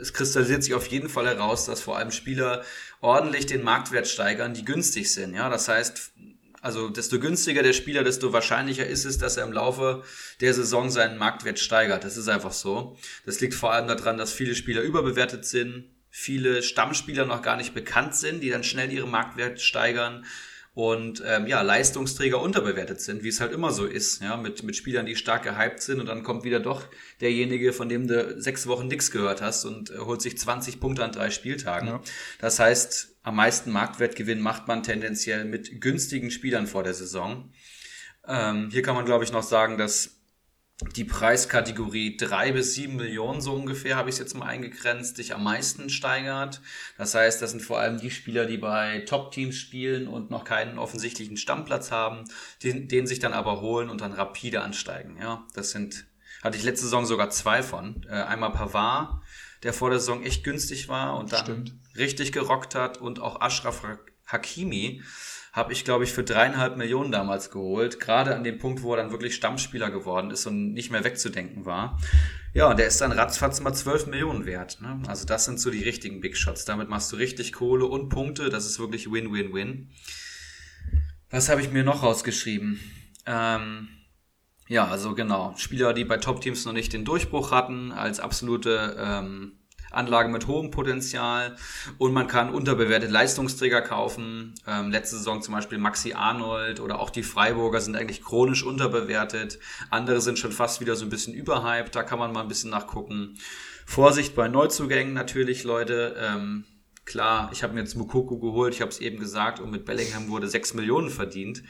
es 0.00 0.14
kristallisiert 0.14 0.64
sich 0.64 0.74
auf 0.74 0.86
jeden 0.86 1.10
Fall 1.10 1.26
heraus, 1.26 1.66
dass 1.66 1.82
vor 1.82 1.98
allem 1.98 2.10
Spieler 2.10 2.64
ordentlich 3.00 3.44
den 3.44 3.62
Marktwert 3.62 4.08
steigern, 4.08 4.54
die 4.54 4.64
günstig 4.64 5.12
sind. 5.12 5.34
Ja, 5.34 5.50
das 5.50 5.68
heißt, 5.68 6.12
also 6.62 6.88
desto 6.88 7.20
günstiger 7.20 7.62
der 7.62 7.74
Spieler, 7.74 8.04
desto 8.04 8.32
wahrscheinlicher 8.32 8.86
ist 8.86 9.04
es, 9.04 9.18
dass 9.18 9.36
er 9.36 9.44
im 9.44 9.52
Laufe 9.52 10.02
der 10.40 10.54
Saison 10.54 10.90
seinen 10.90 11.18
Marktwert 11.18 11.58
steigert. 11.58 12.04
Das 12.04 12.16
ist 12.16 12.28
einfach 12.28 12.52
so. 12.52 12.96
Das 13.26 13.40
liegt 13.40 13.54
vor 13.54 13.72
allem 13.72 13.86
daran, 13.86 14.16
dass 14.16 14.32
viele 14.32 14.54
Spieler 14.54 14.80
überbewertet 14.80 15.44
sind, 15.44 15.90
viele 16.18 16.62
Stammspieler 16.62 17.26
noch 17.26 17.42
gar 17.42 17.58
nicht 17.58 17.74
bekannt 17.74 18.16
sind, 18.16 18.42
die 18.42 18.48
dann 18.48 18.64
schnell 18.64 18.90
ihre 18.90 19.06
Marktwert 19.06 19.60
steigern 19.60 20.24
und 20.72 21.22
ähm, 21.26 21.46
ja, 21.46 21.60
Leistungsträger 21.60 22.40
unterbewertet 22.40 23.02
sind, 23.02 23.22
wie 23.22 23.28
es 23.28 23.38
halt 23.38 23.52
immer 23.52 23.70
so 23.70 23.84
ist, 23.84 24.22
ja, 24.22 24.38
mit, 24.38 24.62
mit 24.62 24.76
Spielern, 24.76 25.04
die 25.04 25.14
stark 25.14 25.42
gehypt 25.42 25.82
sind 25.82 26.00
und 26.00 26.06
dann 26.06 26.22
kommt 26.22 26.42
wieder 26.42 26.58
doch 26.58 26.84
derjenige, 27.20 27.74
von 27.74 27.90
dem 27.90 28.08
du 28.08 28.40
sechs 28.40 28.66
Wochen 28.66 28.86
nichts 28.86 29.10
gehört 29.10 29.42
hast 29.42 29.66
und 29.66 29.90
äh, 29.90 29.98
holt 29.98 30.22
sich 30.22 30.38
20 30.38 30.80
Punkte 30.80 31.04
an 31.04 31.12
drei 31.12 31.28
Spieltagen. 31.28 31.88
Ja. 31.88 32.00
Das 32.40 32.58
heißt, 32.58 33.18
am 33.22 33.36
meisten 33.36 33.70
Marktwertgewinn 33.70 34.40
macht 34.40 34.68
man 34.68 34.82
tendenziell 34.82 35.44
mit 35.44 35.82
günstigen 35.82 36.30
Spielern 36.30 36.66
vor 36.66 36.82
der 36.82 36.94
Saison. 36.94 37.52
Ähm, 38.26 38.70
hier 38.72 38.80
kann 38.80 38.94
man, 38.94 39.04
glaube 39.04 39.24
ich, 39.24 39.32
noch 39.32 39.42
sagen, 39.42 39.76
dass 39.76 40.15
die 40.94 41.04
Preiskategorie 41.04 42.18
drei 42.18 42.52
bis 42.52 42.74
sieben 42.74 42.96
Millionen 42.96 43.40
so 43.40 43.54
ungefähr, 43.54 43.96
habe 43.96 44.10
ich 44.10 44.16
es 44.16 44.18
jetzt 44.18 44.34
mal 44.34 44.46
eingegrenzt, 44.46 45.16
sich 45.16 45.34
am 45.34 45.42
meisten 45.42 45.88
steigert. 45.88 46.60
Das 46.98 47.14
heißt, 47.14 47.40
das 47.40 47.52
sind 47.52 47.62
vor 47.62 47.78
allem 47.78 47.98
die 47.98 48.10
Spieler, 48.10 48.44
die 48.44 48.58
bei 48.58 49.00
Top-Teams 49.06 49.56
spielen 49.56 50.06
und 50.06 50.30
noch 50.30 50.44
keinen 50.44 50.78
offensichtlichen 50.78 51.38
Stammplatz 51.38 51.90
haben, 51.90 52.24
den, 52.62 52.88
den 52.88 53.06
sich 53.06 53.20
dann 53.20 53.32
aber 53.32 53.62
holen 53.62 53.88
und 53.88 54.02
dann 54.02 54.12
rapide 54.12 54.60
ansteigen. 54.60 55.16
Ja, 55.18 55.46
das 55.54 55.70
sind, 55.70 56.06
hatte 56.42 56.58
ich 56.58 56.64
letzte 56.64 56.84
Saison 56.84 57.06
sogar 57.06 57.30
zwei 57.30 57.62
von. 57.62 58.04
Äh, 58.06 58.12
einmal 58.12 58.52
Pavard, 58.52 59.22
der 59.62 59.72
vor 59.72 59.88
der 59.88 59.98
Saison 59.98 60.22
echt 60.24 60.44
günstig 60.44 60.88
war 60.88 61.18
und 61.18 61.32
dann 61.32 61.44
Stimmt. 61.44 61.74
richtig 61.96 62.32
gerockt 62.32 62.74
hat 62.74 62.98
und 62.98 63.18
auch 63.18 63.40
Ashraf 63.40 63.82
Hakimi, 64.26 65.02
habe 65.56 65.72
ich, 65.72 65.86
glaube 65.86 66.04
ich, 66.04 66.12
für 66.12 66.22
dreieinhalb 66.22 66.76
Millionen 66.76 67.10
damals 67.10 67.50
geholt. 67.50 67.98
Gerade 67.98 68.36
an 68.36 68.44
dem 68.44 68.58
Punkt, 68.58 68.82
wo 68.82 68.92
er 68.92 68.98
dann 68.98 69.10
wirklich 69.10 69.34
Stammspieler 69.34 69.90
geworden 69.90 70.30
ist 70.30 70.44
und 70.44 70.74
nicht 70.74 70.90
mehr 70.90 71.02
wegzudenken 71.02 71.64
war. 71.64 71.98
Ja, 72.52 72.68
und 72.68 72.78
der 72.78 72.86
ist 72.86 73.00
dann 73.00 73.10
ratzfatz 73.10 73.60
mal 73.62 73.72
zwölf 73.72 74.06
Millionen 74.06 74.44
wert. 74.44 74.82
Ne? 74.82 75.00
Also 75.06 75.24
das 75.24 75.46
sind 75.46 75.58
so 75.58 75.70
die 75.70 75.82
richtigen 75.82 76.20
Big 76.20 76.36
Shots. 76.36 76.66
Damit 76.66 76.90
machst 76.90 77.10
du 77.10 77.16
richtig 77.16 77.54
Kohle 77.54 77.86
und 77.86 78.10
Punkte. 78.10 78.50
Das 78.50 78.66
ist 78.66 78.78
wirklich 78.78 79.10
Win-Win-Win. 79.10 79.88
Was 81.30 81.48
habe 81.48 81.62
ich 81.62 81.72
mir 81.72 81.84
noch 81.84 82.02
rausgeschrieben? 82.02 82.78
Ähm, 83.24 83.88
ja, 84.68 84.86
also 84.86 85.14
genau. 85.14 85.54
Spieler, 85.56 85.94
die 85.94 86.04
bei 86.04 86.18
Top-Teams 86.18 86.66
noch 86.66 86.74
nicht 86.74 86.92
den 86.92 87.06
Durchbruch 87.06 87.50
hatten, 87.50 87.92
als 87.92 88.20
absolute 88.20 88.94
ähm, 88.98 89.55
Anlagen 89.90 90.32
mit 90.32 90.46
hohem 90.46 90.70
Potenzial 90.70 91.56
und 91.98 92.12
man 92.12 92.26
kann 92.26 92.50
unterbewertete 92.50 93.12
Leistungsträger 93.12 93.82
kaufen. 93.82 94.54
Ähm, 94.66 94.90
letzte 94.90 95.16
Saison 95.16 95.42
zum 95.42 95.54
Beispiel 95.54 95.78
Maxi 95.78 96.12
Arnold 96.12 96.80
oder 96.80 97.00
auch 97.00 97.10
die 97.10 97.22
Freiburger 97.22 97.80
sind 97.80 97.96
eigentlich 97.96 98.22
chronisch 98.22 98.62
unterbewertet. 98.62 99.58
Andere 99.90 100.20
sind 100.20 100.38
schon 100.38 100.52
fast 100.52 100.80
wieder 100.80 100.96
so 100.96 101.04
ein 101.04 101.10
bisschen 101.10 101.34
überhyped. 101.34 101.94
Da 101.94 102.02
kann 102.02 102.18
man 102.18 102.32
mal 102.32 102.42
ein 102.42 102.48
bisschen 102.48 102.70
nachgucken. 102.70 103.38
Vorsicht 103.86 104.34
bei 104.34 104.48
Neuzugängen 104.48 105.14
natürlich, 105.14 105.62
Leute. 105.64 106.16
Ähm, 106.18 106.64
klar, 107.04 107.50
ich 107.52 107.62
habe 107.62 107.72
mir 107.72 107.80
jetzt 107.80 107.94
Mukoko 107.94 108.38
geholt, 108.38 108.74
ich 108.74 108.80
habe 108.80 108.90
es 108.90 108.98
eben 108.98 109.18
gesagt, 109.18 109.60
und 109.60 109.70
mit 109.70 109.84
Bellingham 109.84 110.28
wurde 110.28 110.48
6 110.48 110.74
Millionen 110.74 111.08
verdient. 111.08 111.62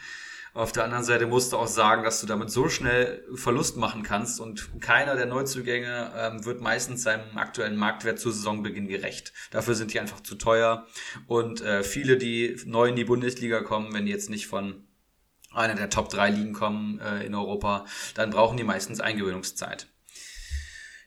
Auf 0.57 0.71
der 0.71 0.85
anderen 0.85 1.03
Seite 1.03 1.27
musst 1.27 1.53
du 1.53 1.57
auch 1.57 1.67
sagen, 1.67 2.03
dass 2.03 2.19
du 2.19 2.25
damit 2.25 2.49
so 2.49 2.67
schnell 2.67 3.23
Verlust 3.35 3.77
machen 3.77 4.01
kannst 4.01 4.39
und 4.39 4.81
keiner 4.81 5.15
der 5.15 5.27
Neuzugänge 5.27 6.11
ähm, 6.17 6.45
wird 6.45 6.61
meistens 6.61 7.03
seinem 7.03 7.37
aktuellen 7.37 7.75
Marktwert 7.75 8.17
zu 8.17 8.31
Saisonbeginn 8.31 8.87
gerecht. 8.87 9.33
Dafür 9.51 9.75
sind 9.75 9.93
die 9.93 9.99
einfach 9.99 10.21
zu 10.21 10.33
teuer 10.33 10.87
und 11.27 11.61
äh, 11.61 11.83
viele, 11.83 12.17
die 12.17 12.59
neu 12.65 12.87
in 12.87 12.95
die 12.95 13.03
Bundesliga 13.03 13.61
kommen, 13.61 13.93
wenn 13.93 14.07
die 14.07 14.11
jetzt 14.11 14.31
nicht 14.31 14.47
von 14.47 14.87
einer 15.53 15.75
der 15.75 15.91
Top 15.91 16.09
3 16.09 16.31
Ligen 16.31 16.53
kommen 16.53 16.99
äh, 17.01 17.23
in 17.23 17.35
Europa, 17.35 17.85
dann 18.15 18.31
brauchen 18.31 18.57
die 18.57 18.63
meistens 18.63 18.99
Eingewöhnungszeit. 18.99 19.87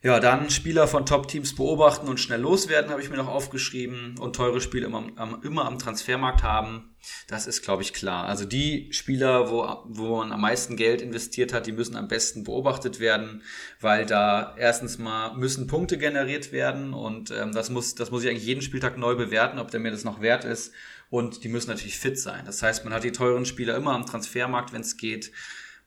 Ja, 0.03 0.19
dann 0.19 0.49
Spieler 0.49 0.87
von 0.87 1.05
Top-Teams 1.05 1.55
beobachten 1.55 2.07
und 2.07 2.19
schnell 2.19 2.41
loswerden, 2.41 2.89
habe 2.89 3.03
ich 3.03 3.11
mir 3.11 3.17
noch 3.17 3.27
aufgeschrieben. 3.27 4.17
Und 4.17 4.35
teure 4.35 4.59
Spiele 4.59 4.87
immer, 4.87 5.05
am, 5.15 5.39
immer 5.43 5.65
am 5.65 5.77
Transfermarkt 5.77 6.41
haben. 6.41 6.95
Das 7.27 7.45
ist, 7.45 7.61
glaube 7.61 7.83
ich, 7.83 7.93
klar. 7.93 8.25
Also 8.25 8.45
die 8.45 8.91
Spieler, 8.93 9.51
wo, 9.51 9.67
wo 9.85 10.17
man 10.17 10.31
am 10.31 10.41
meisten 10.41 10.75
Geld 10.75 11.03
investiert 11.03 11.53
hat, 11.53 11.67
die 11.67 11.71
müssen 11.71 11.95
am 11.95 12.07
besten 12.07 12.43
beobachtet 12.43 12.99
werden, 12.99 13.43
weil 13.79 14.07
da 14.07 14.55
erstens 14.57 14.97
mal 14.97 15.35
müssen 15.35 15.67
Punkte 15.67 15.99
generiert 15.99 16.51
werden 16.51 16.95
und 16.95 17.29
ähm, 17.29 17.51
das, 17.51 17.69
muss, 17.69 17.93
das 17.93 18.09
muss 18.09 18.23
ich 18.23 18.29
eigentlich 18.29 18.45
jeden 18.45 18.63
Spieltag 18.63 18.97
neu 18.97 19.15
bewerten, 19.15 19.59
ob 19.59 19.69
der 19.69 19.79
mir 19.79 19.91
das 19.91 20.03
noch 20.03 20.19
wert 20.19 20.45
ist. 20.45 20.73
Und 21.11 21.43
die 21.43 21.49
müssen 21.49 21.69
natürlich 21.69 21.99
fit 21.99 22.17
sein. 22.17 22.45
Das 22.45 22.63
heißt, 22.63 22.85
man 22.85 22.93
hat 22.93 23.03
die 23.03 23.11
teuren 23.11 23.45
Spieler 23.45 23.75
immer 23.75 23.93
am 23.93 24.05
Transfermarkt, 24.07 24.73
wenn 24.73 24.81
es 24.81 24.97
geht 24.97 25.31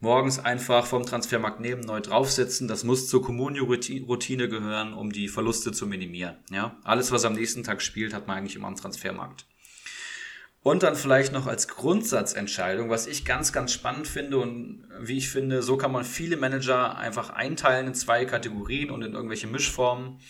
morgens 0.01 0.39
einfach 0.39 0.87
vom 0.87 1.05
Transfermarkt 1.05 1.61
nehmen, 1.61 1.83
neu 1.83 2.01
draufsetzen. 2.01 2.69
Das 2.69 2.85
muss 2.85 3.09
zur 3.09 3.23
Communio-Routine 3.23 4.49
gehören, 4.49 4.95
um 4.95 5.13
die 5.13 5.29
Verluste 5.29 5.73
zu 5.73 5.87
minimieren. 5.87 6.37
Ja? 6.51 6.77
Alles, 6.85 7.13
was 7.13 7.25
am 7.25 7.35
nächsten 7.35 7.63
Tag 7.63 7.83
spielt, 7.83 8.15
hat 8.15 8.27
man 8.27 8.39
eigentlich 8.39 8.57
immer 8.57 8.69
am 8.69 8.77
Transfermarkt. 8.77 9.47
Und 10.65 10.83
dann 10.83 10.97
vielleicht 10.97 11.31
noch 11.31 11.47
als 11.47 11.69
Grundsatzentscheidung, 11.69 12.89
was 12.89 13.07
ich 13.07 13.27
ganz, 13.27 13.53
ganz 13.53 13.71
spannend 13.71 14.09
finde 14.09 14.39
und 14.39 14.87
wie 14.99 15.19
ich 15.19 15.29
finde, 15.29 15.63
so 15.63 15.77
kann 15.77 15.93
man 15.93 16.05
viele 16.05 16.39
Manager 16.39 16.97
einfach 16.97 17.29
einteilen 17.29 17.89
in 17.89 17.95
zwei 17.95 18.25
Kategorien 18.25 18.91
und 18.91 19.03
in 19.03 19.13
irgendwelche 19.13 19.47
Mischformen. 19.47 20.21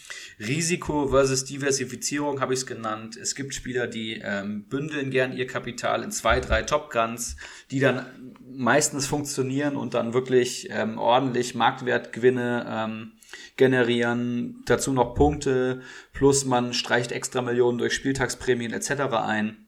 Risiko 0.40 1.06
versus 1.06 1.44
Diversifizierung 1.44 2.40
habe 2.40 2.52
ich 2.52 2.60
es 2.60 2.66
genannt. 2.66 3.16
Es 3.16 3.36
gibt 3.36 3.54
Spieler, 3.54 3.86
die 3.86 4.20
ähm, 4.24 4.66
bündeln 4.66 5.12
gern 5.12 5.36
ihr 5.36 5.46
Kapital 5.46 6.02
in 6.02 6.10
zwei, 6.10 6.40
drei 6.40 6.64
Top 6.64 6.90
Guns, 6.90 7.36
die 7.70 7.78
dann 7.78 8.34
meistens 8.57 9.07
funktionieren 9.07 9.76
und 9.76 9.94
dann 9.94 10.14
wirklich 10.14 10.68
ähm, 10.70 10.98
ordentlich 10.98 11.55
Marktwertgewinne 11.55 12.66
ähm, 12.68 13.12
generieren, 13.57 14.62
dazu 14.66 14.92
noch 14.92 15.14
Punkte, 15.14 15.82
plus 16.12 16.44
man 16.44 16.72
streicht 16.72 17.12
extra 17.12 17.42
Millionen 17.42 17.78
durch 17.78 17.94
Spieltagsprämien 17.94 18.72
etc. 18.72 18.90
ein. 19.12 19.66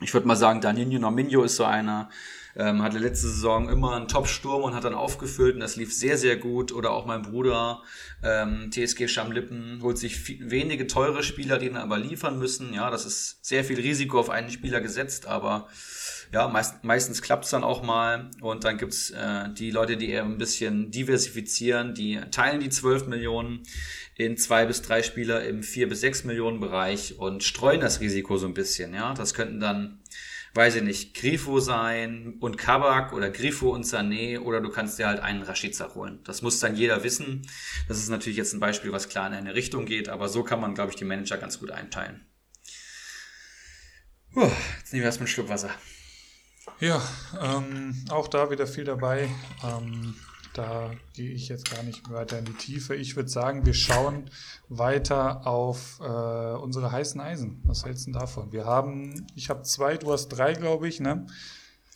Ich 0.00 0.14
würde 0.14 0.26
mal 0.26 0.36
sagen, 0.36 0.60
Danilo 0.60 0.98
Nominio 0.98 1.42
ist 1.42 1.56
so 1.56 1.64
einer, 1.64 2.08
ähm, 2.56 2.82
hatte 2.82 2.98
letzte 2.98 3.28
Saison 3.28 3.68
immer 3.68 3.94
einen 3.94 4.08
Top-Sturm 4.08 4.62
und 4.62 4.74
hat 4.74 4.84
dann 4.84 4.94
aufgefüllt 4.94 5.54
und 5.54 5.60
das 5.60 5.76
lief 5.76 5.94
sehr, 5.94 6.16
sehr 6.16 6.36
gut. 6.36 6.72
Oder 6.72 6.92
auch 6.92 7.06
mein 7.06 7.22
Bruder, 7.22 7.82
ähm, 8.24 8.70
TSG 8.70 9.08
Schamlippen, 9.08 9.80
holt 9.82 9.98
sich 9.98 10.16
viel, 10.16 10.50
wenige 10.50 10.86
teure 10.86 11.22
Spieler, 11.22 11.58
die 11.58 11.68
dann 11.68 11.76
aber 11.76 11.98
liefern 11.98 12.38
müssen. 12.38 12.72
Ja, 12.72 12.90
das 12.90 13.04
ist 13.04 13.44
sehr 13.44 13.62
viel 13.62 13.78
Risiko 13.78 14.18
auf 14.18 14.30
einen 14.30 14.50
Spieler 14.50 14.80
gesetzt, 14.80 15.26
aber 15.26 15.68
ja, 16.32 16.48
meist, 16.48 16.84
meistens 16.84 17.22
klappt's 17.22 17.50
dann 17.50 17.64
auch 17.64 17.82
mal. 17.82 18.30
Und 18.40 18.64
dann 18.64 18.78
gibt's 18.78 19.10
äh, 19.10 19.52
die 19.52 19.70
Leute, 19.70 19.96
die 19.96 20.10
eher 20.10 20.24
ein 20.24 20.38
bisschen 20.38 20.90
diversifizieren, 20.90 21.94
die 21.94 22.20
teilen 22.30 22.60
die 22.60 22.68
12 22.68 23.06
Millionen 23.06 23.62
in 24.16 24.36
zwei 24.36 24.66
bis 24.66 24.82
drei 24.82 25.02
Spieler 25.02 25.44
im 25.44 25.62
vier 25.62 25.88
bis 25.88 26.00
sechs 26.02 26.24
Millionen 26.24 26.60
Bereich 26.60 27.18
und 27.18 27.42
streuen 27.42 27.80
das 27.80 28.00
Risiko 28.00 28.36
so 28.36 28.46
ein 28.46 28.54
bisschen. 28.54 28.92
Ja, 28.94 29.14
das 29.14 29.34
könnten 29.34 29.60
dann 29.60 30.00
weiß 30.54 30.76
ich 30.76 30.82
nicht, 30.82 31.14
Grifo 31.14 31.60
sein 31.60 32.34
und 32.40 32.58
Kabak 32.58 33.12
oder 33.12 33.30
Grifo 33.30 33.70
und 33.70 33.84
Sané 33.84 34.40
oder 34.40 34.60
du 34.60 34.68
kannst 34.70 34.98
dir 34.98 35.06
halt 35.06 35.20
einen 35.20 35.42
Rashica 35.42 35.94
holen. 35.94 36.20
Das 36.24 36.42
muss 36.42 36.58
dann 36.58 36.76
jeder 36.76 37.04
wissen. 37.04 37.46
Das 37.88 37.98
ist 37.98 38.08
natürlich 38.08 38.36
jetzt 38.36 38.52
ein 38.52 38.60
Beispiel, 38.60 38.92
was 38.92 39.08
klar 39.08 39.28
in 39.28 39.34
eine 39.34 39.54
Richtung 39.54 39.86
geht, 39.86 40.08
aber 40.08 40.28
so 40.28 40.42
kann 40.42 40.60
man, 40.60 40.74
glaube 40.74 40.90
ich, 40.90 40.96
die 40.96 41.04
Manager 41.04 41.38
ganz 41.38 41.60
gut 41.60 41.70
einteilen. 41.70 42.26
Puh, 44.32 44.50
jetzt 44.78 44.92
nehmen 44.92 45.02
wir 45.02 45.06
erstmal 45.06 45.26
einen 45.26 45.32
Schluck 45.32 45.48
Wasser. 45.48 45.70
Ja, 46.80 47.00
ähm, 47.40 48.04
auch 48.10 48.28
da 48.28 48.50
wieder 48.50 48.66
viel 48.66 48.84
dabei. 48.84 49.28
Ähm, 49.64 50.14
da 50.52 50.90
gehe 51.14 51.30
ich 51.30 51.48
jetzt 51.48 51.70
gar 51.70 51.82
nicht 51.82 52.10
weiter 52.10 52.38
in 52.38 52.44
die 52.44 52.54
Tiefe. 52.54 52.94
Ich 52.96 53.16
würde 53.16 53.28
sagen, 53.28 53.64
wir 53.64 53.74
schauen 53.74 54.30
weiter 54.68 55.46
auf 55.46 56.00
äh, 56.00 56.04
unsere 56.04 56.90
heißen 56.90 57.20
Eisen. 57.20 57.62
Was 57.64 57.84
hältst 57.84 58.06
du 58.06 58.12
davon? 58.12 58.52
Wir 58.52 58.64
haben, 58.64 59.26
ich 59.36 59.48
habe 59.48 59.62
zwei, 59.62 59.96
du 59.96 60.12
hast 60.12 60.28
drei, 60.28 60.54
glaube 60.54 60.88
ich, 60.88 61.00
ne? 61.00 61.26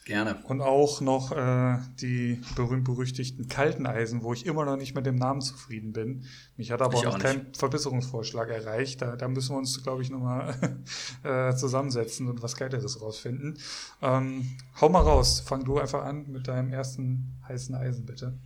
Gerne. 0.04 0.36
Und 0.44 0.60
auch 0.60 1.00
noch 1.00 1.32
äh, 1.32 1.78
die 1.98 2.38
berühmt-berüchtigten 2.56 3.48
kalten 3.48 3.86
Eisen, 3.86 4.22
wo 4.22 4.34
ich 4.34 4.44
immer 4.44 4.66
noch 4.66 4.76
nicht 4.76 4.94
mit 4.94 5.06
dem 5.06 5.16
Namen 5.16 5.40
zufrieden 5.40 5.94
bin. 5.94 6.24
Mich 6.58 6.70
hat 6.70 6.82
aber 6.82 6.98
ich 6.98 7.06
auch 7.06 7.14
noch 7.14 7.18
kein 7.18 7.54
Verbesserungsvorschlag 7.54 8.50
erreicht. 8.50 9.00
Da, 9.00 9.16
da 9.16 9.28
müssen 9.28 9.54
wir 9.54 9.58
uns, 9.58 9.82
glaube 9.82 10.02
ich, 10.02 10.10
nochmal 10.10 10.82
äh, 11.22 11.54
zusammensetzen 11.54 12.28
und 12.28 12.42
was 12.42 12.56
Geiteres 12.56 13.00
rausfinden. 13.00 13.58
Ähm, 14.02 14.58
hau 14.78 14.90
mal 14.90 15.00
raus. 15.00 15.40
Fang 15.40 15.64
du 15.64 15.78
einfach 15.78 16.04
an 16.04 16.30
mit 16.30 16.48
deinem 16.48 16.70
ersten 16.70 17.40
heißen 17.48 17.74
Eisen, 17.74 18.04
bitte. 18.04 18.38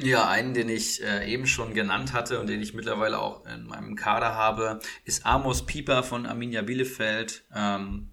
Ja, 0.00 0.28
einen, 0.28 0.54
den 0.54 0.68
ich 0.68 1.02
äh, 1.02 1.28
eben 1.28 1.48
schon 1.48 1.74
genannt 1.74 2.12
hatte 2.12 2.38
und 2.38 2.46
den 2.46 2.62
ich 2.62 2.72
mittlerweile 2.72 3.18
auch 3.18 3.44
in 3.46 3.66
meinem 3.66 3.96
Kader 3.96 4.36
habe, 4.36 4.78
ist 5.04 5.26
Amos 5.26 5.66
Pieper 5.66 6.04
von 6.04 6.24
Arminia 6.24 6.62
Bielefeld. 6.62 7.44
Ähm, 7.52 8.10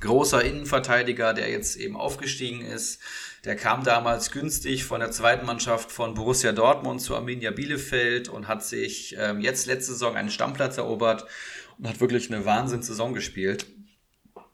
großer 0.00 0.42
Innenverteidiger, 0.44 1.34
der 1.34 1.50
jetzt 1.50 1.76
eben 1.76 1.96
aufgestiegen 1.96 2.62
ist. 2.62 3.00
Der 3.44 3.56
kam 3.56 3.84
damals 3.84 4.30
günstig 4.30 4.84
von 4.84 5.00
der 5.00 5.10
zweiten 5.10 5.46
Mannschaft 5.46 5.90
von 5.90 6.14
Borussia 6.14 6.52
Dortmund 6.52 7.00
zu 7.00 7.14
Arminia 7.14 7.50
Bielefeld 7.50 8.28
und 8.28 8.48
hat 8.48 8.64
sich 8.64 9.16
ähm, 9.18 9.40
jetzt 9.40 9.66
letzte 9.66 9.92
Saison 9.92 10.16
einen 10.16 10.30
Stammplatz 10.30 10.76
erobert 10.76 11.26
und 11.78 11.88
hat 11.88 12.00
wirklich 12.00 12.30
eine 12.30 12.44
Wahnsinnssaison 12.44 13.14
gespielt. 13.14 13.66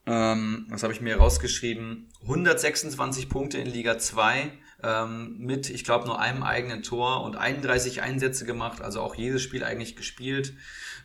Ähm, 0.06 0.66
das 0.70 0.84
habe 0.84 0.92
ich 0.92 1.00
mir 1.00 1.16
rausgeschrieben. 1.16 2.08
126 2.22 3.28
Punkte 3.28 3.58
in 3.58 3.66
Liga 3.66 3.98
2 3.98 4.52
ähm, 4.84 5.36
mit, 5.38 5.68
ich 5.68 5.82
glaube, 5.84 6.06
nur 6.06 6.20
einem 6.20 6.44
eigenen 6.44 6.82
Tor 6.82 7.24
und 7.24 7.36
31 7.36 8.02
Einsätze 8.02 8.44
gemacht, 8.44 8.82
also 8.82 9.00
auch 9.00 9.16
jedes 9.16 9.42
Spiel 9.42 9.64
eigentlich 9.64 9.96
gespielt 9.96 10.54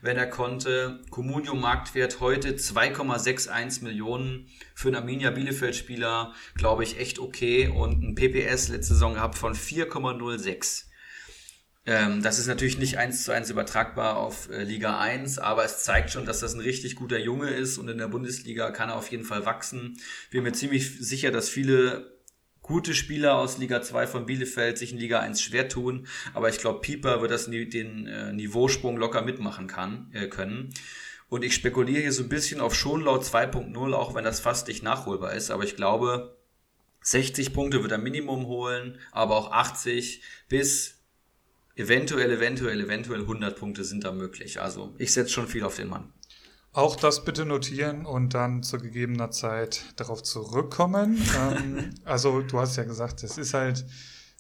wenn 0.02 0.18
er 0.18 0.28
konnte. 0.28 1.02
Comunio 1.10 1.56
Marktwert 1.56 2.20
heute 2.20 2.54
2,61 2.54 3.84
Millionen 3.84 4.48
für 4.74 4.90
einen 4.90 4.98
Arminia 4.98 5.32
Bielefeld 5.32 5.76
Spieler, 5.76 6.34
glaube 6.56 6.84
ich, 6.84 7.00
echt 7.00 7.20
okay 7.20 7.68
und 7.68 8.04
ein 8.04 8.16
PPS 8.16 8.70
letzte 8.70 8.94
Saison 8.94 9.14
gehabt 9.14 9.38
von 9.38 9.54
4,06. 9.54 10.86
Ähm, 11.86 12.22
das 12.22 12.38
ist 12.38 12.48
natürlich 12.48 12.78
nicht 12.78 12.98
eins 13.00 13.24
zu 13.24 13.32
eins 13.32 13.50
übertragbar 13.50 14.18
auf 14.18 14.50
äh, 14.50 14.64
Liga 14.64 15.00
1, 15.00 15.40
aber 15.40 15.66
es 15.66 15.84
zeigt 15.84 16.12
schon, 16.12 16.26
dass 16.26 16.40
das 16.40 16.54
ein 16.54 16.60
richtig 16.60 16.96
guter 16.96 17.18
Junge 17.18 17.50
ist 17.50 17.80
und 17.80 17.88
in 17.88 17.98
der 17.98 18.08
Bundesliga 18.08 18.70
kann 18.70 18.90
er 18.90 18.98
auf 18.98 19.10
jeden 19.10 19.24
Fall 19.24 19.46
wachsen. 19.46 19.98
Bin 20.30 20.44
mir 20.44 20.52
ziemlich 20.52 21.00
sicher, 21.00 21.32
dass 21.32 21.50
viele 21.50 22.21
gute 22.62 22.94
Spieler 22.94 23.38
aus 23.38 23.58
Liga 23.58 23.82
2 23.82 24.08
von 24.08 24.26
Bielefeld 24.26 24.78
sich 24.78 24.92
in 24.92 24.98
Liga 24.98 25.20
1 25.20 25.42
schwer 25.42 25.68
tun, 25.68 26.08
aber 26.34 26.50
ich 26.50 26.60
glaube, 26.60 26.82
Pieper 26.82 27.22
wird 27.22 27.32
das 27.32 27.48
den 27.48 28.08
äh, 28.08 28.34
Niveausprung 28.34 28.98
locker 28.98 29.22
mitmachen 29.22 29.68
kann, 29.68 30.10
äh, 30.14 30.28
können. 30.28 30.74
Und 31.30 31.44
ich 31.44 31.56
spekuliere 31.56 32.02
hier 32.02 32.12
so 32.12 32.24
ein 32.24 32.30
bisschen 32.30 32.60
auf 32.60 32.76
Schonlau 32.76 33.18
2.0, 33.18 33.94
auch 33.94 34.16
wenn 34.16 34.24
das 34.24 34.40
fast 34.40 34.68
nicht 34.68 34.84
nachholbar 34.84 35.34
ist, 35.34 35.50
aber 35.50 35.64
ich 35.64 35.76
glaube, 35.76 36.38
60 37.04 37.54
Punkte 37.54 37.82
wird 37.82 37.92
er 37.92 37.98
Minimum 37.98 38.46
holen, 38.46 39.00
aber 39.12 39.36
auch 39.36 39.52
80 39.52 40.22
bis 40.50 41.00
eventuell, 41.76 42.32
eventuell, 42.32 42.80
eventuell 42.80 43.22
100 43.22 43.58
Punkte 43.58 43.84
sind 43.84 44.04
da 44.04 44.12
möglich. 44.12 44.62
Also 44.62 44.94
ich 44.98 45.14
setze 45.14 45.32
schon 45.32 45.48
viel 45.48 45.64
auf 45.64 45.76
den 45.76 45.90
Mann. 45.90 46.14
Auch 46.74 46.96
das 46.96 47.26
bitte 47.26 47.46
notieren 47.46 48.06
und 48.06 48.34
dann 48.34 48.64
zu 48.64 48.78
gegebener 48.78 49.30
Zeit 49.32 49.84
darauf 49.98 50.24
zurückkommen. 50.24 51.22
ähm, 51.38 51.94
also 52.06 52.42
du 52.42 52.60
hast 52.60 52.78
ja 52.78 52.84
gesagt, 52.84 53.24
es 53.24 53.38
ist 53.38 53.54
halt 53.54 53.86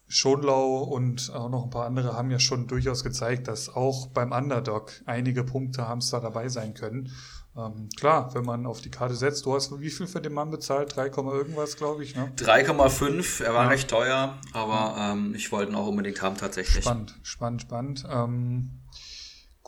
Schonlau 0.07 0.79
und 0.79 1.31
auch 1.33 1.49
noch 1.49 1.63
ein 1.63 1.69
paar 1.69 1.85
andere 1.85 2.13
haben 2.15 2.31
ja 2.31 2.39
schon 2.39 2.67
durchaus 2.67 3.03
gezeigt, 3.03 3.47
dass 3.47 3.69
auch 3.69 4.07
beim 4.07 4.31
Underdog 4.31 4.91
einige 5.05 5.43
Punkte 5.43 5.87
Hamster 5.87 6.21
dabei 6.21 6.47
sein 6.47 6.73
können. 6.73 7.11
Ähm, 7.57 7.89
klar, 7.97 8.33
wenn 8.33 8.45
man 8.45 8.65
auf 8.65 8.79
die 8.79 8.91
Karte 8.91 9.15
setzt, 9.15 9.45
du 9.45 9.53
hast 9.53 9.77
wie 9.81 9.89
viel 9.89 10.07
für 10.07 10.21
den 10.21 10.33
Mann 10.33 10.51
bezahlt? 10.51 10.95
3, 10.95 11.07
irgendwas, 11.07 11.75
glaube 11.75 12.03
ich. 12.03 12.15
Ne? 12.15 12.31
3,5, 12.37 13.43
er 13.43 13.53
war 13.53 13.63
ja. 13.63 13.69
recht 13.69 13.89
teuer, 13.89 14.37
aber 14.53 14.95
ähm, 14.97 15.33
ich 15.35 15.51
wollte 15.51 15.71
ihn 15.71 15.75
auch 15.75 15.87
unbedingt 15.87 16.21
haben 16.21 16.37
tatsächlich. 16.37 16.83
Spannend, 16.83 17.13
spannend, 17.23 17.61
spannend. 17.61 18.05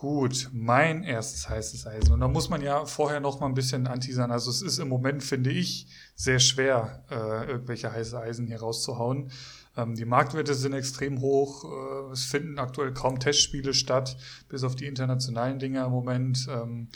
Gut, 0.04 0.50
mein 0.52 1.04
erstes 1.04 1.48
heißes 1.48 1.88
Eisen. 1.88 2.12
Und 2.12 2.20
da 2.20 2.28
muss 2.28 2.50
man 2.50 2.62
ja 2.62 2.86
vorher 2.86 3.22
noch 3.22 3.40
mal 3.40 3.46
ein 3.46 3.54
bisschen 3.54 3.88
anteasern. 3.88 4.32
Also 4.32 4.52
es 4.52 4.62
ist 4.62 4.80
im 4.80 4.90
Moment, 4.90 5.24
finde 5.24 5.50
ich, 5.50 5.88
sehr 6.14 6.40
schwer, 6.40 7.06
äh, 7.10 7.50
irgendwelche 7.50 7.90
heiße 7.90 8.20
Eisen 8.20 8.46
hier 8.46 8.60
rauszuhauen. 8.60 9.32
Ähm, 9.78 9.96
die 9.96 10.04
Marktwerte 10.04 10.56
sind 10.56 10.74
extrem 10.74 11.22
hoch. 11.22 11.64
Äh, 11.64 12.12
es 12.12 12.26
finden 12.26 12.60
aktuell 12.60 12.94
kaum 12.94 13.18
Testspiele 13.18 13.74
statt, 13.74 14.18
bis 14.50 14.66
auf 14.66 14.76
die 14.76 14.88
internationalen 14.88 15.58
Dinger 15.58 15.86
im 15.86 15.94
Moment. 15.94 16.48
Ähm, 16.50 16.90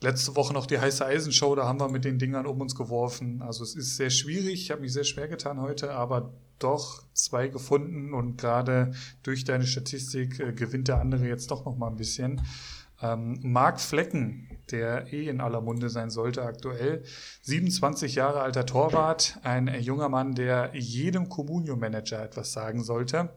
letzte 0.00 0.36
Woche 0.36 0.54
noch 0.54 0.66
die 0.66 0.78
heiße 0.78 1.04
Eisenshow, 1.04 1.56
da 1.56 1.66
haben 1.66 1.80
wir 1.80 1.88
mit 1.88 2.04
den 2.04 2.20
Dingern 2.20 2.46
um 2.46 2.60
uns 2.60 2.76
geworfen. 2.76 3.42
Also 3.42 3.64
es 3.64 3.74
ist 3.74 3.96
sehr 3.96 4.10
schwierig. 4.10 4.62
Ich 4.62 4.70
habe 4.70 4.82
mich 4.82 4.92
sehr 4.92 5.02
schwer 5.02 5.26
getan 5.26 5.60
heute, 5.60 5.90
aber 5.90 6.32
doch 6.58 7.02
zwei 7.12 7.48
gefunden 7.48 8.14
und 8.14 8.38
gerade 8.38 8.92
durch 9.22 9.44
deine 9.44 9.66
Statistik 9.66 10.40
äh, 10.40 10.52
gewinnt 10.52 10.88
der 10.88 11.00
andere 11.00 11.26
jetzt 11.26 11.50
doch 11.50 11.64
noch 11.64 11.76
mal 11.76 11.88
ein 11.88 11.96
bisschen. 11.96 12.42
Ähm, 13.00 13.38
Marc 13.42 13.80
Flecken, 13.80 14.48
der 14.70 15.12
eh 15.12 15.28
in 15.28 15.40
aller 15.40 15.60
Munde 15.60 15.88
sein 15.88 16.10
sollte 16.10 16.42
aktuell, 16.42 17.04
27 17.42 18.16
Jahre 18.16 18.40
alter 18.40 18.66
Torwart, 18.66 19.38
ein 19.44 19.68
junger 19.80 20.08
Mann, 20.08 20.34
der 20.34 20.70
jedem 20.74 21.28
Communio-Manager 21.28 22.22
etwas 22.22 22.52
sagen 22.52 22.82
sollte 22.82 23.30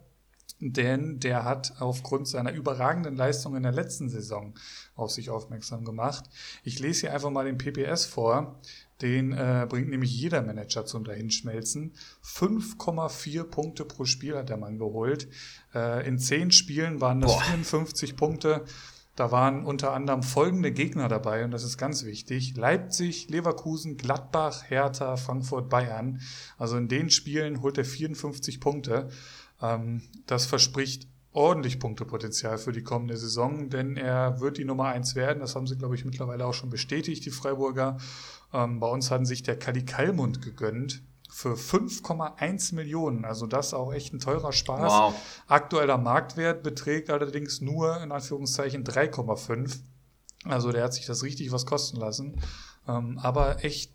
denn 0.61 1.19
der 1.19 1.43
hat 1.43 1.73
aufgrund 1.79 2.27
seiner 2.27 2.51
überragenden 2.51 3.15
Leistung 3.15 3.55
in 3.55 3.63
der 3.63 3.71
letzten 3.71 4.09
Saison 4.09 4.53
auf 4.95 5.11
sich 5.11 5.31
aufmerksam 5.31 5.83
gemacht. 5.83 6.25
Ich 6.63 6.79
lese 6.79 7.01
hier 7.01 7.13
einfach 7.13 7.31
mal 7.31 7.45
den 7.45 7.57
PPS 7.57 8.05
vor. 8.05 8.59
Den 9.01 9.33
äh, 9.33 9.65
bringt 9.67 9.89
nämlich 9.89 10.11
jeder 10.15 10.41
Manager 10.41 10.85
zum 10.85 11.03
Dahinschmelzen. 11.03 11.93
5,4 12.23 13.43
Punkte 13.43 13.85
pro 13.85 14.05
Spiel 14.05 14.37
hat 14.37 14.49
der 14.49 14.57
Mann 14.57 14.77
geholt. 14.77 15.27
Äh, 15.73 16.07
in 16.07 16.19
10 16.19 16.51
Spielen 16.51 17.01
waren 17.01 17.21
das 17.21 17.33
Boah. 17.33 17.41
54 17.41 18.15
Punkte. 18.15 18.63
Da 19.15 19.31
waren 19.31 19.65
unter 19.65 19.91
anderem 19.91 20.23
folgende 20.23 20.71
Gegner 20.71 21.09
dabei 21.09 21.43
und 21.43 21.51
das 21.51 21.63
ist 21.63 21.77
ganz 21.77 22.05
wichtig. 22.05 22.55
Leipzig, 22.55 23.29
Leverkusen, 23.29 23.97
Gladbach, 23.97 24.63
Hertha, 24.69 25.17
Frankfurt, 25.17 25.69
Bayern. 25.69 26.21
Also 26.57 26.77
in 26.77 26.87
den 26.87 27.09
Spielen 27.09 27.61
holt 27.61 27.77
er 27.77 27.85
54 27.85 28.61
Punkte. 28.61 29.09
Ähm, 29.61 30.03
das 30.27 30.45
verspricht 30.45 31.07
ordentlich 31.33 31.79
Punktepotenzial 31.79 32.57
für 32.57 32.71
die 32.71 32.83
kommende 32.83 33.17
Saison, 33.17 33.69
denn 33.69 33.97
er 33.97 34.41
wird 34.41 34.57
die 34.57 34.65
Nummer 34.65 34.85
eins 34.85 35.15
werden. 35.15 35.39
Das 35.39 35.55
haben 35.55 35.67
sie, 35.67 35.77
glaube 35.77 35.95
ich, 35.95 36.05
mittlerweile 36.05 36.45
auch 36.45 36.53
schon 36.53 36.69
bestätigt, 36.69 37.25
die 37.25 37.31
Freiburger. 37.31 37.97
Ähm, 38.53 38.79
bei 38.79 38.87
uns 38.87 39.11
hatten 39.11 39.25
sich 39.25 39.43
der 39.43 39.57
Kali 39.57 39.85
Kalmund 39.85 40.41
gegönnt 40.41 41.03
für 41.29 41.53
5,1 41.53 42.75
Millionen. 42.75 43.23
Also 43.23 43.47
das 43.47 43.73
auch 43.73 43.93
echt 43.93 44.13
ein 44.13 44.19
teurer 44.19 44.51
Spaß. 44.51 44.91
Wow. 44.91 45.13
Aktueller 45.47 45.97
Marktwert 45.97 46.61
beträgt 46.61 47.09
allerdings 47.09 47.61
nur 47.61 48.01
in 48.01 48.11
Anführungszeichen 48.11 48.83
3,5. 48.83 49.79
Also 50.43 50.71
der 50.73 50.83
hat 50.83 50.93
sich 50.93 51.05
das 51.05 51.23
richtig 51.23 51.51
was 51.53 51.65
kosten 51.65 51.97
lassen. 51.97 52.41
Ähm, 52.87 53.17
aber 53.19 53.63
echt 53.63 53.93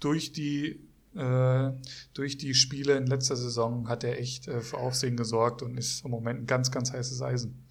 durch 0.00 0.32
die 0.32 0.80
durch 2.14 2.38
die 2.38 2.54
Spiele 2.54 2.96
in 2.96 3.06
letzter 3.06 3.36
Saison 3.36 3.88
hat 3.88 4.04
er 4.04 4.18
echt 4.18 4.48
äh, 4.48 4.60
für 4.60 4.78
Aufsehen 4.78 5.16
gesorgt 5.16 5.62
und 5.62 5.76
ist 5.78 6.04
im 6.04 6.10
Moment 6.10 6.42
ein 6.42 6.46
ganz, 6.46 6.70
ganz 6.70 6.92
heißes 6.92 7.22
Eisen. 7.22 7.66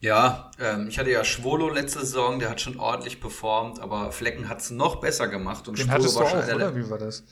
Ja, 0.00 0.50
ähm, 0.60 0.88
ich 0.88 0.98
hatte 0.98 1.10
ja 1.10 1.24
Schwolo 1.24 1.68
letzte 1.70 2.00
Saison, 2.00 2.38
der 2.38 2.50
hat 2.50 2.60
schon 2.60 2.78
ordentlich 2.78 3.20
performt, 3.20 3.80
aber 3.80 4.12
Flecken 4.12 4.48
hat 4.48 4.60
es 4.60 4.70
noch 4.70 4.96
besser 4.96 5.26
gemacht. 5.26 5.66
Und 5.66 5.78
Den 5.78 5.86
Schwolo 5.86 5.98
hattest 5.98 6.16
du 6.16 6.20
auch, 6.20 6.54
oder? 6.54 6.76
Wie 6.76 6.88
war 6.88 6.98
das? 6.98 7.24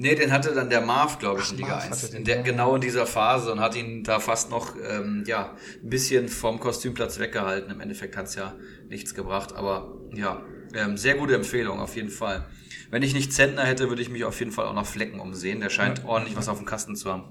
Nee, 0.00 0.14
den 0.14 0.30
hatte 0.30 0.54
dann 0.54 0.70
der 0.70 0.80
Marv, 0.80 1.18
glaube 1.18 1.40
ich, 1.40 1.50
in 1.50 1.56
Liga 1.56 1.76
1. 1.76 2.10
In 2.10 2.24
der, 2.24 2.44
genau 2.44 2.76
in 2.76 2.80
dieser 2.80 3.04
Phase 3.04 3.50
und 3.50 3.58
hat 3.58 3.74
ihn 3.74 4.04
da 4.04 4.20
fast 4.20 4.48
noch 4.48 4.76
ähm, 4.80 5.24
ja, 5.26 5.56
ein 5.82 5.90
bisschen 5.90 6.28
vom 6.28 6.60
Kostümplatz 6.60 7.18
weggehalten. 7.18 7.72
Im 7.72 7.80
Endeffekt 7.80 8.16
hat 8.16 8.26
es 8.26 8.36
ja 8.36 8.54
nichts 8.88 9.12
gebracht, 9.12 9.56
aber 9.56 9.98
ja, 10.14 10.40
ähm, 10.72 10.96
sehr 10.96 11.16
gute 11.16 11.34
Empfehlung 11.34 11.80
auf 11.80 11.96
jeden 11.96 12.10
Fall. 12.10 12.46
Wenn 12.90 13.02
ich 13.02 13.14
nicht 13.14 13.32
Zentner 13.32 13.64
hätte, 13.64 13.88
würde 13.88 14.02
ich 14.02 14.08
mich 14.08 14.24
auf 14.24 14.38
jeden 14.38 14.52
Fall 14.52 14.66
auch 14.66 14.74
nach 14.74 14.86
Flecken 14.86 15.20
umsehen. 15.20 15.60
Der 15.60 15.70
scheint 15.70 15.98
ja. 15.98 16.04
ordentlich 16.06 16.36
was 16.36 16.48
auf 16.48 16.58
dem 16.58 16.66
Kasten 16.66 16.96
zu 16.96 17.10
haben. 17.10 17.24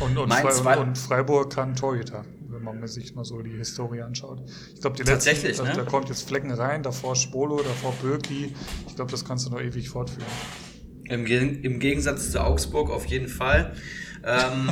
Und, 0.00 0.18
und, 0.18 0.32
Fre 0.32 0.78
und 0.80 0.98
Freiburg 0.98 1.52
kann 1.52 1.74
Torhüter, 1.74 2.24
wenn 2.48 2.62
man 2.62 2.86
sich 2.86 3.14
mal 3.14 3.24
so 3.24 3.40
die 3.42 3.56
Historie 3.56 4.02
anschaut. 4.02 4.42
Ich 4.74 4.80
glaube, 4.80 4.96
die 4.96 5.04
letzten, 5.04 5.56
da, 5.56 5.62
ne? 5.62 5.72
da 5.74 5.84
kommt 5.84 6.08
jetzt 6.08 6.28
Flecken 6.28 6.50
rein, 6.50 6.82
davor 6.82 7.14
Spolo, 7.14 7.62
davor 7.62 7.94
Böki. 8.02 8.54
Ich 8.86 8.96
glaube, 8.96 9.10
das 9.10 9.24
kannst 9.24 9.46
du 9.46 9.50
noch 9.50 9.60
ewig 9.60 9.88
fortführen. 9.88 10.26
Im, 11.04 11.26
Im 11.26 11.78
Gegensatz 11.78 12.32
zu 12.32 12.44
Augsburg 12.44 12.90
auf 12.90 13.06
jeden 13.06 13.28
Fall. 13.28 13.74
Ähm, 14.24 14.68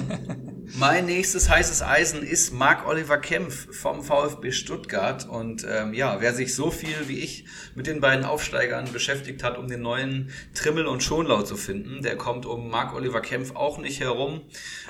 mein 0.74 1.06
nächstes 1.06 1.48
heißes 1.48 1.82
Eisen 1.82 2.22
ist 2.22 2.52
Marc-Oliver 2.52 3.18
Kempf 3.18 3.68
vom 3.74 4.02
VfB 4.02 4.50
Stuttgart. 4.50 5.28
Und 5.28 5.64
ähm, 5.68 5.94
ja, 5.94 6.20
wer 6.20 6.34
sich 6.34 6.54
so 6.54 6.70
viel 6.70 6.96
wie 7.06 7.20
ich 7.20 7.44
mit 7.74 7.86
den 7.86 8.00
beiden 8.00 8.24
Aufsteigern 8.24 8.92
beschäftigt 8.92 9.44
hat, 9.44 9.58
um 9.58 9.68
den 9.68 9.82
neuen 9.82 10.30
Trimmel 10.54 10.86
und 10.86 11.02
Schonlau 11.02 11.42
zu 11.42 11.56
finden, 11.56 12.02
der 12.02 12.16
kommt 12.16 12.46
um 12.46 12.68
Marc-Oliver 12.68 13.20
Kempf 13.20 13.54
auch 13.54 13.78
nicht 13.78 14.00
herum. 14.00 14.42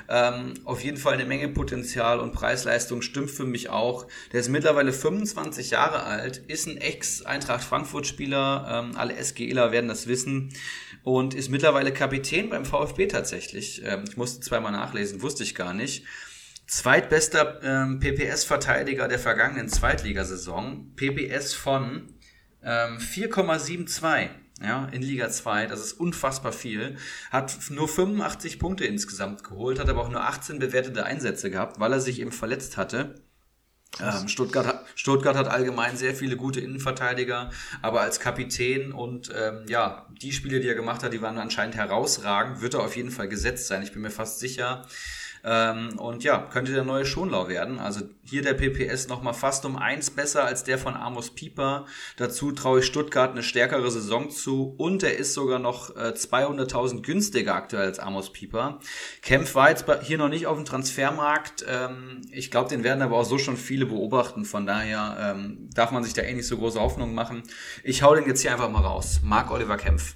Ähm, 0.09 0.55
auf 0.65 0.83
jeden 0.83 0.97
Fall 0.97 1.13
eine 1.13 1.25
Menge 1.25 1.47
Potenzial 1.49 2.19
und 2.19 2.33
Preisleistung 2.33 3.01
stimmt 3.01 3.29
für 3.29 3.45
mich 3.45 3.69
auch. 3.69 4.07
Der 4.33 4.39
ist 4.39 4.49
mittlerweile 4.49 4.93
25 4.93 5.71
Jahre 5.71 6.03
alt, 6.03 6.37
ist 6.47 6.67
ein 6.67 6.77
Ex-Eintracht 6.77 7.63
Frankfurt-Spieler. 7.63 8.89
Ähm, 8.89 8.97
alle 8.97 9.15
SGEler 9.23 9.71
werden 9.71 9.87
das 9.87 10.07
wissen 10.07 10.53
und 11.03 11.33
ist 11.33 11.49
mittlerweile 11.49 11.93
Kapitän 11.93 12.49
beim 12.49 12.65
VfB 12.65 13.07
tatsächlich. 13.07 13.81
Ähm, 13.85 14.03
ich 14.09 14.17
musste 14.17 14.41
zweimal 14.41 14.73
nachlesen, 14.73 15.21
wusste 15.21 15.43
ich 15.43 15.55
gar 15.55 15.66
nicht. 15.66 15.66
Zweitbester 16.67 17.61
ähm, 17.63 17.99
PPS-Verteidiger 17.99 19.07
der 19.07 19.19
vergangenen 19.19 19.69
Zweitligasaison. 19.69 20.93
PPS 20.95 21.53
von 21.53 22.13
ähm, 22.61 22.97
4,72 22.97 24.29
ja, 24.61 24.85
in 24.91 25.01
Liga 25.01 25.29
2. 25.29 25.67
Das 25.67 25.79
ist 25.79 25.93
unfassbar 25.93 26.51
viel. 26.51 26.97
Hat 27.31 27.55
nur 27.69 27.87
85 27.87 28.59
Punkte 28.59 28.85
insgesamt 28.85 29.43
geholt, 29.43 29.79
hat 29.79 29.89
aber 29.89 30.01
auch 30.01 30.09
nur 30.09 30.23
18 30.23 30.59
bewertete 30.59 31.05
Einsätze 31.05 31.49
gehabt, 31.49 31.79
weil 31.79 31.93
er 31.93 32.01
sich 32.01 32.19
eben 32.19 32.31
verletzt 32.31 32.75
hatte. 32.75 33.15
Ähm, 34.01 34.27
Stuttgart, 34.27 34.67
hat, 34.67 34.85
Stuttgart 34.95 35.35
hat 35.35 35.47
allgemein 35.47 35.95
sehr 35.95 36.13
viele 36.13 36.35
gute 36.35 36.59
Innenverteidiger, 36.59 37.49
aber 37.81 38.01
als 38.01 38.19
Kapitän 38.19 38.91
und 38.91 39.31
ähm, 39.35 39.65
ja, 39.67 40.07
die 40.21 40.33
Spiele, 40.33 40.59
die 40.59 40.67
er 40.67 40.75
gemacht 40.75 41.01
hat, 41.03 41.13
die 41.13 41.21
waren 41.21 41.37
anscheinend 41.37 41.75
herausragend, 41.75 42.61
wird 42.61 42.73
er 42.73 42.81
auf 42.81 42.95
jeden 42.95 43.11
Fall 43.11 43.27
gesetzt 43.27 43.67
sein. 43.67 43.81
Ich 43.81 43.93
bin 43.93 44.01
mir 44.01 44.11
fast 44.11 44.39
sicher. 44.39 44.85
Ähm, 45.49 45.97
und 45.97 46.25
ja, 46.25 46.39
könnte 46.39 46.73
der 46.73 46.83
neue 46.83 47.05
Schonlau 47.05 47.47
werden. 47.47 47.79
Also 47.79 48.01
hier 48.23 48.41
der 48.41 48.53
PPS 48.53 49.07
nochmal 49.07 49.33
fast 49.33 49.65
um 49.65 49.77
eins 49.77 50.09
besser 50.09 50.43
als 50.43 50.65
der 50.65 50.77
von 50.77 50.93
Amos 50.93 51.29
Pieper. 51.29 51.85
Dazu 52.17 52.51
traue 52.51 52.79
ich 52.79 52.85
Stuttgart 52.85 53.31
eine 53.31 53.43
stärkere 53.43 53.89
Saison 53.89 54.29
zu 54.29 54.75
und 54.77 55.03
er 55.03 55.15
ist 55.15 55.33
sogar 55.33 55.59
noch 55.59 55.95
äh, 55.95 56.09
200.000 56.09 57.01
günstiger 57.01 57.55
aktuell 57.55 57.85
als 57.85 57.99
Amos 57.99 58.33
Pieper. 58.33 58.79
Kempf 59.21 59.55
war 59.55 59.69
jetzt 59.69 59.85
hier 60.01 60.17
noch 60.17 60.27
nicht 60.27 60.47
auf 60.47 60.57
dem 60.57 60.65
Transfermarkt. 60.65 61.65
Ähm, 61.65 62.23
ich 62.29 62.51
glaube, 62.51 62.69
den 62.69 62.83
werden 62.83 63.01
aber 63.01 63.15
auch 63.15 63.25
so 63.25 63.37
schon 63.37 63.55
viele 63.55 63.85
beobachten. 63.85 64.43
Von 64.43 64.65
daher 64.65 65.33
ähm, 65.37 65.69
darf 65.73 65.91
man 65.91 66.03
sich 66.03 66.13
da 66.13 66.23
eh 66.23 66.33
nicht 66.33 66.47
so 66.47 66.57
große 66.57 66.81
Hoffnungen 66.81 67.15
machen. 67.15 67.43
Ich 67.85 68.03
hau 68.03 68.13
den 68.13 68.27
jetzt 68.27 68.41
hier 68.41 68.51
einfach 68.51 68.69
mal 68.69 68.81
raus. 68.81 69.21
Marc 69.23 69.49
Oliver 69.49 69.77
Kempf. 69.77 70.15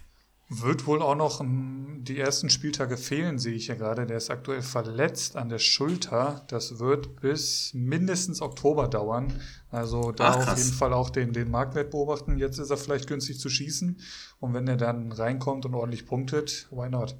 Wird 0.54 0.86
wohl 0.86 1.02
auch 1.02 1.16
noch 1.16 1.40
die 1.42 2.20
ersten 2.20 2.50
Spieltage 2.50 2.98
fehlen, 2.98 3.40
sehe 3.40 3.54
ich 3.54 3.68
ja 3.68 3.76
gerade. 3.76 4.06
Der 4.06 4.18
ist 4.18 4.30
aktuell 4.30 4.62
verletzt 4.62 5.38
an 5.38 5.48
der 5.48 5.60
Schulter. 5.60 6.44
Das 6.50 6.78
wird 6.78 7.22
bis 7.22 7.74
mindestens 7.74 8.42
Oktober 8.42 8.90
dauern. 8.90 9.32
Also 9.70 10.12
da 10.12 10.32
Ach, 10.32 10.52
auf 10.52 10.58
jeden 10.58 10.74
Fall 10.74 10.92
auch 10.92 11.10
den, 11.10 11.32
den 11.32 11.50
Marktwert 11.50 11.92
beobachten. 11.92 12.38
Jetzt 12.38 12.58
ist 12.58 12.70
er 12.70 12.76
vielleicht 12.76 13.08
günstig 13.08 13.40
zu 13.40 13.48
schießen. 13.48 14.02
Und 14.42 14.54
wenn 14.54 14.68
er 14.68 14.76
dann 14.76 15.14
reinkommt 15.14 15.66
und 15.66 15.74
ordentlich 15.74 16.06
punktet, 16.06 16.68
why 16.70 16.90
not? 16.90 17.16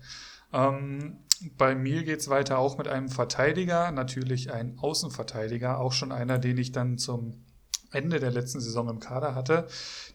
Ähm, 0.52 1.20
bei 1.58 1.74
mir 1.74 2.04
geht's 2.04 2.28
weiter 2.28 2.60
auch 2.60 2.78
mit 2.78 2.90
einem 2.90 3.08
Verteidiger, 3.08 3.92
natürlich 3.92 4.52
ein 4.52 4.78
Außenverteidiger, 4.78 5.80
auch 5.80 5.94
schon 5.94 6.12
einer, 6.12 6.38
den 6.38 6.58
ich 6.58 6.74
dann 6.74 6.98
zum 6.98 7.46
Ende 7.92 8.20
der 8.20 8.32
letzten 8.32 8.62
Saison 8.62 8.90
im 8.90 9.00
Kader 9.00 9.36
hatte. 9.36 9.68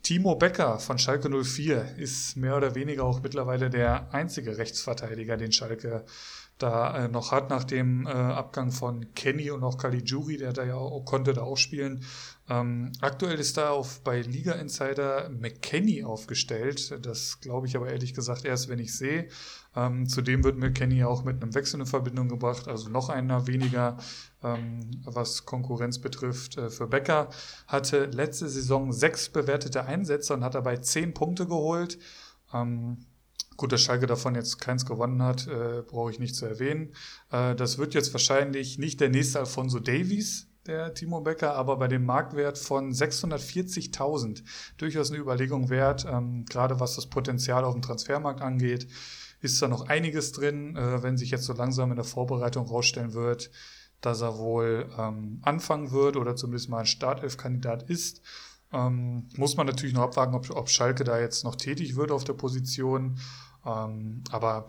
Timo 0.02 0.36
Becker 0.36 0.78
von 0.78 0.98
Schalke 0.98 1.28
04 1.28 1.96
ist 1.98 2.36
mehr 2.36 2.56
oder 2.56 2.74
weniger 2.74 3.04
auch 3.04 3.22
mittlerweile 3.22 3.70
der 3.70 4.12
einzige 4.12 4.58
Rechtsverteidiger, 4.58 5.36
den 5.36 5.52
Schalke 5.52 6.04
da 6.58 7.04
äh, 7.04 7.08
noch 7.08 7.32
hat 7.32 7.50
nach 7.50 7.64
dem 7.64 8.06
äh, 8.06 8.10
Abgang 8.10 8.70
von 8.72 9.12
Kenny 9.14 9.50
und 9.50 9.62
auch 9.62 9.76
Caligiuri, 9.76 10.38
der 10.38 10.52
da 10.52 10.64
ja 10.64 10.76
auch, 10.76 11.04
konnte 11.04 11.34
da 11.34 11.42
auch 11.42 11.58
spielen. 11.58 12.02
Ähm, 12.48 12.92
aktuell 13.00 13.38
ist 13.38 13.58
da 13.58 13.70
auf 13.70 14.02
bei 14.02 14.20
Liga 14.20 14.52
Insider 14.52 15.28
McKenny 15.28 16.04
aufgestellt. 16.04 16.98
Das 17.04 17.40
glaube 17.40 17.66
ich 17.66 17.76
aber 17.76 17.90
ehrlich 17.90 18.14
gesagt 18.14 18.44
erst, 18.44 18.68
wenn 18.68 18.78
ich 18.78 18.96
sehe. 18.96 19.28
Ähm, 19.76 20.08
zudem 20.08 20.42
wird 20.42 20.56
McKenny 20.56 21.04
auch 21.04 21.22
mit 21.22 21.42
einem 21.42 21.54
Wechsel 21.54 21.80
in 21.80 21.86
Verbindung 21.86 22.28
gebracht, 22.28 22.66
also 22.66 22.88
noch 22.88 23.10
einer 23.10 23.46
weniger, 23.46 23.98
ähm, 24.42 25.02
was 25.04 25.44
Konkurrenz 25.44 25.98
betrifft. 26.00 26.56
Äh, 26.56 26.70
für 26.70 26.86
Becker 26.86 27.28
hatte 27.66 28.06
letzte 28.06 28.48
Saison 28.48 28.92
sechs 28.92 29.28
bewertete 29.28 29.84
Einsätze 29.84 30.32
und 30.32 30.42
hat 30.42 30.54
dabei 30.54 30.78
zehn 30.78 31.12
Punkte 31.12 31.46
geholt. 31.46 31.98
Ähm, 32.52 32.98
Gut, 33.56 33.72
dass 33.72 33.80
Schalke 33.80 34.06
davon 34.06 34.34
jetzt 34.34 34.60
keins 34.60 34.84
gewonnen 34.84 35.22
hat, 35.22 35.46
äh, 35.46 35.80
brauche 35.80 36.10
ich 36.10 36.18
nicht 36.18 36.34
zu 36.34 36.44
erwähnen. 36.44 36.92
Äh, 37.32 37.54
das 37.54 37.78
wird 37.78 37.94
jetzt 37.94 38.12
wahrscheinlich 38.12 38.78
nicht 38.78 39.00
der 39.00 39.08
nächste 39.08 39.38
Alfonso 39.38 39.78
Davies, 39.78 40.48
der 40.66 40.92
Timo 40.92 41.22
Becker, 41.22 41.54
aber 41.54 41.78
bei 41.78 41.88
dem 41.88 42.04
Marktwert 42.04 42.58
von 42.58 42.92
640.000 42.92 44.42
durchaus 44.76 45.10
eine 45.10 45.20
Überlegung 45.20 45.70
wert, 45.70 46.06
ähm, 46.06 46.44
gerade 46.44 46.80
was 46.80 46.96
das 46.96 47.06
Potenzial 47.06 47.64
auf 47.64 47.72
dem 47.72 47.80
Transfermarkt 47.80 48.42
angeht 48.42 48.88
ist 49.41 49.61
da 49.61 49.68
noch 49.68 49.89
einiges 49.89 50.32
drin, 50.32 50.76
äh, 50.76 51.03
wenn 51.03 51.16
sich 51.16 51.30
jetzt 51.30 51.45
so 51.45 51.53
langsam 51.53 51.91
in 51.91 51.97
der 51.97 52.05
Vorbereitung 52.05 52.66
rausstellen 52.66 53.14
wird, 53.14 53.51
dass 54.01 54.20
er 54.20 54.39
wohl 54.39 54.89
ähm, 54.99 55.41
anfangen 55.43 55.91
wird 55.91 56.16
oder 56.16 56.37
zumindest 56.37 56.68
mal 56.68 56.80
ein 56.80 56.87
Startelf-Kandidat 56.87 57.89
ist. 57.89 58.22
Ähm, 58.72 59.28
muss 59.37 59.57
man 59.57 59.66
natürlich 59.66 59.95
noch 59.95 60.03
abwarten, 60.03 60.34
ob, 60.34 60.51
ob, 60.51 60.68
Schalke 60.68 61.05
da 61.05 61.18
jetzt 61.20 61.45
noch 61.45 61.57
tätig 61.57 61.97
wird 61.97 62.11
auf 62.11 62.24
der 62.24 62.34
Position. 62.34 63.18
Ähm, 63.64 64.22
aber 64.30 64.66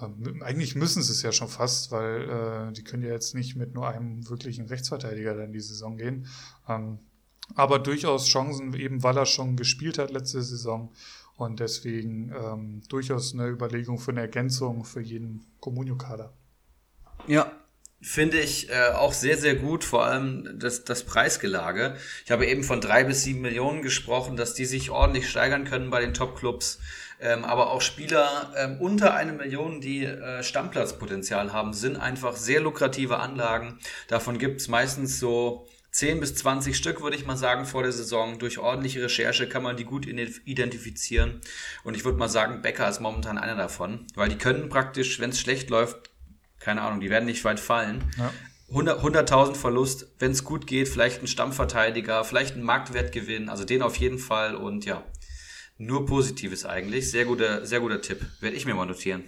ähm, 0.00 0.42
eigentlich 0.42 0.74
müssen 0.74 1.02
sie 1.02 1.12
es 1.12 1.22
ja 1.22 1.32
schon 1.32 1.48
fast, 1.48 1.92
weil 1.92 2.68
äh, 2.68 2.72
die 2.72 2.82
können 2.82 3.02
ja 3.02 3.12
jetzt 3.12 3.34
nicht 3.34 3.56
mit 3.56 3.74
nur 3.74 3.88
einem 3.88 4.28
wirklichen 4.28 4.66
Rechtsverteidiger 4.66 5.34
dann 5.34 5.52
die 5.52 5.60
Saison 5.60 5.96
gehen. 5.96 6.26
Ähm, 6.68 6.98
aber 7.54 7.78
durchaus 7.78 8.26
Chancen, 8.26 8.72
eben 8.74 9.02
weil 9.02 9.18
er 9.18 9.26
schon 9.26 9.56
gespielt 9.56 9.98
hat 9.98 10.10
letzte 10.10 10.42
Saison 10.42 10.92
und 11.36 11.60
deswegen 11.60 12.32
ähm, 12.32 12.82
durchaus 12.88 13.34
eine 13.34 13.48
Überlegung 13.48 13.98
für 13.98 14.12
eine 14.12 14.20
Ergänzung 14.20 14.84
für 14.84 15.00
jeden 15.00 15.44
Communio-Kader. 15.60 16.32
Ja, 17.26 17.50
finde 18.00 18.38
ich 18.38 18.70
äh, 18.70 18.92
auch 18.94 19.12
sehr, 19.12 19.38
sehr 19.38 19.54
gut, 19.54 19.82
vor 19.82 20.04
allem 20.04 20.58
das, 20.58 20.84
das 20.84 21.04
Preisgelage. 21.04 21.96
Ich 22.24 22.30
habe 22.30 22.46
eben 22.46 22.62
von 22.62 22.80
drei 22.80 23.04
bis 23.04 23.22
sieben 23.22 23.40
Millionen 23.40 23.82
gesprochen, 23.82 24.36
dass 24.36 24.54
die 24.54 24.66
sich 24.66 24.90
ordentlich 24.90 25.28
steigern 25.28 25.64
können 25.64 25.90
bei 25.90 26.00
den 26.00 26.14
Top-Clubs. 26.14 26.80
Ähm, 27.20 27.44
aber 27.44 27.70
auch 27.70 27.80
Spieler 27.80 28.52
ähm, 28.56 28.76
unter 28.80 29.14
eine 29.14 29.32
Million, 29.32 29.80
die 29.80 30.04
äh, 30.04 30.42
Stammplatzpotenzial 30.42 31.52
haben, 31.52 31.72
sind 31.72 31.96
einfach 31.96 32.36
sehr 32.36 32.60
lukrative 32.60 33.18
Anlagen. 33.18 33.78
Davon 34.08 34.38
gibt 34.38 34.60
es 34.60 34.68
meistens 34.68 35.18
so 35.18 35.66
10 35.94 36.18
bis 36.18 36.34
20 36.34 36.76
Stück, 36.76 37.02
würde 37.02 37.16
ich 37.16 37.24
mal 37.24 37.36
sagen, 37.36 37.66
vor 37.66 37.84
der 37.84 37.92
Saison. 37.92 38.40
Durch 38.40 38.58
ordentliche 38.58 39.00
Recherche 39.00 39.48
kann 39.48 39.62
man 39.62 39.76
die 39.76 39.84
gut 39.84 40.06
identifizieren. 40.06 41.40
Und 41.84 41.96
ich 41.96 42.04
würde 42.04 42.18
mal 42.18 42.28
sagen, 42.28 42.62
Becker 42.62 42.88
ist 42.88 42.98
momentan 42.98 43.38
einer 43.38 43.54
davon, 43.54 44.04
weil 44.16 44.28
die 44.28 44.36
können 44.36 44.68
praktisch, 44.68 45.20
wenn 45.20 45.30
es 45.30 45.38
schlecht 45.38 45.70
läuft, 45.70 46.10
keine 46.58 46.82
Ahnung, 46.82 46.98
die 46.98 47.10
werden 47.10 47.26
nicht 47.26 47.44
weit 47.44 47.60
fallen. 47.60 48.02
Ja. 48.18 48.32
100.000 48.72 49.54
Verlust, 49.54 50.08
wenn 50.18 50.32
es 50.32 50.42
gut 50.42 50.66
geht, 50.66 50.88
vielleicht 50.88 51.22
ein 51.22 51.28
Stammverteidiger, 51.28 52.24
vielleicht 52.24 52.56
ein 52.56 52.64
Marktwertgewinn, 52.64 53.48
also 53.48 53.64
den 53.64 53.80
auf 53.80 53.94
jeden 53.94 54.18
Fall 54.18 54.56
und 54.56 54.84
ja, 54.84 55.04
nur 55.78 56.06
Positives 56.06 56.64
eigentlich. 56.64 57.08
Sehr 57.08 57.24
guter, 57.24 57.64
sehr 57.66 57.78
guter 57.78 58.02
Tipp. 58.02 58.20
Werde 58.40 58.56
ich 58.56 58.66
mir 58.66 58.74
mal 58.74 58.86
notieren. 58.86 59.22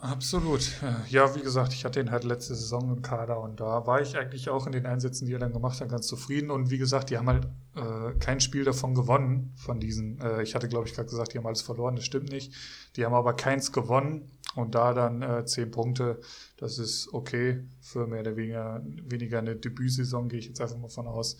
Absolut. 0.00 0.80
Ja, 1.08 1.34
wie 1.34 1.40
gesagt, 1.40 1.72
ich 1.72 1.84
hatte 1.84 1.98
ihn 1.98 2.12
halt 2.12 2.22
letzte 2.22 2.54
Saison 2.54 2.88
im 2.96 3.02
Kader 3.02 3.40
und 3.40 3.58
da 3.58 3.84
war 3.84 4.00
ich 4.00 4.16
eigentlich 4.16 4.48
auch 4.48 4.64
in 4.66 4.72
den 4.72 4.86
Einsätzen, 4.86 5.26
die 5.26 5.32
er 5.32 5.40
dann 5.40 5.52
gemacht 5.52 5.80
hat, 5.80 5.88
ganz 5.88 6.06
zufrieden. 6.06 6.52
Und 6.52 6.70
wie 6.70 6.78
gesagt, 6.78 7.10
die 7.10 7.18
haben 7.18 7.26
halt 7.26 7.48
äh, 7.74 8.16
kein 8.20 8.40
Spiel 8.40 8.62
davon 8.62 8.94
gewonnen, 8.94 9.52
von 9.56 9.80
diesen. 9.80 10.20
Äh, 10.20 10.44
ich 10.44 10.54
hatte, 10.54 10.68
glaube 10.68 10.86
ich, 10.86 10.94
gerade 10.94 11.08
gesagt, 11.08 11.34
die 11.34 11.38
haben 11.38 11.46
alles 11.46 11.62
verloren, 11.62 11.96
das 11.96 12.04
stimmt 12.04 12.30
nicht. 12.30 12.54
Die 12.94 13.04
haben 13.04 13.12
aber 13.12 13.34
keins 13.34 13.72
gewonnen 13.72 14.30
und 14.54 14.76
da 14.76 14.94
dann 14.94 15.20
äh, 15.22 15.44
zehn 15.46 15.72
Punkte, 15.72 16.20
das 16.58 16.78
ist 16.78 17.12
okay 17.12 17.64
für 17.80 18.06
mehr 18.06 18.20
oder 18.20 18.36
weniger, 18.36 18.80
weniger 18.84 19.40
eine 19.40 19.56
Debütsaison, 19.56 20.28
gehe 20.28 20.38
ich 20.38 20.46
jetzt 20.46 20.60
einfach 20.60 20.78
mal 20.78 20.88
von 20.88 21.08
aus. 21.08 21.38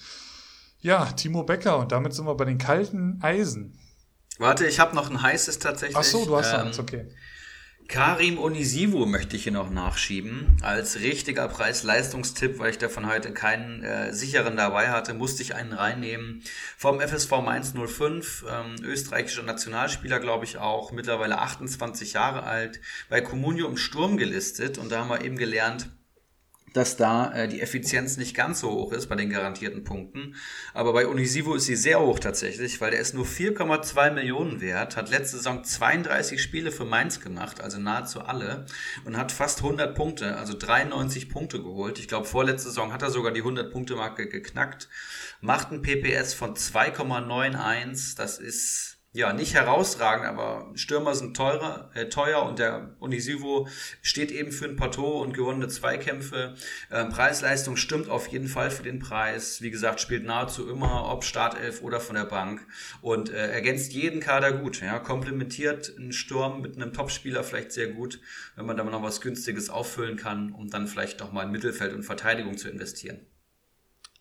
Ja, 0.80 1.04
Timo 1.04 1.44
Becker 1.44 1.78
und 1.78 1.92
damit 1.92 2.12
sind 2.12 2.26
wir 2.26 2.34
bei 2.34 2.44
den 2.44 2.58
kalten 2.58 3.20
Eisen. 3.22 3.78
Warte, 4.38 4.66
ich 4.66 4.80
habe 4.80 4.96
noch 4.96 5.10
ein 5.10 5.22
heißes 5.22 5.60
tatsächlich. 5.60 5.96
Ach 5.96 6.02
so, 6.02 6.24
du 6.24 6.36
hast 6.36 6.52
ähm, 6.52 6.66
eins, 6.66 6.78
okay. 6.80 7.06
Karim 7.88 8.38
Onisivo 8.38 9.06
möchte 9.06 9.34
ich 9.34 9.44
hier 9.44 9.52
noch 9.52 9.70
nachschieben. 9.70 10.58
Als 10.60 11.00
richtiger 11.00 11.48
Preis-Leistungstipp, 11.48 12.58
weil 12.58 12.70
ich 12.70 12.76
davon 12.76 13.06
heute 13.06 13.32
keinen 13.32 13.82
äh, 13.82 14.12
sicheren 14.12 14.58
dabei 14.58 14.90
hatte, 14.90 15.14
musste 15.14 15.42
ich 15.42 15.54
einen 15.54 15.72
reinnehmen. 15.72 16.42
Vom 16.76 17.00
FSV 17.00 17.30
Mainz 17.42 17.72
05, 17.72 18.44
ähm, 18.46 18.76
österreichischer 18.84 19.42
Nationalspieler, 19.42 20.20
glaube 20.20 20.44
ich 20.44 20.58
auch, 20.58 20.92
mittlerweile 20.92 21.38
28 21.38 22.12
Jahre 22.12 22.42
alt, 22.42 22.78
bei 23.08 23.22
Comunio 23.22 23.66
im 23.66 23.78
Sturm 23.78 24.18
gelistet. 24.18 24.76
Und 24.76 24.92
da 24.92 24.98
haben 24.98 25.08
wir 25.08 25.24
eben 25.24 25.38
gelernt, 25.38 25.88
dass 26.74 26.96
da 26.96 27.32
äh, 27.32 27.48
die 27.48 27.60
Effizienz 27.60 28.16
nicht 28.16 28.34
ganz 28.34 28.60
so 28.60 28.70
hoch 28.70 28.92
ist 28.92 29.08
bei 29.08 29.16
den 29.16 29.30
garantierten 29.30 29.84
Punkten. 29.84 30.34
Aber 30.74 30.92
bei 30.92 31.06
Unisivo 31.06 31.54
ist 31.54 31.66
sie 31.66 31.76
sehr 31.76 32.00
hoch 32.00 32.18
tatsächlich, 32.18 32.80
weil 32.80 32.90
der 32.90 33.00
ist 33.00 33.14
nur 33.14 33.24
4,2 33.24 34.10
Millionen 34.12 34.60
wert, 34.60 34.96
hat 34.96 35.10
letzte 35.10 35.38
Saison 35.38 35.64
32 35.64 36.42
Spiele 36.42 36.70
für 36.70 36.84
Mainz 36.84 37.20
gemacht, 37.20 37.60
also 37.60 37.78
nahezu 37.78 38.20
alle, 38.20 38.66
und 39.04 39.16
hat 39.16 39.32
fast 39.32 39.62
100 39.62 39.94
Punkte, 39.94 40.36
also 40.36 40.54
93 40.56 41.28
Punkte 41.28 41.62
geholt. 41.62 41.98
Ich 41.98 42.08
glaube, 42.08 42.26
vorletzte 42.26 42.68
Saison 42.68 42.92
hat 42.92 43.02
er 43.02 43.10
sogar 43.10 43.32
die 43.32 43.42
100-Punkte-Marke 43.42 44.28
geknackt. 44.28 44.88
Macht 45.40 45.72
ein 45.72 45.82
PPS 45.82 46.34
von 46.34 46.54
2,91, 46.54 48.16
das 48.16 48.38
ist 48.38 48.97
ja, 49.12 49.32
nicht 49.32 49.54
herausragend, 49.54 50.26
aber 50.26 50.70
Stürmer 50.74 51.14
sind 51.14 51.34
teurer, 51.34 51.90
äh, 51.94 52.08
teuer 52.10 52.42
und 52.42 52.58
der 52.58 52.94
Unisivo 53.00 53.66
steht 54.02 54.30
eben 54.30 54.52
für 54.52 54.66
ein 54.66 54.76
Plateau 54.76 55.22
und 55.22 55.32
gewonnene 55.32 55.68
Zweikämpfe. 55.68 56.54
Ähm, 56.90 57.08
Preis-Leistung 57.08 57.76
stimmt 57.76 58.10
auf 58.10 58.28
jeden 58.28 58.48
Fall 58.48 58.70
für 58.70 58.82
den 58.82 58.98
Preis. 58.98 59.62
Wie 59.62 59.70
gesagt, 59.70 60.00
spielt 60.00 60.24
nahezu 60.24 60.68
immer, 60.70 61.10
ob 61.10 61.24
Startelf 61.24 61.82
oder 61.82 62.00
von 62.00 62.16
der 62.16 62.26
Bank 62.26 62.66
und 63.00 63.30
äh, 63.30 63.50
ergänzt 63.50 63.92
jeden 63.92 64.20
Kader 64.20 64.52
gut. 64.52 64.82
Ja, 64.82 64.98
komplementiert 64.98 65.94
einen 65.96 66.12
Sturm 66.12 66.60
mit 66.60 66.76
einem 66.76 66.92
Topspieler 66.92 67.44
vielleicht 67.44 67.72
sehr 67.72 67.88
gut, 67.88 68.20
wenn 68.56 68.66
man 68.66 68.76
da 68.76 68.84
noch 68.84 69.02
was 69.02 69.22
Günstiges 69.22 69.70
auffüllen 69.70 70.16
kann, 70.16 70.52
um 70.52 70.68
dann 70.68 70.86
vielleicht 70.86 71.20
noch 71.20 71.32
mal 71.32 71.44
in 71.44 71.50
Mittelfeld 71.50 71.94
und 71.94 72.02
Verteidigung 72.02 72.58
zu 72.58 72.68
investieren. 72.68 73.26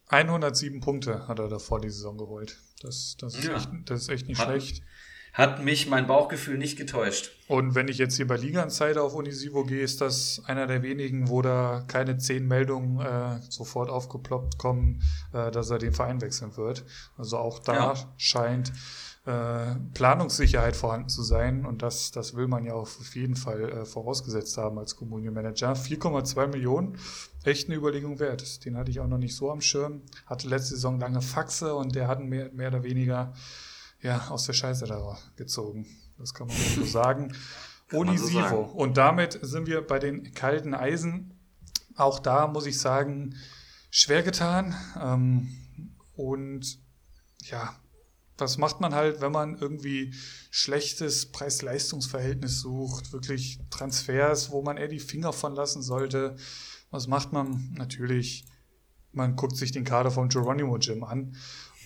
107 0.10 0.80
Punkte 0.80 1.28
hat 1.28 1.40
er 1.40 1.50
davor 1.50 1.82
die 1.82 1.90
Saison 1.90 2.18
geholt. 2.18 2.58
Das, 2.82 3.18
das, 3.20 3.36
ist, 3.36 3.46
ja. 3.46 3.58
echt, 3.58 3.70
das 3.86 4.04
ist 4.04 4.10
echt 4.10 4.28
nicht 4.28 4.40
hat, 4.40 4.48
schlecht. 4.48 4.84
Hat 5.34 5.64
mich 5.64 5.88
mein 5.88 6.08
Bauchgefühl 6.08 6.58
nicht 6.58 6.78
getäuscht. 6.78 7.32
Und 7.48 7.76
wenn 7.76 7.88
ich 7.88 7.98
jetzt 7.98 8.16
hier 8.16 8.26
bei 8.26 8.38
Liga 8.38 8.64
Insider 8.64 9.04
auf 9.04 9.14
Unisivo 9.14 9.66
gehe, 9.66 9.82
ist 9.84 10.02
das 10.02 10.42
einer 10.46 10.66
der 10.66 10.82
wenigen, 10.82 11.28
wo 11.28 11.42
da 11.42 11.84
keine 11.88 12.18
zehn 12.18 12.48
Meldungen 12.48 13.00
äh, 13.00 13.40
sofort 13.50 13.90
aufgeploppt 13.90 14.58
kommen, 14.58 15.04
äh, 15.34 15.52
dass 15.52 15.70
er 15.70 15.78
den 15.78 15.94
Verein 15.94 16.22
wechseln 16.22 16.58
wird. 16.58 16.86
Also 17.18 17.38
auch 17.38 17.60
da 17.60 17.74
ja. 17.74 18.14
scheint 18.18 18.72
äh, 19.28 19.76
Planungssicherheit 19.94 20.78
vorhanden 20.78 21.10
zu 21.10 21.22
sein 21.22 21.66
und 21.66 21.82
das, 21.82 22.12
das 22.12 22.36
will 22.36 22.48
man 22.48 22.64
ja 22.64 22.74
auf 22.74 23.14
jeden 23.14 23.36
Fall 23.36 23.70
äh, 23.70 23.86
vorausgesetzt 23.86 24.58
haben 24.58 24.80
als 24.80 24.96
Community 24.96 25.32
Manager. 25.32 25.74
4,2 25.74 26.48
Millionen, 26.48 26.98
echt 27.44 27.68
eine 27.68 27.76
Überlegung 27.76 28.20
wert. 28.20 28.64
Den 28.64 28.78
hatte 28.78 28.90
ich 28.90 29.02
auch 29.02 29.08
noch 29.08 29.18
nicht 29.18 29.36
so 29.36 29.52
am 29.52 29.60
Schirm. 29.60 30.02
Hatte 30.26 30.48
letzte 30.48 30.76
Saison 30.76 30.98
lange 30.98 31.22
Faxe 31.22 31.76
und 31.76 31.94
der 31.94 32.08
hat 32.08 32.22
mehr, 32.22 32.52
mehr 32.54 32.70
oder 32.70 32.84
weniger 32.84 33.34
ja, 34.02 34.30
aus 34.30 34.46
der 34.46 34.54
Scheiße 34.54 34.86
da 34.86 35.18
gezogen. 35.36 35.86
Das 36.18 36.34
kann 36.34 36.48
man 36.48 36.56
so 36.56 36.86
sagen. 36.86 37.34
Onisivo. 37.92 38.50
So 38.50 38.58
und 38.78 38.96
damit 38.96 39.40
sind 39.42 39.68
wir 39.68 39.86
bei 39.86 40.00
den 40.00 40.34
kalten 40.34 40.74
Eisen. 40.74 41.38
Auch 41.98 42.20
da 42.20 42.48
muss 42.48 42.66
ich 42.66 42.80
sagen, 42.80 43.36
schwer 43.90 44.24
getan. 44.24 44.74
Ähm, 45.02 45.50
und 46.16 46.80
ja, 47.44 47.76
was 48.38 48.58
macht 48.58 48.82
man 48.82 48.94
halt, 48.94 49.22
wenn 49.22 49.32
man 49.32 49.58
irgendwie 49.58 50.14
schlechtes 50.52 51.32
Preis-Leistungs-Verhältnis 51.32 52.62
sucht, 52.62 53.14
wirklich 53.14 53.60
Transfers, 53.70 54.52
wo 54.52 54.62
man 54.62 54.78
eher 54.78 54.88
die 54.88 55.00
Finger 55.00 55.34
von 55.34 55.56
lassen 55.56 55.82
sollte? 55.82 56.36
Was 56.92 57.08
macht 57.08 57.34
man? 57.34 57.74
Natürlich, 57.78 58.46
man 59.12 59.36
guckt 59.36 59.58
sich 59.58 59.72
den 59.72 59.84
Kader 59.84 60.12
vom 60.12 60.30
Geronimo 60.30 60.78
Gym 60.80 61.04
an. 61.04 61.36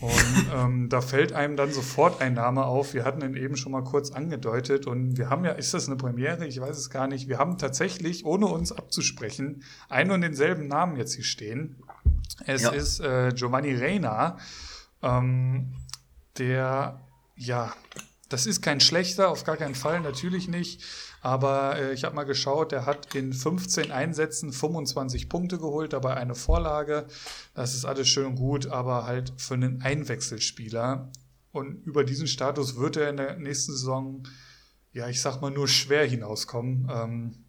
Und 0.01 0.47
ähm, 0.55 0.89
da 0.89 0.99
fällt 0.99 1.31
einem 1.31 1.55
dann 1.55 1.71
sofort 1.71 2.21
ein 2.21 2.33
Name 2.33 2.65
auf. 2.65 2.93
Wir 2.93 3.05
hatten 3.05 3.21
ihn 3.21 3.35
eben 3.35 3.55
schon 3.55 3.71
mal 3.71 3.83
kurz 3.83 4.11
angedeutet 4.11 4.87
und 4.87 5.17
wir 5.17 5.29
haben 5.29 5.45
ja, 5.45 5.51
ist 5.51 5.73
das 5.73 5.87
eine 5.87 5.95
Premiere? 5.95 6.45
Ich 6.47 6.59
weiß 6.59 6.77
es 6.77 6.89
gar 6.89 7.07
nicht. 7.07 7.29
Wir 7.29 7.37
haben 7.37 7.57
tatsächlich, 7.57 8.25
ohne 8.25 8.47
uns 8.47 8.71
abzusprechen, 8.71 9.63
einen 9.89 10.11
und 10.11 10.21
denselben 10.21 10.67
Namen 10.67 10.97
jetzt 10.97 11.13
hier 11.13 11.23
stehen. 11.23 11.77
Es 12.45 12.63
ja. 12.63 12.71
ist 12.71 12.99
äh, 12.99 13.31
Giovanni 13.35 13.75
Reina. 13.75 14.37
Ähm, 15.03 15.73
der, 16.37 16.99
ja, 17.35 17.73
das 18.29 18.45
ist 18.45 18.61
kein 18.61 18.79
schlechter, 18.79 19.29
auf 19.29 19.43
gar 19.43 19.57
keinen 19.57 19.75
Fall, 19.75 19.99
natürlich 19.99 20.47
nicht. 20.47 20.83
Aber 21.21 21.77
äh, 21.77 21.93
ich 21.93 22.03
habe 22.03 22.15
mal 22.15 22.23
geschaut, 22.23 22.71
der 22.71 22.85
hat 22.85 23.13
in 23.13 23.33
15 23.33 23.91
Einsätzen 23.91 24.51
25 24.51 25.29
Punkte 25.29 25.59
geholt, 25.59 25.93
dabei 25.93 26.15
eine 26.15 26.33
Vorlage. 26.33 27.07
Das 27.53 27.75
ist 27.75 27.85
alles 27.85 28.07
schön 28.07 28.25
und 28.25 28.35
gut, 28.35 28.67
aber 28.67 29.05
halt 29.05 29.33
für 29.37 29.53
einen 29.53 29.81
Einwechselspieler. 29.81 31.11
Und 31.51 31.85
über 31.85 32.03
diesen 32.03 32.27
Status 32.27 32.77
wird 32.77 32.97
er 32.97 33.09
in 33.09 33.17
der 33.17 33.37
nächsten 33.37 33.73
Saison, 33.73 34.27
ja, 34.93 35.09
ich 35.09 35.21
sag 35.21 35.41
mal, 35.41 35.51
nur 35.51 35.67
schwer 35.67 36.07
hinauskommen. 36.07 36.89
Ähm, 36.91 37.45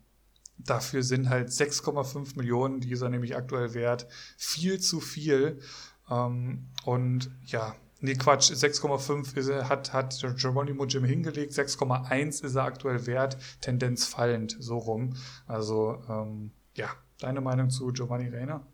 dafür 0.59 1.03
sind 1.03 1.31
halt 1.31 1.49
6,5 1.49 2.37
Millionen, 2.37 2.81
die 2.81 2.91
ist 2.91 3.03
er 3.03 3.09
nämlich 3.09 3.37
aktuell 3.37 3.75
wert, 3.75 4.07
viel 4.37 4.81
zu 4.81 5.01
viel. 5.01 5.61
Ähm, 6.11 6.69
und 6.85 7.31
ja, 7.47 7.77
Nee, 8.05 8.15
Quatsch, 8.15 8.51
6,5 8.51 9.69
hat, 9.69 9.93
hat 9.93 10.21
Geronimo 10.37 10.87
Jim 10.87 11.05
hingelegt, 11.05 11.53
6,1 11.53 12.45
ist 12.45 12.57
er 12.57 12.65
aktuell 12.65 13.07
wert, 13.07 13.37
Tendenz 13.61 14.07
fallend, 14.07 14.57
so 14.59 14.79
rum. 14.79 15.15
Also, 15.47 16.03
ähm, 16.09 16.51
ja, 16.75 16.89
deine 17.21 17.41
Meinung 17.41 17.71
zu 17.71 17.93
Giovanni 17.93 18.29
Reiner? 18.29 18.67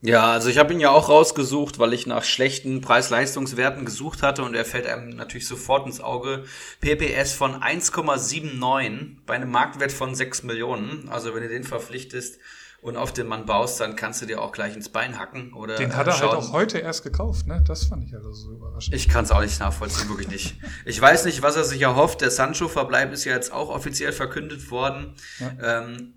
Ja, 0.00 0.32
also 0.32 0.48
ich 0.48 0.56
habe 0.56 0.72
ihn 0.72 0.80
ja 0.80 0.90
auch 0.90 1.10
rausgesucht, 1.10 1.78
weil 1.78 1.92
ich 1.92 2.06
nach 2.06 2.24
schlechten 2.24 2.80
Preis-Leistungswerten 2.80 3.84
gesucht 3.84 4.22
hatte 4.22 4.42
und 4.44 4.54
er 4.54 4.64
fällt 4.64 4.86
einem 4.86 5.10
natürlich 5.10 5.46
sofort 5.46 5.86
ins 5.86 6.00
Auge. 6.00 6.44
PPS 6.80 7.34
von 7.34 7.62
1,79 7.62 9.18
bei 9.26 9.34
einem 9.34 9.50
Marktwert 9.50 9.92
von 9.92 10.14
6 10.14 10.42
Millionen. 10.44 11.10
Also 11.10 11.34
wenn 11.34 11.42
du 11.42 11.50
den 11.50 11.64
verpflichtest, 11.64 12.40
und 12.82 12.96
auf 12.96 13.12
den 13.12 13.28
Mann 13.28 13.46
baust, 13.46 13.78
dann 13.78 13.94
kannst 13.94 14.20
du 14.22 14.26
dir 14.26 14.42
auch 14.42 14.50
gleich 14.50 14.74
ins 14.74 14.88
Bein 14.88 15.16
hacken. 15.16 15.52
Oder, 15.52 15.76
den 15.76 15.94
hat 15.94 16.08
er 16.08 16.14
äh, 16.14 16.18
halt 16.18 16.32
auch 16.32 16.52
heute 16.52 16.78
erst 16.78 17.04
gekauft, 17.04 17.46
ne? 17.46 17.62
Das 17.64 17.84
fand 17.84 18.04
ich 18.04 18.12
also 18.12 18.32
so 18.32 18.50
überraschend. 18.50 18.94
Ich 18.96 19.08
kann 19.08 19.24
es 19.24 19.30
auch 19.30 19.40
nicht 19.40 19.60
nachvollziehen, 19.60 20.08
wirklich 20.08 20.28
nicht. 20.28 20.56
Ich 20.84 21.00
weiß 21.00 21.24
nicht, 21.24 21.42
was 21.42 21.54
er 21.54 21.62
sich 21.62 21.80
erhofft. 21.80 22.20
Der 22.20 22.32
Sancho-Verbleib 22.32 23.12
ist 23.12 23.24
ja 23.24 23.34
jetzt 23.34 23.52
auch 23.52 23.68
offiziell 23.68 24.12
verkündet 24.12 24.68
worden. 24.72 25.14
Ja. 25.38 25.82
Ähm, 25.84 26.14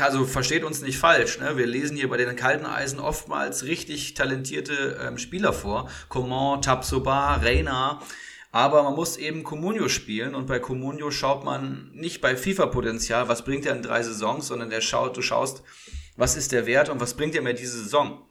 also 0.00 0.24
versteht 0.24 0.64
uns 0.64 0.80
nicht 0.80 0.96
falsch, 0.96 1.40
ne? 1.40 1.58
wir 1.58 1.66
lesen 1.66 1.96
hier 1.96 2.08
bei 2.08 2.16
den 2.16 2.36
kalten 2.36 2.64
Eisen 2.64 3.00
oftmals 3.00 3.64
richtig 3.64 4.14
talentierte 4.14 4.98
ähm, 5.02 5.18
Spieler 5.18 5.52
vor. 5.52 5.90
Coman, 6.08 6.62
Tapsoba, 6.62 7.34
Reina. 7.34 8.00
Aber 8.50 8.82
man 8.82 8.94
muss 8.94 9.18
eben 9.18 9.44
Comunio 9.44 9.90
spielen 9.90 10.34
und 10.34 10.46
bei 10.46 10.58
Comunio 10.58 11.10
schaut 11.10 11.44
man 11.44 11.90
nicht 11.92 12.22
bei 12.22 12.34
FIFA-Potenzial, 12.34 13.28
was 13.28 13.44
bringt 13.44 13.66
er 13.66 13.76
in 13.76 13.82
drei 13.82 14.02
Saisons, 14.02 14.46
sondern 14.46 14.70
der 14.70 14.80
schaut, 14.80 15.18
du 15.18 15.22
schaust, 15.22 15.62
was 16.18 16.36
ist 16.36 16.52
der 16.52 16.66
Wert 16.66 16.88
und 16.88 17.00
was 17.00 17.14
bringt 17.14 17.34
er 17.36 17.42
mir 17.42 17.54
diese 17.54 17.78
Saison? 17.78 18.24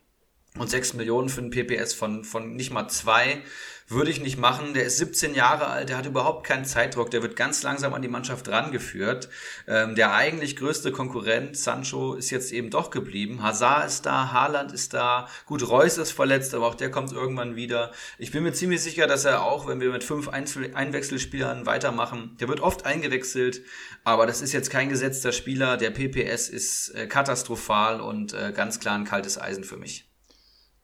Und 0.58 0.70
6 0.70 0.94
Millionen 0.94 1.30
für 1.30 1.42
einen 1.42 1.52
PPS 1.52 1.94
von, 1.94 2.24
von 2.24 2.56
nicht 2.56 2.72
mal 2.72 2.90
zwei 2.90 3.44
würde 3.90 4.12
ich 4.12 4.20
nicht 4.20 4.38
machen. 4.38 4.74
Der 4.74 4.84
ist 4.84 4.98
17 4.98 5.34
Jahre 5.34 5.68
alt, 5.68 5.90
der 5.90 5.98
hat 5.98 6.06
überhaupt 6.06 6.46
keinen 6.46 6.66
Zeitdruck, 6.66 7.10
der 7.10 7.22
wird 7.22 7.36
ganz 7.36 7.64
langsam 7.64 7.94
an 7.94 8.02
die 8.02 8.08
Mannschaft 8.08 8.50
rangeführt. 8.50 9.30
Ähm, 9.68 9.96
der 9.96 10.14
eigentlich 10.14 10.58
größte 10.58 10.92
Konkurrent, 10.92 11.58
Sancho, 11.58 12.16
ist 12.16 12.30
jetzt 12.30 12.52
eben 12.52 12.70
doch 12.70 12.92
geblieben. 12.92 13.42
Hazard 13.44 13.88
ist 13.88 14.06
da, 14.06 14.32
Haaland 14.34 14.74
ist 14.74 14.94
da, 14.94 15.28
gut, 15.46 15.68
Reus 15.68 15.98
ist 15.98 16.12
verletzt, 16.12 16.54
aber 16.54 16.68
auch 16.68 16.76
der 16.76 16.92
kommt 16.92 17.14
irgendwann 17.14 17.56
wieder. 17.56 17.92
Ich 18.18 18.32
bin 18.32 18.44
mir 18.44 18.54
ziemlich 18.54 18.82
sicher, 18.82 19.08
dass 19.08 19.26
er 19.26 19.44
auch, 19.44 19.68
wenn 19.68 19.80
wir 19.80 19.92
mit 19.92 20.04
fünf 20.04 20.28
Einzel 20.28 20.76
Einwechselspielern 20.76 21.66
weitermachen, 21.66 22.36
der 22.40 22.50
wird 22.50 22.60
oft 22.60 22.86
eingewechselt, 22.86 23.62
aber 24.04 24.26
das 24.26 24.42
ist 24.42 24.52
jetzt 24.52 24.70
kein 24.70 24.90
gesetzter 24.90 25.32
Spieler. 25.32 25.78
Der 25.78 25.92
PPS 25.92 26.50
ist 26.50 26.90
äh, 26.90 27.08
katastrophal 27.08 28.02
und 28.02 28.34
äh, 28.34 28.52
ganz 28.54 28.80
klar 28.80 28.96
ein 28.96 29.06
kaltes 29.06 29.40
Eisen 29.40 29.64
für 29.64 29.78
mich. 29.78 30.07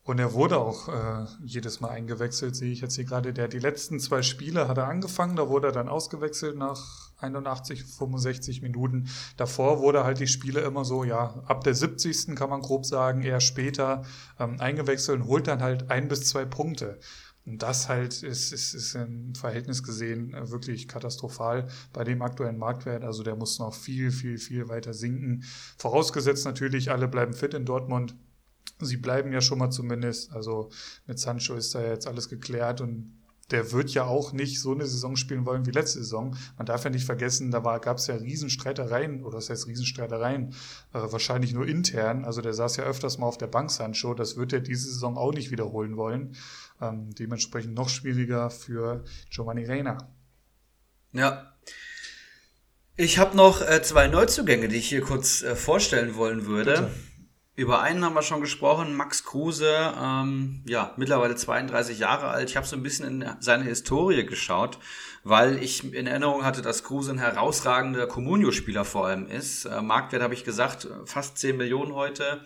Und 0.06 0.20
er 0.20 0.34
wurde 0.34 0.58
auch 0.58 0.90
äh, 0.90 1.26
jedes 1.46 1.80
Mal 1.80 1.90
eingewechselt, 1.90 2.58
sehe 2.58 2.74
ich 2.74 2.82
jetzt 2.82 2.96
hier 2.96 3.06
gerade. 3.06 3.32
Der 3.32 3.48
die 3.48 3.60
letzten 3.60 4.02
zwei 4.02 4.22
Spiele 4.22 4.68
hat 4.68 4.78
er 4.78 4.88
angefangen, 4.88 5.38
da 5.38 5.48
wurde 5.48 5.68
er 5.68 5.72
dann 5.72 5.88
ausgewechselt 5.88 6.58
nach 6.58 7.12
81, 7.20 7.86
65 7.86 8.62
Minuten. 8.62 9.08
Davor 9.38 9.80
wurde 9.80 10.04
halt 10.04 10.20
die 10.20 10.28
Spiele 10.28 10.60
immer 10.60 10.84
so, 10.84 11.06
ja, 11.06 11.42
ab 11.46 11.64
der 11.64 11.74
70. 11.74 12.36
kann 12.36 12.50
man 12.50 12.62
grob 12.62 12.86
sagen, 12.86 13.22
eher 13.22 13.40
später 13.40 14.04
ähm, 14.40 14.60
eingewechselt 14.60 15.22
und 15.22 15.28
holt 15.28 15.48
dann 15.48 15.62
halt 15.62 15.90
ein 15.90 16.10
bis 16.10 16.28
zwei 16.28 16.44
Punkte. 16.44 17.00
Und 17.46 17.62
das 17.62 17.88
halt 17.88 18.24
ist, 18.24 18.52
ist, 18.52 18.74
ist 18.74 18.96
im 18.96 19.36
Verhältnis 19.36 19.84
gesehen 19.84 20.34
äh, 20.34 20.52
wirklich 20.52 20.90
katastrophal 20.90 21.68
bei 21.94 22.04
dem 22.04 22.22
aktuellen 22.22 22.58
Marktwert. 22.58 23.06
Also 23.06 23.24
der 23.24 23.38
muss 23.38 23.58
noch 23.60 23.74
viel, 23.74 24.12
viel, 24.12 24.38
viel 24.38 24.68
weiter 24.68 24.94
sinken. 24.94 25.46
Vorausgesetzt 25.78 26.46
natürlich, 26.46 26.92
alle 26.92 27.08
bleiben 27.08 27.34
fit 27.34 27.54
in 27.54 27.64
Dortmund 27.66 28.16
sie 28.80 28.98
bleiben 28.98 29.32
ja 29.32 29.42
schon 29.42 29.60
mal 29.60 29.70
zumindest. 29.70 30.32
Also 30.32 30.70
mit 31.08 31.20
Sancho 31.20 31.56
ist 31.56 31.76
da 31.76 31.82
jetzt 31.82 32.08
alles 32.08 32.30
geklärt 32.30 32.82
und 32.82 33.20
der 33.52 33.72
wird 33.72 33.92
ja 33.92 34.06
auch 34.06 34.32
nicht 34.32 34.60
so 34.62 34.72
eine 34.72 34.86
Saison 34.86 35.16
spielen 35.16 35.46
wollen 35.46 35.66
wie 35.66 35.72
letzte 35.72 36.00
Saison. 36.00 36.36
Man 36.58 36.66
darf 36.66 36.86
ja 36.86 36.90
nicht 36.90 37.06
vergessen, 37.06 37.52
da 37.52 37.60
gab 37.78 37.98
es 37.98 38.08
ja 38.08 38.16
Riesenstreitereien, 38.16 39.24
oder 39.24 39.38
das 39.38 39.50
heißt 39.50 39.68
Riesenstreitereien, 39.68 40.56
äh, 40.94 41.00
wahrscheinlich 41.00 41.54
nur 41.54 41.68
intern. 41.68 42.26
Also 42.26 42.42
der 42.42 42.54
saß 42.54 42.78
ja 42.78 42.86
öfters 42.86 43.18
mal 43.18 43.28
auf 43.28 43.38
der 43.38 43.48
Bank, 43.48 43.70
Sancho. 43.70 44.14
Das 44.14 44.38
wird 44.38 44.54
er 44.54 44.62
diese 44.62 44.90
Saison 44.90 45.18
auch 45.18 45.34
nicht 45.34 45.52
wiederholen 45.52 45.98
wollen. 45.98 46.36
Ähm, 46.82 47.14
dementsprechend 47.14 47.76
noch 47.76 47.90
schwieriger 47.90 48.50
für 48.50 49.04
Giovanni 49.30 49.66
Reina. 49.66 50.10
Ja. 51.12 51.54
Ich 52.96 53.18
habe 53.18 53.36
noch 53.36 53.62
äh, 53.62 53.82
zwei 53.82 54.08
Neuzugänge, 54.08 54.68
die 54.68 54.78
ich 54.78 54.90
hier 54.90 55.02
kurz 55.02 55.42
äh, 55.42 55.56
vorstellen 55.56 56.16
wollen 56.16 56.46
würde. 56.46 56.72
Bitte. 56.74 57.13
Über 57.56 57.84
einen 57.84 58.04
haben 58.04 58.16
wir 58.16 58.24
schon 58.24 58.42
gesprochen, 58.42 58.96
Max 58.96 59.26
Kruse, 59.26 59.94
ähm, 60.02 60.64
ja, 60.66 60.92
mittlerweile 60.98 61.36
32 61.36 62.00
Jahre 62.00 62.30
alt. 62.30 62.50
Ich 62.50 62.58
habe 62.58 62.66
so 62.66 62.76
ein 62.76 62.82
bisschen 62.82 63.22
in 63.22 63.30
seine 63.42 63.66
Historie 63.66 64.26
geschaut, 64.26 64.80
weil 65.24 65.62
ich 65.62 65.94
in 65.94 66.08
Erinnerung 66.08 66.44
hatte, 66.44 66.64
dass 66.64 66.84
Kruse 66.84 67.12
ein 67.12 67.20
herausragender 67.20 68.08
Comunio-Spieler 68.08 68.86
vor 68.86 69.06
allem 69.06 69.28
ist. 69.28 69.66
Äh, 69.66 69.84
Marktwert 69.84 70.24
habe 70.24 70.34
ich 70.34 70.44
gesagt, 70.44 70.88
fast 71.06 71.38
10 71.38 71.56
Millionen 71.56 71.94
heute. 71.94 72.42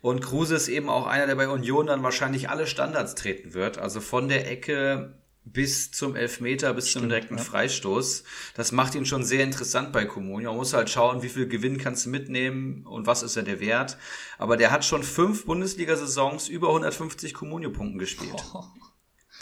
Und 0.00 0.20
Kruse 0.20 0.56
ist 0.56 0.66
eben 0.66 0.88
auch 0.88 1.06
einer, 1.06 1.28
der 1.28 1.36
bei 1.36 1.48
Union 1.48 1.86
dann 1.86 2.02
wahrscheinlich 2.02 2.50
alle 2.50 2.66
Standards 2.66 3.14
treten 3.14 3.54
wird. 3.54 3.78
Also 3.78 4.00
von 4.00 4.28
der 4.28 4.50
Ecke 4.50 5.14
bis 5.44 5.90
zum 5.90 6.14
Elfmeter, 6.14 6.72
bis 6.74 6.88
Stimmt, 6.88 7.02
zum 7.02 7.08
direkten 7.08 7.36
ja. 7.36 7.42
Freistoß. 7.42 8.24
Das 8.54 8.72
macht 8.72 8.94
ihn 8.94 9.06
schon 9.06 9.24
sehr 9.24 9.42
interessant 9.42 9.92
bei 9.92 10.04
Comunio. 10.04 10.50
Man 10.50 10.58
muss 10.58 10.72
halt 10.72 10.90
schauen, 10.90 11.22
wie 11.22 11.28
viel 11.28 11.48
Gewinn 11.48 11.78
kannst 11.78 12.06
du 12.06 12.10
mitnehmen 12.10 12.86
und 12.86 13.06
was 13.06 13.22
ist 13.22 13.36
ja 13.36 13.42
der 13.42 13.60
Wert. 13.60 13.98
Aber 14.38 14.56
der 14.56 14.70
hat 14.70 14.84
schon 14.84 15.02
fünf 15.02 15.44
Bundesliga-Saisons 15.46 16.48
über 16.48 16.68
150 16.68 17.34
Comunio-Punkten 17.34 17.98
gespielt. 17.98 18.42
Oh. 18.54 18.64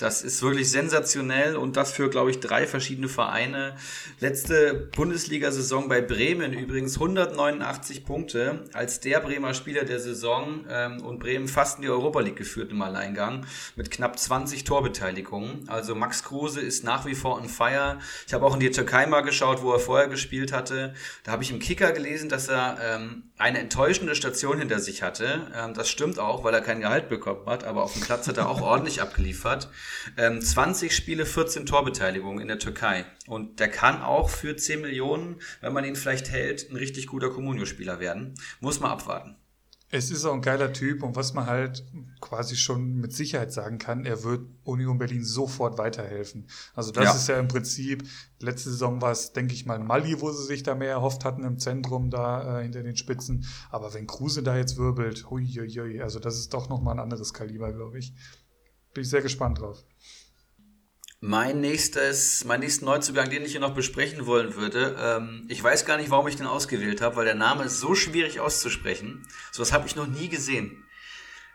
Das 0.00 0.22
ist 0.22 0.42
wirklich 0.42 0.70
sensationell 0.70 1.56
und 1.56 1.76
das 1.76 1.92
für, 1.92 2.08
glaube 2.08 2.30
ich, 2.30 2.40
drei 2.40 2.66
verschiedene 2.66 3.08
Vereine. 3.08 3.76
Letzte 4.18 4.88
Bundesliga-Saison 4.96 5.88
bei 5.88 6.00
Bremen 6.00 6.54
übrigens 6.54 6.94
189 6.94 8.06
Punkte 8.06 8.64
als 8.72 9.00
der 9.00 9.20
Bremer 9.20 9.52
Spieler 9.52 9.84
der 9.84 10.00
Saison 10.00 10.64
ähm, 10.70 11.02
und 11.02 11.18
Bremen 11.18 11.48
fast 11.48 11.76
in 11.76 11.82
die 11.82 11.90
Europa 11.90 12.20
League 12.20 12.36
geführt 12.36 12.70
im 12.70 12.80
Alleingang 12.80 13.44
mit 13.76 13.90
knapp 13.90 14.18
20 14.18 14.64
Torbeteiligungen. 14.64 15.68
Also 15.68 15.94
Max 15.94 16.24
Kruse 16.24 16.60
ist 16.60 16.82
nach 16.82 17.04
wie 17.04 17.14
vor 17.14 17.36
on 17.36 17.50
fire. 17.50 17.98
Ich 18.26 18.32
habe 18.32 18.46
auch 18.46 18.54
in 18.54 18.60
die 18.60 18.70
Türkei 18.70 19.06
mal 19.06 19.20
geschaut, 19.20 19.60
wo 19.62 19.72
er 19.72 19.80
vorher 19.80 20.08
gespielt 20.08 20.52
hatte. 20.52 20.94
Da 21.24 21.32
habe 21.32 21.42
ich 21.42 21.50
im 21.50 21.58
Kicker 21.58 21.92
gelesen, 21.92 22.30
dass 22.30 22.48
er 22.48 22.78
ähm, 22.82 23.24
eine 23.36 23.58
enttäuschende 23.58 24.14
Station 24.14 24.58
hinter 24.58 24.80
sich 24.80 25.02
hatte. 25.02 25.46
Ähm, 25.54 25.74
das 25.74 25.90
stimmt 25.90 26.18
auch, 26.18 26.42
weil 26.42 26.54
er 26.54 26.62
kein 26.62 26.80
Gehalt 26.80 27.10
bekommen 27.10 27.44
hat, 27.46 27.64
aber 27.64 27.82
auf 27.82 27.92
dem 27.92 28.02
Platz 28.02 28.26
hat 28.28 28.38
er 28.38 28.48
auch 28.48 28.60
ordentlich 28.62 29.02
abgeliefert. 29.02 29.68
Ähm, 30.16 30.40
20 30.40 30.94
Spiele, 30.94 31.26
14 31.26 31.66
Torbeteiligungen 31.66 32.40
in 32.40 32.48
der 32.48 32.58
Türkei. 32.58 33.06
Und 33.26 33.60
der 33.60 33.68
kann 33.68 34.02
auch 34.02 34.30
für 34.30 34.56
10 34.56 34.80
Millionen, 34.80 35.40
wenn 35.60 35.72
man 35.72 35.84
ihn 35.84 35.96
vielleicht 35.96 36.30
hält, 36.30 36.70
ein 36.70 36.76
richtig 36.76 37.06
guter 37.06 37.30
Comunio-Spieler 37.30 38.00
werden. 38.00 38.34
Muss 38.60 38.80
man 38.80 38.90
abwarten. 38.90 39.36
Es 39.92 40.12
ist 40.12 40.24
auch 40.24 40.34
ein 40.34 40.42
geiler 40.42 40.72
Typ 40.72 41.02
und 41.02 41.16
was 41.16 41.34
man 41.34 41.46
halt 41.46 41.84
quasi 42.20 42.54
schon 42.54 42.94
mit 43.00 43.12
Sicherheit 43.12 43.52
sagen 43.52 43.78
kann, 43.78 44.04
er 44.04 44.22
wird 44.22 44.46
Union 44.62 44.98
Berlin 44.98 45.24
sofort 45.24 45.78
weiterhelfen. 45.78 46.46
Also 46.76 46.92
das 46.92 47.04
ja. 47.04 47.14
ist 47.14 47.28
ja 47.28 47.40
im 47.40 47.48
Prinzip, 47.48 48.04
letzte 48.38 48.70
Saison 48.70 49.02
war 49.02 49.10
es, 49.10 49.32
denke 49.32 49.52
ich 49.52 49.66
mal, 49.66 49.80
Mali, 49.80 50.20
wo 50.20 50.30
sie 50.30 50.44
sich 50.44 50.62
da 50.62 50.76
mehr 50.76 50.90
erhofft 50.90 51.24
hatten 51.24 51.42
im 51.42 51.58
Zentrum, 51.58 52.08
da 52.08 52.60
äh, 52.60 52.62
hinter 52.62 52.84
den 52.84 52.96
Spitzen. 52.96 53.44
Aber 53.70 53.92
wenn 53.92 54.06
Kruse 54.06 54.44
da 54.44 54.56
jetzt 54.56 54.76
wirbelt, 54.76 55.28
hui, 55.28 55.44
hui, 55.44 55.68
hui, 55.68 56.00
also 56.00 56.20
das 56.20 56.36
ist 56.36 56.54
doch 56.54 56.68
nochmal 56.68 56.94
ein 56.94 57.00
anderes 57.00 57.34
Kaliber, 57.34 57.72
glaube 57.72 57.98
ich. 57.98 58.14
Bin 58.94 59.02
ich 59.02 59.10
sehr 59.10 59.22
gespannt 59.22 59.60
drauf. 59.60 59.84
Mein 61.22 61.60
nächstes, 61.60 62.46
mein 62.46 62.60
nächsten 62.60 62.86
Neuzugang, 62.86 63.28
den 63.28 63.44
ich 63.44 63.52
hier 63.52 63.60
noch 63.60 63.74
besprechen 63.74 64.24
wollen 64.24 64.54
würde, 64.54 64.96
ähm, 64.98 65.44
ich 65.48 65.62
weiß 65.62 65.84
gar 65.84 65.98
nicht, 65.98 66.10
warum 66.10 66.26
ich 66.28 66.36
den 66.36 66.46
ausgewählt 66.46 67.02
habe, 67.02 67.16
weil 67.16 67.26
der 67.26 67.34
Name 67.34 67.64
ist 67.64 67.78
so 67.78 67.94
schwierig 67.94 68.40
auszusprechen. 68.40 69.22
Sowas 69.52 69.72
habe 69.72 69.86
ich 69.86 69.96
noch 69.96 70.06
nie 70.06 70.30
gesehen. 70.30 70.82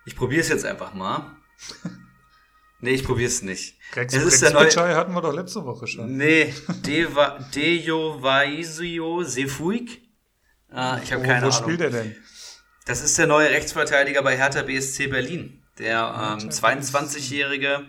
Ich 0.05 0.15
probiere 0.15 0.41
es 0.41 0.49
jetzt 0.49 0.65
einfach 0.65 0.93
mal. 0.93 1.35
nee, 2.79 2.91
ich 2.91 3.03
probiere 3.03 3.27
es 3.27 3.41
nicht. 3.41 3.79
Rex, 3.95 4.13
es 4.13 4.23
ist 4.23 4.43
der 4.43 4.51
neue 4.51 4.95
hatten 4.95 5.13
wir 5.13 5.21
doch 5.21 5.33
letzte 5.33 5.65
Woche 5.65 5.87
schon. 5.87 6.15
Nee, 6.15 6.53
Dejo 6.85 8.21
Vaisio 8.21 9.23
Sefuik. 9.23 10.03
Ah, 10.69 10.99
ich 11.03 11.11
habe 11.11 11.23
keine 11.23 11.47
wo 11.47 11.49
Ahnung. 11.49 11.59
Wo 11.59 11.63
spielt 11.63 11.81
er 11.81 11.89
denn? 11.89 12.15
Das 12.85 13.01
ist 13.01 13.17
der 13.17 13.25
neue 13.25 13.49
Rechtsverteidiger 13.49 14.21
bei 14.21 14.37
Hertha 14.37 14.61
BSC 14.61 15.07
Berlin. 15.07 15.64
Der 15.77 16.37
ähm, 16.41 16.49
22-Jährige, 16.49 17.81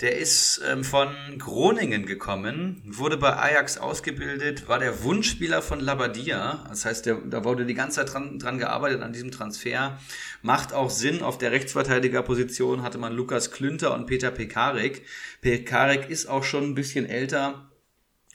der 0.00 0.18
ist 0.18 0.60
ähm, 0.66 0.82
von 0.82 1.08
Groningen 1.38 2.06
gekommen, 2.06 2.82
wurde 2.84 3.16
bei 3.16 3.36
Ajax 3.36 3.78
ausgebildet, 3.78 4.68
war 4.68 4.80
der 4.80 5.04
Wunschspieler 5.04 5.62
von 5.62 5.78
Labadia. 5.78 6.64
Das 6.68 6.84
heißt, 6.84 7.06
der, 7.06 7.18
da 7.24 7.44
wurde 7.44 7.66
die 7.66 7.74
ganze 7.74 8.00
Zeit 8.00 8.12
dran, 8.12 8.40
dran 8.40 8.58
gearbeitet 8.58 9.02
an 9.02 9.12
diesem 9.12 9.30
Transfer. 9.30 9.96
Macht 10.42 10.72
auch 10.72 10.90
Sinn. 10.90 11.22
Auf 11.22 11.38
der 11.38 11.52
Rechtsverteidigerposition 11.52 12.82
hatte 12.82 12.98
man 12.98 13.12
Lukas 13.12 13.52
Klünter 13.52 13.94
und 13.94 14.06
Peter 14.06 14.32
Pekarik. 14.32 15.04
Pekarik 15.40 16.10
ist 16.10 16.26
auch 16.26 16.42
schon 16.42 16.64
ein 16.64 16.74
bisschen 16.74 17.06
älter 17.06 17.70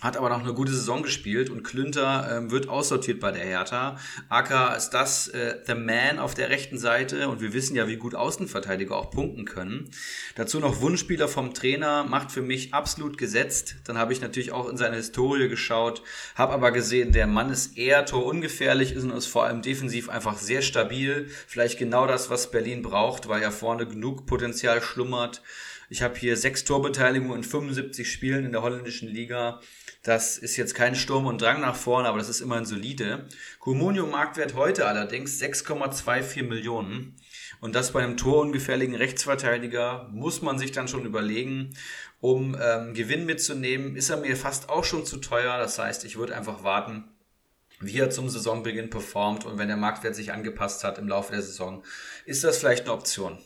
hat 0.01 0.15
aber 0.15 0.29
noch 0.29 0.41
eine 0.41 0.53
gute 0.53 0.71
Saison 0.71 1.03
gespielt 1.03 1.49
und 1.49 1.63
Klünter 1.63 2.29
ähm, 2.31 2.51
wird 2.51 2.69
aussortiert 2.69 3.19
bei 3.19 3.31
der 3.31 3.43
Hertha. 3.43 3.97
Acker 4.29 4.75
ist 4.77 4.91
das 4.91 5.27
äh, 5.29 5.57
the 5.67 5.75
man 5.75 6.19
auf 6.19 6.33
der 6.33 6.49
rechten 6.49 6.77
Seite 6.77 7.27
und 7.27 7.41
wir 7.41 7.53
wissen 7.53 7.75
ja, 7.75 7.87
wie 7.87 7.97
gut 7.97 8.15
Außenverteidiger 8.15 8.95
auch 8.95 9.11
punkten 9.11 9.45
können. 9.45 9.89
Dazu 10.35 10.59
noch 10.59 10.79
Wunschspieler 10.79 11.27
vom 11.27 11.53
Trainer, 11.53 12.05
macht 12.05 12.31
für 12.31 12.41
mich 12.41 12.73
absolut 12.73 13.17
gesetzt. 13.17 13.75
Dann 13.83 13.97
habe 13.97 14.13
ich 14.13 14.21
natürlich 14.21 14.51
auch 14.51 14.69
in 14.69 14.77
seine 14.77 14.95
Historie 14.95 15.49
geschaut, 15.49 16.01
habe 16.35 16.53
aber 16.53 16.71
gesehen, 16.71 17.11
der 17.11 17.27
Mann 17.27 17.49
ist 17.49 17.77
eher 17.77 18.05
torungefährlich 18.05 18.93
ist 18.93 19.03
und 19.03 19.11
ist 19.11 19.25
vor 19.25 19.45
allem 19.45 19.61
defensiv 19.61 20.09
einfach 20.09 20.37
sehr 20.37 20.61
stabil. 20.61 21.29
Vielleicht 21.47 21.77
genau 21.77 22.07
das, 22.07 22.29
was 22.29 22.51
Berlin 22.51 22.83
braucht, 22.83 23.27
weil 23.27 23.41
ja 23.41 23.51
vorne 23.51 23.85
genug 23.85 24.25
Potenzial 24.25 24.81
schlummert. 24.81 25.41
Ich 25.91 26.03
habe 26.03 26.17
hier 26.17 26.37
sechs 26.37 26.65
Torbeteiligungen 26.65 27.37
in 27.37 27.43
75 27.43 28.11
Spielen 28.11 28.45
in 28.45 28.51
der 28.51 28.61
holländischen 28.61 29.09
Liga. 29.09 29.59
Das 30.01 30.37
ist 30.37 30.55
jetzt 30.55 30.75
kein 30.75 30.95
Sturm 30.95 31.25
und 31.25 31.41
Drang 31.41 31.59
nach 31.59 31.75
vorne, 31.75 32.07
aber 32.07 32.19
das 32.19 32.29
ist 32.29 32.39
immerhin 32.39 32.65
solide. 32.65 33.27
Comunio 33.59 34.07
Marktwert 34.07 34.53
heute 34.53 34.87
allerdings 34.87 35.41
6,24 35.41 36.43
Millionen. 36.43 37.17
Und 37.59 37.75
das 37.75 37.91
bei 37.91 38.01
einem 38.01 38.15
torungefährlichen 38.15 38.95
Rechtsverteidiger 38.95 40.07
muss 40.11 40.41
man 40.41 40.57
sich 40.57 40.71
dann 40.71 40.87
schon 40.87 41.05
überlegen, 41.05 41.75
um 42.21 42.55
ähm, 42.61 42.93
Gewinn 42.93 43.25
mitzunehmen. 43.25 43.97
Ist 43.97 44.09
er 44.09 44.17
mir 44.17 44.37
fast 44.37 44.69
auch 44.69 44.85
schon 44.85 45.05
zu 45.05 45.17
teuer. 45.17 45.57
Das 45.57 45.77
heißt, 45.77 46.05
ich 46.05 46.17
würde 46.17 46.35
einfach 46.35 46.63
warten, 46.63 47.09
wie 47.81 47.97
er 47.99 48.09
zum 48.09 48.29
Saisonbeginn 48.29 48.89
performt 48.89 49.45
und 49.45 49.57
wenn 49.57 49.67
der 49.67 49.77
Marktwert 49.77 50.15
sich 50.15 50.31
angepasst 50.31 50.83
hat 50.83 50.97
im 50.97 51.07
Laufe 51.07 51.31
der 51.31 51.41
Saison, 51.41 51.83
ist 52.25 52.43
das 52.43 52.57
vielleicht 52.57 52.83
eine 52.83 52.93
Option. 52.93 53.37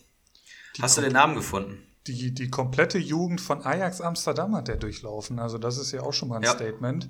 Die 0.77 0.81
Hast 0.81 0.97
du 0.97 1.01
den 1.01 1.13
Namen 1.13 1.35
gefunden? 1.35 1.85
Die, 2.07 2.33
die 2.33 2.49
komplette 2.49 2.97
Jugend 2.97 3.41
von 3.41 3.63
Ajax 3.63 4.01
Amsterdam 4.01 4.55
hat 4.55 4.69
er 4.69 4.77
durchlaufen. 4.77 5.39
Also 5.39 5.57
das 5.57 5.77
ist 5.77 5.91
ja 5.91 6.01
auch 6.01 6.13
schon 6.13 6.29
mal 6.29 6.37
ein 6.37 6.43
ja. 6.43 6.51
Statement. 6.51 7.09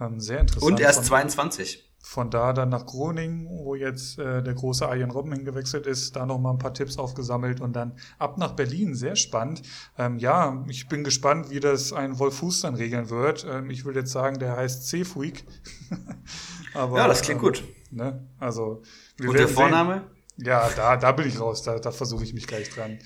Ähm, 0.00 0.20
sehr 0.20 0.40
interessant. 0.40 0.72
Und 0.72 0.80
er 0.80 0.90
ist 0.90 1.04
22. 1.04 1.92
von 2.00 2.30
da 2.30 2.52
dann 2.52 2.68
nach 2.68 2.86
Groningen, 2.86 3.48
wo 3.48 3.74
jetzt 3.74 4.18
äh, 4.18 4.42
der 4.42 4.54
große 4.54 4.88
Arjen 4.88 5.10
Robben 5.10 5.32
hingewechselt 5.32 5.86
ist, 5.86 6.14
da 6.14 6.24
noch 6.24 6.38
mal 6.38 6.52
ein 6.52 6.58
paar 6.58 6.72
Tipps 6.72 6.98
aufgesammelt 6.98 7.60
und 7.60 7.74
dann 7.74 7.98
ab 8.18 8.38
nach 8.38 8.52
Berlin. 8.52 8.94
Sehr 8.94 9.16
spannend. 9.16 9.62
Ähm, 9.98 10.18
ja, 10.18 10.64
ich 10.68 10.88
bin 10.88 11.02
gespannt, 11.02 11.50
wie 11.50 11.58
das 11.58 11.92
ein 11.92 12.18
Wolf 12.20 12.36
Fuß 12.36 12.60
dann 12.60 12.76
regeln 12.76 13.10
wird. 13.10 13.44
Ähm, 13.48 13.70
ich 13.70 13.84
will 13.84 13.96
jetzt 13.96 14.12
sagen, 14.12 14.38
der 14.38 14.56
heißt 14.56 14.86
C-Freak. 14.86 15.44
ja, 16.74 17.08
das 17.08 17.22
klingt 17.22 17.40
ähm, 17.40 17.44
gut. 17.44 17.64
Ne? 17.90 18.28
Also, 18.38 18.82
und 19.20 19.36
der 19.36 19.48
Vorname? 19.48 19.94
Sehen. 20.36 20.46
Ja, 20.46 20.70
da, 20.76 20.96
da 20.96 21.10
bin 21.10 21.26
ich 21.26 21.40
raus. 21.40 21.62
Da, 21.62 21.80
da 21.80 21.90
versuche 21.90 22.22
ich 22.22 22.32
mich 22.32 22.46
gleich 22.46 22.70
dran. 22.70 23.00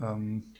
Ähm, 0.00 0.54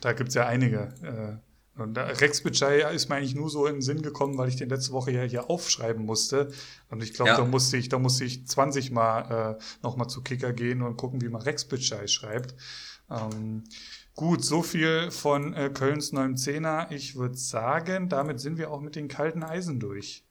da 0.00 0.12
gibt's 0.12 0.34
ja 0.34 0.46
einige. 0.46 0.88
Äh, 1.02 1.80
und 1.80 1.98
Rex 1.98 2.40
Bitschei 2.40 2.90
ist 2.94 3.10
mir 3.10 3.16
eigentlich 3.16 3.34
nur 3.34 3.50
so 3.50 3.66
in 3.66 3.76
den 3.76 3.82
Sinn 3.82 4.00
gekommen, 4.00 4.38
weil 4.38 4.48
ich 4.48 4.56
den 4.56 4.70
letzte 4.70 4.92
Woche 4.92 5.10
ja 5.10 5.22
hier 5.22 5.50
aufschreiben 5.50 6.06
musste. 6.06 6.50
Und 6.88 7.02
ich 7.02 7.12
glaube, 7.12 7.32
ja. 7.32 7.36
da 7.36 7.44
musste 7.44 7.76
ich, 7.76 7.90
da 7.90 7.98
musste 7.98 8.24
ich 8.24 8.46
20 8.46 8.92
Mal 8.92 9.58
äh, 9.58 9.62
nochmal 9.82 10.08
zu 10.08 10.22
Kicker 10.22 10.54
gehen 10.54 10.80
und 10.80 10.96
gucken, 10.96 11.20
wie 11.20 11.28
man 11.28 11.42
Rex 11.42 11.66
Bitschei 11.66 12.06
schreibt. 12.06 12.54
Ähm, 13.10 13.64
gut, 14.14 14.42
so 14.42 14.62
viel 14.62 15.10
von 15.10 15.52
äh, 15.52 15.68
Kölns 15.68 16.12
neuem 16.12 16.38
Zehner. 16.38 16.86
Ich 16.90 17.14
würde 17.14 17.36
sagen, 17.36 18.08
damit 18.08 18.40
sind 18.40 18.56
wir 18.56 18.70
auch 18.70 18.80
mit 18.80 18.96
den 18.96 19.08
kalten 19.08 19.42
Eisen 19.42 19.78
durch. 19.78 20.24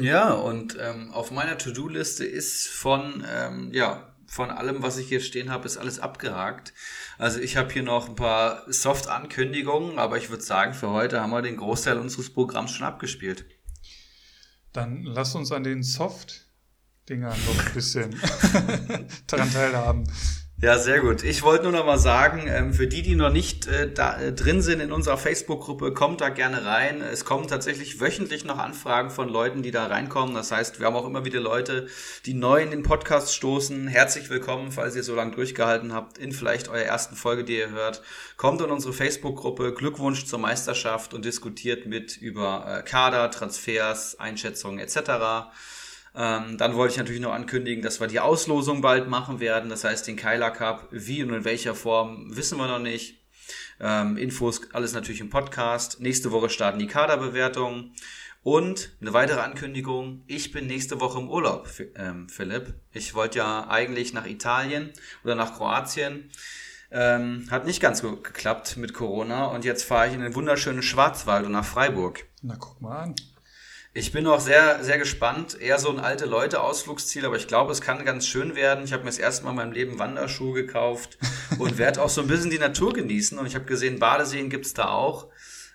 Ja, 0.00 0.32
und 0.32 0.76
ähm, 0.80 1.12
auf 1.12 1.30
meiner 1.30 1.58
To-Do-Liste 1.58 2.24
ist 2.24 2.66
von, 2.66 3.24
ähm, 3.32 3.70
ja, 3.72 4.15
von 4.26 4.50
allem, 4.50 4.82
was 4.82 4.98
ich 4.98 5.08
hier 5.08 5.20
stehen 5.20 5.50
habe, 5.50 5.66
ist 5.66 5.76
alles 5.76 5.98
abgehakt. 5.98 6.72
Also 7.18 7.40
ich 7.40 7.56
habe 7.56 7.72
hier 7.72 7.82
noch 7.82 8.08
ein 8.08 8.16
paar 8.16 8.70
Soft-Ankündigungen, 8.70 9.98
aber 9.98 10.18
ich 10.18 10.30
würde 10.30 10.42
sagen, 10.42 10.74
für 10.74 10.90
heute 10.90 11.20
haben 11.20 11.30
wir 11.30 11.42
den 11.42 11.56
Großteil 11.56 11.98
unseres 11.98 12.32
Programms 12.32 12.72
schon 12.72 12.86
abgespielt. 12.86 13.46
Dann 14.72 15.02
lass 15.04 15.34
uns 15.34 15.52
an 15.52 15.64
den 15.64 15.82
Soft-Dingern 15.82 17.38
noch 17.46 17.66
ein 17.66 17.72
bisschen 17.72 18.10
daran 19.26 19.52
teilhaben. 19.52 20.04
Ja, 20.58 20.78
sehr 20.78 21.00
gut. 21.00 21.22
Ich 21.22 21.42
wollte 21.42 21.64
nur 21.64 21.72
noch 21.72 21.84
mal 21.84 21.98
sagen, 21.98 22.46
ähm, 22.48 22.72
für 22.72 22.86
die, 22.86 23.02
die 23.02 23.14
noch 23.14 23.28
nicht 23.30 23.66
äh, 23.66 23.92
da, 23.92 24.18
äh, 24.18 24.32
drin 24.32 24.62
sind 24.62 24.80
in 24.80 24.90
unserer 24.90 25.18
Facebook-Gruppe, 25.18 25.92
kommt 25.92 26.22
da 26.22 26.30
gerne 26.30 26.64
rein. 26.64 27.02
Es 27.02 27.26
kommen 27.26 27.46
tatsächlich 27.46 28.00
wöchentlich 28.00 28.46
noch 28.46 28.56
Anfragen 28.56 29.10
von 29.10 29.28
Leuten, 29.28 29.62
die 29.62 29.70
da 29.70 29.84
reinkommen. 29.84 30.34
Das 30.34 30.52
heißt, 30.52 30.80
wir 30.80 30.86
haben 30.86 30.96
auch 30.96 31.04
immer 31.04 31.26
wieder 31.26 31.40
Leute, 31.40 31.88
die 32.24 32.32
neu 32.32 32.62
in 32.62 32.70
den 32.70 32.84
Podcast 32.84 33.34
stoßen. 33.34 33.86
Herzlich 33.86 34.30
willkommen, 34.30 34.72
falls 34.72 34.96
ihr 34.96 35.02
so 35.02 35.14
lange 35.14 35.32
durchgehalten 35.32 35.92
habt, 35.92 36.16
in 36.16 36.32
vielleicht 36.32 36.68
eurer 36.68 36.86
ersten 36.86 37.16
Folge, 37.16 37.44
die 37.44 37.58
ihr 37.58 37.70
hört. 37.72 38.00
Kommt 38.38 38.62
in 38.62 38.70
unsere 38.70 38.94
Facebook-Gruppe. 38.94 39.74
Glückwunsch 39.74 40.24
zur 40.24 40.38
Meisterschaft 40.38 41.12
und 41.12 41.26
diskutiert 41.26 41.84
mit 41.84 42.16
über 42.16 42.78
äh, 42.78 42.82
Kader, 42.82 43.30
Transfers, 43.30 44.18
Einschätzungen 44.18 44.78
etc. 44.78 45.50
Ähm, 46.16 46.56
dann 46.56 46.74
wollte 46.74 46.92
ich 46.92 46.98
natürlich 46.98 47.20
noch 47.20 47.34
ankündigen, 47.34 47.82
dass 47.82 48.00
wir 48.00 48.06
die 48.06 48.20
Auslosung 48.20 48.80
bald 48.80 49.08
machen 49.08 49.38
werden. 49.38 49.68
Das 49.68 49.84
heißt, 49.84 50.06
den 50.06 50.16
Kyler 50.16 50.50
Cup, 50.50 50.88
wie 50.90 51.22
und 51.22 51.32
in 51.32 51.44
welcher 51.44 51.74
Form, 51.74 52.34
wissen 52.34 52.58
wir 52.58 52.66
noch 52.66 52.78
nicht. 52.78 53.22
Ähm, 53.78 54.16
Infos, 54.16 54.62
alles 54.72 54.94
natürlich 54.94 55.20
im 55.20 55.28
Podcast. 55.28 56.00
Nächste 56.00 56.32
Woche 56.32 56.48
starten 56.48 56.78
die 56.78 56.86
Kaderbewertungen. 56.86 57.92
Und 58.42 58.96
eine 59.00 59.12
weitere 59.12 59.40
Ankündigung, 59.40 60.22
ich 60.28 60.52
bin 60.52 60.68
nächste 60.68 61.00
Woche 61.00 61.18
im 61.18 61.28
Urlaub, 61.28 61.68
ähm, 61.96 62.28
Philipp. 62.28 62.74
Ich 62.92 63.14
wollte 63.14 63.38
ja 63.38 63.66
eigentlich 63.68 64.12
nach 64.12 64.24
Italien 64.24 64.92
oder 65.24 65.34
nach 65.34 65.56
Kroatien. 65.56 66.30
Ähm, 66.92 67.48
hat 67.50 67.66
nicht 67.66 67.80
ganz 67.80 68.02
gut 68.02 68.22
geklappt 68.22 68.76
mit 68.76 68.94
Corona 68.94 69.46
und 69.46 69.64
jetzt 69.64 69.82
fahre 69.82 70.06
ich 70.06 70.14
in 70.14 70.20
den 70.20 70.36
wunderschönen 70.36 70.82
Schwarzwald 70.82 71.44
und 71.44 71.52
nach 71.52 71.64
Freiburg. 71.64 72.24
Na, 72.42 72.54
guck 72.56 72.80
mal 72.80 72.98
an. 73.00 73.14
Ich 73.98 74.12
bin 74.12 74.26
auch 74.26 74.40
sehr, 74.40 74.84
sehr 74.84 74.98
gespannt. 74.98 75.58
Eher 75.58 75.78
so 75.78 75.88
ein 75.88 75.98
alte 75.98 76.26
Leute-Ausflugsziel, 76.26 77.24
aber 77.24 77.36
ich 77.36 77.48
glaube, 77.48 77.72
es 77.72 77.80
kann 77.80 78.04
ganz 78.04 78.26
schön 78.26 78.54
werden. 78.54 78.84
Ich 78.84 78.92
habe 78.92 79.04
mir 79.04 79.08
das 79.08 79.18
erste 79.18 79.44
Mal 79.44 79.52
in 79.52 79.56
meinem 79.56 79.72
Leben 79.72 79.98
Wanderschuhe 79.98 80.52
gekauft 80.52 81.16
und 81.58 81.78
werde 81.78 82.02
auch 82.02 82.10
so 82.10 82.20
ein 82.20 82.26
bisschen 82.26 82.50
die 82.50 82.58
Natur 82.58 82.92
genießen. 82.92 83.38
Und 83.38 83.46
ich 83.46 83.54
habe 83.54 83.64
gesehen, 83.64 83.98
Badeseen 83.98 84.50
gibt's 84.50 84.74
da 84.74 84.90
auch. 84.90 85.28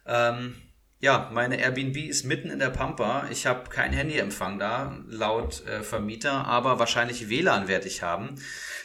Ähm, 0.05 0.53
ja, 1.01 1.31
meine 1.33 1.59
Airbnb 1.59 1.97
ist 1.97 2.25
mitten 2.25 2.51
in 2.51 2.59
der 2.59 2.69
Pampa. 2.69 3.25
Ich 3.31 3.47
habe 3.47 3.69
kein 3.69 3.91
Handyempfang 3.91 4.59
da, 4.59 4.95
laut 5.09 5.65
äh, 5.65 5.81
Vermieter, 5.81 6.45
aber 6.45 6.77
wahrscheinlich 6.77 7.27
WLAN 7.27 7.67
werde 7.67 7.87
ich 7.87 8.03
haben. 8.03 8.35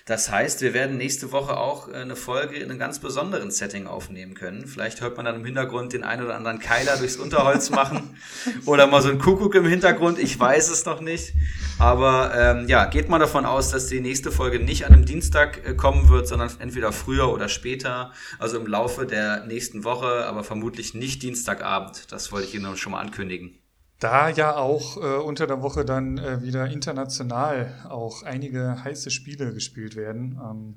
Das 0.06 0.30
heißt, 0.30 0.60
wir 0.60 0.72
werden 0.72 0.96
nächste 0.96 1.32
Woche 1.32 1.56
auch 1.56 1.88
äh, 1.88 1.96
eine 1.96 2.14
Folge 2.14 2.56
in 2.56 2.70
einem 2.70 2.78
ganz 2.78 3.00
besonderen 3.00 3.50
Setting 3.50 3.88
aufnehmen 3.88 4.34
können. 4.34 4.66
Vielleicht 4.66 5.00
hört 5.00 5.16
man 5.16 5.26
dann 5.26 5.34
im 5.34 5.44
Hintergrund 5.44 5.92
den 5.92 6.04
einen 6.04 6.24
oder 6.24 6.36
anderen 6.36 6.60
Keiler 6.60 6.96
durchs 6.96 7.16
Unterholz 7.16 7.70
machen 7.70 8.16
oder 8.66 8.86
mal 8.86 9.02
so 9.02 9.10
ein 9.10 9.18
Kuckuck 9.18 9.56
im 9.56 9.66
Hintergrund. 9.66 10.20
Ich 10.20 10.38
weiß 10.38 10.70
es 10.70 10.86
noch 10.86 11.00
nicht. 11.00 11.34
Aber 11.78 12.32
ähm, 12.34 12.68
ja, 12.68 12.86
geht 12.86 13.08
mal 13.08 13.18
davon 13.18 13.44
aus, 13.44 13.70
dass 13.70 13.88
die 13.88 14.00
nächste 14.00 14.30
Folge 14.30 14.60
nicht 14.60 14.86
an 14.86 14.94
einem 14.94 15.04
Dienstag 15.04 15.66
äh, 15.66 15.74
kommen 15.74 16.08
wird, 16.08 16.28
sondern 16.28 16.50
entweder 16.60 16.92
früher 16.92 17.30
oder 17.30 17.48
später, 17.48 18.12
also 18.38 18.58
im 18.58 18.66
Laufe 18.66 19.06
der 19.06 19.44
nächsten 19.44 19.82
Woche, 19.82 20.24
aber 20.26 20.44
vermutlich 20.44 20.94
nicht 20.94 21.22
Dienstagabend. 21.24 22.05
Das 22.08 22.32
wollte 22.32 22.48
ich 22.48 22.54
Ihnen 22.54 22.76
schon 22.76 22.92
mal 22.92 23.00
ankündigen. 23.00 23.58
Da 23.98 24.28
ja 24.28 24.56
auch 24.56 24.98
äh, 24.98 25.16
unter 25.16 25.46
der 25.46 25.62
Woche 25.62 25.84
dann 25.84 26.18
äh, 26.18 26.42
wieder 26.42 26.66
international 26.68 27.86
auch 27.88 28.22
einige 28.22 28.84
heiße 28.84 29.10
Spiele 29.10 29.54
gespielt 29.54 29.96
werden. 29.96 30.38
Ähm, 30.42 30.76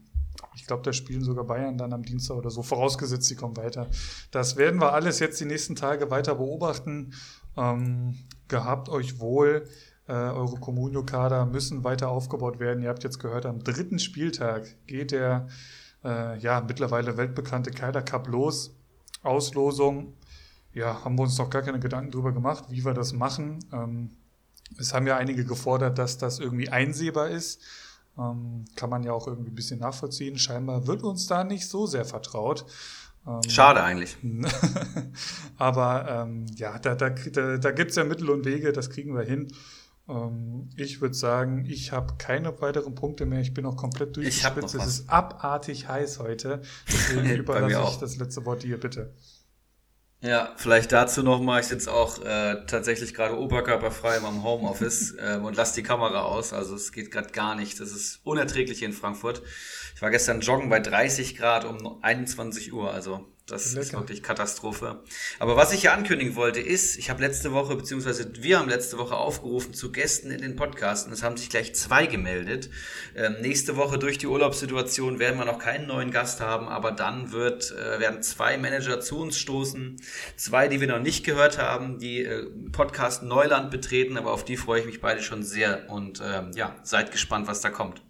ich 0.56 0.66
glaube, 0.66 0.84
da 0.84 0.94
spielen 0.94 1.22
sogar 1.22 1.44
Bayern 1.44 1.78
dann 1.78 1.92
am 1.92 2.04
Dienstag 2.04 2.38
oder 2.38 2.50
so, 2.50 2.64
vorausgesetzt, 2.64 3.28
sie 3.28 3.36
kommen 3.36 3.58
weiter. 3.58 3.90
Das 4.32 4.56
werden 4.56 4.80
wir 4.80 4.94
alles 4.94 5.20
jetzt 5.20 5.40
die 5.42 5.46
nächsten 5.46 5.76
Tage 5.76 6.10
weiter 6.12 6.36
beobachten. 6.36 7.14
Ähm, 7.58 8.18
gehabt 8.48 8.88
euch 8.88 9.20
wohl. 9.20 9.68
Äh, 10.08 10.14
eure 10.14 10.56
Communio-Kader 10.60 11.46
müssen 11.46 11.84
weiter 11.84 12.10
aufgebaut 12.10 12.60
werden. 12.60 12.82
Ihr 12.82 12.90
habt 12.90 13.04
jetzt 13.04 13.20
gehört, 13.20 13.46
am 13.46 13.64
dritten 13.64 14.00
Spieltag 14.00 14.66
geht 14.88 15.12
der 15.12 15.48
äh, 16.06 16.40
ja 16.40 16.62
mittlerweile 16.62 17.18
weltbekannte 17.18 17.72
Keiler 17.72 18.02
Cup 18.02 18.28
los. 18.28 18.76
Auslosung 19.24 20.14
ja, 20.74 21.04
haben 21.04 21.18
wir 21.18 21.24
uns 21.24 21.38
noch 21.38 21.50
gar 21.50 21.62
keine 21.62 21.80
Gedanken 21.80 22.12
drüber 22.12 22.32
gemacht, 22.32 22.66
wie 22.70 22.86
wir 22.86 22.94
das 22.94 23.14
machen. 23.14 23.60
Ähm, 23.72 24.12
es 24.78 24.94
haben 24.94 25.08
ja 25.08 25.18
einige 25.18 25.46
gefordert, 25.46 25.98
dass 25.98 26.18
das 26.18 26.40
irgendwie 26.40 26.70
einsehbar 26.70 27.30
ist. 27.30 27.62
Ähm, 28.18 28.66
kann 28.76 28.90
man 28.90 29.04
ja 29.04 29.14
auch 29.14 29.28
irgendwie 29.28 29.52
ein 29.52 29.56
bisschen 29.56 29.80
nachvollziehen. 29.80 30.38
Scheinbar 30.38 30.88
wird 30.88 31.04
uns 31.04 31.28
da 31.28 31.44
nicht 31.44 31.68
so 31.68 31.88
sehr 31.88 32.06
vertraut. 32.06 32.66
Ähm, 33.26 33.42
Schade 33.50 33.84
eigentlich. 33.84 34.18
Aber 35.58 36.08
ähm, 36.10 36.46
ja, 36.56 36.78
da, 36.80 36.96
da, 36.96 37.10
da, 37.10 37.58
da 37.58 37.72
gibt 37.72 37.92
es 37.92 37.98
ja 37.98 38.04
Mittel 38.04 38.30
und 38.30 38.46
Wege, 38.46 38.72
das 38.72 38.90
kriegen 38.90 39.16
wir 39.16 39.24
hin. 39.24 39.48
Ähm, 40.08 40.70
ich 40.76 41.02
würde 41.02 41.16
sagen, 41.16 41.66
ich 41.66 41.92
habe 41.92 42.16
keine 42.18 42.60
weiteren 42.62 42.96
Punkte 42.96 43.26
mehr. 43.26 43.42
Ich 43.42 43.54
bin 43.54 43.66
auch 43.66 43.76
komplett 43.76 44.18
durchgespitzt. 44.18 44.76
Es 44.76 44.86
ist 44.86 45.10
abartig 45.10 45.88
heiß 45.88 46.20
heute. 46.20 46.62
Deswegen 46.88 47.30
überlasse 47.36 47.92
ich 47.92 47.98
das 47.98 48.18
letzte 48.18 48.46
Wort 48.46 48.64
dir, 48.64 48.80
bitte. 48.80 49.14
Ja, 50.22 50.54
vielleicht 50.58 50.92
dazu 50.92 51.24
nochmal, 51.24 51.62
ich 51.62 51.68
sitze 51.68 51.94
auch 51.94 52.22
äh, 52.22 52.66
tatsächlich 52.66 53.14
gerade 53.14 53.40
oberkörperfrei 53.40 54.18
in 54.18 54.24
meinem 54.24 54.44
Homeoffice 54.44 55.12
äh, 55.18 55.38
und 55.38 55.56
lasse 55.56 55.76
die 55.76 55.84
Kamera 55.84 56.24
aus. 56.24 56.52
Also 56.52 56.76
es 56.76 56.92
geht 56.92 57.10
gerade 57.10 57.30
gar 57.30 57.56
nicht. 57.56 57.80
Das 57.80 57.92
ist 57.92 58.20
unerträglich 58.26 58.80
hier 58.80 58.90
in 58.90 58.94
Frankfurt. 58.94 59.42
Ich 59.96 60.02
war 60.02 60.10
gestern 60.10 60.42
joggen 60.42 60.70
bei 60.70 60.82
30 60.82 61.38
Grad 61.38 61.64
um 61.64 62.04
21 62.04 62.74
Uhr. 62.74 62.94
Also 62.94 63.32
das 63.52 63.74
Lecker. 63.74 63.82
ist 63.82 63.94
wirklich 63.94 64.24
Katastrophe. 64.24 65.04
Aber 65.40 65.56
was 65.56 65.74
ich 65.74 65.82
hier 65.82 65.94
ankündigen 65.94 66.36
wollte, 66.36 66.60
ist, 66.60 66.98
ich 66.98 67.10
habe 67.10 67.22
letzte 67.22 67.52
Woche, 67.52 67.76
beziehungsweise 67.76 68.32
wir 68.40 68.60
haben 68.60 68.70
letzte 68.70 68.98
Woche 68.98 69.16
aufgerufen 69.16 69.74
zu 69.74 69.92
Gästen 69.92 70.32
in 70.32 70.42
den 70.42 70.56
Podcasts 70.56 71.06
und 71.06 71.14
es 71.14 71.24
haben 71.24 71.38
sich 71.38 71.50
gleich 71.50 71.76
zwei 71.76 72.06
gemeldet. 72.06 72.70
Ähm, 73.16 73.38
nächste 73.42 73.76
Woche 73.76 73.98
durch 73.98 74.18
die 74.18 74.28
Urlaubssituation 74.28 75.20
werden 75.20 75.38
wir 75.38 75.46
noch 75.46 75.60
keinen 75.60 75.88
neuen 75.88 76.12
Gast 76.12 76.42
haben, 76.42 76.68
aber 76.68 76.92
dann 76.92 77.32
wird, 77.32 77.72
äh, 77.72 78.00
werden 78.00 78.22
zwei 78.22 78.58
Manager 78.58 79.02
zu 79.02 79.20
uns 79.20 79.38
stoßen. 79.38 79.98
Zwei, 80.36 80.68
die 80.68 80.80
wir 80.80 80.88
noch 80.88 81.02
nicht 81.02 81.26
gehört 81.26 81.58
haben, 81.58 82.00
die 82.00 82.24
äh, 82.24 82.46
Podcast 82.72 83.24
Neuland 83.24 83.72
betreten, 83.72 84.18
aber 84.18 84.32
auf 84.32 84.46
die 84.46 84.58
freue 84.58 84.82
ich 84.82 84.86
mich 84.86 85.02
beide 85.02 85.22
schon 85.22 85.44
sehr 85.44 85.90
und 85.90 86.22
ähm, 86.24 86.52
ja, 86.56 86.76
seid 86.84 87.12
gespannt, 87.12 87.48
was 87.48 87.62
da 87.62 87.70
kommt. 87.70 88.02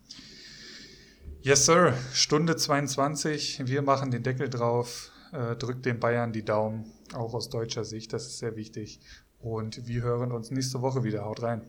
Yes, 1.41 1.65
Sir. 1.65 1.93
Stunde 2.13 2.57
22. 2.57 3.61
Wir 3.63 3.81
machen 3.81 4.11
den 4.11 4.23
Deckel 4.23 4.49
drauf 4.49 5.09
äh, 5.31 5.56
drückt 5.56 5.85
den 5.85 5.99
Bayern 5.99 6.34
die 6.34 6.43
Daumen, 6.43 6.91
auch 7.14 7.34
aus 7.34 7.49
deutscher 7.49 7.84
Sicht, 7.84 8.14
das 8.14 8.27
ist 8.27 8.39
sehr 8.39 8.56
wichtig. 8.56 8.99
Und 9.39 9.88
wir 9.88 10.01
hören 10.01 10.31
uns 10.31 10.51
nächste 10.51 10.81
Woche 10.81 11.03
wieder. 11.03 11.23
Haut 11.26 11.41
rein. 11.41 11.61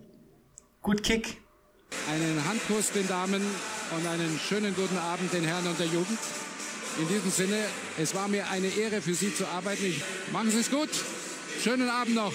Gut 0.82 1.02
Kick. 1.02 1.40
Einen 2.08 2.44
Handkuss 2.48 2.92
den 2.92 3.06
Damen 3.08 3.42
und 3.96 4.06
einen 4.06 4.38
schönen 4.38 4.74
guten 4.74 4.98
Abend 4.98 5.32
den 5.32 5.44
Herren 5.44 5.66
und 5.66 5.78
der 5.78 5.86
Jugend. 5.86 6.18
In 7.00 7.08
diesem 7.08 7.30
Sinne, 7.30 7.58
es 7.98 8.14
war 8.14 8.28
mir 8.28 8.48
eine 8.48 8.66
Ehre 8.66 9.00
für 9.00 9.14
Sie 9.14 9.32
zu 9.34 9.46
arbeiten. 9.46 9.84
Ich, 9.84 10.02
machen 10.32 10.50
Sie 10.50 10.60
es 10.60 10.70
gut. 10.70 10.90
Schönen 11.60 11.88
Abend 11.88 12.14
noch. 12.14 12.32